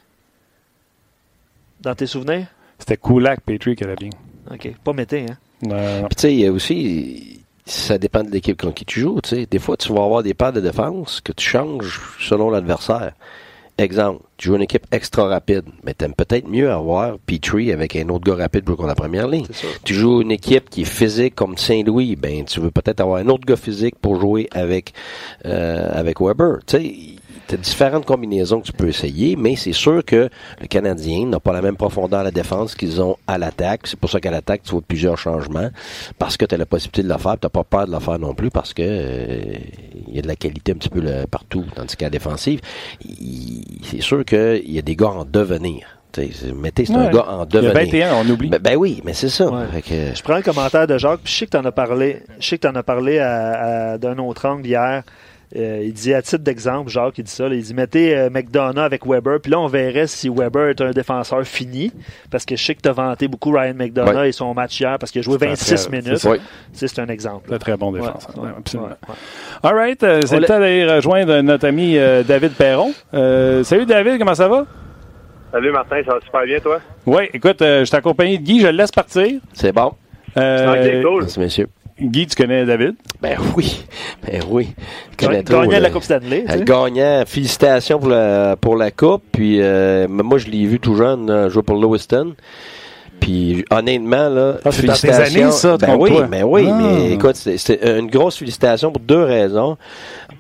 Dans 1.80 1.94
tes 1.94 2.06
souvenirs? 2.06 2.46
C'était 2.78 2.96
Kulak 2.96 3.40
Petrie 3.40 3.74
qui 3.76 3.84
allait 3.84 3.96
bien. 3.96 4.10
Ok, 4.50 4.70
pas 4.84 4.92
Mété, 4.92 5.26
hein? 5.28 5.36
Euh, 5.72 6.00
Puis 6.02 6.16
tu 6.16 6.20
sais, 6.22 6.32
il 6.34 6.40
y 6.40 6.46
a 6.46 6.52
aussi, 6.52 7.40
ça 7.66 7.98
dépend 7.98 8.22
de 8.22 8.30
l'équipe 8.30 8.60
contre 8.60 8.74
qui 8.74 8.84
tu 8.84 9.00
joues. 9.00 9.20
Tu 9.22 9.30
sais, 9.30 9.46
des 9.46 9.58
fois, 9.58 9.76
tu 9.76 9.92
vas 9.92 10.04
avoir 10.04 10.22
des 10.22 10.34
paires 10.34 10.52
de 10.52 10.60
défense 10.60 11.20
que 11.20 11.32
tu 11.32 11.44
changes 11.44 12.00
selon 12.20 12.48
l'adversaire. 12.48 13.12
Exemple, 13.78 14.22
tu 14.38 14.48
joues 14.48 14.56
une 14.56 14.62
équipe 14.62 14.86
extra 14.90 15.28
rapide, 15.28 15.64
mais 15.84 15.92
t'aimes 15.92 16.14
peut-être 16.14 16.48
mieux 16.48 16.70
avoir 16.70 17.18
Petrie 17.18 17.72
avec 17.72 17.94
un 17.94 18.08
autre 18.08 18.24
gars 18.24 18.42
rapide 18.42 18.64
pour 18.64 18.86
la 18.86 18.94
première 18.94 19.28
ligne. 19.28 19.46
Tu 19.84 19.92
joues 19.92 20.22
une 20.22 20.30
équipe 20.30 20.70
qui 20.70 20.82
est 20.82 20.84
physique 20.84 21.34
comme 21.34 21.58
Saint-Louis, 21.58 22.16
ben 22.16 22.46
tu 22.46 22.60
veux 22.60 22.70
peut-être 22.70 23.00
avoir 23.00 23.18
un 23.18 23.28
autre 23.28 23.44
gars 23.44 23.56
physique 23.56 23.96
pour 24.00 24.18
jouer 24.18 24.48
avec 24.52 24.94
euh, 25.44 25.90
avec 25.92 26.22
Weber. 26.22 26.60
Tu 26.66 26.76
sais, 26.78 26.94
t'as 27.46 27.56
différentes 27.56 28.04
combinaisons 28.04 28.60
que 28.60 28.66
tu 28.66 28.72
peux 28.72 28.88
essayer, 28.88 29.36
mais 29.36 29.56
c'est 29.56 29.72
sûr 29.72 30.04
que 30.04 30.28
le 30.60 30.66
Canadien 30.66 31.26
n'a 31.26 31.40
pas 31.40 31.52
la 31.52 31.62
même 31.62 31.76
profondeur 31.76 32.20
à 32.20 32.24
la 32.24 32.30
défense 32.30 32.74
qu'ils 32.74 33.00
ont 33.00 33.16
à 33.26 33.38
l'attaque. 33.38 33.82
C'est 33.84 33.98
pour 33.98 34.10
ça 34.10 34.20
qu'à 34.20 34.30
l'attaque, 34.30 34.62
tu 34.64 34.72
vois 34.72 34.82
plusieurs 34.86 35.16
changements, 35.18 35.70
parce 36.18 36.36
que 36.36 36.44
tu 36.44 36.54
as 36.54 36.58
la 36.58 36.66
possibilité 36.66 37.02
de 37.02 37.08
le 37.12 37.18
faire, 37.18 37.36
tu 37.40 37.48
pas 37.48 37.64
peur 37.64 37.86
de 37.86 37.92
le 37.92 38.00
faire 38.00 38.18
non 38.18 38.34
plus, 38.34 38.50
parce 38.50 38.74
que 38.74 38.82
euh, 38.84 39.54
il 40.08 40.14
y 40.14 40.18
a 40.18 40.22
de 40.22 40.28
la 40.28 40.36
qualité 40.36 40.72
un 40.72 40.76
petit 40.76 40.88
peu 40.88 41.00
là, 41.00 41.26
partout, 41.26 41.64
tandis 41.74 41.96
qu'à 41.96 42.06
la 42.06 42.10
défensive, 42.10 42.60
c'est 43.82 44.00
sûr 44.00 44.24
qu'il 44.24 44.70
y 44.70 44.78
a 44.78 44.82
des 44.82 44.96
gars 44.96 45.08
en 45.08 45.24
devenir. 45.24 45.86
Mettez, 46.54 46.86
c'est 46.86 46.94
un 46.94 47.10
gars 47.10 47.26
en 47.28 47.44
il 47.46 47.54
y 47.54 47.58
a 47.58 47.60
devenir. 47.62 47.72
21, 47.74 48.14
on 48.24 48.30
oublie. 48.30 48.48
Ben, 48.48 48.58
ben 48.58 48.74
oui, 48.76 49.02
mais 49.04 49.12
c'est 49.12 49.28
ça. 49.28 49.50
Ouais. 49.50 49.82
Que- 49.82 50.14
Je 50.16 50.22
prends 50.22 50.36
le 50.36 50.42
commentaire 50.42 50.86
de 50.86 50.96
Jacques, 50.96 51.20
puis 51.22 51.30
je 51.32 51.38
sais 51.40 51.44
que 51.46 51.50
tu 51.50 51.56
en 51.58 51.64
as 51.66 51.72
parlé, 51.72 52.22
je 52.40 52.48
sais 52.48 52.56
que 52.56 52.66
t'en 52.66 52.74
as 52.74 52.82
parlé 52.82 53.18
à, 53.18 53.92
à- 53.92 53.98
d'un 53.98 54.16
autre 54.18 54.46
angle 54.48 54.66
hier. 54.66 55.02
Euh, 55.54 55.80
il 55.84 55.92
dit 55.92 56.12
à 56.12 56.22
titre 56.22 56.42
d'exemple, 56.42 56.90
Jacques, 56.90 57.18
il 57.18 57.24
dit 57.24 57.30
ça, 57.30 57.48
là, 57.48 57.54
il 57.54 57.62
dit 57.62 57.72
mettez 57.72 58.16
euh, 58.16 58.30
McDonough 58.30 58.80
avec 58.82 59.06
Weber, 59.06 59.38
puis 59.40 59.52
là 59.52 59.60
on 59.60 59.68
verrait 59.68 60.08
si 60.08 60.28
Weber 60.28 60.70
est 60.70 60.80
un 60.80 60.90
défenseur 60.90 61.44
fini, 61.46 61.92
parce 62.32 62.44
que 62.44 62.56
je 62.56 62.64
sais 62.64 62.74
que 62.74 62.80
tu 62.82 62.88
as 62.88 62.92
vanté 62.92 63.28
beaucoup 63.28 63.52
Ryan 63.52 63.74
McDonough 63.74 64.16
Ouais. 64.16 64.28
et 64.30 64.32
son 64.32 64.52
match 64.54 64.80
hier, 64.80 64.98
parce 64.98 65.12
qu'il 65.12 65.20
a 65.20 65.22
joué 65.22 65.36
C'est 65.38 65.46
un 65.46 65.50
26 65.50 65.86
très- 65.86 65.96
minutes. 66.02 66.28
C'est 66.72 66.88
c'est 66.88 67.00
un 67.00 67.06
exemple. 67.06 67.48
Très, 67.48 67.58
très 67.60 67.76
bon 67.76 67.92
défenseur. 67.92 68.36
ouais, 68.42 68.50
absolument. 68.58 68.88
ouais, 68.88 68.94
ouais. 69.08 69.14
All 69.62 69.74
right, 69.76 70.02
euh, 70.02 70.22
c'est 70.26 70.40
le 70.40 70.46
temps 70.46 70.58
d'aller 70.58 70.84
rejoindre 70.84 71.40
notre 71.42 71.68
ami 71.68 71.96
euh, 71.96 72.24
David 72.24 72.52
Perron. 72.54 72.92
Euh, 73.14 73.62
salut 73.62 73.86
David, 73.86 74.18
comment 74.18 74.34
ça 74.34 74.48
va? 74.48 74.66
Salut 75.52 75.70
Martin, 75.70 76.02
ça 76.04 76.14
va 76.14 76.20
super 76.24 76.42
bien 76.44 76.58
toi? 76.58 76.80
Oui, 77.06 77.28
écoute, 77.32 77.62
euh, 77.62 77.80
je 77.80 77.84
suis 77.84 77.96
accompagné 77.96 78.36
de 78.38 78.42
Guy, 78.42 78.60
je 78.62 78.66
le 78.66 78.72
laisse 78.72 78.90
partir. 78.90 79.40
C'est 79.52 79.70
bon. 79.72 79.92
Euh, 80.36 80.72
ok, 81.00 81.02
cool. 81.08 81.20
Merci, 81.22 81.38
messieurs. 81.40 81.68
Guy, 82.00 82.26
tu 82.26 82.36
connais 82.36 82.66
David? 82.66 82.96
Ben 83.22 83.38
oui. 83.56 83.84
Ben 84.26 84.42
oui. 84.50 84.68
Gagnant 85.16 85.42
de 85.66 85.72
là. 85.72 85.80
la 85.80 85.90
Coupe 85.90 86.02
Stanley. 86.02 86.44
tu 86.46 86.52
Euh, 86.52 86.58
sais. 86.58 86.64
Gagnant, 86.64 87.22
félicitations 87.26 87.98
pour 87.98 88.08
la, 88.08 88.56
pour 88.60 88.76
la 88.76 88.90
coupe. 88.90 89.22
Puis 89.32 89.62
euh, 89.62 90.06
moi, 90.08 90.36
je 90.38 90.46
l'ai 90.48 90.66
vu 90.66 90.78
tout 90.78 90.94
jeune 90.94 91.30
euh, 91.30 91.48
jouer 91.48 91.62
pour 91.62 91.76
Lewiston. 91.76 92.34
Puis 93.20 93.64
honnêtement, 93.70 94.28
là, 94.28 94.56
Ah, 94.64 94.70
c'est 94.72 94.86
dans 94.86 94.92
tes 94.92 94.98
félicitations. 95.00 95.42
années, 95.42 95.50
ça, 95.52 95.76
ben 95.78 95.96
contre 95.98 96.20
oui, 96.22 96.26
ben 96.30 96.44
oui, 96.44 96.66
Ah. 96.70 96.78
mais 96.80 97.12
écoute, 97.12 97.36
c'est 97.36 97.80
une 97.82 98.08
grosse 98.08 98.36
félicitation 98.36 98.92
pour 98.92 99.02
deux 99.02 99.22
raisons. 99.22 99.76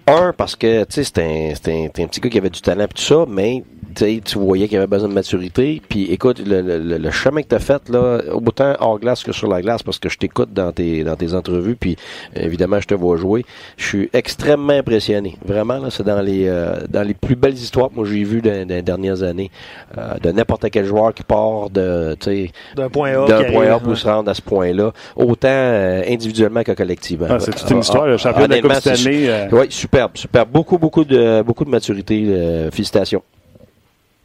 Un, 0.06 0.32
parce 0.36 0.54
que 0.54 0.84
tu 0.84 1.02
sais, 1.02 1.04
c'était 1.04 1.90
un, 1.98 2.06
petit 2.06 2.20
gars 2.20 2.30
qui 2.30 2.38
avait 2.38 2.50
du 2.50 2.60
talent 2.60 2.84
et 2.84 2.88
tout 2.88 3.02
ça, 3.02 3.24
mais 3.28 3.64
tu 3.96 4.38
voyais 4.38 4.68
qu'il 4.68 4.76
avait 4.76 4.86
besoin 4.86 5.08
de 5.08 5.14
maturité. 5.14 5.80
Puis 5.88 6.12
écoute, 6.12 6.38
le, 6.46 6.60
le, 6.60 6.78
le- 6.78 6.98
le 6.98 7.10
chemin 7.10 7.42
que 7.42 7.48
tu 7.48 7.54
as 7.54 7.58
fait, 7.60 7.88
là, 7.88 8.20
autant 8.32 8.74
hors 8.78 9.00
glace 9.00 9.24
que 9.24 9.32
sur 9.32 9.48
la 9.48 9.62
glace, 9.62 9.82
parce 9.82 9.98
que 9.98 10.08
je 10.08 10.18
t'écoute 10.18 10.52
dans 10.52 10.70
tes, 10.70 11.02
dans 11.02 11.16
tes 11.16 11.32
entrevues, 11.34 11.76
puis 11.76 11.96
évidemment, 12.36 12.78
je 12.80 12.86
te 12.86 12.94
vois 12.94 13.16
jouer. 13.16 13.44
Je 13.78 13.84
suis 13.86 14.10
extrêmement 14.12 14.74
impressionné. 14.74 15.36
Vraiment, 15.44 15.78
là, 15.78 15.88
c'est 15.90 16.04
dans 16.04 16.20
les 16.20 16.46
euh, 16.46 16.76
dans 16.88 17.02
les 17.02 17.14
plus 17.14 17.34
belles 17.36 17.54
histoires 17.54 17.88
que 17.88 17.94
moi 17.96 18.04
j'ai 18.06 18.22
vues 18.22 18.42
dans, 18.42 18.66
dans 18.68 18.74
les 18.74 18.82
dernières 18.82 19.22
années. 19.22 19.50
Euh, 19.98 20.14
de 20.22 20.30
n'importe 20.30 20.66
quel 20.70 20.84
joueur 20.84 21.14
qui 21.14 21.22
part 21.24 21.70
de, 21.70 22.14
tu 22.20 22.24
sais, 22.30 22.52
D'un 22.74 22.88
point 22.88 23.10
A. 23.12 23.26
d'un 23.26 23.44
point 23.44 23.66
A 23.70 23.78
pour 23.78 23.90
ouais. 23.90 23.94
se 23.96 24.06
rendre 24.06 24.30
à 24.30 24.34
ce 24.34 24.42
point-là, 24.42 24.92
autant 25.14 25.48
euh, 25.48 26.02
individuellement 26.08 26.62
que 26.62 26.72
collectivement. 26.72 27.26
Ah, 27.30 27.38
c'est 27.38 27.54
toute 27.54 27.70
une 27.70 27.78
histoire, 27.80 28.06
le 28.06 28.16
champion 28.16 28.46
de 28.46 28.54
la 28.54 28.60
Coupe 28.60 28.72
c'est- 28.74 28.94
Stanley. 28.96 29.28
euh, 29.28 29.46
Oui, 29.52 29.66
superbe, 29.70 30.12
superbe. 30.16 30.48
Beaucoup, 30.50 30.78
beaucoup 30.78 31.04
de 31.04 31.42
beaucoup 31.42 31.64
de 31.64 31.70
maturité. 31.70 32.24
euh, 32.28 32.70
félicitations. 32.70 33.22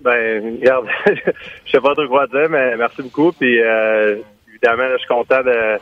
Ben, 0.03 0.57
regarde, 0.59 0.87
je 1.65 1.71
sais 1.71 1.79
pas 1.79 1.93
trop 1.93 2.07
quoi 2.07 2.25
dire, 2.27 2.49
mais 2.49 2.75
merci 2.75 3.01
beaucoup. 3.03 3.31
Puis 3.33 3.61
euh, 3.61 4.15
évidemment, 4.49 4.83
là, 4.83 4.93
je 4.93 4.97
suis 4.99 5.07
content 5.07 5.41
de, 5.43 5.77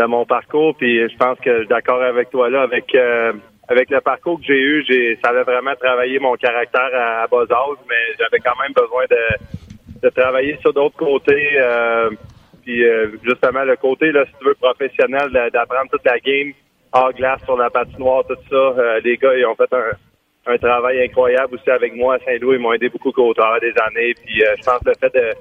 de 0.00 0.06
mon 0.06 0.24
parcours. 0.24 0.74
Puis 0.76 1.00
je 1.08 1.16
pense 1.16 1.38
que 1.40 1.52
je 1.52 1.58
suis 1.60 1.68
d'accord 1.68 2.02
avec 2.02 2.30
toi 2.30 2.48
là, 2.48 2.62
avec 2.62 2.94
euh, 2.94 3.32
avec 3.68 3.90
le 3.90 4.00
parcours 4.00 4.38
que 4.40 4.46
j'ai 4.46 4.58
eu, 4.60 4.84
j'ai 4.88 5.18
ça 5.22 5.30
avait 5.30 5.42
vraiment 5.42 5.74
travaillé 5.78 6.18
mon 6.18 6.34
caractère 6.36 6.88
à, 6.94 7.22
à 7.24 7.26
bas 7.26 7.42
âge, 7.42 7.78
mais 7.88 8.14
j'avais 8.18 8.38
quand 8.42 8.58
même 8.62 8.72
besoin 8.74 9.04
de, 9.10 9.16
de 10.04 10.10
travailler 10.10 10.58
sur 10.60 10.72
d'autres 10.72 10.96
côtés. 10.96 11.48
euh, 11.58 12.10
puis 12.62 12.84
euh, 12.84 13.08
justement 13.22 13.64
le 13.64 13.76
côté 13.76 14.12
là, 14.12 14.24
si 14.26 14.32
tu 14.38 14.44
veux 14.46 14.54
professionnel, 14.54 15.28
d'apprendre 15.52 15.90
toute 15.90 16.04
la 16.04 16.18
game 16.18 16.52
hors 16.92 17.12
glace 17.12 17.42
sur 17.44 17.56
la 17.56 17.70
patinoire, 17.70 18.24
tout 18.26 18.36
ça. 18.48 18.56
euh, 18.56 19.00
les 19.04 19.16
gars, 19.16 19.34
ils 19.36 19.46
ont 19.46 19.54
fait 19.54 19.70
un 20.46 20.58
travail 20.58 21.02
incroyable 21.02 21.54
aussi 21.54 21.70
avec 21.70 21.94
moi 21.94 22.16
à 22.16 22.18
Saint-Louis. 22.20 22.56
Ils 22.56 22.62
m'ont 22.62 22.72
aidé 22.72 22.88
beaucoup 22.88 23.12
au 23.16 23.34
travers 23.34 23.60
des 23.60 23.74
années. 23.80 24.14
Puis 24.14 24.40
je 24.40 24.64
pense 24.64 24.78
que 24.80 24.90
le 24.90 24.94
fait 25.00 25.14
de 25.14 25.32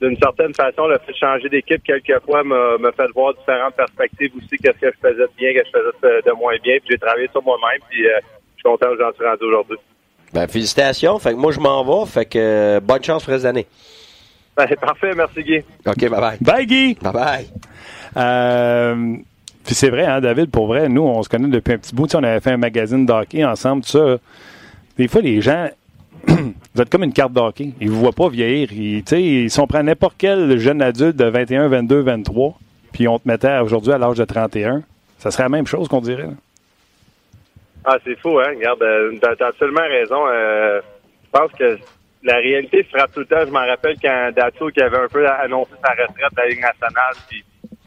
d'une 0.00 0.18
certaine 0.18 0.52
façon, 0.52 0.88
le 0.88 0.98
fait 0.98 1.12
de 1.12 1.16
changer 1.16 1.48
d'équipe 1.48 1.80
quelquefois 1.84 2.42
m'a 2.42 2.90
fait 2.90 3.06
voir 3.14 3.34
différentes 3.34 3.76
perspectives 3.76 4.32
aussi, 4.36 4.56
qu'est-ce 4.60 4.80
que 4.80 4.90
je 4.90 5.08
faisais 5.08 5.22
de 5.22 5.30
bien, 5.38 5.52
qu'est-ce 5.52 5.70
que 5.70 5.78
je 5.78 6.08
faisais 6.08 6.22
de, 6.26 6.32
moins 6.32 6.56
bien. 6.60 6.78
Puis 6.78 6.88
j'ai 6.90 6.98
travaillé 6.98 7.28
sur 7.30 7.42
moi-même, 7.44 7.80
puis 7.88 8.02
je 8.02 8.20
suis 8.56 8.64
content 8.64 8.88
où 8.88 8.98
j'en 8.98 9.12
suis 9.12 9.24
rendu 9.24 9.44
aujourd'hui. 9.44 9.78
Ben, 10.32 10.48
félicitations. 10.48 11.18
Fait 11.18 11.32
que 11.32 11.36
moi, 11.36 11.52
je 11.52 11.60
m'en 11.60 11.84
vais. 11.84 12.10
Fait 12.10 12.24
que 12.24 12.80
bonne 12.80 13.04
chance 13.04 13.24
pour 13.24 13.34
les 13.34 13.44
années. 13.44 13.66
Ben, 14.56 14.66
parfait, 14.80 15.12
merci 15.16 15.42
Guy. 15.42 15.58
OK, 15.86 15.98
bye 15.98 16.20
bye. 16.20 16.36
Bye, 16.40 16.66
Guy! 16.66 16.94
Bye 17.00 17.12
bye. 17.12 17.46
Euh, 18.16 19.16
puis 19.64 19.74
c'est 19.74 19.90
vrai, 19.90 20.04
hein, 20.04 20.20
David, 20.20 20.50
pour 20.50 20.66
vrai, 20.66 20.88
nous, 20.88 21.02
on 21.02 21.22
se 21.22 21.28
connaît 21.28 21.48
depuis 21.48 21.72
un 21.74 21.78
petit 21.78 21.94
bout. 21.94 22.06
Tu 22.06 22.12
sais, 22.12 22.16
on 22.18 22.22
avait 22.22 22.40
fait 22.40 22.50
un 22.50 22.56
magazine 22.56 23.06
de 23.06 23.12
hockey 23.12 23.44
ensemble, 23.44 23.82
tout 23.82 23.90
ça. 23.90 24.16
Des 24.98 25.08
fois, 25.08 25.20
les 25.22 25.40
gens, 25.40 25.68
vous 26.26 26.80
êtes 26.82 26.90
comme 26.90 27.04
une 27.04 27.12
carte 27.12 27.32
de 27.32 27.40
hockey. 27.40 27.70
Ils 27.80 27.90
vous 27.90 28.00
voient 28.00 28.12
pas 28.12 28.28
vieillir. 28.28 28.72
Ils, 28.72 29.02
tu 29.04 29.10
sais, 29.16 29.22
ils 29.22 29.50
sont 29.50 29.66
prêts 29.66 29.78
à 29.78 29.82
n'importe 29.82 30.16
quel 30.18 30.58
jeune 30.58 30.82
adulte 30.82 31.16
de 31.16 31.24
21, 31.24 31.68
22, 31.68 32.00
23, 32.00 32.58
puis 32.92 33.08
on 33.08 33.18
te 33.18 33.26
mettait 33.26 33.58
aujourd'hui 33.58 33.92
à 33.92 33.98
l'âge 33.98 34.18
de 34.18 34.24
31, 34.24 34.82
ça 35.18 35.30
serait 35.30 35.44
la 35.44 35.48
même 35.48 35.66
chose 35.66 35.88
qu'on 35.88 36.00
dirait. 36.00 36.24
là. 36.24 36.34
Ah, 37.84 37.96
c'est 38.04 38.18
fou, 38.20 38.38
hein? 38.38 38.50
Regarde, 38.54 38.82
euh, 38.82 39.12
t'as 39.20 39.34
t'as 39.34 39.48
absolument 39.48 39.80
raison. 39.80 40.20
Euh, 40.28 40.80
je 41.24 41.30
pense 41.38 41.50
que 41.52 41.78
la 42.22 42.36
réalité 42.36 42.82
frappe 42.84 43.12
tout 43.12 43.20
le 43.20 43.26
temps. 43.26 43.44
Je 43.44 43.50
m'en 43.50 43.66
rappelle 43.66 43.96
quand 44.00 44.30
Dato 44.34 44.68
qui 44.68 44.80
avait 44.80 44.98
un 44.98 45.08
peu 45.08 45.26
annoncé 45.26 45.72
sa 45.84 45.92
retraite 45.92 46.32
de 46.32 46.36
la 46.36 46.46
Ligue 46.48 46.60
nationale. 46.60 47.14
Puis 47.28 47.44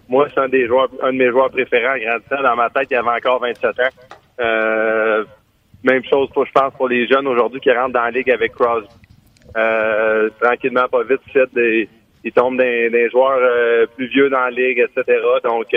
moi, 0.10 0.28
c'est 0.34 0.40
un 0.40 0.50
des 0.50 0.68
joueurs, 0.68 0.90
un 1.02 1.14
de 1.14 1.18
mes 1.18 1.30
joueurs 1.30 1.50
préférés 1.50 1.88
en 1.88 1.98
grandissant. 1.98 2.42
Dans 2.44 2.56
ma 2.56 2.70
tête, 2.70 2.88
il 2.92 2.98
avait 2.98 3.10
encore 3.10 3.40
27 3.42 3.80
ans. 3.80 5.24
même 5.84 6.04
chose, 6.06 6.30
pour, 6.34 6.46
je 6.46 6.52
pense, 6.52 6.74
pour 6.74 6.90
les 6.90 7.08
jeunes 7.08 7.28
aujourd'hui 7.28 7.60
qui 7.60 7.72
rentrent 7.72 7.94
dans 7.94 8.04
la 8.04 8.12
ligue 8.12 8.32
avec 8.32 8.54
Crosby. 8.54 8.88
tranquillement, 10.42 10.88
pas 10.90 11.04
vite, 11.04 11.22
des, 11.54 11.88
ils 12.24 12.32
tombent 12.32 12.58
des, 12.58 12.90
des 12.90 13.10
joueurs 13.10 13.88
plus 13.96 14.08
vieux 14.08 14.30
dans 14.30 14.42
la 14.42 14.52
ligue, 14.52 14.80
etc. 14.80 15.20
Donc, 15.44 15.68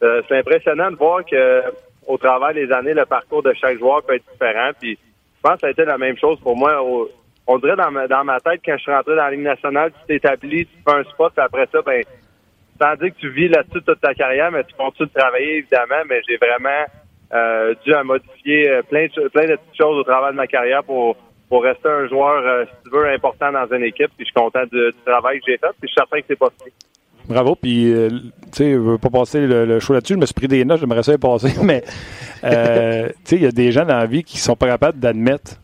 c'est 0.00 0.36
impressionnant 0.38 0.90
de 0.90 0.96
voir 0.96 1.24
que 1.24 1.62
au 2.06 2.18
travers 2.18 2.54
des 2.54 2.70
années, 2.72 2.94
le 2.94 3.06
parcours 3.06 3.42
de 3.42 3.52
chaque 3.54 3.78
joueur 3.78 4.02
peut 4.02 4.14
être 4.14 4.30
différent. 4.30 4.70
Puis, 4.78 4.98
je 5.36 5.40
pense 5.42 5.54
que 5.54 5.60
ça 5.60 5.66
a 5.68 5.70
été 5.70 5.84
la 5.84 5.98
même 5.98 6.16
chose 6.18 6.38
pour 6.40 6.56
moi. 6.56 6.82
On 7.46 7.58
dirait 7.58 7.76
dans 7.76 7.90
ma, 7.90 8.06
dans 8.08 8.24
ma 8.24 8.40
tête, 8.40 8.60
quand 8.64 8.76
je 8.76 8.82
suis 8.82 8.92
rentré 8.92 9.16
dans 9.16 9.22
la 9.22 9.30
Ligue 9.30 9.40
nationale, 9.40 9.92
tu 9.92 10.06
t'établis, 10.06 10.66
tu 10.66 10.76
fais 10.86 10.96
un 10.96 11.04
spot, 11.04 11.32
puis 11.34 11.44
après 11.44 11.68
ça, 11.70 11.82
ben, 11.82 12.02
sans 12.80 12.96
dire 12.96 13.14
que 13.14 13.20
tu 13.20 13.30
vis 13.30 13.48
là-dessus 13.48 13.82
toute 13.82 14.00
ta 14.00 14.14
carrière, 14.14 14.50
mais 14.50 14.64
tu 14.64 14.74
continues 14.74 15.08
de 15.08 15.18
travailler, 15.18 15.58
évidemment, 15.58 16.02
mais 16.08 16.20
j'ai 16.28 16.36
vraiment 16.36 16.84
euh, 17.32 17.74
dû 17.84 17.94
à 17.94 18.02
modifier 18.02 18.70
euh, 18.70 18.82
plein 18.82 19.06
de, 19.06 19.28
plein 19.28 19.46
de 19.46 19.56
petites 19.56 19.76
choses 19.78 19.98
au 19.98 20.04
travers 20.04 20.30
de 20.30 20.36
ma 20.36 20.46
carrière 20.46 20.82
pour, 20.84 21.16
pour 21.48 21.62
rester 21.62 21.88
un 21.88 22.08
joueur, 22.08 22.42
euh, 22.44 22.64
si 22.64 22.90
tu 22.90 22.96
veux, 22.96 23.08
important 23.08 23.52
dans 23.52 23.66
une 23.76 23.84
équipe. 23.84 24.10
Puis 24.16 24.20
je 24.20 24.24
suis 24.24 24.34
content 24.34 24.64
du, 24.72 24.92
travail 25.04 25.38
que 25.38 25.44
j'ai 25.46 25.58
fait, 25.58 25.70
puis 25.80 25.82
je 25.82 25.86
suis 25.88 25.94
certain 25.94 26.18
que 26.20 26.24
c'est 26.28 26.38
possible. 26.38 26.72
Bravo. 27.26 27.54
Puis, 27.54 27.92
euh, 27.92 28.08
tu 28.10 28.18
sais, 28.52 28.72
je 28.72 28.78
veux 28.78 28.98
pas 28.98 29.08
passer 29.08 29.46
le, 29.46 29.64
le 29.64 29.80
show 29.80 29.94
là-dessus. 29.94 30.14
Je 30.14 30.18
me 30.18 30.26
suis 30.26 30.34
pris 30.34 30.48
des 30.48 30.64
notes, 30.64 30.80
j'aimerais 30.80 31.02
ça 31.02 31.14
y 31.14 31.18
passer. 31.18 31.54
Mais, 31.62 31.82
euh, 32.44 33.08
tu 33.08 33.14
sais, 33.24 33.36
il 33.36 33.42
y 33.42 33.46
a 33.46 33.52
des 33.52 33.72
gens 33.72 33.84
dans 33.84 33.96
la 33.96 34.06
vie 34.06 34.24
qui 34.24 34.38
sont 34.38 34.56
pas 34.56 34.66
capables 34.66 34.98
d'admettre 34.98 35.60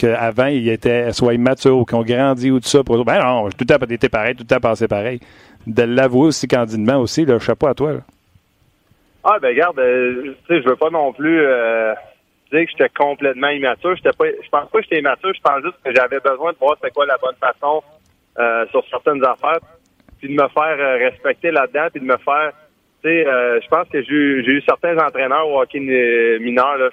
qu'avant, 0.00 0.46
ils 0.46 0.68
étaient 0.68 1.12
soit 1.12 1.34
immatures 1.34 1.76
ou 1.76 1.84
qu'ils 1.84 1.96
ont 1.96 2.02
grandi 2.02 2.50
ou 2.50 2.60
tout 2.60 2.68
ça. 2.68 2.82
Pour 2.82 3.04
ben 3.04 3.18
non, 3.18 3.48
tout 3.50 3.56
le 3.60 3.66
temps 3.66 3.86
été 3.86 4.08
pareil, 4.08 4.34
tout 4.34 4.44
le 4.48 4.60
temps 4.60 4.86
pareil. 4.88 5.20
De 5.66 5.82
l'avouer 5.82 6.28
aussi 6.28 6.48
candidement 6.48 6.96
aussi, 6.96 7.24
le 7.24 7.38
chapeau 7.38 7.66
à 7.66 7.74
toi. 7.74 7.92
Là. 7.92 8.00
Ah, 9.24 9.38
ben 9.40 9.48
regarde, 9.48 9.78
euh, 9.78 10.34
tu 10.46 10.54
sais, 10.54 10.62
je 10.62 10.68
veux 10.68 10.76
pas 10.76 10.90
non 10.90 11.12
plus 11.12 11.40
euh, 11.40 11.92
dire 12.50 12.64
que 12.64 12.70
j'étais 12.70 12.88
complètement 12.88 13.48
immature. 13.48 13.94
J'étais 13.96 14.16
pas, 14.16 14.24
je 14.26 14.48
pense 14.48 14.70
pas 14.70 14.78
que 14.78 14.84
j'étais 14.84 15.00
immature. 15.00 15.32
Je 15.34 15.40
pense 15.42 15.62
juste 15.62 15.76
que 15.84 15.94
j'avais 15.94 16.20
besoin 16.20 16.52
de 16.52 16.58
voir 16.58 16.76
c'est 16.82 16.92
quoi 16.92 17.04
la 17.04 17.18
bonne 17.18 17.36
façon 17.38 17.82
euh, 18.38 18.66
sur 18.70 18.82
certaines 18.90 19.22
affaires 19.24 19.60
puis 20.20 20.28
de 20.28 20.40
me 20.40 20.48
faire 20.48 20.76
euh, 20.78 20.98
respecter 20.98 21.50
là-dedans, 21.50 21.88
puis 21.90 22.00
de 22.00 22.06
me 22.06 22.16
faire, 22.18 22.52
tu 23.02 23.08
sais, 23.08 23.26
euh, 23.26 23.60
je 23.62 23.68
pense 23.68 23.88
que 23.88 24.02
j'ai 24.02 24.12
eu 24.12 24.62
certains 24.62 24.98
entraîneurs 24.98 25.48
au 25.48 25.60
hockey 25.60 25.80
mineur, 26.40 26.76
là, 26.76 26.90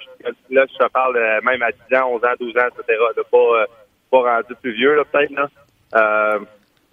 là, 0.50 0.64
je 0.70 0.78
te 0.78 0.90
parle 0.90 1.16
euh, 1.16 1.40
même 1.42 1.62
à 1.62 1.70
10 1.70 1.96
ans, 1.96 2.10
11 2.14 2.24
ans, 2.24 2.34
12 2.40 2.56
ans, 2.56 2.68
etc., 2.68 2.98
de 3.16 3.22
pas, 3.30 3.66
pas 4.10 4.36
rendu 4.36 4.54
plus 4.62 4.72
vieux, 4.72 5.02
peut-être, 5.12 5.32
là. 5.32 6.38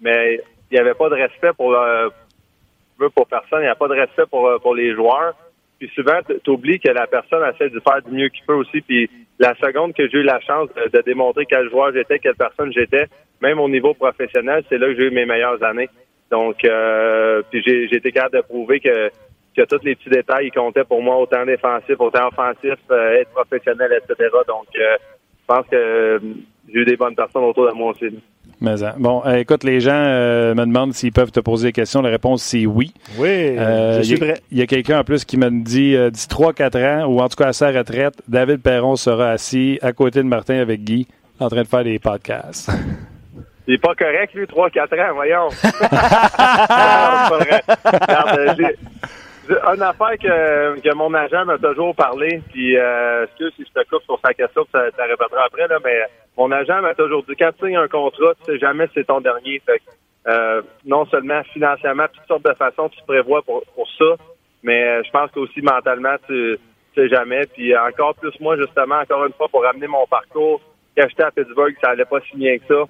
mais 0.00 0.40
il 0.70 0.74
n'y 0.74 0.78
avait 0.78 0.94
pas 0.94 1.08
de 1.08 1.14
respect 1.14 1.52
pour, 1.56 1.76
pour 3.14 3.26
personne, 3.26 3.60
il 3.60 3.64
n'y 3.64 3.68
a 3.68 3.74
pas 3.74 3.88
de 3.88 3.94
respect 3.94 4.26
pour, 4.30 4.50
pour 4.60 4.74
les 4.74 4.94
joueurs. 4.94 5.34
Puis 5.78 5.90
souvent, 5.94 6.20
tu 6.26 6.50
oublies 6.50 6.80
que 6.80 6.90
la 6.90 7.06
personne 7.06 7.42
essaie 7.54 7.68
de 7.68 7.80
faire 7.80 8.00
du 8.02 8.10
mieux 8.10 8.28
qu'il 8.28 8.44
peut 8.44 8.54
aussi. 8.54 8.80
Puis 8.80 9.10
la 9.38 9.54
seconde 9.56 9.92
que 9.92 10.08
j'ai 10.08 10.18
eu 10.18 10.22
la 10.22 10.40
chance 10.40 10.68
de, 10.74 10.88
de 10.96 11.02
démontrer 11.02 11.44
quel 11.46 11.68
joueur 11.70 11.92
j'étais, 11.92 12.18
quelle 12.18 12.34
personne 12.34 12.72
j'étais, 12.72 13.06
même 13.42 13.60
au 13.60 13.68
niveau 13.68 13.92
professionnel, 13.94 14.64
c'est 14.68 14.78
là 14.78 14.86
que 14.86 14.96
j'ai 14.96 15.06
eu 15.08 15.10
mes 15.10 15.26
meilleures 15.26 15.62
années. 15.62 15.90
Donc, 16.30 16.64
euh, 16.64 17.42
puis 17.50 17.62
j'ai, 17.64 17.84
été 17.96 18.10
capable 18.10 18.36
de 18.36 18.42
prouver 18.42 18.80
que, 18.80 19.10
que 19.56 19.62
tous 19.64 19.84
les 19.84 19.94
petits 19.94 20.10
détails 20.10 20.48
ils 20.48 20.52
comptaient 20.52 20.84
pour 20.84 21.02
moi, 21.02 21.18
autant 21.18 21.44
défensif, 21.44 21.94
autant 21.98 22.28
offensif, 22.28 22.78
euh, 22.90 23.20
être 23.20 23.30
professionnel, 23.30 23.92
etc. 23.96 24.28
Donc, 24.48 24.66
euh, 24.76 24.96
je 25.40 25.46
pense 25.46 25.66
que 25.70 25.76
euh, 25.76 26.18
j'ai 26.68 26.80
eu 26.80 26.84
des 26.84 26.96
bonnes 26.96 27.14
personnes 27.14 27.44
autour 27.44 27.68
de 27.68 27.72
moi 27.72 27.92
aussi. 27.92 28.06
Mais, 28.60 28.82
hein. 28.82 28.94
bon, 28.98 29.22
écoute, 29.24 29.62
les 29.62 29.80
gens 29.80 29.92
me 29.92 30.64
demandent 30.64 30.94
s'ils 30.94 31.12
peuvent 31.12 31.30
te 31.30 31.40
poser 31.40 31.68
des 31.68 31.72
questions. 31.72 32.02
La 32.02 32.10
réponse, 32.10 32.42
c'est 32.42 32.66
oui. 32.66 32.92
Oui, 33.18 33.56
je 33.56 34.00
suis 34.02 34.16
prêt. 34.16 34.40
Il 34.50 34.58
y 34.58 34.62
a 34.62 34.66
quelqu'un 34.66 35.00
en 35.00 35.04
plus 35.04 35.24
qui 35.24 35.36
me 35.36 35.50
dit 35.50 35.96
d'ici 36.10 36.26
3-4 36.26 36.84
ans, 36.84 37.06
ou 37.06 37.20
en 37.20 37.28
tout 37.28 37.36
cas 37.36 37.48
à 37.48 37.52
sa 37.52 37.70
retraite, 37.70 38.14
David 38.28 38.62
Perron 38.62 38.96
sera 38.96 39.30
assis 39.30 39.78
à 39.82 39.92
côté 39.92 40.20
de 40.22 40.28
Martin 40.28 40.58
avec 40.58 40.82
Guy 40.82 41.06
en 41.38 41.48
train 41.48 41.62
de 41.62 41.68
faire 41.68 41.84
des 41.84 41.98
podcasts. 41.98 42.70
Il 43.66 43.74
est 43.74 43.78
pas 43.78 43.94
correct, 43.94 44.34
lui, 44.34 44.44
3-4 44.44 45.10
ans, 45.10 45.14
voyons. 45.14 45.48
non, 48.08 49.74
une 49.74 49.82
affaire 49.82 50.18
que, 50.20 50.80
que 50.80 50.94
mon 50.94 51.12
agent 51.14 51.44
m'a 51.44 51.58
toujours 51.58 51.94
parlé, 51.94 52.40
puis 52.52 52.76
euh, 52.76 53.24
excuse 53.24 53.52
si 53.56 53.64
je 53.64 53.80
te 53.80 53.88
coupe 53.88 54.02
sur 54.04 54.18
sa 54.24 54.34
question, 54.34 54.66
ça, 54.72 54.90
ça 54.96 55.04
répétera 55.04 55.44
après, 55.46 55.68
là, 55.68 55.78
mais 55.84 56.00
mon 56.36 56.50
agent 56.52 56.80
m'a 56.82 56.94
toujours 56.94 57.24
dit, 57.24 57.34
quand 57.38 57.50
tu 57.58 57.66
signes 57.66 57.76
un 57.76 57.88
contrat, 57.88 58.34
tu 58.44 58.52
sais 58.52 58.58
jamais 58.58 58.86
si 58.88 58.94
c'est 58.96 59.06
ton 59.06 59.20
dernier. 59.20 59.60
Fait 59.64 59.80
euh, 60.28 60.62
non 60.84 61.06
seulement 61.06 61.42
financièrement, 61.52 62.06
toutes 62.12 62.26
sortes 62.26 62.44
de 62.44 62.54
façons, 62.54 62.88
tu 62.88 63.00
prévois 63.06 63.42
pour, 63.42 63.62
pour 63.74 63.88
ça, 63.96 64.16
mais 64.62 64.82
euh, 64.82 65.02
je 65.04 65.10
pense 65.10 65.30
qu'aussi 65.30 65.62
mentalement, 65.62 66.16
tu 66.26 66.58
sais 66.94 67.08
jamais. 67.08 67.46
Puis 67.46 67.76
encore 67.76 68.14
plus 68.16 68.32
moi, 68.40 68.56
justement, 68.56 68.96
encore 68.96 69.24
une 69.24 69.32
fois, 69.32 69.48
pour 69.48 69.62
ramener 69.62 69.86
mon 69.86 70.06
parcours, 70.06 70.60
quand 70.96 71.06
j'étais 71.08 71.22
à 71.22 71.30
Pittsburgh, 71.30 71.74
ça 71.80 71.90
allait 71.90 72.04
pas 72.04 72.20
si 72.28 72.36
bien 72.36 72.58
que 72.58 72.66
ça. 72.66 72.84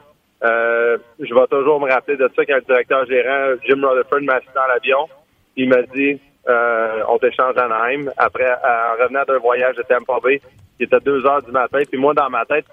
Euh, 0.47 0.99
je 1.19 1.35
vais 1.35 1.47
toujours 1.51 1.81
me 1.81 1.91
rappeler 1.91 2.17
de 2.17 2.31
ça 2.35 2.45
quand 2.45 2.57
le 2.57 2.63
directeur 2.63 3.07
gérant 3.07 3.55
Jim 3.67 3.81
Rutherford 3.83 4.23
m'a 4.23 4.35
assis 4.35 4.47
dans 4.55 4.67
l'avion. 4.67 5.09
Il 5.57 5.69
m'a 5.69 5.83
dit 5.83 6.21
euh, 6.49 7.03
on 7.09 7.19
t'échange 7.19 7.57
à 7.57 7.65
Anaheim. 7.65 8.11
Après, 8.17 8.51
en 8.51 9.03
revenant 9.03 9.25
d'un 9.27 9.39
voyage 9.39 9.77
de 9.77 9.83
Tampa 9.83 10.21
Bay, 10.23 10.41
il 10.79 10.85
était 10.85 11.01
deux 11.01 11.27
heures 11.27 11.43
du 11.43 11.51
matin. 11.51 11.81
Puis 11.91 11.99
moi, 11.99 12.15
dans 12.15 12.31
ma 12.31 12.45
tête, 12.45 12.67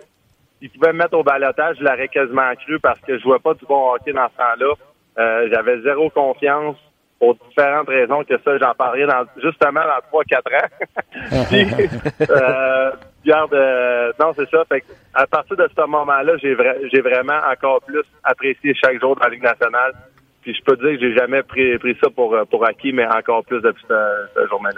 il 0.61 0.69
pouvait 0.69 0.93
me 0.93 0.99
mettre 0.99 1.17
au 1.17 1.23
balotage, 1.23 1.77
je 1.79 1.83
l'aurais 1.83 2.07
quasiment 2.07 2.53
cru 2.55 2.79
parce 2.79 2.99
que 3.01 3.17
je 3.17 3.23
vois 3.23 3.39
pas 3.39 3.53
du 3.53 3.65
bon 3.65 3.93
hockey 3.93 4.13
dans 4.13 4.29
ce 4.29 4.37
temps-là. 4.37 4.73
Euh, 5.17 5.49
j'avais 5.51 5.81
zéro 5.81 6.09
confiance 6.09 6.77
pour 7.19 7.35
différentes 7.35 7.87
raisons 7.87 8.23
que 8.23 8.35
ça, 8.43 8.57
j'en 8.57 8.73
parlerai 8.73 9.05
dans, 9.05 9.25
justement 9.41 9.81
dans 9.81 10.01
trois, 10.07 10.23
quatre 10.23 10.51
ans. 10.53 11.45
Puis, 11.49 11.67
euh, 12.29 12.91
Garde, 13.25 13.53
euh, 13.53 14.11
non, 14.19 14.33
c'est 14.35 14.49
ça. 14.49 14.63
Fait 14.65 14.83
à 15.13 15.25
partir 15.27 15.55
de 15.55 15.67
ce 15.75 15.85
moment-là, 15.85 16.33
j'ai, 16.41 16.55
j'ai 16.91 17.01
vraiment 17.01 17.39
encore 17.49 17.81
plus 17.81 18.03
apprécié 18.23 18.73
chaque 18.75 18.99
jour 18.99 19.15
dans 19.15 19.23
la 19.23 19.29
Ligue 19.29 19.43
nationale. 19.43 19.93
Puis 20.41 20.53
je 20.53 20.63
peux 20.63 20.75
dire 20.75 20.99
que 20.99 21.07
j'ai 21.07 21.15
jamais 21.15 21.41
pris, 21.41 21.77
pris 21.77 21.95
ça 22.03 22.09
pour, 22.09 22.33
euh, 22.35 22.43
pour 22.43 22.65
acquis, 22.65 22.91
mais 22.91 23.05
encore 23.05 23.45
plus 23.45 23.61
depuis 23.61 23.83
ce, 23.87 24.47
jour-là. 24.49 24.71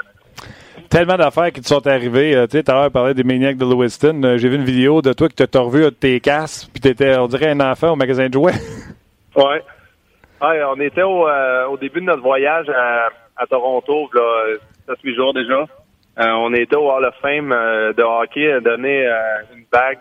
Tellement 0.89 1.17
d'affaires 1.17 1.51
qui 1.51 1.61
te 1.61 1.67
sont 1.67 1.85
arrivées. 1.87 2.35
Euh, 2.35 2.45
tu 2.45 2.57
sais, 2.57 2.63
tout 2.63 2.71
à 2.71 2.75
l'heure, 2.75 2.91
parlais 2.91 3.15
des 3.15 3.23
maniacs 3.23 3.57
de 3.57 3.65
Lewiston. 3.65 4.37
j'ai 4.37 4.49
vu 4.49 4.55
une 4.55 4.63
vidéo 4.63 5.01
de 5.01 5.13
toi 5.13 5.27
que 5.27 5.43
tu 5.43 5.57
as 5.57 5.61
revu 5.61 5.85
de 5.85 5.89
tes 5.89 6.19
casques, 6.19 6.69
puis 6.71 6.81
tu 6.81 6.89
étais, 6.89 7.15
on 7.17 7.27
dirait, 7.27 7.49
un 7.49 7.59
enfant 7.61 7.93
au 7.93 7.95
magasin 7.95 8.27
de 8.27 8.33
jouets. 8.33 8.53
ouais. 9.35 9.63
ouais 10.41 10.63
on 10.65 10.79
était 10.79 11.01
au, 11.01 11.27
au 11.27 11.77
début 11.77 12.01
de 12.01 12.05
notre 12.05 12.21
voyage 12.21 12.69
à, 12.69 13.09
à 13.37 13.47
Toronto, 13.47 14.07
là, 14.13 14.57
7-8 14.87 15.15
jours 15.15 15.33
déjà. 15.33 15.65
Euh, 16.17 16.31
on 16.31 16.53
était 16.53 16.75
au 16.75 16.89
Hall 16.89 17.05
of 17.05 17.15
Fame 17.21 17.51
euh, 17.51 17.91
de 17.91 18.01
hockey, 18.01 18.51
a 18.51 18.59
donné 18.61 19.05
euh, 19.05 19.13
une 19.53 19.65
bague. 19.71 19.99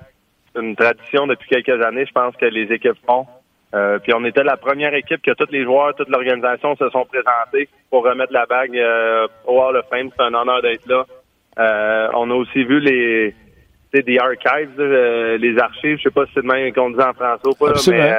C'est 0.54 0.62
une 0.62 0.76
tradition 0.76 1.26
depuis 1.26 1.48
quelques 1.48 1.84
années, 1.84 2.06
je 2.06 2.12
pense 2.12 2.36
que 2.36 2.46
les 2.46 2.72
équipes 2.72 2.98
font. 3.04 3.26
puis 4.04 4.14
on 4.14 4.24
était 4.24 4.44
la 4.44 4.56
première 4.56 4.94
équipe 4.94 5.20
que 5.20 5.32
tous 5.32 5.50
les 5.50 5.64
joueurs, 5.64 5.96
toute 5.96 6.08
l'organisation 6.08 6.76
se 6.76 6.88
sont 6.90 7.04
présentés 7.06 7.68
pour 7.90 8.04
remettre 8.04 8.32
la 8.32 8.46
bague 8.46 8.80
au 9.46 9.60
Hall 9.60 9.76
of 9.76 9.88
Fame. 9.90 10.10
C'est 10.16 10.22
un 10.22 10.32
honneur 10.32 10.62
d'être 10.62 10.86
là. 10.86 11.04
on 12.14 12.30
a 12.30 12.34
aussi 12.34 12.62
vu 12.62 12.78
les 12.78 13.34
des 13.92 14.18
archives, 14.18 14.80
les 14.80 15.58
archives, 15.58 15.98
je 15.98 16.02
sais 16.04 16.10
pas 16.10 16.26
si 16.26 16.32
c'est 16.34 16.42
le 16.42 16.48
même 16.48 16.72
qu'on 16.72 16.90
dit 16.90 17.00
en 17.02 17.12
français 17.14 17.46
ou 17.46 17.54
pas, 17.54 17.72
mais 17.88 18.14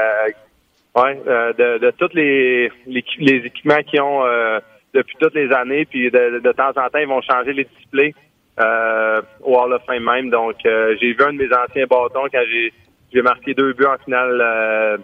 ouais, 0.95 1.15
de, 1.57 1.77
de 1.77 1.91
tous 1.91 2.13
les, 2.13 2.69
les, 2.87 3.03
les 3.19 3.45
équipements 3.45 3.83
qui 3.83 3.99
ont 4.01 4.23
depuis 4.95 5.15
toutes 5.19 5.35
les 5.35 5.51
années. 5.51 5.85
Puis 5.85 6.09
de, 6.09 6.51
temps 6.53 6.69
en 6.69 6.89
temps, 6.89 6.99
ils 6.99 7.07
vont 7.07 7.21
changer 7.21 7.53
les 7.53 7.65
displays 7.77 8.15
euh, 8.59 9.21
au 9.43 9.55
Hall 9.57 9.73
of 9.73 9.83
Fame 9.85 10.03
même. 10.03 10.29
Donc, 10.29 10.55
euh, 10.65 10.95
j'ai 10.99 11.13
vu 11.13 11.23
un 11.23 11.33
de 11.33 11.37
mes 11.37 11.53
anciens 11.53 11.85
bâtons 11.85 12.27
quand 12.31 12.43
j'ai 13.13 13.21
marqué 13.21 13.53
deux 13.53 13.73
buts 13.73 13.85
en 13.85 13.97
finale 14.03 14.39
euh, 14.41 14.97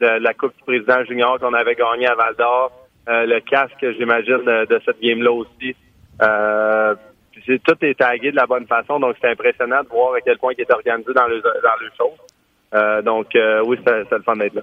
de 0.00 0.06
la 0.06 0.34
Coupe 0.34 0.54
du 0.56 0.62
Président 0.64 1.04
Junior 1.04 1.38
qu'on 1.38 1.54
avait 1.54 1.74
gagné 1.74 2.06
à 2.06 2.14
Val 2.14 2.34
d'Or. 2.36 2.72
Euh, 3.08 3.24
le 3.24 3.40
casque, 3.40 3.86
j'imagine, 3.98 4.42
de, 4.44 4.80
cette 4.84 5.00
game-là 5.00 5.30
aussi. 5.30 5.76
c'est, 7.46 7.62
tout 7.62 7.76
est 7.82 7.94
tagué 7.94 8.32
de 8.32 8.36
la 8.36 8.46
bonne 8.46 8.66
façon, 8.66 8.98
donc 8.98 9.14
c'est 9.20 9.30
impressionnant 9.30 9.82
de 9.84 9.88
voir 9.88 10.14
à 10.14 10.20
quel 10.20 10.38
point 10.38 10.52
il 10.58 10.60
est 10.60 10.72
organisé 10.72 11.12
dans 11.14 11.28
le 11.28 11.40
dans 11.40 11.78
le 11.80 11.90
show. 11.96 12.12
Donc 13.04 13.28
oui, 13.66 13.78
c'est, 13.84 14.10
le 14.10 14.22
fun 14.22 14.36
d'être 14.36 14.54
là. 14.54 14.62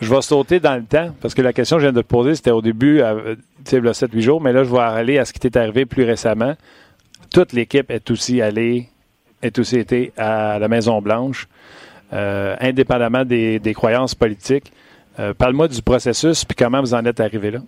Je 0.00 0.12
vais 0.12 0.22
sauter 0.22 0.58
dans 0.60 0.74
le 0.74 0.84
temps 0.84 1.14
parce 1.22 1.34
que 1.34 1.42
la 1.42 1.52
question 1.52 1.76
que 1.76 1.82
je 1.82 1.86
viens 1.86 1.92
de 1.92 2.02
te 2.02 2.06
poser, 2.06 2.34
c'était 2.34 2.50
au 2.50 2.62
début, 2.62 3.00
tu 3.64 3.70
sais, 3.70 3.80
le 3.80 3.90
7-8 3.90 4.20
jours, 4.20 4.40
mais 4.40 4.52
là, 4.52 4.64
je 4.64 4.70
vais 4.70 4.80
aller 4.80 5.18
à 5.18 5.24
ce 5.24 5.32
qui 5.32 5.40
t'est 5.40 5.56
arrivé 5.56 5.86
plus 5.86 6.04
récemment. 6.04 6.54
Toute 7.32 7.52
l'équipe 7.52 7.90
est 7.90 8.10
aussi 8.10 8.42
allée, 8.42 8.88
est 9.42 9.58
aussi 9.58 9.78
été 9.78 10.12
à 10.16 10.58
la 10.58 10.68
Maison-Blanche, 10.68 11.48
euh, 12.12 12.54
indépendamment 12.60 13.24
des, 13.24 13.74
croyances 13.74 14.14
politiques. 14.14 14.72
Euh, 15.18 15.32
parle-moi 15.34 15.68
du 15.68 15.80
processus 15.80 16.44
puis 16.44 16.56
comment 16.56 16.80
vous 16.80 16.94
en 16.94 17.04
êtes 17.04 17.20
arrivé 17.20 17.52
là. 17.52 17.60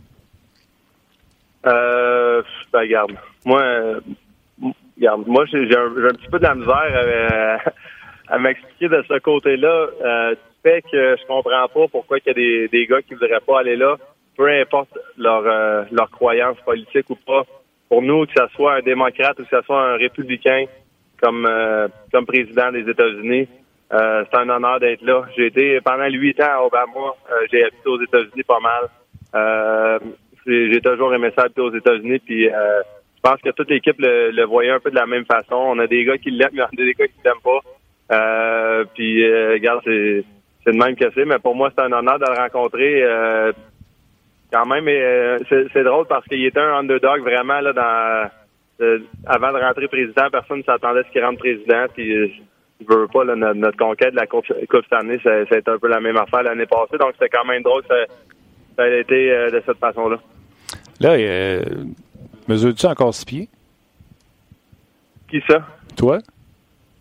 Euh, 1.67 2.43
ben, 2.73 2.81
regarde, 2.81 3.13
moi, 3.45 3.63
regarde, 4.97 5.27
moi, 5.27 5.45
j'ai 5.47 5.77
un, 5.77 5.87
un, 5.87 6.15
petit 6.15 6.29
peu 6.31 6.39
de 6.39 6.45
la 6.45 6.55
misère 6.55 7.73
à, 8.29 8.39
m'expliquer 8.39 8.89
de 8.89 9.03
ce 9.09 9.19
côté-là 9.19 9.89
que 10.65 11.17
je 11.17 11.27
comprends 11.27 11.69
pas 11.69 11.89
pourquoi 11.91 12.19
il 12.19 12.27
y 12.27 12.31
a 12.31 12.35
des, 12.35 12.69
des 12.69 12.87
gars 12.87 13.03
qui 13.03 13.15
voudraient 13.15 13.41
pas 13.47 13.61
aller 13.61 13.77
là, 13.77 13.97
peu 14.37 14.49
importe 14.49 14.99
leur, 15.17 15.45
euh, 15.47 15.85
leur 15.93 16.11
croyance 16.11 16.59
politique 16.65 17.09
ou 17.11 17.17
pas. 17.17 17.45
pour 17.89 18.03
nous, 18.03 18.27
que 18.27 18.33
ce 18.37 18.47
soit 18.55 18.75
un 18.75 18.81
démocrate 18.81 19.39
ou 19.39 19.45
que 19.45 19.57
ce 19.57 19.63
soit 19.63 19.81
un 19.81 19.97
républicain 19.97 20.65
comme, 21.23 21.49
comme 22.13 22.27
président 22.27 22.73
des 22.73 22.89
États-Unis, 22.89 23.49
c'est 23.91 24.37
un 24.37 24.49
honneur 24.49 24.81
d'être 24.81 25.03
là. 25.03 25.23
J'ai 25.37 25.47
été 25.47 25.81
pendant 25.81 26.09
huit 26.09 26.39
ans 26.41 26.59
à 26.59 26.65
Obama. 26.65 27.15
j'ai 27.51 27.65
habité 27.65 27.89
aux 27.89 28.03
États-Unis 28.03 28.43
pas 28.43 28.59
mal. 28.61 30.01
j'ai 30.47 30.81
toujours 30.81 31.15
aimé 31.15 31.31
ça 31.35 31.45
habiter 31.45 31.61
aux 31.63 31.75
États-Unis. 31.75 32.19
Puis 32.19 32.45
je 32.47 33.21
pense 33.23 33.41
que 33.41 33.51
toute 33.51 33.71
l'équipe 33.71 33.97
le, 33.99 34.45
voyait 34.45 34.73
un 34.73 34.81
peu 34.81 34.91
de 34.91 34.97
la 34.97 35.07
même 35.07 35.25
façon. 35.25 35.55
On 35.55 35.79
a 35.79 35.87
des 35.87 36.05
gars 36.05 36.19
qui 36.19 36.33
l'aiment, 36.33 36.61
on 36.61 36.83
a 36.83 36.85
des 36.85 36.93
gars 36.93 37.07
qui 37.07 37.15
l'aiment 37.25 37.41
pas. 37.43 37.61
Euh, 38.13 38.85
puis, 38.95 39.25
euh, 39.25 39.53
regarde, 39.53 39.81
c'est, 39.85 40.25
c'est 40.65 40.73
le 40.73 40.79
même 40.79 40.97
que 40.97 41.11
c'est, 41.15 41.25
mais 41.25 41.39
pour 41.39 41.55
moi, 41.55 41.71
c'est 41.75 41.83
un 41.83 41.93
honneur 41.93 42.19
de 42.19 42.27
le 42.29 42.39
rencontrer. 42.39 43.03
Euh, 43.03 43.53
quand 44.53 44.67
même, 44.67 44.87
c'est, 45.49 45.83
drôle 45.83 46.07
parce 46.07 46.25
qu'il 46.27 46.45
était 46.45 46.61
un 46.61 46.79
underdog 46.79 47.21
vraiment 47.21 47.61
là 47.61 47.73
dans 47.73 48.31
avant 49.27 49.53
de 49.53 49.59
rentrer 49.59 49.89
président, 49.89 50.29
personne 50.31 50.59
ne 50.59 50.63
s'attendait 50.63 51.01
à 51.01 51.03
ce 51.05 51.11
qu'il 51.11 51.25
rentre 51.25 51.39
président. 51.39 51.87
Puis, 51.95 52.13
je 52.79 52.87
veux 52.87 53.09
pas 53.09 53.25
notre, 53.25 53.77
conquête 53.77 54.11
de 54.11 54.17
la 54.17 54.27
coupe, 54.27 54.45
cette 54.47 54.93
année, 54.93 55.19
c'est, 55.23 55.69
un 55.69 55.79
peu 55.79 55.89
la 55.89 56.01
même 56.01 56.17
affaire 56.17 56.43
l'année 56.43 56.67
passée. 56.67 56.99
Donc, 56.99 57.13
c'était 57.15 57.31
quand 57.31 57.47
même 57.47 57.63
drôle 57.63 57.83
que 57.83 57.89
ça, 58.77 58.83
a 58.83 58.89
été 58.89 59.31
de 59.51 59.63
cette 59.67 59.79
façon-là. 59.79 60.19
Là, 61.01 61.17
Mesures-tu 62.49 62.87
encore 62.87 63.13
six 63.13 63.25
pieds? 63.25 63.49
Qui 65.29 65.43
ça? 65.49 65.67
Toi? 65.97 66.19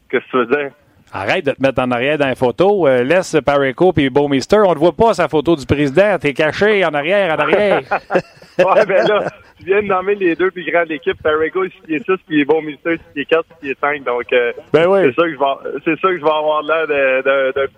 Qu'est-ce 0.09 0.25
que 0.25 0.31
tu 0.31 0.37
veux 0.37 0.45
dire? 0.47 0.71
Arrête 1.17 1.45
de 1.45 1.51
te 1.51 1.61
mettre 1.61 1.81
en 1.81 1.91
arrière 1.91 2.17
dans 2.17 2.27
les 2.27 2.35
photos. 2.35 2.89
Euh, 2.89 3.01
laisse 3.01 3.37
Parico 3.45 3.93
et 3.95 4.09
Beaumister. 4.09 4.57
On 4.57 4.73
ne 4.73 4.77
voit 4.79 4.91
pas 4.91 5.13
sa 5.13 5.29
photo 5.29 5.55
du 5.55 5.65
président. 5.65 6.17
T'es 6.19 6.33
caché 6.33 6.83
en 6.83 6.93
arrière, 6.93 7.33
en 7.33 7.39
arrière. 7.39 7.79
ouais, 8.59 8.85
ben 8.85 9.07
là, 9.07 9.31
tu 9.57 9.63
viens 9.63 9.81
de 9.81 9.87
nommer 9.87 10.15
les 10.15 10.35
deux 10.35 10.51
plus 10.51 10.69
grands 10.69 10.83
de 10.83 10.89
l'équipe. 10.89 11.15
Parico, 11.23 11.63
6 11.63 11.71
pieds 11.87 11.99
6, 12.05 12.17
puis 12.27 12.43
Beaumister, 12.43 12.97
6 12.97 12.99
pieds 13.13 13.25
4, 13.27 13.45
6 13.45 13.55
pieds 13.61 13.77
5. 13.79 14.03
Donc, 14.03 14.33
euh, 14.33 14.51
ben 14.73 14.87
oui. 14.89 14.99
c'est 15.03 15.13
sûr 15.13 15.23
que 15.23 15.31
je 15.31 15.37
vais, 15.37 15.79
c'est 15.85 15.99
sûr 16.01 16.09
que 16.09 16.17
je 16.17 16.23
vais 16.25 16.31
avoir 16.31 16.61
l'air 16.63 16.85
de, 16.85 17.21
de 17.23 17.69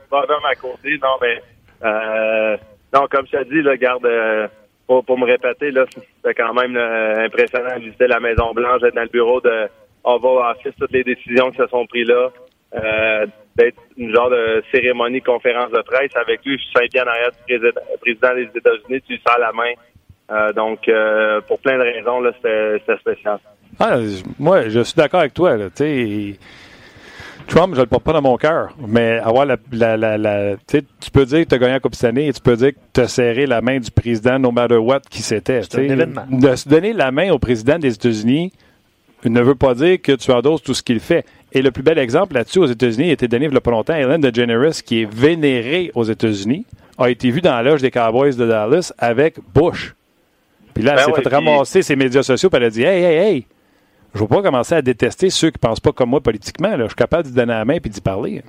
à 0.50 0.56
côté. 0.56 1.00
Non, 1.00 1.18
mais, 1.22 1.42
euh, 1.86 2.58
non, 2.92 3.06
comme 3.08 3.28
je 3.32 3.38
t'ai 3.38 3.46
dit, 3.46 3.62
là, 3.62 3.78
garde, 3.78 4.06
euh, 4.08 4.48
pour, 4.88 5.06
pour 5.06 5.20
me 5.20 5.26
répéter, 5.26 5.70
là, 5.70 5.86
c'était 5.94 6.34
quand 6.34 6.56
même 6.56 6.76
impressionnant 6.76 7.76
de 7.76 7.82
visiter 7.82 8.08
la 8.08 8.20
Maison 8.20 8.52
Blanche, 8.56 8.82
d'être 8.82 8.96
dans 8.96 9.04
le 9.04 9.10
bureau 9.10 9.40
de 9.42 9.68
Oval 10.04 10.56
Office, 10.56 10.74
toutes 10.80 10.92
les 10.92 11.04
décisions 11.04 11.52
qui 11.52 11.58
se 11.58 11.68
sont 11.68 11.86
prises 11.86 12.08
là, 12.08 12.32
d'être 12.72 13.78
une 13.98 14.14
genre 14.14 14.30
de 14.30 14.64
cérémonie, 14.72 15.22
conférence 15.22 15.72
de 15.72 15.82
presse 15.82 16.12
avec 16.16 16.46
lui. 16.46 16.58
Je 16.58 16.64
suis 16.64 16.74
cinq 16.74 17.02
ans 17.02 17.08
arrière 17.08 17.32
du 17.48 17.72
président 18.00 18.36
des 18.36 18.60
États-Unis, 18.60 19.02
tu 19.08 19.14
lui 19.14 19.22
sers 19.26 19.40
la 19.40 19.52
main. 19.52 19.74
Euh, 20.30 20.52
donc, 20.54 20.88
euh, 20.88 21.42
pour 21.48 21.60
plein 21.60 21.78
de 21.78 21.84
raisons, 21.84 22.20
là, 22.20 22.32
c'était 22.36 22.96
spécial. 23.00 23.40
Ah, 23.80 23.98
moi, 24.38 24.68
je 24.68 24.82
suis 24.82 24.96
d'accord 24.96 25.22
avec 25.22 25.34
toi. 25.34 25.56
Là, 25.56 25.70
Trump, 27.48 27.76
je 27.76 27.80
le 27.80 27.88
porte 27.88 28.04
pas 28.04 28.12
dans 28.12 28.22
mon 28.22 28.36
cœur, 28.36 28.76
mais 28.86 29.20
avoir 29.20 29.46
la, 29.46 29.56
la, 29.72 29.96
la, 29.96 30.18
la 30.18 30.56
tu 30.68 31.12
peux 31.14 31.26
dire 31.26 31.46
que 31.46 31.50
tu 31.50 31.56
as 31.56 31.58
gagné 31.58 31.74
la 31.74 31.80
Coupe 31.80 31.96
cette 31.96 32.10
année 32.10 32.28
et 32.28 32.34
tu 32.34 32.42
peux 32.42 32.58
dire 32.58 32.72
que 32.72 32.80
tu 32.94 33.00
as 33.00 33.08
serré 33.08 33.46
la 33.46 33.62
main 33.62 33.80
du 33.80 33.90
président, 33.90 34.38
no 34.38 34.52
matter 34.52 34.76
what, 34.76 35.02
qui 35.10 35.22
c'était. 35.22 35.62
C'est 35.64 35.80
un 35.80 35.84
événement. 35.84 36.26
De 36.30 36.56
se 36.56 36.68
donner 36.68 36.92
la 36.92 37.10
main 37.12 37.32
au 37.32 37.40
président 37.40 37.80
des 37.80 37.94
États-Unis 37.94 38.52
ne 39.26 39.42
veut 39.42 39.56
pas 39.56 39.74
dire 39.74 40.02
que 40.02 40.12
tu 40.14 40.32
endosses 40.32 40.62
tout 40.62 40.74
ce 40.74 40.84
qu'il 40.84 41.00
fait. 41.00 41.26
Et 41.58 41.64
le 41.64 41.72
plus 41.72 41.82
bel 41.82 41.98
exemple 41.98 42.36
là-dessus 42.36 42.60
aux 42.60 42.68
États-Unis 42.68 43.10
a 43.10 43.14
été 43.14 43.28
donné 43.28 43.48
il 43.48 43.52
y 43.52 43.58
a 43.58 43.62
pas 43.62 43.72
longtemps. 43.72 43.96
Ellen 43.96 44.22
DeGeneres, 44.22 44.84
qui 44.86 45.02
est 45.02 45.12
vénérée 45.12 45.90
aux 45.96 46.04
États-Unis, 46.04 46.68
a 47.00 47.10
été 47.10 47.32
vue 47.32 47.42
dans 47.42 47.56
la 47.56 47.64
loge 47.64 47.82
des 47.82 47.90
Cowboys 47.90 48.36
de 48.38 48.46
Dallas 48.46 48.94
avec 49.00 49.40
Bush. 49.56 49.96
Puis 50.76 50.84
là, 50.84 50.92
elle 50.92 50.98
ben 50.98 51.16
s'est 51.16 51.24
fait 51.24 51.30
ramasser 51.30 51.82
ses 51.82 51.96
médias 51.96 52.22
sociaux, 52.22 52.52
puis 52.52 52.58
elle 52.58 52.66
a 52.66 52.70
dit 52.70 52.84
Hey, 52.84 53.04
hey, 53.04 53.18
hey, 53.18 53.48
je 54.14 54.20
ne 54.20 54.22
veux 54.22 54.28
pas 54.28 54.44
commencer 54.44 54.76
à 54.76 54.84
détester 54.84 55.32
ceux 55.32 55.50
qui 55.50 55.58
ne 55.58 55.68
pensent 55.68 55.80
pas 55.80 55.92
comme 55.92 56.12
moi 56.12 56.22
politiquement. 56.22 56.78
Je 56.78 56.86
suis 56.86 56.94
capable 56.94 57.28
de 57.28 57.36
donner 57.36 57.54
la 57.54 57.66
main 57.66 57.74
et 57.74 57.80
d'y 57.80 58.02
parler. 58.02 58.44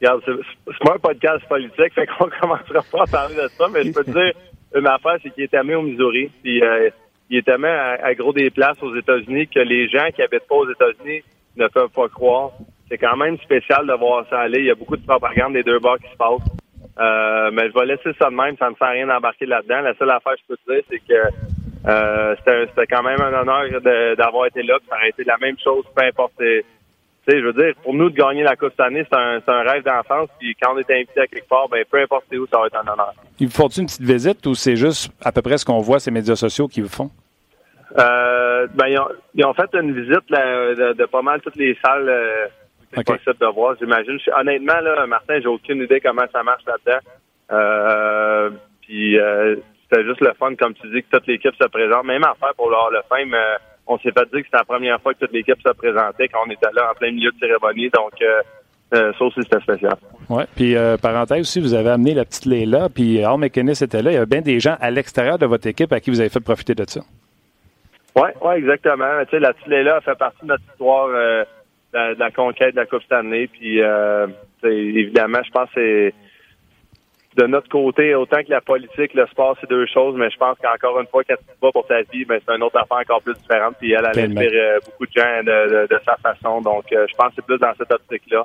Regarde, 0.00 0.22
c'est 0.24 0.78
pas 0.82 0.94
un 0.94 0.98
podcast 0.98 1.44
politique, 1.46 1.92
fait 1.94 2.06
qu'on 2.06 2.30
commencera 2.40 2.80
pas 2.90 3.02
à 3.02 3.06
parler 3.06 3.34
de 3.34 3.48
ça, 3.48 3.66
mais 3.70 3.84
je 3.84 3.92
peux 3.92 4.02
te 4.02 4.12
dire 4.12 4.32
une 4.74 4.86
affaire, 4.86 5.18
c'est 5.22 5.28
qu'il 5.28 5.44
est 5.44 5.52
aimé 5.52 5.74
au 5.74 5.82
Missouri, 5.82 6.30
puis 6.42 6.62
euh, 6.62 6.88
il 7.28 7.36
est 7.36 7.48
aimé 7.48 7.68
à, 7.68 8.14
gros 8.14 8.32
des 8.32 8.48
places 8.48 8.82
aux 8.82 8.96
États-Unis 8.96 9.46
que 9.48 9.60
les 9.60 9.90
gens 9.90 10.08
qui 10.16 10.22
habitent 10.22 10.48
pas 10.48 10.54
aux 10.54 10.70
États-Unis 10.70 11.22
ne 11.56 11.68
peuvent 11.68 11.90
pas 11.90 12.08
croire. 12.08 12.52
C'est 12.88 12.98
quand 12.98 13.16
même 13.16 13.38
spécial 13.38 13.86
de 13.86 13.92
voir 13.94 14.26
ça 14.28 14.40
aller. 14.40 14.60
Il 14.60 14.66
y 14.66 14.70
a 14.70 14.74
beaucoup 14.74 14.96
de 14.96 15.06
propagande 15.06 15.54
des 15.54 15.62
deux 15.62 15.78
bords 15.78 15.98
qui 15.98 16.10
se 16.10 16.16
passent. 16.16 16.48
Euh, 16.98 17.50
mais 17.52 17.68
je 17.68 17.74
vais 17.74 17.86
laisser 17.86 18.10
ça 18.18 18.28
de 18.28 18.34
même, 18.34 18.56
ça 18.58 18.66
ne 18.66 18.70
me 18.70 18.74
fait 18.76 18.84
rien 18.84 19.06
d'embarquer 19.06 19.46
là-dedans. 19.46 19.80
La 19.80 19.94
seule 19.94 20.10
affaire 20.10 20.34
que 20.34 20.40
je 20.42 20.46
peux 20.48 20.56
te 20.56 20.72
dire, 20.72 20.82
c'est 20.90 20.98
que 20.98 21.88
euh, 21.88 22.36
c'était 22.44 22.86
quand 22.86 23.02
même 23.02 23.20
un 23.20 23.32
honneur 23.32 23.80
d'avoir 24.16 24.46
été 24.46 24.62
là. 24.62 24.78
Ça 24.88 24.96
aurait 24.96 25.08
été 25.08 25.24
la 25.24 25.38
même 25.38 25.56
chose, 25.62 25.84
peu 25.96 26.04
importe. 26.04 26.32
Tu 26.38 26.64
sais, 27.28 27.40
je 27.40 27.46
veux 27.46 27.52
dire, 27.52 27.74
pour 27.82 27.94
nous 27.94 28.10
de 28.10 28.16
gagner 28.16 28.42
la 28.42 28.56
Coupe 28.56 28.70
cette 28.70 28.80
année, 28.80 29.06
c'est 29.08 29.16
un, 29.16 29.40
un, 29.46 29.62
rêve 29.62 29.84
d'enfance. 29.84 30.28
Puis 30.38 30.54
quand 30.60 30.74
on 30.74 30.78
est 30.78 30.90
invité 30.90 31.20
à 31.20 31.26
quelque 31.26 31.48
part, 31.48 31.68
ben 31.68 31.84
peu 31.90 32.00
importe 32.00 32.24
où, 32.34 32.46
ça 32.46 32.58
va 32.58 32.66
être 32.66 32.76
un 32.76 32.92
honneur. 32.92 33.14
Ils 33.38 33.46
vous 33.46 33.52
font 33.52 33.68
une 33.68 33.86
petite 33.86 34.02
visite 34.02 34.46
ou 34.46 34.54
c'est 34.54 34.76
juste 34.76 35.12
à 35.22 35.32
peu 35.32 35.40
près 35.40 35.56
ce 35.56 35.64
qu'on 35.64 35.80
voit 35.80 35.98
ces 35.98 36.10
médias 36.10 36.36
sociaux 36.36 36.68
qui 36.68 36.80
vous 36.80 36.88
font? 36.88 37.10
Euh, 37.98 38.66
ben, 38.74 38.86
ils 39.34 39.44
ont, 39.44 39.54
fait 39.54 39.68
une 39.74 39.92
visite 39.92 40.28
de, 40.30 41.04
pas 41.06 41.22
mal 41.22 41.40
toutes 41.42 41.56
les 41.56 41.76
salles 41.84 42.08
euh, 42.08 42.46
c'est 42.94 43.04
possible 43.04 43.36
de 43.40 43.46
voir, 43.46 43.74
j'imagine. 43.80 44.18
Honnêtement, 44.38 44.80
là, 44.80 45.06
Martin, 45.06 45.40
j'ai 45.40 45.46
aucune 45.46 45.82
idée 45.82 46.00
comment 46.00 46.24
ça 46.32 46.42
marche 46.42 46.62
là-dedans. 46.66 46.98
Euh, 47.52 48.50
puis 48.82 49.18
euh, 49.18 49.56
c'était 49.82 50.04
juste 50.04 50.20
le 50.20 50.32
fun, 50.38 50.54
comme 50.56 50.74
tu 50.74 50.88
dis, 50.90 51.02
que 51.02 51.16
toute 51.16 51.26
l'équipe 51.26 51.54
se 51.54 51.68
présente. 51.68 52.04
Même 52.04 52.24
affaire 52.24 52.54
pour 52.56 52.70
le 52.70 52.76
Hall 52.76 52.96
of 52.96 53.06
Fame, 53.08 53.34
euh, 53.34 53.56
on 53.86 53.98
s'est 53.98 54.12
pas 54.12 54.24
dit 54.24 54.40
que 54.40 54.44
c'était 54.44 54.58
la 54.58 54.64
première 54.64 55.00
fois 55.00 55.14
que 55.14 55.20
toute 55.20 55.32
l'équipe 55.32 55.60
se 55.64 55.72
présentait, 55.72 56.28
quand 56.28 56.40
on 56.46 56.50
était 56.50 56.72
là 56.74 56.90
en 56.90 56.94
plein 56.94 57.12
milieu 57.12 57.30
de 57.30 57.38
cérémonie. 57.38 57.90
Donc, 57.90 58.12
euh, 58.20 58.42
euh, 58.94 59.12
ça 59.18 59.24
aussi, 59.24 59.40
c'était 59.42 59.60
spécial. 59.60 59.96
Oui, 60.28 60.44
puis 60.54 60.74
parenthèse 61.00 61.40
aussi, 61.40 61.60
vous 61.60 61.72
avez 61.72 61.90
amené 61.90 62.12
la 62.12 62.26
petite 62.26 62.44
Leila, 62.44 62.88
puis 62.90 63.24
Al 63.24 63.38
McInnes 63.38 63.70
était 63.70 64.02
là. 64.02 64.10
Il 64.10 64.14
y 64.14 64.16
avait 64.18 64.26
bien 64.26 64.42
des 64.42 64.60
gens 64.60 64.76
à 64.80 64.90
l'extérieur 64.90 65.38
de 65.38 65.46
votre 65.46 65.66
équipe 65.66 65.92
à 65.92 66.00
qui 66.00 66.10
vous 66.10 66.20
avez 66.20 66.28
fait 66.28 66.40
profiter 66.40 66.74
de 66.74 66.84
ça. 66.86 67.00
Oui, 68.16 68.28
ouais, 68.42 68.58
exactement. 68.58 69.24
Tu 69.24 69.30
sais, 69.30 69.40
la 69.40 69.52
petite 69.52 69.68
Leila 69.68 69.96
a 69.96 70.00
fait 70.00 70.18
partie 70.18 70.42
de 70.42 70.48
notre 70.48 70.64
histoire 70.72 71.08
de, 71.08 71.44
la 72.18 72.30
conquête 72.30 72.74
de 72.74 72.80
la 72.80 72.86
Coupe 72.86 73.02
Stanley. 73.02 73.46
Puis, 73.46 73.80
évidemment, 74.64 75.40
je 75.42 75.50
pense 75.50 75.68
que 75.70 75.74
c'est 75.74 76.14
de 77.36 77.46
notre 77.46 77.68
côté, 77.68 78.14
autant 78.14 78.42
que 78.42 78.50
la 78.50 78.60
politique, 78.60 79.14
le 79.14 79.26
sport, 79.26 79.56
c'est 79.60 79.68
deux 79.68 79.86
choses, 79.86 80.14
mais 80.16 80.30
je 80.30 80.36
pense 80.36 80.58
qu'encore 80.58 81.00
une 81.00 81.06
fois, 81.06 81.22
quand 81.24 81.36
tu 81.36 81.54
vas 81.62 81.72
pour 81.72 81.86
ta 81.86 82.02
vie, 82.02 82.24
ben, 82.24 82.40
c'est 82.46 82.54
une 82.54 82.62
autre 82.62 82.78
affaire 82.78 82.98
encore 82.98 83.22
plus 83.22 83.34
différente. 83.34 83.76
Puis 83.80 83.92
elle, 83.92 84.06
elle 84.12 84.30
inspire 84.30 84.50
euh, 84.52 84.78
beaucoup 84.84 85.06
de 85.06 85.12
gens 85.12 85.42
de, 85.42 85.86
de, 85.86 86.00
sa 86.04 86.16
façon. 86.16 86.60
Donc, 86.60 86.92
euh, 86.92 87.06
je 87.08 87.14
pense 87.14 87.28
que 87.28 87.34
c'est 87.36 87.46
plus 87.46 87.58
dans 87.58 87.72
cette 87.78 87.90
optique-là 87.90 88.44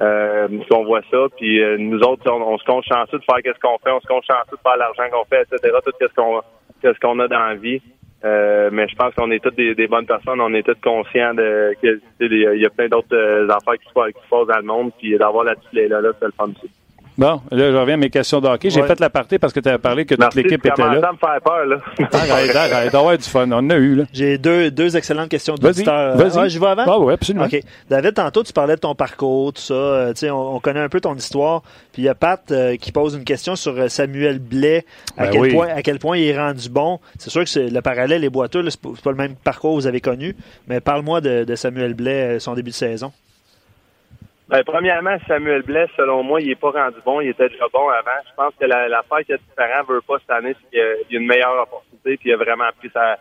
euh, 0.00 0.48
qu'on 0.70 0.84
voit 0.84 1.02
ça. 1.10 1.26
Puis 1.36 1.62
euh, 1.62 1.76
nous 1.78 1.98
autres, 2.00 2.30
on, 2.30 2.58
se 2.58 2.64
compte 2.64 2.84
chanceux 2.84 3.18
de 3.18 3.24
faire 3.24 3.42
qu'est-ce 3.42 3.60
qu'on 3.60 3.78
fait, 3.78 3.90
on 3.90 4.00
se 4.00 4.06
compte 4.06 4.24
chanceux 4.24 4.56
de 4.56 4.62
faire 4.62 4.76
l'argent 4.76 5.10
qu'on 5.10 5.24
fait, 5.24 5.42
etc. 5.42 5.74
Tout 5.84 5.92
qu'est-ce 5.98 6.14
qu'on 6.14 6.40
qu'est-ce 6.80 7.00
qu'on 7.00 7.18
a 7.18 7.26
dans 7.26 7.46
la 7.46 7.54
vie. 7.54 7.82
Mais 8.22 8.88
je 8.88 8.96
pense 8.96 9.14
qu'on 9.14 9.30
est 9.30 9.42
toutes 9.42 9.56
des, 9.56 9.86
bonnes 9.86 10.06
personnes, 10.06 10.40
on 10.40 10.52
est 10.54 10.62
tous 10.62 10.80
conscients 10.82 11.34
de 11.34 11.74
qu'il 11.80 12.60
y 12.60 12.66
a 12.66 12.70
plein 12.70 12.88
d'autres 12.88 13.50
affaires 13.50 13.78
qui 13.80 13.88
se, 13.88 13.94
passent 13.94 14.46
dans 14.46 14.56
le 14.56 14.62
monde, 14.62 14.92
puis 14.98 15.16
d'avoir 15.16 15.44
la 15.44 15.54
petite 15.54 15.72
là, 15.88 16.00
là 16.00 16.10
c'est 16.18 16.26
le 16.26 16.32
fun 16.32 16.46
aussi. 16.50 16.70
Bon, 17.18 17.40
là, 17.50 17.72
je 17.72 17.76
reviens 17.76 17.94
à 17.94 17.96
mes 17.96 18.10
questions 18.10 18.40
de 18.40 18.46
hockey. 18.46 18.70
J'ai 18.70 18.84
fait 18.84 19.00
la 19.00 19.10
partie 19.10 19.40
parce 19.40 19.52
que 19.52 19.58
tu 19.58 19.68
avais 19.68 19.78
parlé 19.78 20.06
que 20.06 20.14
toute 20.14 20.34
l'équipe 20.36 20.64
était 20.64 20.80
là. 20.80 21.00
Ça 21.00 21.12
me 21.12 21.18
faire 21.18 21.40
peur, 21.44 21.66
là. 21.66 21.78
arrête, 22.12 22.54
arrête. 22.54 22.94
On 22.94 23.04
va 23.06 23.16
du 23.16 23.24
fun. 23.24 23.50
On 23.50 23.56
en 23.56 23.70
a 23.70 23.74
eu, 23.74 23.96
là. 23.96 24.04
J'ai 24.12 24.38
deux, 24.38 24.70
deux 24.70 24.96
excellentes 24.96 25.28
questions 25.28 25.56
d'auditeurs. 25.56 26.16
Vas-y. 26.16 26.30
vas 26.30 26.48
je 26.48 26.60
vais 26.60 26.66
avant? 26.66 26.84
Ah, 26.86 26.98
oui, 27.00 27.12
absolument. 27.12 27.46
OK. 27.46 27.60
David, 27.90 28.14
tantôt, 28.14 28.44
tu 28.44 28.52
parlais 28.52 28.76
de 28.76 28.80
ton 28.80 28.94
parcours, 28.94 29.52
tout 29.52 29.60
ça. 29.60 29.74
Euh, 29.74 30.12
tu 30.12 30.20
sais, 30.20 30.30
on, 30.30 30.60
connaît 30.60 30.78
un 30.78 30.88
peu 30.88 31.00
ton 31.00 31.16
histoire. 31.16 31.62
Puis 31.92 32.02
il 32.02 32.04
y 32.04 32.08
a 32.08 32.14
Pat 32.14 32.40
euh, 32.52 32.76
qui 32.76 32.92
pose 32.92 33.14
une 33.14 33.24
question 33.24 33.56
sur 33.56 33.76
euh, 33.76 33.88
Samuel 33.88 34.38
Blais. 34.38 34.86
À, 35.16 35.24
ben 35.24 35.30
quel 35.32 35.52
point, 35.52 35.68
à 35.68 35.82
quel 35.82 35.98
point 35.98 36.18
il 36.18 36.28
est 36.28 36.38
rendu 36.38 36.68
bon? 36.68 37.00
C'est 37.18 37.30
sûr 37.30 37.44
que 37.44 37.58
le 37.58 37.80
parallèle 37.82 38.22
est 38.22 38.30
boiteux. 38.30 38.62
C'est 38.70 38.80
pas, 38.80 38.90
pas 39.02 39.10
le 39.10 39.16
même 39.16 39.34
parcours 39.34 39.74
que 39.74 39.80
vous 39.80 39.86
avez 39.88 40.00
connu. 40.00 40.36
Mais 40.68 40.80
parle-moi 40.80 41.20
de, 41.20 41.42
de 41.42 41.54
Samuel 41.56 41.94
Blais, 41.94 42.38
son 42.38 42.54
début 42.54 42.70
de 42.70 42.76
saison. 42.76 43.10
Ben, 44.48 44.62
premièrement, 44.64 45.16
Samuel 45.26 45.62
Blais, 45.62 45.86
selon 45.94 46.22
moi, 46.22 46.40
il 46.40 46.50
est 46.50 46.58
pas 46.58 46.70
rendu 46.70 46.96
bon. 47.04 47.20
Il 47.20 47.28
était 47.28 47.50
déjà 47.50 47.66
bon 47.70 47.86
avant. 47.88 48.18
Je 48.26 48.34
pense 48.34 48.54
que 48.58 48.64
l'affaire 48.64 49.24
qui 49.26 49.32
est 49.32 49.40
différente 49.50 49.88
veut 49.88 50.00
pas 50.00 50.18
cette 50.20 50.30
année, 50.30 50.54
c'est 50.54 50.70
qu'il 50.70 51.12
y 51.12 51.16
a 51.16 51.20
une 51.20 51.26
meilleure 51.26 51.62
opportunité 51.62 52.16
puis 52.16 52.30
il 52.30 52.32
a 52.32 52.36
vraiment 52.38 52.68
pris 52.78 52.88
sa, 52.88 53.18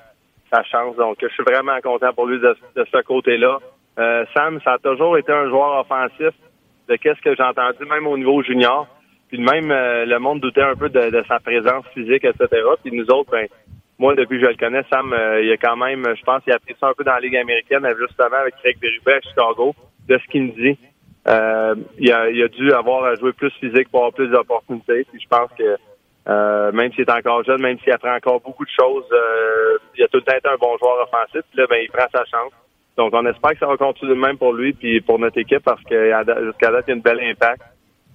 sa 0.51 0.63
chance. 0.63 0.95
Donc, 0.95 1.17
je 1.21 1.27
suis 1.27 1.43
vraiment 1.43 1.77
content 1.83 2.13
pour 2.13 2.27
lui 2.27 2.39
de, 2.39 2.55
ce 2.75 3.01
côté-là. 3.03 3.59
Euh, 3.99 4.25
Sam, 4.33 4.61
ça 4.63 4.73
a 4.73 4.77
toujours 4.77 5.17
été 5.17 5.31
un 5.33 5.49
joueur 5.49 5.79
offensif 5.79 6.33
de 6.87 6.95
qu'est-ce 6.95 7.21
que 7.21 7.35
j'ai 7.35 7.43
entendu, 7.43 7.85
même 7.89 8.07
au 8.07 8.17
niveau 8.17 8.41
junior. 8.43 8.87
Puis 9.27 9.39
même, 9.39 9.69
euh, 9.71 10.05
le 10.05 10.19
monde 10.19 10.39
doutait 10.39 10.61
un 10.61 10.75
peu 10.75 10.87
de, 10.87 11.23
sa 11.27 11.39
présence 11.39 11.85
physique, 11.93 12.23
etc. 12.23 12.47
Puis 12.81 12.95
nous 12.95 13.07
autres, 13.07 13.31
ben, 13.31 13.47
moi, 13.99 14.15
depuis 14.15 14.39
que 14.39 14.45
je 14.45 14.51
le 14.51 14.57
connais, 14.57 14.83
Sam, 14.89 15.11
euh, 15.11 15.41
il 15.43 15.51
a 15.51 15.57
quand 15.57 15.75
même, 15.75 16.05
je 16.15 16.23
pense 16.23 16.41
qu'il 16.43 16.53
a 16.53 16.59
pris 16.59 16.75
ça 16.79 16.87
un 16.87 16.93
peu 16.93 17.03
dans 17.03 17.15
la 17.15 17.19
Ligue 17.19 17.35
américaine, 17.35 17.85
justement 17.99 18.37
avec 18.37 18.55
Craig 18.57 18.77
Berube 18.79 19.09
à 19.09 19.19
Chicago, 19.19 19.75
de 20.07 20.17
ce 20.17 20.31
qu'il 20.31 20.43
me 20.43 20.51
dit. 20.51 20.77
Euh, 21.27 21.75
il, 21.99 22.11
a, 22.11 22.29
il, 22.29 22.41
a, 22.41 22.47
dû 22.47 22.71
avoir 22.71 23.03
à 23.03 23.15
jouer 23.15 23.33
plus 23.33 23.51
physique 23.59 23.89
pour 23.89 23.99
avoir 23.99 24.13
plus 24.13 24.29
d'opportunités. 24.29 25.05
Puis 25.11 25.21
je 25.21 25.27
pense 25.27 25.49
que 25.57 25.77
Euh, 26.27 26.73
même 26.73 26.91
s'il 26.91 27.05
est 27.07 27.11
encore 27.11 27.41
jeune, 27.45 27.61
même 27.61 27.79
s'il 27.79 27.93
apprend 27.93 28.13
encore 28.13 28.41
beaucoup 28.41 28.65
de 28.65 28.75
choses, 28.77 29.05
euh, 29.13 29.77
il 29.95 30.03
a 30.03 30.07
tout 30.09 30.17
le 30.17 30.23
temps 30.23 30.35
été 30.35 30.49
un 30.49 30.57
bon 30.57 30.77
joueur 30.77 30.97
offensif. 31.01 31.41
Puis 31.49 31.57
là, 31.57 31.67
ben, 31.69 31.79
il 31.81 31.89
prend 31.89 32.05
sa 32.11 32.25
chance. 32.25 32.51
Donc, 32.97 33.13
on 33.13 33.25
espère 33.25 33.51
que 33.51 33.59
ça 33.59 33.67
va 33.67 33.77
continuer 33.77 34.13
de 34.13 34.19
même 34.19 34.37
pour 34.37 34.51
lui 34.51 34.73
puis 34.73 34.99
pour 34.99 35.19
notre 35.19 35.37
équipe 35.39 35.63
parce 35.63 35.81
que 35.83 36.11
jusqu'à 36.43 36.71
date, 36.71 36.83
il 36.87 36.89
y 36.89 36.93
a 36.93 36.95
une 36.95 37.01
belle 37.01 37.21
impact. 37.21 37.61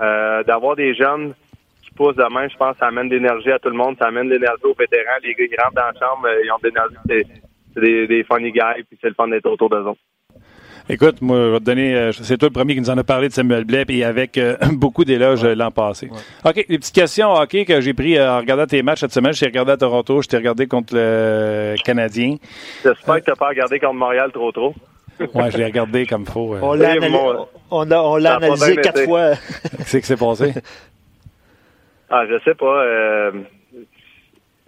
Euh, 0.02 0.42
D'avoir 0.42 0.76
des 0.76 0.94
jeunes 0.94 1.32
qui 1.82 1.90
poussent 1.92 2.16
de 2.16 2.34
même, 2.34 2.50
je 2.50 2.56
pense, 2.56 2.76
ça 2.76 2.88
amène 2.88 3.08
de 3.08 3.14
l'énergie 3.14 3.50
à 3.50 3.58
tout 3.58 3.70
le 3.70 3.76
monde, 3.76 3.96
ça 3.98 4.08
amène 4.08 4.28
de 4.28 4.34
l'énergie 4.34 4.64
aux 4.64 4.74
vétérans. 4.74 5.18
Les 5.22 5.34
gars, 5.34 5.46
qui 5.46 5.56
rentrent 5.56 5.74
dans 5.74 5.90
la 5.92 5.98
chambre, 5.98 6.26
euh, 6.26 6.44
ils 6.44 6.52
ont 6.52 6.58
de 6.62 6.68
l'énergie. 6.68 6.96
C'est 7.74 7.80
des, 7.80 8.06
des 8.06 8.24
funny 8.24 8.52
guys, 8.52 8.82
puis 8.86 8.98
c'est 9.00 9.08
le 9.08 9.14
fun 9.14 9.28
d'être 9.28 9.46
autour 9.46 9.70
d'eux 9.70 9.86
autres. 9.86 10.00
Écoute, 10.88 11.22
moi, 11.22 11.36
je 11.36 11.50
vais 11.52 11.58
te 11.60 11.64
donner. 11.64 11.94
Euh, 11.94 12.12
c'est 12.12 12.36
toi 12.36 12.48
le 12.48 12.52
premier 12.52 12.74
qui 12.74 12.80
nous 12.80 12.90
en 12.90 12.98
a 12.98 13.04
parlé 13.04 13.28
de 13.28 13.32
Samuel 13.32 13.64
Blais, 13.64 13.84
et 13.88 14.04
avec 14.04 14.36
euh, 14.36 14.56
beaucoup 14.72 15.04
d'éloges 15.04 15.44
l'an 15.44 15.70
passé. 15.70 16.10
OK, 16.44 16.56
les 16.68 16.78
petites 16.78 16.94
questions 16.94 17.32
hockey 17.32 17.64
que 17.64 17.80
j'ai 17.80 17.94
pris 17.94 18.18
euh, 18.18 18.32
en 18.32 18.38
regardant 18.38 18.66
tes 18.66 18.82
matchs 18.82 19.00
cette 19.00 19.12
semaine. 19.12 19.32
Je 19.32 19.40
t'ai 19.40 19.46
regardé 19.46 19.72
à 19.72 19.76
Toronto, 19.76 20.22
je 20.22 20.28
t'ai 20.28 20.36
regardé 20.36 20.66
contre 20.66 20.94
le 20.94 21.74
Canadien. 21.84 22.36
J'espère 22.82 23.16
que 23.16 23.24
tu 23.24 23.30
n'as 23.30 23.36
pas 23.36 23.48
regardé 23.48 23.78
contre 23.78 23.94
Montréal 23.94 24.30
trop 24.32 24.50
trop. 24.50 24.74
Oui, 25.20 25.50
je 25.50 25.58
l'ai 25.58 25.66
regardé 25.66 26.04
comme 26.04 26.26
faux. 26.26 26.56
On 26.60 26.74
l'a 26.74 28.34
analysé, 28.34 28.76
quatre 28.76 29.04
fois. 29.04 29.32
Qu'est-ce 29.78 29.98
qui 29.98 30.06
s'est 30.06 30.16
passé? 30.16 30.52
Ah, 32.10 32.24
je 32.28 32.38
sais 32.44 32.54
pas. 32.54 33.32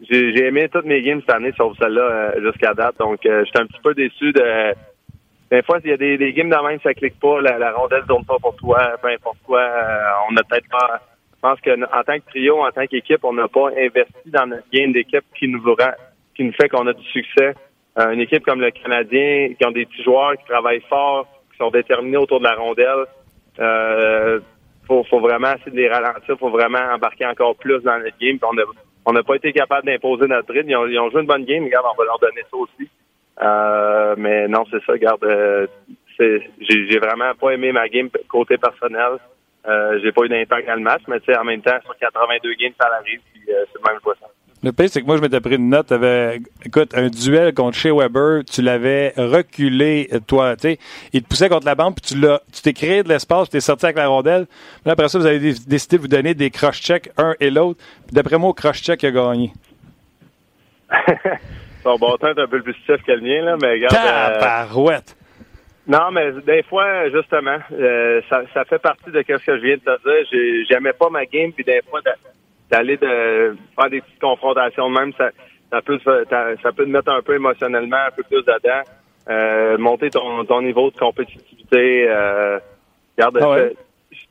j'ai 0.09 0.47
aimé 0.47 0.69
toutes 0.73 0.85
mes 0.85 1.03
games 1.03 1.21
cette 1.27 1.35
année, 1.35 1.53
sauf 1.57 1.77
celle-là 1.79 2.35
jusqu'à 2.41 2.73
date. 2.73 2.95
Donc, 3.01 3.19
j'étais 3.23 3.59
un 3.59 3.67
petit 3.67 3.81
peu 3.83 3.95
déçu 3.95 4.33
de 4.33 4.75
des 5.51 5.63
fois, 5.63 5.79
il 5.85 5.91
y 5.91 5.93
a 5.93 5.97
des, 5.97 6.17
des 6.17 6.33
games 6.33 6.51
de 6.51 6.69
même, 6.69 6.81
ça 6.83 6.95
clique 6.95 7.19
pas, 7.21 7.41
la, 7.41 7.59
la 7.59 7.73
rondelle 7.73 8.03
ne 8.03 8.07
tourne 8.07 8.25
pas 8.25 8.39
pour 8.41 8.57
toi, 8.57 8.97
peu 9.01 9.09
importe 9.09 9.39
quoi. 9.45 9.61
Euh, 9.61 10.29
on 10.31 10.37
a 10.37 10.43
peut-être 10.43 10.69
pas. 10.69 11.01
Je 11.35 11.41
pense 11.41 11.61
que 11.61 11.71
en 11.71 12.03
tant 12.03 12.19
que 12.19 12.31
trio, 12.31 12.65
en 12.65 12.71
tant 12.71 12.87
qu'équipe, 12.87 13.23
on 13.23 13.35
n'a 13.35 13.49
pas 13.49 13.69
investi 13.77 14.31
dans 14.31 14.47
notre 14.47 14.69
game 14.73 14.93
d'équipe 14.93 15.25
qui 15.39 15.47
nous 15.49 15.63
rend, 15.63 15.93
qui 16.35 16.45
nous 16.45 16.53
fait 16.53 16.69
qu'on 16.69 16.87
a 16.87 16.93
du 16.93 17.05
succès. 17.05 17.55
Euh, 17.99 18.11
une 18.11 18.21
équipe 18.21 18.45
comme 18.45 18.61
le 18.61 18.71
Canadien, 18.71 19.51
qui 19.59 19.67
ont 19.67 19.71
des 19.71 19.85
petits 19.85 20.03
joueurs 20.03 20.33
qui 20.39 20.45
travaillent 20.47 20.83
fort, 20.89 21.29
qui 21.53 21.59
sont 21.59 21.71
déterminés 21.71 22.17
autour 22.17 22.41
de 22.41 22.45
la 22.45 22.55
rondelle. 22.55 23.05
Euh, 23.61 24.41
faut, 24.87 25.05
faut 25.05 25.21
vraiment 25.21 25.53
essayer 25.55 25.71
de 25.71 25.77
les 25.77 25.89
ralentir, 25.89 26.37
faut 26.39 26.51
vraiment 26.51 26.83
embarquer 26.93 27.27
encore 27.27 27.57
plus 27.57 27.81
dans 27.83 27.99
notre 27.99 28.19
game. 28.19 28.39
on 28.43 28.55
n'a 28.55 29.21
on 29.21 29.23
pas 29.23 29.37
été 29.37 29.53
capable 29.53 29.87
d'imposer 29.87 30.27
notre 30.27 30.53
rythme. 30.53 30.71
Ils 30.71 30.77
ont, 30.77 30.87
ils 30.87 30.99
ont 30.99 31.11
joué 31.11 31.21
une 31.21 31.27
bonne 31.27 31.45
game, 31.45 31.65
regarde, 31.65 31.87
on 31.93 31.97
va 31.97 32.05
leur 32.05 32.19
donner 32.19 32.43
ça 32.51 32.57
aussi. 32.57 32.89
Euh, 33.43 34.15
mais 34.17 34.49
non, 34.49 34.65
c'est 34.71 34.83
ça, 34.85 34.97
garde. 34.99 35.25
Euh, 35.25 35.67
j'ai 36.19 36.99
vraiment 36.99 37.35
pas 37.35 37.51
aimé 37.51 37.73
ma 37.73 37.89
game 37.89 38.09
côté 38.29 38.57
personnel. 38.57 39.19
Euh, 39.67 39.99
j'ai 40.03 40.13
pas 40.13 40.25
eu 40.25 40.29
d'impact 40.29 40.69
dans 40.69 40.75
le 40.75 40.83
match, 40.83 41.03
mais 41.09 41.19
tu 41.21 41.33
sais, 41.33 41.39
en 41.39 41.45
même 41.45 41.63
temps, 41.63 41.77
sur 41.85 41.97
82 41.97 42.55
games, 42.55 42.73
ça 42.79 42.89
arrive, 43.01 43.21
puis 43.33 43.43
euh, 43.49 43.65
c'est 43.73 43.79
le 43.83 43.93
même 43.93 44.01
ça. 44.05 44.27
Le 44.63 44.73
pire, 44.73 44.89
c'est 44.89 45.01
que 45.01 45.07
moi, 45.07 45.17
je 45.17 45.23
m'étais 45.23 45.41
pris 45.41 45.57
une 45.57 45.69
note. 45.69 45.93
Avais, 45.93 46.41
écoute, 46.65 46.95
un 46.95 47.09
duel 47.09 47.53
contre 47.53 47.77
Shea 47.77 47.95
Weber, 47.95 48.45
tu 48.45 48.63
l'avais 48.63 49.13
reculé, 49.17 50.09
toi, 50.27 50.57
tu 50.57 50.69
sais. 50.69 50.79
Il 51.13 51.23
te 51.23 51.29
poussait 51.29 51.51
contre 51.51 51.67
la 51.67 51.75
bande, 51.75 51.95
puis 51.95 52.15
tu 52.15 52.21
l'as, 52.21 52.41
tu 52.53 52.63
t'es 52.63 52.73
créé 52.73 53.03
de 53.03 53.09
l'espace, 53.09 53.49
tu 53.49 53.53
t'es 53.53 53.61
sorti 53.61 53.87
avec 53.87 53.97
la 53.97 54.09
rondelle. 54.09 54.47
Là, 54.87 54.93
après 54.93 55.09
ça, 55.09 55.19
vous 55.19 55.27
avez 55.27 55.39
décidé 55.39 55.97
de 55.97 56.03
vous 56.03 56.09
donner 56.09 56.35
des 56.35 56.51
cross-checks, 56.51 57.11
un 57.19 57.35
et 57.41 57.51
l'autre. 57.51 57.83
D'après 58.11 58.39
moi, 58.39 58.51
au 58.51 58.55
cross-check, 58.55 59.03
il 59.03 59.07
a 59.07 59.11
gagné. 59.11 59.53
Son 61.85 61.97
bâton 61.97 62.29
est 62.29 62.41
un 62.41 62.47
peu 62.49 62.63
plus 62.63 62.75
stiff 62.83 63.03
que 63.03 63.13
le 63.13 63.21
mien, 63.21 63.43
là, 63.43 63.57
mais 63.61 63.73
regarde. 63.73 63.95
Euh, 63.95 64.41
parouette! 64.41 65.17
non, 65.87 66.11
mais 66.11 66.33
des 66.47 66.63
fois, 66.63 67.11
justement, 67.11 67.59
euh, 67.73 68.21
ça, 68.29 68.43
ça 68.53 68.65
fait 68.65 68.79
partie 68.79 69.11
de 69.11 69.23
ce 69.23 69.37
que 69.37 69.39
je 69.39 69.61
viens 69.61 69.77
de 69.77 69.81
te 69.81 70.03
dire. 70.03 70.67
J'aimais 70.69 70.95
pas 70.95 71.11
ma 71.11 71.27
game, 71.27 71.53
puis 71.53 71.63
des 71.63 71.83
fois, 71.89 72.01
d'aller 72.71 72.97
de 72.97 73.57
faire 73.79 73.91
des 73.91 74.01
petites 74.01 74.21
confrontations 74.21 74.89
même, 74.89 75.13
ça, 75.19 75.31
ça 75.71 75.83
peut 75.83 75.99
ça 76.05 76.73
peut 76.73 76.85
te 76.85 76.91
mettre 76.91 77.13
un 77.13 77.23
peu 77.23 77.35
émotionnellement, 77.35 78.07
un 78.09 78.11
peu 78.11 78.23
plus 78.23 78.43
dedans. 78.43 78.83
Euh, 79.29 79.79
monter 79.79 80.11
ton, 80.11 80.45
ton 80.45 80.61
niveau 80.61 80.91
de 80.91 80.99
compétitivité. 80.99 82.07
Euh, 82.09 82.59
regarde, 83.17 83.39
ah 83.41 83.57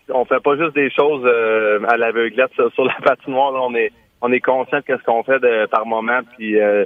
on 0.10 0.26
fait 0.26 0.42
pas 0.42 0.56
juste 0.56 0.76
des 0.76 0.90
choses 0.92 1.24
euh, 1.26 1.80
à 1.88 1.98
l'aveuglette 1.98 2.52
sur, 2.54 2.86
la 2.86 2.94
patinoire. 3.04 3.52
Là, 3.52 3.60
on 3.62 3.74
est 3.76 3.92
on 4.22 4.32
est 4.32 4.40
conscient 4.40 4.80
de 4.80 4.84
ce 4.88 5.04
qu'on 5.04 5.24
fait 5.24 5.40
de, 5.40 5.66
par 5.66 5.86
moment. 5.86 6.20
Puis 6.38 6.60
euh, 6.60 6.86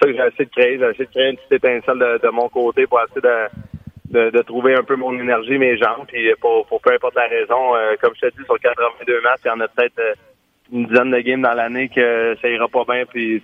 c'est 0.00 0.06
ça 0.06 0.12
que 0.12 0.16
j'ai 0.16 0.26
essayé 0.26 0.44
de 0.44 0.50
créer. 0.50 0.78
J'ai 0.78 0.90
essayé 0.90 1.06
de 1.06 1.10
créer 1.10 1.30
une 1.30 1.36
petite 1.36 1.52
étincelle 1.52 1.98
de, 2.22 2.28
mon 2.30 2.48
côté 2.48 2.86
pour 2.86 3.00
essayer 3.00 3.20
de, 3.20 4.30
de, 4.30 4.42
trouver 4.42 4.74
un 4.74 4.82
peu 4.82 4.96
mon 4.96 5.18
énergie, 5.18 5.58
mes 5.58 5.76
jambes. 5.76 6.06
Puis 6.08 6.30
pour, 6.40 6.66
peu 6.66 6.92
importe 6.92 7.14
la 7.14 7.26
raison, 7.26 7.74
euh, 7.74 7.94
comme 8.00 8.14
je 8.14 8.28
te 8.28 8.36
dis, 8.36 8.44
sur 8.44 8.58
82 8.58 9.20
matchs, 9.22 9.40
il 9.44 9.48
y 9.48 9.50
en 9.50 9.60
a 9.60 9.68
peut-être 9.68 9.98
euh, 9.98 10.14
une 10.72 10.86
dizaine 10.86 11.10
de 11.10 11.20
games 11.20 11.42
dans 11.42 11.54
l'année 11.54 11.88
que 11.88 12.36
ça 12.40 12.48
ira 12.48 12.68
pas 12.68 12.84
bien. 12.84 13.04
Puis 13.06 13.42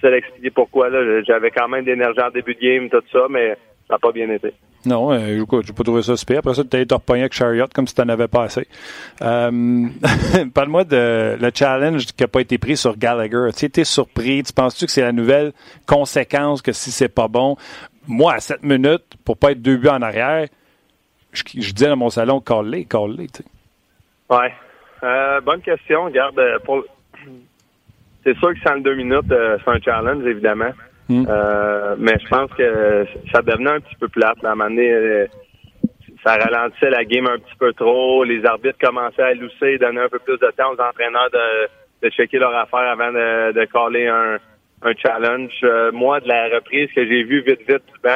c'est 0.00 0.10
d'expliquer 0.10 0.50
pourquoi. 0.50 0.90
J'avais 1.22 1.50
quand 1.50 1.68
même 1.68 1.84
d'énergie 1.84 2.20
en 2.20 2.30
début 2.30 2.54
de 2.54 2.60
game, 2.60 2.90
tout 2.90 3.02
ça, 3.12 3.26
mais 3.30 3.56
n'a 3.92 3.98
pas 3.98 4.12
bien 4.12 4.28
été. 4.30 4.52
Non, 4.84 5.12
euh, 5.12 5.42
écoute, 5.42 5.64
j'ai 5.66 5.72
pas 5.72 5.84
trouvé 5.84 6.02
ça 6.02 6.16
super. 6.16 6.38
Après 6.38 6.54
ça, 6.54 6.64
tu 6.64 6.76
été 6.76 6.94
repogné 6.94 7.22
avec 7.22 7.32
Chariot 7.32 7.66
comme 7.72 7.86
si 7.86 7.94
tu 7.94 8.00
n'en 8.00 8.08
avais 8.08 8.26
pas 8.26 8.44
assez. 8.44 8.66
Euh, 9.20 9.86
Parle-moi 10.54 10.84
de 10.84 11.36
le 11.40 11.50
challenge 11.54 12.06
qui 12.06 12.22
n'a 12.22 12.28
pas 12.28 12.40
été 12.40 12.58
pris 12.58 12.76
sur 12.76 12.96
Gallagher. 12.96 13.48
Tu 13.56 13.66
étais 13.66 13.84
surpris? 13.84 14.42
Tu 14.42 14.52
penses-tu 14.52 14.86
que 14.86 14.92
c'est 14.92 15.02
la 15.02 15.12
nouvelle 15.12 15.52
conséquence 15.86 16.62
que 16.62 16.72
si 16.72 16.90
c'est 16.90 17.08
pas 17.08 17.28
bon? 17.28 17.56
Moi, 18.08 18.34
à 18.34 18.40
7 18.40 18.64
minutes, 18.64 19.04
pour 19.24 19.36
pas 19.36 19.52
être 19.52 19.62
deux 19.62 19.76
buts 19.76 19.88
en 19.88 20.02
arrière, 20.02 20.48
je, 21.32 21.42
disais 21.44 21.88
dans 21.88 21.96
mon 21.96 22.10
salon, 22.10 22.40
call-les, 22.40 22.84
call-les. 22.84 23.28
Ouais. 24.28 24.52
Euh, 25.04 25.40
bonne 25.42 25.60
question. 25.60 26.06
Regarde, 26.06 26.38
euh, 26.40 26.58
pour... 26.64 26.82
c'est 28.24 28.36
sûr 28.38 28.52
que 28.52 28.60
sans 28.66 28.74
le 28.74 28.80
deux 28.80 28.96
minutes, 28.96 29.26
c'est 29.28 29.70
un 29.70 29.80
challenge, 29.80 30.24
évidemment. 30.26 30.72
Mm. 31.08 31.26
Euh, 31.28 31.96
mais 31.98 32.14
je 32.22 32.28
pense 32.28 32.50
que 32.52 33.06
ça 33.32 33.42
devenait 33.42 33.70
un 33.70 33.80
petit 33.80 33.96
peu 33.96 34.08
plate. 34.08 34.44
À 34.44 34.52
un 34.52 34.54
moment 34.54 34.70
donné, 34.70 34.90
euh, 34.90 35.26
ça 36.24 36.36
ralentissait 36.36 36.90
la 36.90 37.04
game 37.04 37.26
un 37.26 37.38
petit 37.38 37.56
peu 37.58 37.72
trop. 37.72 38.24
Les 38.24 38.44
arbitres 38.44 38.78
commençaient 38.80 39.22
à 39.22 39.34
lousser, 39.34 39.78
donner 39.78 40.00
un 40.00 40.08
peu 40.08 40.18
plus 40.18 40.38
de 40.38 40.52
temps 40.56 40.70
aux 40.72 40.80
entraîneurs 40.80 41.30
de, 41.32 42.10
checker 42.10 42.38
leur 42.38 42.54
affaire 42.54 42.90
avant 42.90 43.12
de, 43.12 43.52
de 43.52 43.64
caller 43.66 44.06
un, 44.06 44.38
challenge. 45.00 45.52
Euh, 45.62 45.92
moi, 45.92 46.20
de 46.20 46.28
la 46.28 46.48
reprise 46.56 46.90
que 46.94 47.06
j'ai 47.06 47.22
vue 47.22 47.42
vite, 47.42 47.60
vite 47.68 47.84
du 47.86 48.10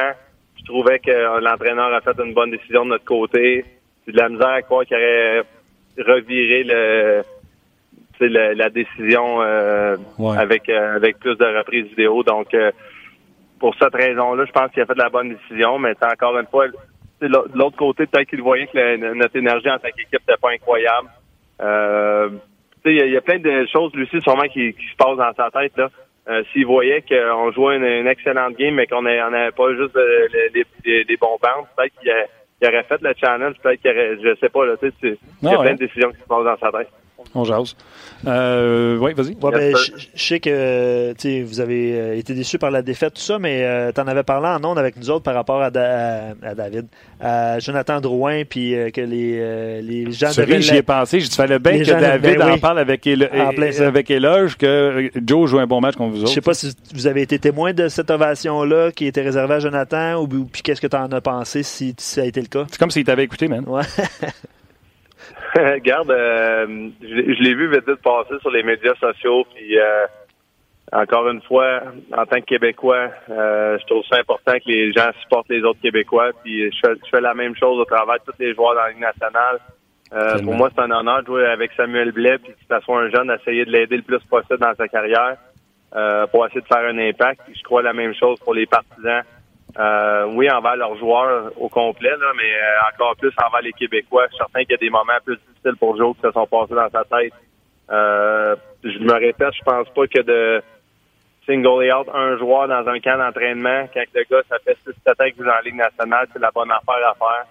je 0.59 0.63
trouvais 0.65 0.99
que 0.99 1.39
l'entraîneur 1.39 1.93
a 1.93 2.01
fait 2.01 2.19
une 2.21 2.33
bonne 2.33 2.51
décision 2.51 2.83
de 2.83 2.89
notre 2.89 3.05
côté. 3.05 3.63
C'est 4.05 4.11
de 4.11 4.17
la 4.17 4.27
misère 4.27 4.49
à 4.49 4.61
croire 4.61 4.85
qu'il 4.85 4.97
aurait 4.97 5.43
reviré 5.97 6.63
le 6.63 7.21
la 8.25 8.69
décision 8.69 9.41
euh, 9.41 9.95
avec 10.37 10.69
euh, 10.69 10.95
avec 10.95 11.19
plus 11.19 11.35
de 11.35 11.45
reprises 11.45 11.87
vidéo. 11.87 12.23
Donc, 12.23 12.53
euh, 12.53 12.71
pour 13.59 13.75
cette 13.75 13.95
raison-là, 13.95 14.45
je 14.45 14.51
pense 14.51 14.71
qu'il 14.71 14.81
a 14.81 14.85
fait 14.85 14.93
de 14.93 15.01
la 15.01 15.09
bonne 15.09 15.29
décision. 15.29 15.79
Mais 15.79 15.93
encore 16.01 16.37
une 16.37 16.47
fois, 16.47 16.67
de 16.67 17.27
l'autre 17.27 17.77
côté, 17.77 18.05
peut-être 18.05 18.29
qu'il 18.29 18.41
voyait 18.41 18.67
que 18.67 19.13
notre 19.13 19.35
énergie 19.35 19.69
en 19.69 19.79
tant 19.79 19.89
qu'équipe 19.89 20.13
n'était 20.13 20.39
pas 20.39 20.51
incroyable. 20.51 21.09
il 22.85 23.11
y, 23.11 23.17
a 23.17 23.21
plein 23.21 23.39
de 23.39 23.65
choses, 23.71 23.93
Lucie, 23.95 24.21
sûrement 24.21 24.47
qui, 24.47 24.73
qui 24.73 24.87
se 24.87 24.95
passent 24.95 25.17
dans 25.17 25.33
sa 25.33 25.49
tête. 25.51 25.75
là. 25.77 25.89
S'il 26.51 26.65
voyait 26.65 27.01
qu'on 27.01 27.51
jouait 27.53 27.77
une, 27.77 28.07
excellente 28.07 28.57
game, 28.57 28.75
mais 28.75 28.85
qu'on 28.85 29.01
n'avait 29.01 29.51
pas 29.51 29.73
juste 29.75 29.97
des 30.83 31.17
bons 31.19 31.37
bandes, 31.41 31.65
peut-être 31.75 31.93
qu'il 31.99 32.67
aurait 32.67 32.83
fait 32.83 33.01
le 33.01 33.13
challenge, 33.19 33.55
peut-être 33.63 33.81
qu'il 33.81 33.91
aurait, 33.91 34.17
je 34.21 34.35
sais 34.39 34.49
pas, 34.49 34.65
là, 34.65 34.77
tu 34.77 34.91
sais, 35.01 35.17
il 35.41 35.49
y 35.49 35.53
a 35.53 35.57
plein 35.57 35.73
de 35.73 35.79
décisions 35.79 36.11
qui 36.11 36.19
se 36.19 36.27
passent 36.27 36.43
dans 36.43 36.57
sa 36.57 36.71
tête. 36.71 36.89
On 37.33 37.43
jase. 37.43 37.75
Euh, 38.25 38.97
oui, 38.97 39.13
vas-y. 39.13 39.35
Ben, 39.35 39.75
je, 39.75 40.23
sais 40.23 40.39
que 40.39 41.43
vous 41.43 41.59
avez 41.59 41.99
euh, 41.99 42.17
été 42.17 42.33
déçu 42.33 42.57
par 42.57 42.71
la 42.71 42.81
défaite, 42.81 43.15
tout 43.15 43.21
ça, 43.21 43.39
mais 43.39 43.63
euh, 43.63 43.91
tu 43.93 44.01
en 44.01 44.07
avais 44.07 44.23
parlé 44.23 44.47
en 44.47 44.63
ondes 44.63 44.79
avec 44.79 44.97
nous 44.97 45.09
autres 45.09 45.23
par 45.23 45.33
rapport 45.33 45.61
à, 45.61 45.71
David, 45.71 46.87
à 47.19 47.59
Jonathan 47.59 48.01
Drouin, 48.01 48.43
puis 48.45 48.75
que 48.93 49.01
les, 49.01 49.81
les 49.81 50.11
gens 50.11 50.31
devaient... 50.35 50.61
j'y 50.61 50.75
ai 50.75 50.83
pensé. 50.83 51.19
Je 51.19 51.29
fallait 51.29 51.59
bien 51.59 51.79
que 51.79 51.85
David 51.85 52.37
ben 52.37 52.51
en 52.51 52.57
parle 52.57 52.79
avec, 52.79 53.07
avec 53.07 54.11
Éloge, 54.11 54.57
que 54.57 55.11
Joe 55.25 55.49
joue 55.49 55.59
un 55.59 55.67
bon 55.67 55.81
match 55.81 55.95
contre 55.95 56.11
vous 56.11 56.21
autres. 56.21 56.29
Je 56.29 56.35
sais 56.35 56.41
pas 56.41 56.53
si 56.53 56.73
vous 56.93 57.07
avez 57.07 57.21
été 57.21 57.39
témoin 57.39 57.73
de 57.73 57.87
cette 57.87 58.11
ovation-là 58.11 58.91
qui 58.91 59.05
était 59.05 59.21
réservée 59.21 59.55
à 59.55 59.59
Jonathan, 59.59 60.21
ou, 60.21 60.27
puis 60.27 60.61
qu'est-ce 60.61 60.81
que 60.81 60.87
tu 60.87 60.97
en 60.97 61.11
as 61.11 61.21
pensé 61.21 61.63
si 61.63 61.95
ça 61.97 62.21
a 62.21 62.25
été 62.25 62.41
le 62.41 62.47
cas? 62.47 62.65
C'est 62.69 62.79
comme 62.79 62.91
s'il 62.91 63.03
t'avait 63.03 63.23
écouté, 63.23 63.47
man. 63.47 63.63
Ouais. 63.67 63.83
Regarde, 65.55 66.11
euh, 66.11 66.89
je, 67.01 67.43
l'ai 67.43 67.53
vu 67.53 67.69
vite, 67.69 67.87
vite 67.87 68.01
passer 68.01 68.39
sur 68.41 68.51
les 68.51 68.63
médias 68.63 68.95
sociaux, 68.95 69.45
puis 69.53 69.79
euh, 69.79 70.05
encore 70.91 71.27
une 71.29 71.41
fois, 71.41 71.81
en 72.15 72.25
tant 72.25 72.39
que 72.39 72.45
Québécois, 72.45 73.09
euh, 73.29 73.77
je 73.79 73.85
trouve 73.85 74.03
ça 74.05 74.17
important 74.19 74.53
que 74.53 74.67
les 74.67 74.91
gens 74.93 75.09
supportent 75.21 75.49
les 75.49 75.61
autres 75.63 75.81
Québécois, 75.81 76.31
puis 76.43 76.71
je 76.71 76.95
fais, 77.11 77.21
la 77.21 77.33
même 77.33 77.55
chose 77.55 77.79
au 77.79 77.85
travers 77.85 78.15
de 78.15 78.31
tous 78.31 78.39
les 78.39 78.53
joueurs 78.53 78.75
dans 78.75 78.81
la 78.81 78.89
Ligue 78.89 79.01
nationale. 79.01 79.59
pour 80.43 80.53
moi, 80.53 80.69
c'est 80.73 80.81
un 80.81 80.91
honneur 80.91 81.21
de 81.21 81.27
jouer 81.27 81.45
avec 81.45 81.71
Samuel 81.73 82.11
Blais, 82.11 82.37
puis 82.37 82.53
que 82.53 82.75
ce 82.75 82.79
soit 82.81 83.01
un 83.01 83.09
jeune, 83.09 83.31
essayer 83.31 83.65
de 83.65 83.71
l'aider 83.71 83.97
le 83.97 84.03
plus 84.03 84.23
possible 84.29 84.59
dans 84.59 84.75
sa 84.75 84.87
carrière 84.87 85.37
pour 86.31 86.45
essayer 86.45 86.61
de 86.61 86.67
faire 86.67 86.85
un 86.85 86.97
impact. 86.97 87.41
Je 87.53 87.63
crois 87.63 87.81
la 87.81 87.93
même 87.93 88.13
chose 88.13 88.39
pour 88.39 88.53
les 88.53 88.65
partisans. 88.65 89.23
Euh, 89.77 90.25
oui, 90.33 90.49
envers 90.49 90.75
leurs 90.75 90.97
joueurs 90.97 91.51
au 91.57 91.69
complet, 91.69 92.09
là, 92.09 92.31
mais 92.35 92.51
euh, 92.51 92.93
encore 92.93 93.15
plus 93.15 93.31
envers 93.45 93.61
les 93.61 93.73
Québécois. 93.73 94.25
Je 94.27 94.35
suis 94.35 94.37
certain 94.37 94.61
qu'il 94.61 94.71
y 94.71 94.75
a 94.75 94.77
des 94.77 94.89
moments 94.89 95.13
plus 95.23 95.37
difficiles 95.37 95.75
pour 95.77 95.97
Joe 95.97 96.15
qui 96.15 96.21
se 96.21 96.31
sont 96.31 96.47
passés 96.47 96.73
dans 96.73 96.89
sa 96.89 97.03
tête 97.03 97.33
Euh, 97.89 98.55
je 98.83 98.99
me 98.99 99.13
répète, 99.13 99.53
je 99.53 99.63
pense 99.63 99.87
pas 99.89 100.07
que 100.07 100.21
de 100.21 100.61
single 101.45 101.89
out 101.93 102.07
un 102.13 102.37
joueur 102.37 102.67
dans 102.67 102.85
un 102.87 102.99
camp 102.99 103.17
d'entraînement, 103.17 103.87
quand 103.93 104.03
le 104.13 104.23
gars, 104.29 104.43
ça 104.49 104.57
fait 104.65 104.77
6-7 104.85 105.11
ans 105.11 105.31
qu'il 105.31 105.43
joue 105.43 105.49
en 105.49 105.63
Ligue 105.63 105.75
nationale, 105.75 106.27
c'est 106.33 106.41
la 106.41 106.51
bonne 106.51 106.71
affaire 106.71 107.07
à 107.07 107.13
faire. 107.15 107.45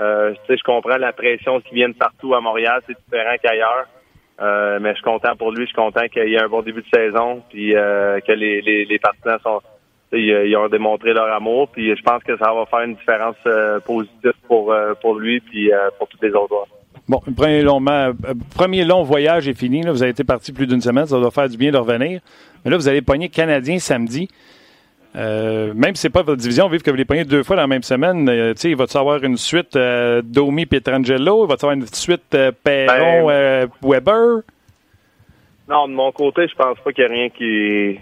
Euh, 0.00 0.32
tu 0.32 0.46
sais, 0.46 0.58
je 0.58 0.62
comprends 0.64 0.98
la 0.98 1.12
pression 1.12 1.60
qui 1.60 1.74
vient 1.74 1.88
de 1.88 1.94
partout 1.94 2.34
à 2.34 2.40
Montréal, 2.40 2.82
c'est 2.86 2.96
différent 3.04 3.36
qu'ailleurs. 3.42 3.86
Euh, 4.40 4.78
mais 4.80 4.90
je 4.90 4.96
suis 4.96 5.04
content 5.04 5.34
pour 5.36 5.50
lui, 5.50 5.62
je 5.62 5.68
suis 5.68 5.74
content 5.74 6.06
qu'il 6.08 6.28
y 6.28 6.34
ait 6.34 6.42
un 6.42 6.48
bon 6.48 6.62
début 6.62 6.82
de 6.82 6.88
saison, 6.94 7.42
puis 7.48 7.74
euh, 7.74 8.20
que 8.20 8.32
les, 8.32 8.60
les, 8.60 8.84
les 8.84 8.98
partisans 8.98 9.38
sont 9.42 9.60
ils, 10.12 10.56
ont 10.56 10.68
démontré 10.68 11.12
leur 11.12 11.32
amour, 11.32 11.68
puis 11.68 11.94
je 11.96 12.02
pense 12.02 12.22
que 12.22 12.36
ça 12.38 12.52
va 12.52 12.66
faire 12.66 12.80
une 12.80 12.94
différence 12.94 13.36
euh, 13.46 13.80
positive 13.80 14.32
pour 14.46 14.74
pour 15.00 15.18
lui 15.18 15.40
puis 15.40 15.70
pour 15.98 16.08
tous 16.08 16.18
les 16.22 16.30
autres 16.30 16.48
joueurs. 16.48 16.68
Bon, 17.08 17.22
le 17.26 17.32
premier 17.32 17.62
long, 17.62 17.82
premier 18.54 18.84
long 18.84 19.02
voyage 19.02 19.48
est 19.48 19.58
fini. 19.58 19.82
Là. 19.82 19.92
Vous 19.92 20.02
avez 20.02 20.10
été 20.10 20.24
parti 20.24 20.52
plus 20.52 20.66
d'une 20.66 20.82
semaine, 20.82 21.06
ça 21.06 21.18
doit 21.18 21.30
faire 21.30 21.48
du 21.48 21.56
bien 21.56 21.70
de 21.70 21.78
revenir. 21.78 22.20
Mais 22.64 22.70
là, 22.70 22.76
vous 22.76 22.88
allez 22.88 23.02
pogner 23.02 23.28
Canadien 23.28 23.78
samedi. 23.78 24.28
Euh, 25.16 25.72
même 25.74 25.94
si 25.94 26.02
ce 26.02 26.06
n'est 26.06 26.12
pas 26.12 26.22
votre 26.22 26.40
division, 26.40 26.68
vu 26.68 26.78
que 26.78 26.90
vous 26.90 26.96
les 26.96 27.04
pognez 27.04 27.24
deux 27.24 27.42
fois 27.42 27.56
dans 27.56 27.62
la 27.62 27.68
même 27.68 27.82
semaine, 27.82 28.28
euh, 28.28 28.54
il 28.62 28.76
va 28.76 28.84
y 28.92 28.98
avoir 28.98 29.22
une 29.24 29.36
suite 29.36 29.74
euh, 29.74 30.22
Domi 30.22 30.66
Pietrangelo, 30.66 31.44
il 31.44 31.48
va 31.48 31.54
y 31.54 31.56
avoir 31.56 31.72
une 31.72 31.86
suite 31.86 32.34
euh, 32.34 32.52
Perron 32.62 33.26
ben, 33.26 33.68
Weber? 33.82 34.42
Non, 35.68 35.88
de 35.88 35.92
mon 35.92 36.12
côté, 36.12 36.46
je 36.46 36.54
pense 36.54 36.78
pas 36.78 36.92
qu'il 36.92 37.04
y 37.04 37.06
a 37.06 37.10
rien 37.10 37.28
qui. 37.30 37.98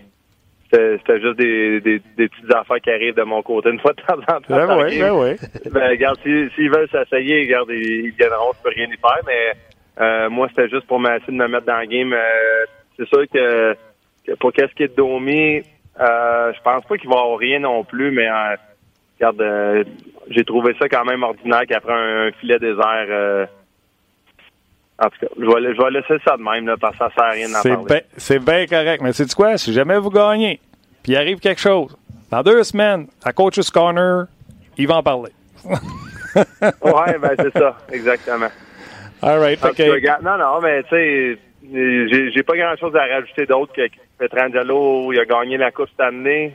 C'était 0.70 1.20
juste 1.20 1.36
des, 1.36 1.80
des, 1.80 2.00
petites 2.16 2.52
affaires 2.52 2.80
qui 2.80 2.90
arrivent 2.90 3.14
de 3.14 3.22
mon 3.22 3.42
côté 3.42 3.70
une 3.70 3.78
fois 3.78 3.92
de 3.92 4.02
temps 4.02 4.18
en 4.34 4.40
temps. 4.40 4.42
Ben 4.48 4.84
oui, 4.84 4.98
ben 4.98 5.12
oui. 5.12 5.70
Ben, 5.70 5.90
regarde, 5.90 6.18
s'ils 6.22 6.70
veulent 6.70 6.88
s'essayer, 6.90 7.42
regarde, 7.42 7.70
ils, 7.70 8.12
viendront, 8.18 8.52
je 8.56 8.62
peux 8.62 8.74
rien 8.74 8.86
y 8.86 8.96
faire, 8.96 9.20
mais 9.26 10.28
moi, 10.28 10.48
c'était 10.48 10.68
juste 10.68 10.86
pour 10.86 10.98
m'essayer 10.98 11.32
de 11.32 11.32
me 11.32 11.48
mettre 11.48 11.66
dans 11.66 11.80
le 11.80 11.86
game. 11.86 12.14
c'est 12.96 13.06
sûr 13.06 13.24
que, 13.32 13.76
que 14.26 14.32
pour 14.40 14.52
qu'est-ce 14.52 14.74
qui 14.74 14.82
est 14.82 14.88
de 14.88 14.96
Domi, 14.96 15.62
euh, 16.00 16.52
je 16.52 16.60
pense 16.62 16.84
pas 16.84 16.98
qu'il 16.98 17.08
va 17.08 17.20
avoir 17.20 17.38
rien 17.38 17.60
non 17.60 17.84
plus, 17.84 18.10
mais 18.10 18.28
euh, 18.28 18.56
regarde, 19.18 19.40
euh, 19.40 19.84
j'ai 20.28 20.44
trouvé 20.44 20.74
ça 20.78 20.88
quand 20.88 21.04
même 21.04 21.22
ordinaire 21.22 21.62
qu'après 21.66 21.92
un, 21.92 22.32
filet 22.32 22.58
désert. 22.58 23.48
En 24.98 25.10
tout 25.10 25.18
cas, 25.20 25.26
je 25.38 25.44
vais, 25.44 25.74
je 25.74 25.82
vais 25.82 25.90
laisser 25.90 26.22
ça 26.24 26.36
de 26.36 26.42
même 26.42 26.66
là, 26.66 26.76
parce 26.80 26.92
que 26.92 27.04
ça 27.04 27.10
sert 27.14 27.24
à 27.24 27.30
rien 27.30 27.48
d'en 27.48 27.62
parler. 27.62 28.02
c'est 28.16 28.38
bien 28.38 28.66
correct, 28.66 29.02
mais 29.02 29.12
c'est 29.12 29.32
quoi? 29.34 29.58
Si 29.58 29.72
jamais 29.72 29.98
vous 29.98 30.10
gagnez, 30.10 30.58
puis 31.02 31.12
il 31.12 31.16
arrive 31.16 31.38
quelque 31.38 31.60
chose, 31.60 31.96
dans 32.30 32.42
deux 32.42 32.62
semaines, 32.64 33.06
à 33.22 33.32
Coach's 33.32 33.70
Corner, 33.70 34.26
il 34.78 34.88
va 34.88 34.96
en 34.96 35.02
parler. 35.02 35.32
ouais, 35.66 37.18
ben 37.20 37.34
c'est 37.38 37.52
ça, 37.52 37.76
exactement. 37.92 38.48
All 39.22 39.38
right, 39.38 39.62
okay. 39.64 40.00
non, 40.22 40.38
non, 40.38 40.60
mais 40.60 40.82
tu 40.84 40.90
sais, 40.90 41.38
j'ai, 41.72 42.30
j'ai 42.32 42.42
pas 42.42 42.56
grand-chose 42.56 42.94
à 42.96 43.06
rajouter 43.06 43.46
d'autre 43.46 43.72
que 43.74 43.88
Petrangelo, 44.18 45.12
il 45.12 45.20
a 45.20 45.24
gagné 45.24 45.56
la 45.56 45.70
Coupe 45.70 45.88
cette 45.90 46.00
année. 46.00 46.54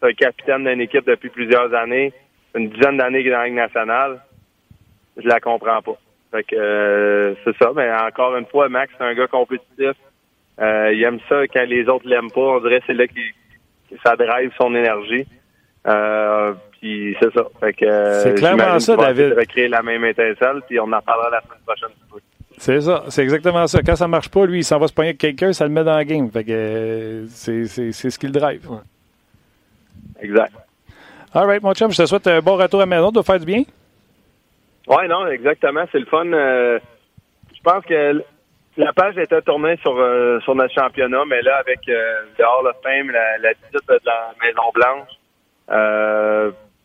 C'est 0.00 0.08
un 0.08 0.12
capitaine 0.12 0.64
d'une 0.64 0.80
équipe 0.80 1.06
depuis 1.06 1.28
plusieurs 1.28 1.72
années. 1.74 2.12
Une 2.54 2.70
dizaine 2.70 2.96
d'années 2.96 3.22
dans 3.24 3.38
la 3.38 3.46
Ligue 3.46 3.54
nationale. 3.54 4.20
Je 5.16 5.28
la 5.28 5.40
comprends 5.40 5.82
pas. 5.82 5.98
Fait 6.30 6.44
que 6.44 6.56
euh, 6.56 7.34
c'est 7.44 7.56
ça. 7.56 7.72
Mais 7.74 7.90
encore 7.92 8.36
une 8.36 8.46
fois, 8.46 8.68
Max, 8.68 8.92
c'est 8.96 9.04
un 9.04 9.14
gars 9.14 9.26
compétitif. 9.26 9.92
Euh, 10.60 10.92
il 10.92 11.02
aime 11.02 11.18
ça 11.28 11.46
quand 11.48 11.64
les 11.64 11.88
autres 11.88 12.06
l'aiment 12.08 12.30
pas. 12.30 12.40
On 12.40 12.60
dirait 12.60 12.80
que 12.80 12.86
c'est 12.86 12.94
là 12.94 13.06
qu'il 13.06 13.32
ça 14.04 14.14
drive 14.16 14.52
son 14.56 14.74
énergie. 14.74 15.26
Euh, 15.86 16.52
puis 16.72 17.16
c'est 17.20 17.32
ça. 17.32 17.42
Fait 17.58 17.72
que 17.72 18.20
c'est 18.22 18.34
clairement 18.34 18.78
ça, 18.78 18.96
David. 18.96 19.34
créer 19.48 19.68
la 19.68 19.82
même 19.82 20.04
étincelle, 20.04 20.62
puis 20.68 20.78
on 20.78 20.92
en 20.92 21.00
parlera 21.00 21.30
la 21.30 21.40
semaine 21.42 21.58
prochaine. 21.66 21.88
C'est 22.58 22.80
ça, 22.82 23.04
c'est 23.08 23.22
exactement 23.22 23.66
ça. 23.66 23.80
Quand 23.82 23.96
ça 23.96 24.06
marche 24.06 24.28
pas, 24.28 24.44
lui, 24.44 24.58
il 24.58 24.64
s'en 24.64 24.78
va 24.78 24.86
se 24.86 24.92
pogner 24.92 25.08
avec 25.08 25.18
quelqu'un, 25.18 25.52
ça 25.54 25.64
le 25.64 25.70
met 25.70 25.82
dans 25.82 25.96
la 25.96 26.04
game. 26.04 26.30
Fait 26.30 26.44
que 26.44 26.50
euh, 26.52 27.26
c'est, 27.28 27.64
ce 27.64 28.18
qu'il 28.18 28.32
drive. 28.32 28.68
Exact. 30.20 30.52
All 31.32 31.46
right, 31.46 31.62
mon 31.62 31.72
chum, 31.72 31.90
je 31.90 31.96
te 31.96 32.06
souhaite 32.06 32.26
un 32.26 32.40
bon 32.40 32.56
retour 32.56 32.80
à 32.80 32.82
la 32.82 32.96
maison, 32.96 33.10
de 33.10 33.22
faire 33.22 33.38
du 33.38 33.46
bien. 33.46 33.62
Oui, 34.90 35.08
non, 35.08 35.26
exactement. 35.28 35.84
C'est 35.92 36.00
le 36.00 36.06
fun. 36.06 36.32
Euh, 36.32 36.78
je 37.54 37.60
pense 37.62 37.84
que 37.84 38.22
la 38.76 38.92
page 38.92 39.16
était 39.18 39.40
tournée 39.42 39.76
sur, 39.78 39.96
euh, 39.96 40.40
sur 40.40 40.54
notre 40.54 40.74
championnat, 40.74 41.24
mais 41.26 41.42
là, 41.42 41.56
avec 41.56 41.80
le 41.86 42.44
Hall 42.44 42.66
of 42.66 42.76
Fame, 42.82 43.10
la, 43.10 43.38
la 43.38 43.52
visite 43.52 43.88
de 43.88 44.00
la 44.04 44.34
Maison-Blanche, 44.42 45.08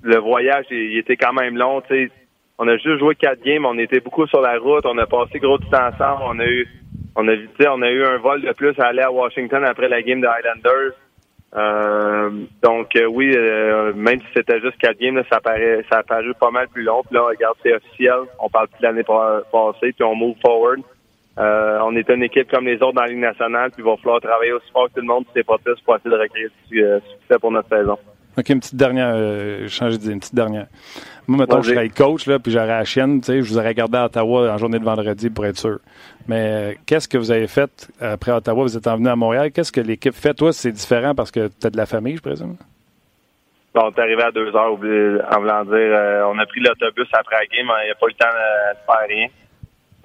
le 0.04 0.18
voyage, 0.20 0.66
il, 0.70 0.98
était 0.98 1.18
quand 1.18 1.34
même 1.34 1.58
long. 1.58 1.82
Tu 1.82 2.08
sais 2.08 2.12
on 2.58 2.68
a 2.68 2.78
juste 2.78 3.00
joué 3.00 3.16
quatre 3.16 3.42
games, 3.44 3.66
on 3.66 3.78
était 3.78 4.00
beaucoup 4.00 4.28
sur 4.28 4.42
la 4.42 4.58
route, 4.58 4.86
on 4.86 4.98
a 4.98 5.06
passé 5.06 5.40
gros 5.40 5.58
du 5.58 5.68
temps 5.70 5.88
ensemble, 5.88 6.24
on 6.26 6.40
a 6.40 6.46
eu 6.46 6.68
on 7.16 7.28
a 7.28 7.34
on 7.68 7.82
a 7.82 7.90
eu 7.90 8.06
un 8.06 8.18
vol 8.18 8.42
de 8.42 8.52
plus 8.54 8.80
à 8.80 8.88
aller 8.88 9.02
à 9.02 9.12
Washington 9.12 9.66
après 9.66 9.90
la 9.90 10.02
game 10.02 10.22
de 10.22 10.28
Highlanders. 10.28 10.94
Euh, 11.56 12.30
donc 12.62 12.96
euh, 12.96 13.06
oui, 13.06 13.32
euh, 13.34 13.94
même 13.94 14.20
si 14.20 14.28
c'était 14.36 14.60
juste 14.60 14.78
quatre 14.78 15.00
games, 15.00 15.22
ça 15.30 15.40
paraît 15.40 15.86
ça 15.90 16.00
a 16.00 16.04
paru 16.04 16.34
pas 16.40 16.52
mal 16.52 16.68
plus 16.68 16.84
long. 16.84 17.02
Puis 17.04 17.16
là, 17.16 17.24
regarde, 17.24 17.56
c'est 17.64 17.74
officiel. 17.74 18.24
On 18.40 18.50
parle 18.50 18.68
plus 18.68 18.80
de 18.80 18.84
l'année 18.84 19.04
passée, 19.04 19.94
puis 19.94 20.04
on 20.04 20.16
move 20.16 20.36
forward. 20.42 20.82
on 21.38 21.96
est 21.96 22.10
une 22.10 22.24
équipe 22.24 22.52
comme 22.52 22.66
les 22.66 22.76
autres 22.76 22.94
dans 22.94 23.06
la 23.06 23.14
nationale, 23.14 23.72
puis 23.72 23.84
il 23.84 23.86
va 23.86 23.96
falloir 23.98 24.20
travailler 24.20 24.52
aussi 24.52 24.70
fort 24.72 24.88
que 24.88 24.96
tout 24.96 25.02
le 25.02 25.08
monde 25.08 25.26
c'est 25.34 25.46
pas 25.46 25.58
plus 25.58 25.80
pour 25.82 25.96
essayer 25.96 26.12
de 26.12 26.22
recréer 26.22 26.48
du 26.70 26.84
succès 27.20 27.40
pour 27.40 27.52
notre 27.52 27.70
saison. 27.70 27.98
OK, 28.38 28.50
une 28.50 28.60
petite 28.60 28.76
dernière. 28.76 29.14
Euh, 29.16 29.68
changer 29.68 29.98
d'idée, 29.98 30.14
une 30.14 30.20
petite 30.20 30.36
dernière. 30.36 30.68
Moi, 31.28 31.40
mettons, 31.40 31.62
je 31.62 31.74
serais 31.74 31.90
coach, 31.90 32.28
là, 32.28 32.38
puis 32.38 32.52
j'aurais 32.52 32.68
la 32.68 32.84
chienne, 32.84 33.20
tu 33.20 33.28
sais, 33.28 33.42
je 33.42 33.50
vous 33.50 33.58
aurais 33.58 33.74
gardé 33.74 33.98
à 33.98 34.06
Ottawa 34.06 34.52
en 34.52 34.58
journée 34.58 34.78
de 34.78 34.84
vendredi 34.84 35.30
pour 35.30 35.46
être 35.46 35.58
sûr. 35.58 35.80
Mais 36.28 36.50
euh, 36.50 36.74
qu'est-ce 36.86 37.08
que 37.08 37.18
vous 37.18 37.32
avez 37.32 37.48
fait 37.48 37.90
après 38.00 38.32
Ottawa? 38.32 38.64
Vous 38.64 38.78
êtes 38.78 38.88
venu 38.88 39.08
à 39.08 39.16
Montréal. 39.16 39.52
Qu'est-ce 39.52 39.72
que 39.72 39.82
l'équipe 39.82 40.14
fait? 40.14 40.34
Toi, 40.34 40.54
c'est 40.54 40.72
différent 40.72 41.16
parce 41.16 41.32
que 41.32 41.48
tu 41.48 41.68
as 41.68 41.70
de 41.70 41.78
la 41.78 41.86
famille, 41.86 42.18
je 42.18 42.22
présume? 42.22 42.58
Bon, 43.74 43.82
on 43.88 43.92
est 43.92 44.00
arrivé 44.00 44.24
à 44.24 44.32
deux 44.32 44.56
heures, 44.56 44.72
en 44.72 44.76
voulant 44.76 45.66
dire. 45.66 45.74
Euh, 45.74 46.24
on 46.32 46.40
a 46.40 46.46
pris 46.46 46.62
l'autobus 46.62 47.08
après 47.12 47.36
la 47.36 47.46
game. 47.46 47.68
Il 47.82 47.86
n'y 47.86 47.92
a 47.92 47.96
pas 47.96 48.06
eu 48.06 48.10
le 48.10 48.16
temps 48.16 48.28
de, 48.28 48.86
faire 48.86 49.08
rien. 49.10 49.28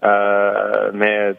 Euh, 0.02 0.90
mais 0.92 1.34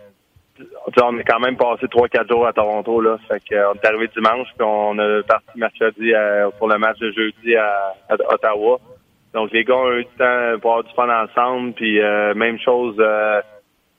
on 1.01 1.17
est 1.17 1.23
quand 1.23 1.39
même 1.39 1.57
passé 1.57 1.87
trois, 1.89 2.07
quatre 2.07 2.29
jours 2.29 2.47
à 2.47 2.53
Toronto, 2.53 3.01
là. 3.01 3.17
Fait 3.27 3.41
euh, 3.55 3.73
est 3.73 3.87
arrivé 3.87 4.09
dimanche, 4.15 4.47
puis 4.57 4.65
on 4.67 4.97
a 4.99 5.23
parti 5.23 5.47
mercredi 5.55 6.13
euh, 6.13 6.49
pour 6.57 6.67
le 6.67 6.77
match 6.77 6.99
de 6.99 7.11
jeudi 7.11 7.55
à, 7.55 7.93
Ottawa. 8.29 8.79
Donc 9.33 9.51
les 9.51 9.63
gars 9.63 9.75
ont 9.75 9.91
eu 9.93 10.03
du 10.03 10.09
temps 10.17 10.59
pour 10.61 10.71
avoir 10.71 10.83
du 10.83 10.93
fun 10.93 11.09
ensemble, 11.09 11.73
puis 11.73 12.01
euh, 12.01 12.33
même 12.33 12.59
chose 12.59 13.01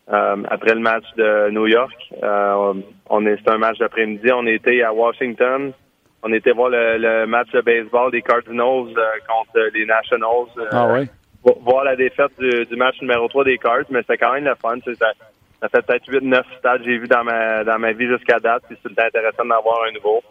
après 0.09 0.75
le 0.75 0.81
match 0.81 1.05
de 1.17 1.51
New 1.51 1.67
York. 1.67 2.13
on 2.23 3.27
est, 3.27 3.37
c'était 3.37 3.51
un 3.51 3.59
match 3.59 3.79
d'après-midi. 3.79 4.31
On 4.33 4.47
était 4.47 4.83
à 4.83 4.93
Washington. 4.93 5.73
On 6.23 6.33
était 6.33 6.53
voir 6.53 6.71
le, 6.71 7.25
match 7.27 7.51
de 7.53 7.63
baseball 7.63 8.13
des 8.13 8.23
Cardinals 8.23 8.95
contre 9.27 9.71
les 9.75 9.87
Nationals. 9.87 10.69
ah 10.71 10.89
oui? 10.93 11.09
Voir 11.63 11.85
la 11.85 11.97
défaite 11.97 12.31
du, 12.39 12.77
match 12.77 13.01
numéro 13.01 13.27
3 13.27 13.45
des 13.45 13.59
Cards, 13.59 13.87
mais 13.91 14.01
c'était 14.01 14.19
quand 14.19 14.35
même 14.35 14.45
le 14.45 14.55
fun. 14.55 14.77
Ça 15.63 15.69
fait 15.69 15.83
peut-être 15.83 16.11
8-9 16.11 16.43
stades 16.59 16.81
que 16.81 16.85
j'ai 16.85 16.99
vu 16.99 17.07
dans 17.07 17.23
ma 17.23 17.63
dans 17.63 17.79
ma 17.79 17.93
vie 17.93 18.09
jusqu'à 18.09 18.41
date, 18.41 18.65
puis 18.69 18.77
c'est 18.83 18.99
intéressant 19.01 19.45
d'en 19.45 19.59
avoir 19.59 19.85
un 19.89 19.93
nouveau. 19.93 20.23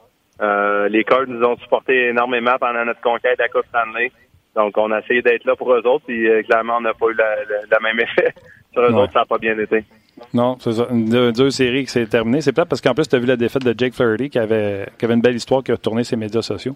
Euh, 0.42 0.90
les 0.90 1.06
Cards 1.06 1.28
nous 1.28 1.44
ont 1.46 1.56
supporté 1.58 2.10
énormément 2.10 2.56
pendant 2.60 2.84
notre 2.84 3.00
conquête 3.00 3.40
à 3.40 3.48
Coupe 3.48 3.66
Stanley. 3.70 4.12
Donc, 4.56 4.78
on 4.78 4.92
a 4.92 5.00
essayé 5.00 5.22
d'être 5.22 5.46
là 5.46 5.56
pour 5.56 5.74
eux 5.74 5.82
autres, 5.86 6.04
puis 6.06 6.28
euh, 6.28 6.44
clairement, 6.44 6.78
on 6.78 6.82
n'a 6.82 6.94
pas 6.94 7.06
eu 7.08 7.16
le 7.16 7.82
même 7.82 8.00
effet. 8.00 8.34
Sur 8.74 8.84
eux 8.84 8.94
autres, 8.94 9.14
ça 9.14 9.20
n'a 9.20 9.26
pas 9.26 9.38
bien 9.38 9.58
été. 9.58 9.86
Non, 10.34 10.58
c'est 10.60 10.74
ça. 10.74 10.88
Une, 10.92 11.32
deux 11.32 11.50
séries 11.50 11.86
qui 11.86 11.92
s'est 11.92 12.06
terminée. 12.06 12.42
C'est 12.42 12.52
plate 12.52 12.68
parce 12.68 12.82
qu'en 12.82 12.94
plus, 12.94 13.08
tu 13.08 13.16
as 13.16 13.20
vu 13.20 13.26
la 13.26 13.38
défaite 13.38 13.64
de 13.64 13.74
Jake 13.78 13.94
Flaherty 13.94 14.30
qui 14.30 14.40
avait, 14.40 14.88
qui 14.98 15.06
avait 15.06 15.14
une 15.14 15.22
belle 15.22 15.36
histoire 15.36 15.64
qui 15.64 15.72
a 15.72 15.78
tourné 15.78 16.04
ses 16.04 16.16
médias 16.16 16.42
sociaux. 16.42 16.76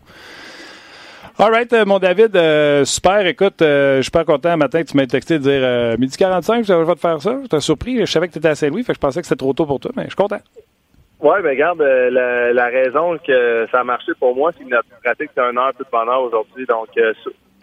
All 1.37 1.51
right, 1.51 1.71
euh, 1.73 1.83
mon 1.83 1.99
David, 1.99 2.33
euh, 2.37 2.85
super. 2.85 3.27
Écoute, 3.27 3.61
euh, 3.61 3.97
je 3.97 4.03
suis 4.03 4.11
pas 4.11 4.23
content 4.23 4.55
matin 4.55 4.81
que 4.81 4.87
tu 4.87 4.95
m'aies 4.95 5.05
texté 5.05 5.37
de 5.37 5.43
dire 5.43 5.99
midi 5.99 6.15
45, 6.15 6.63
je 6.63 6.71
vais 6.71 6.95
te 6.95 6.99
faire 7.01 7.21
ça? 7.21 7.37
J'étais 7.41 7.59
surpris. 7.59 7.99
Je 7.99 8.05
savais 8.05 8.29
que 8.29 8.31
tu 8.31 8.39
étais 8.39 8.47
à 8.47 8.55
Saint-Louis, 8.55 8.83
fait 8.83 8.93
que 8.93 8.95
je 8.95 9.01
pensais 9.01 9.19
que 9.19 9.27
c'était 9.27 9.39
trop 9.39 9.51
tôt 9.51 9.65
pour 9.65 9.81
toi, 9.81 9.91
mais 9.97 10.03
je 10.03 10.09
suis 10.09 10.15
content. 10.15 10.39
Oui, 11.19 11.35
ben 11.43 11.49
regarde, 11.49 11.81
la, 11.81 12.65
raison 12.67 13.17
que 13.17 13.67
ça 13.69 13.81
a 13.81 13.83
marché 13.83 14.13
pour 14.17 14.33
moi, 14.33 14.53
c'est 14.57 14.63
que 14.63 14.69
notre 14.69 14.87
pratique 15.03 15.31
c'est 15.35 15.41
un 15.41 15.57
heure 15.57 15.73
plus 15.73 15.83
de 15.83 15.89
bonheur 15.91 16.21
aujourd'hui. 16.21 16.65
Donc 16.67 16.87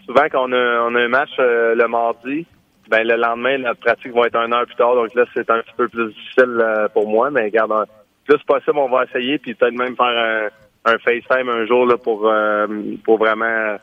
souvent 0.05 0.27
quand 0.31 0.51
on 0.51 0.53
a, 0.53 0.81
on 0.83 0.95
a 0.95 1.01
un 1.01 1.09
match 1.09 1.31
le 1.39 1.87
mardi, 1.87 2.45
ben 2.91 3.09
le 3.09 3.17
lendemain, 3.17 3.57
notre 3.57 3.81
pratique 3.81 4.13
va 4.13 4.27
être 4.27 4.37
un 4.37 4.53
heure 4.53 4.67
plus 4.67 4.77
tard. 4.77 4.97
Donc 4.97 5.15
là, 5.15 5.25
c'est 5.33 5.49
un 5.49 5.61
petit 5.61 5.75
peu 5.79 5.89
plus 5.89 6.13
difficile 6.13 6.63
pour 6.93 7.09
moi. 7.09 7.31
Mais 7.31 7.45
regarde, 7.45 7.73
plus 8.27 8.43
possible, 8.47 8.77
on 8.77 8.91
va 8.91 9.05
essayer, 9.05 9.39
puis 9.39 9.55
peut-être 9.55 9.73
même 9.73 9.97
faire 9.97 10.07
un 10.07 10.49
un 10.85 10.99
FaceTime 10.99 11.49
un 11.49 11.67
jour 11.67 11.87
là, 11.87 11.97
pour, 11.97 12.29
euh, 12.29 12.67
pour 13.05 13.19
vraiment 13.19 13.77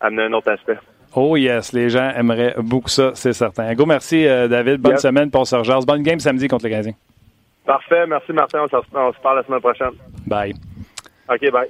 amener 0.00 0.24
un 0.24 0.32
autre 0.32 0.50
aspect. 0.50 0.78
Oh 1.14 1.36
yes, 1.36 1.72
les 1.72 1.88
gens 1.88 2.10
aimeraient 2.14 2.54
beaucoup 2.58 2.88
ça, 2.88 3.12
c'est 3.14 3.32
certain. 3.32 3.64
Un 3.64 3.74
gros 3.74 3.86
merci, 3.86 4.26
euh, 4.26 4.46
David. 4.46 4.80
Bonne 4.80 4.98
semaine 4.98 5.30
pour 5.30 5.46
Sergence. 5.46 5.86
Bonne 5.86 6.02
game 6.02 6.20
samedi 6.20 6.48
contre 6.48 6.64
les 6.64 6.70
Canadiens. 6.70 6.94
Parfait. 7.64 8.06
Merci, 8.06 8.32
Martin. 8.32 8.60
On 8.64 8.68
se, 8.68 8.76
on 8.94 9.12
se 9.12 9.18
parle 9.20 9.38
la 9.38 9.44
semaine 9.44 9.60
prochaine. 9.60 9.92
Bye. 10.26 10.54
OK, 11.28 11.50
bye. 11.50 11.68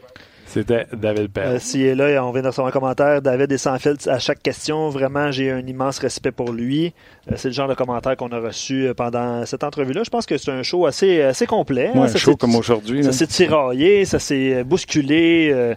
C'était 0.51 0.87
David 0.95 1.31
Perron. 1.31 1.57
Euh, 1.57 1.59
S'il 1.59 1.83
est 1.83 1.95
là, 1.95 2.25
on 2.25 2.33
vient 2.33 2.41
de 2.43 2.47
recevoir 2.47 2.69
un 2.69 2.71
commentaire. 2.73 3.21
David 3.21 3.53
est 3.53 3.59
sans 3.59 3.79
filtre 3.79 4.09
à 4.09 4.19
chaque 4.19 4.43
question. 4.43 4.89
Vraiment, 4.89 5.31
j'ai 5.31 5.51
un 5.51 5.67
immense 5.67 5.99
respect 5.99 6.33
pour 6.33 6.53
lui. 6.53 6.95
Euh, 7.31 7.35
c'est 7.37 7.49
le 7.49 7.55
genre 7.55 7.69
de 7.69 7.75
commentaire 7.75 8.17
qu'on 8.17 8.29
a 8.33 8.39
reçu 8.41 8.87
euh, 8.87 8.95
pendant 8.95 9.45
cette 9.45 9.63
entrevue-là. 9.63 10.03
Je 10.05 10.11
pense 10.11 10.25
que 10.25 10.39
c'est 10.39 10.51
un 10.51 10.63
show 10.63 10.87
assez, 10.87 11.21
assez 11.21 11.47
complet. 11.47 11.91
Ouais, 11.93 11.99
hein. 12.01 12.03
un 12.05 12.09
Ça 12.09 12.19
show 12.19 12.31
s'est- 12.33 12.37
comme 12.39 12.55
aujourd'hui. 12.57 13.05
Ça 13.05 13.13
s'est 13.13 13.27
tiraillé, 13.27 14.05
ça 14.07 14.19
s'est 14.19 14.65
bousculé. 14.65 15.51
euh, 15.53 15.75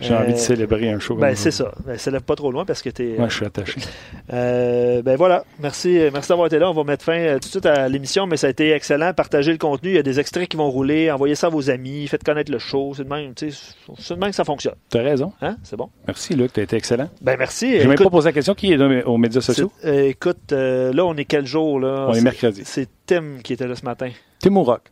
J'ai 0.00 0.14
euh, 0.14 0.18
envie 0.18 0.32
de 0.32 0.38
célébrer 0.38 0.90
un 0.90 0.98
show 0.98 1.16
Ben, 1.16 1.34
c'est 1.34 1.50
ça. 1.50 1.72
Ben, 1.84 1.96
lève 2.06 2.22
pas 2.22 2.36
trop 2.36 2.52
loin 2.52 2.64
parce 2.64 2.82
que 2.82 2.90
t'es. 2.90 3.14
Moi, 3.18 3.28
je 3.28 3.36
suis 3.36 3.46
attaché. 3.46 3.80
Euh, 4.32 5.02
ben 5.02 5.16
voilà, 5.16 5.44
merci, 5.58 5.98
merci 6.12 6.28
d'avoir 6.28 6.46
été 6.46 6.58
là. 6.58 6.70
On 6.70 6.74
va 6.74 6.84
mettre 6.84 7.04
fin 7.04 7.18
euh, 7.18 7.34
tout 7.34 7.46
de 7.46 7.50
suite 7.50 7.66
à 7.66 7.88
l'émission, 7.88 8.26
mais 8.26 8.36
ça 8.36 8.46
a 8.46 8.50
été 8.50 8.70
excellent. 8.72 9.12
Partagez 9.14 9.52
le 9.52 9.58
contenu, 9.58 9.90
il 9.90 9.96
y 9.96 9.98
a 9.98 10.02
des 10.02 10.20
extraits 10.20 10.48
qui 10.48 10.56
vont 10.56 10.70
rouler. 10.70 11.10
Envoyez 11.10 11.34
ça 11.34 11.48
à 11.48 11.50
vos 11.50 11.70
amis, 11.70 12.06
faites 12.08 12.24
connaître 12.24 12.52
le 12.52 12.58
show. 12.58 12.92
C'est 12.96 13.04
de 13.04 13.08
même, 13.08 13.32
c'est 13.36 14.14
de 14.14 14.20
même 14.20 14.30
que 14.30 14.36
ça 14.36 14.44
fonctionne. 14.44 14.74
Tu 14.90 14.98
as 14.98 15.02
raison. 15.02 15.32
Hein? 15.40 15.56
C'est 15.62 15.76
bon? 15.76 15.88
Merci, 16.06 16.34
Luc. 16.34 16.52
Tu 16.52 16.60
as 16.60 16.62
été 16.64 16.76
excellent. 16.76 17.08
Ben 17.20 17.36
merci. 17.38 17.72
J'ai 17.72 17.78
même 17.84 17.92
Écoute, 17.92 18.06
pas 18.06 18.10
posé 18.10 18.28
la 18.28 18.32
question. 18.32 18.54
Qui 18.54 18.72
est 18.72 19.02
aux 19.04 19.16
médias 19.16 19.40
sociaux? 19.40 19.72
euh, 19.84 20.08
écoute, 20.08 20.52
euh, 20.52 20.92
là, 20.92 21.04
on 21.04 21.16
est 21.16 21.24
quel 21.24 21.46
jour 21.46 21.80
là? 21.80 22.06
On 22.08 22.14
est 22.14 22.20
mercredi. 22.20 22.62
C'est 22.64 22.88
Tim 23.06 23.38
qui 23.42 23.54
était 23.54 23.66
là 23.66 23.74
ce 23.74 23.84
matin. 23.84 24.10
Tim 24.40 24.56
Rock? 24.58 24.82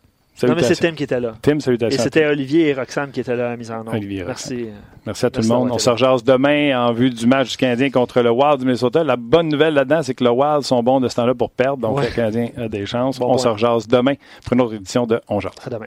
Non, 0.43 0.55
mais 0.55 0.63
c'est. 0.63 0.75
Tim 0.77 0.93
qui 0.93 1.05
était 1.05 1.19
là. 1.21 1.35
Tim, 1.41 1.57
Et 1.57 1.61
salutations. 1.61 2.03
c'était 2.03 2.27
Olivier 2.27 2.69
et 2.69 2.75
Roxane 2.75 3.11
qui 3.11 3.21
étaient 3.21 3.37
là 3.37 3.47
à 3.47 3.51
la 3.51 3.57
mise 3.57 3.71
en 3.71 3.81
œuvre. 3.81 3.95
Olivier 3.95 4.21
et 4.21 4.25
Merci. 4.25 4.67
Merci 5.07 5.25
à 5.27 5.31
tout 5.31 5.39
Merci 5.39 5.51
le 5.51 5.57
monde. 5.57 5.71
On 5.73 5.79
se 5.79 5.89
rejase 5.91 6.25
demain 6.25 6.79
en 6.87 6.93
vue 6.93 7.11
du 7.11 7.27
match 7.27 7.53
du 7.53 7.57
Canadien 7.57 7.91
contre 7.91 8.21
le 8.21 8.31
Wild 8.31 8.59
du 8.59 8.65
Minnesota. 8.67 9.03
La 9.05 9.17
bonne 9.17 9.49
nouvelle 9.49 9.75
là-dedans, 9.75 10.03
c'est 10.03 10.15
que 10.15 10.25
le 10.25 10.31
Wild 10.31 10.63
sont 10.63 10.83
bons 10.83 11.01
de 11.01 11.09
ce 11.09 11.17
temps-là 11.17 11.35
pour 11.35 11.51
perdre. 11.51 11.79
Donc, 11.79 11.99
Ouais. 11.99 12.07
le 12.09 12.15
Canadien 12.15 12.49
a 12.59 12.69
des 12.69 12.85
chances. 12.87 13.19
Bon 13.19 13.33
on 13.33 13.39
se 13.39 13.49
rejase 13.49 13.87
demain 13.89 14.15
pour 14.45 14.53
une 14.55 14.61
autre 14.61 14.75
édition 14.75 15.07
de 15.07 15.21
On 15.29 15.41
Jase. 15.41 15.53
À 15.65 15.71
demain. 15.71 15.87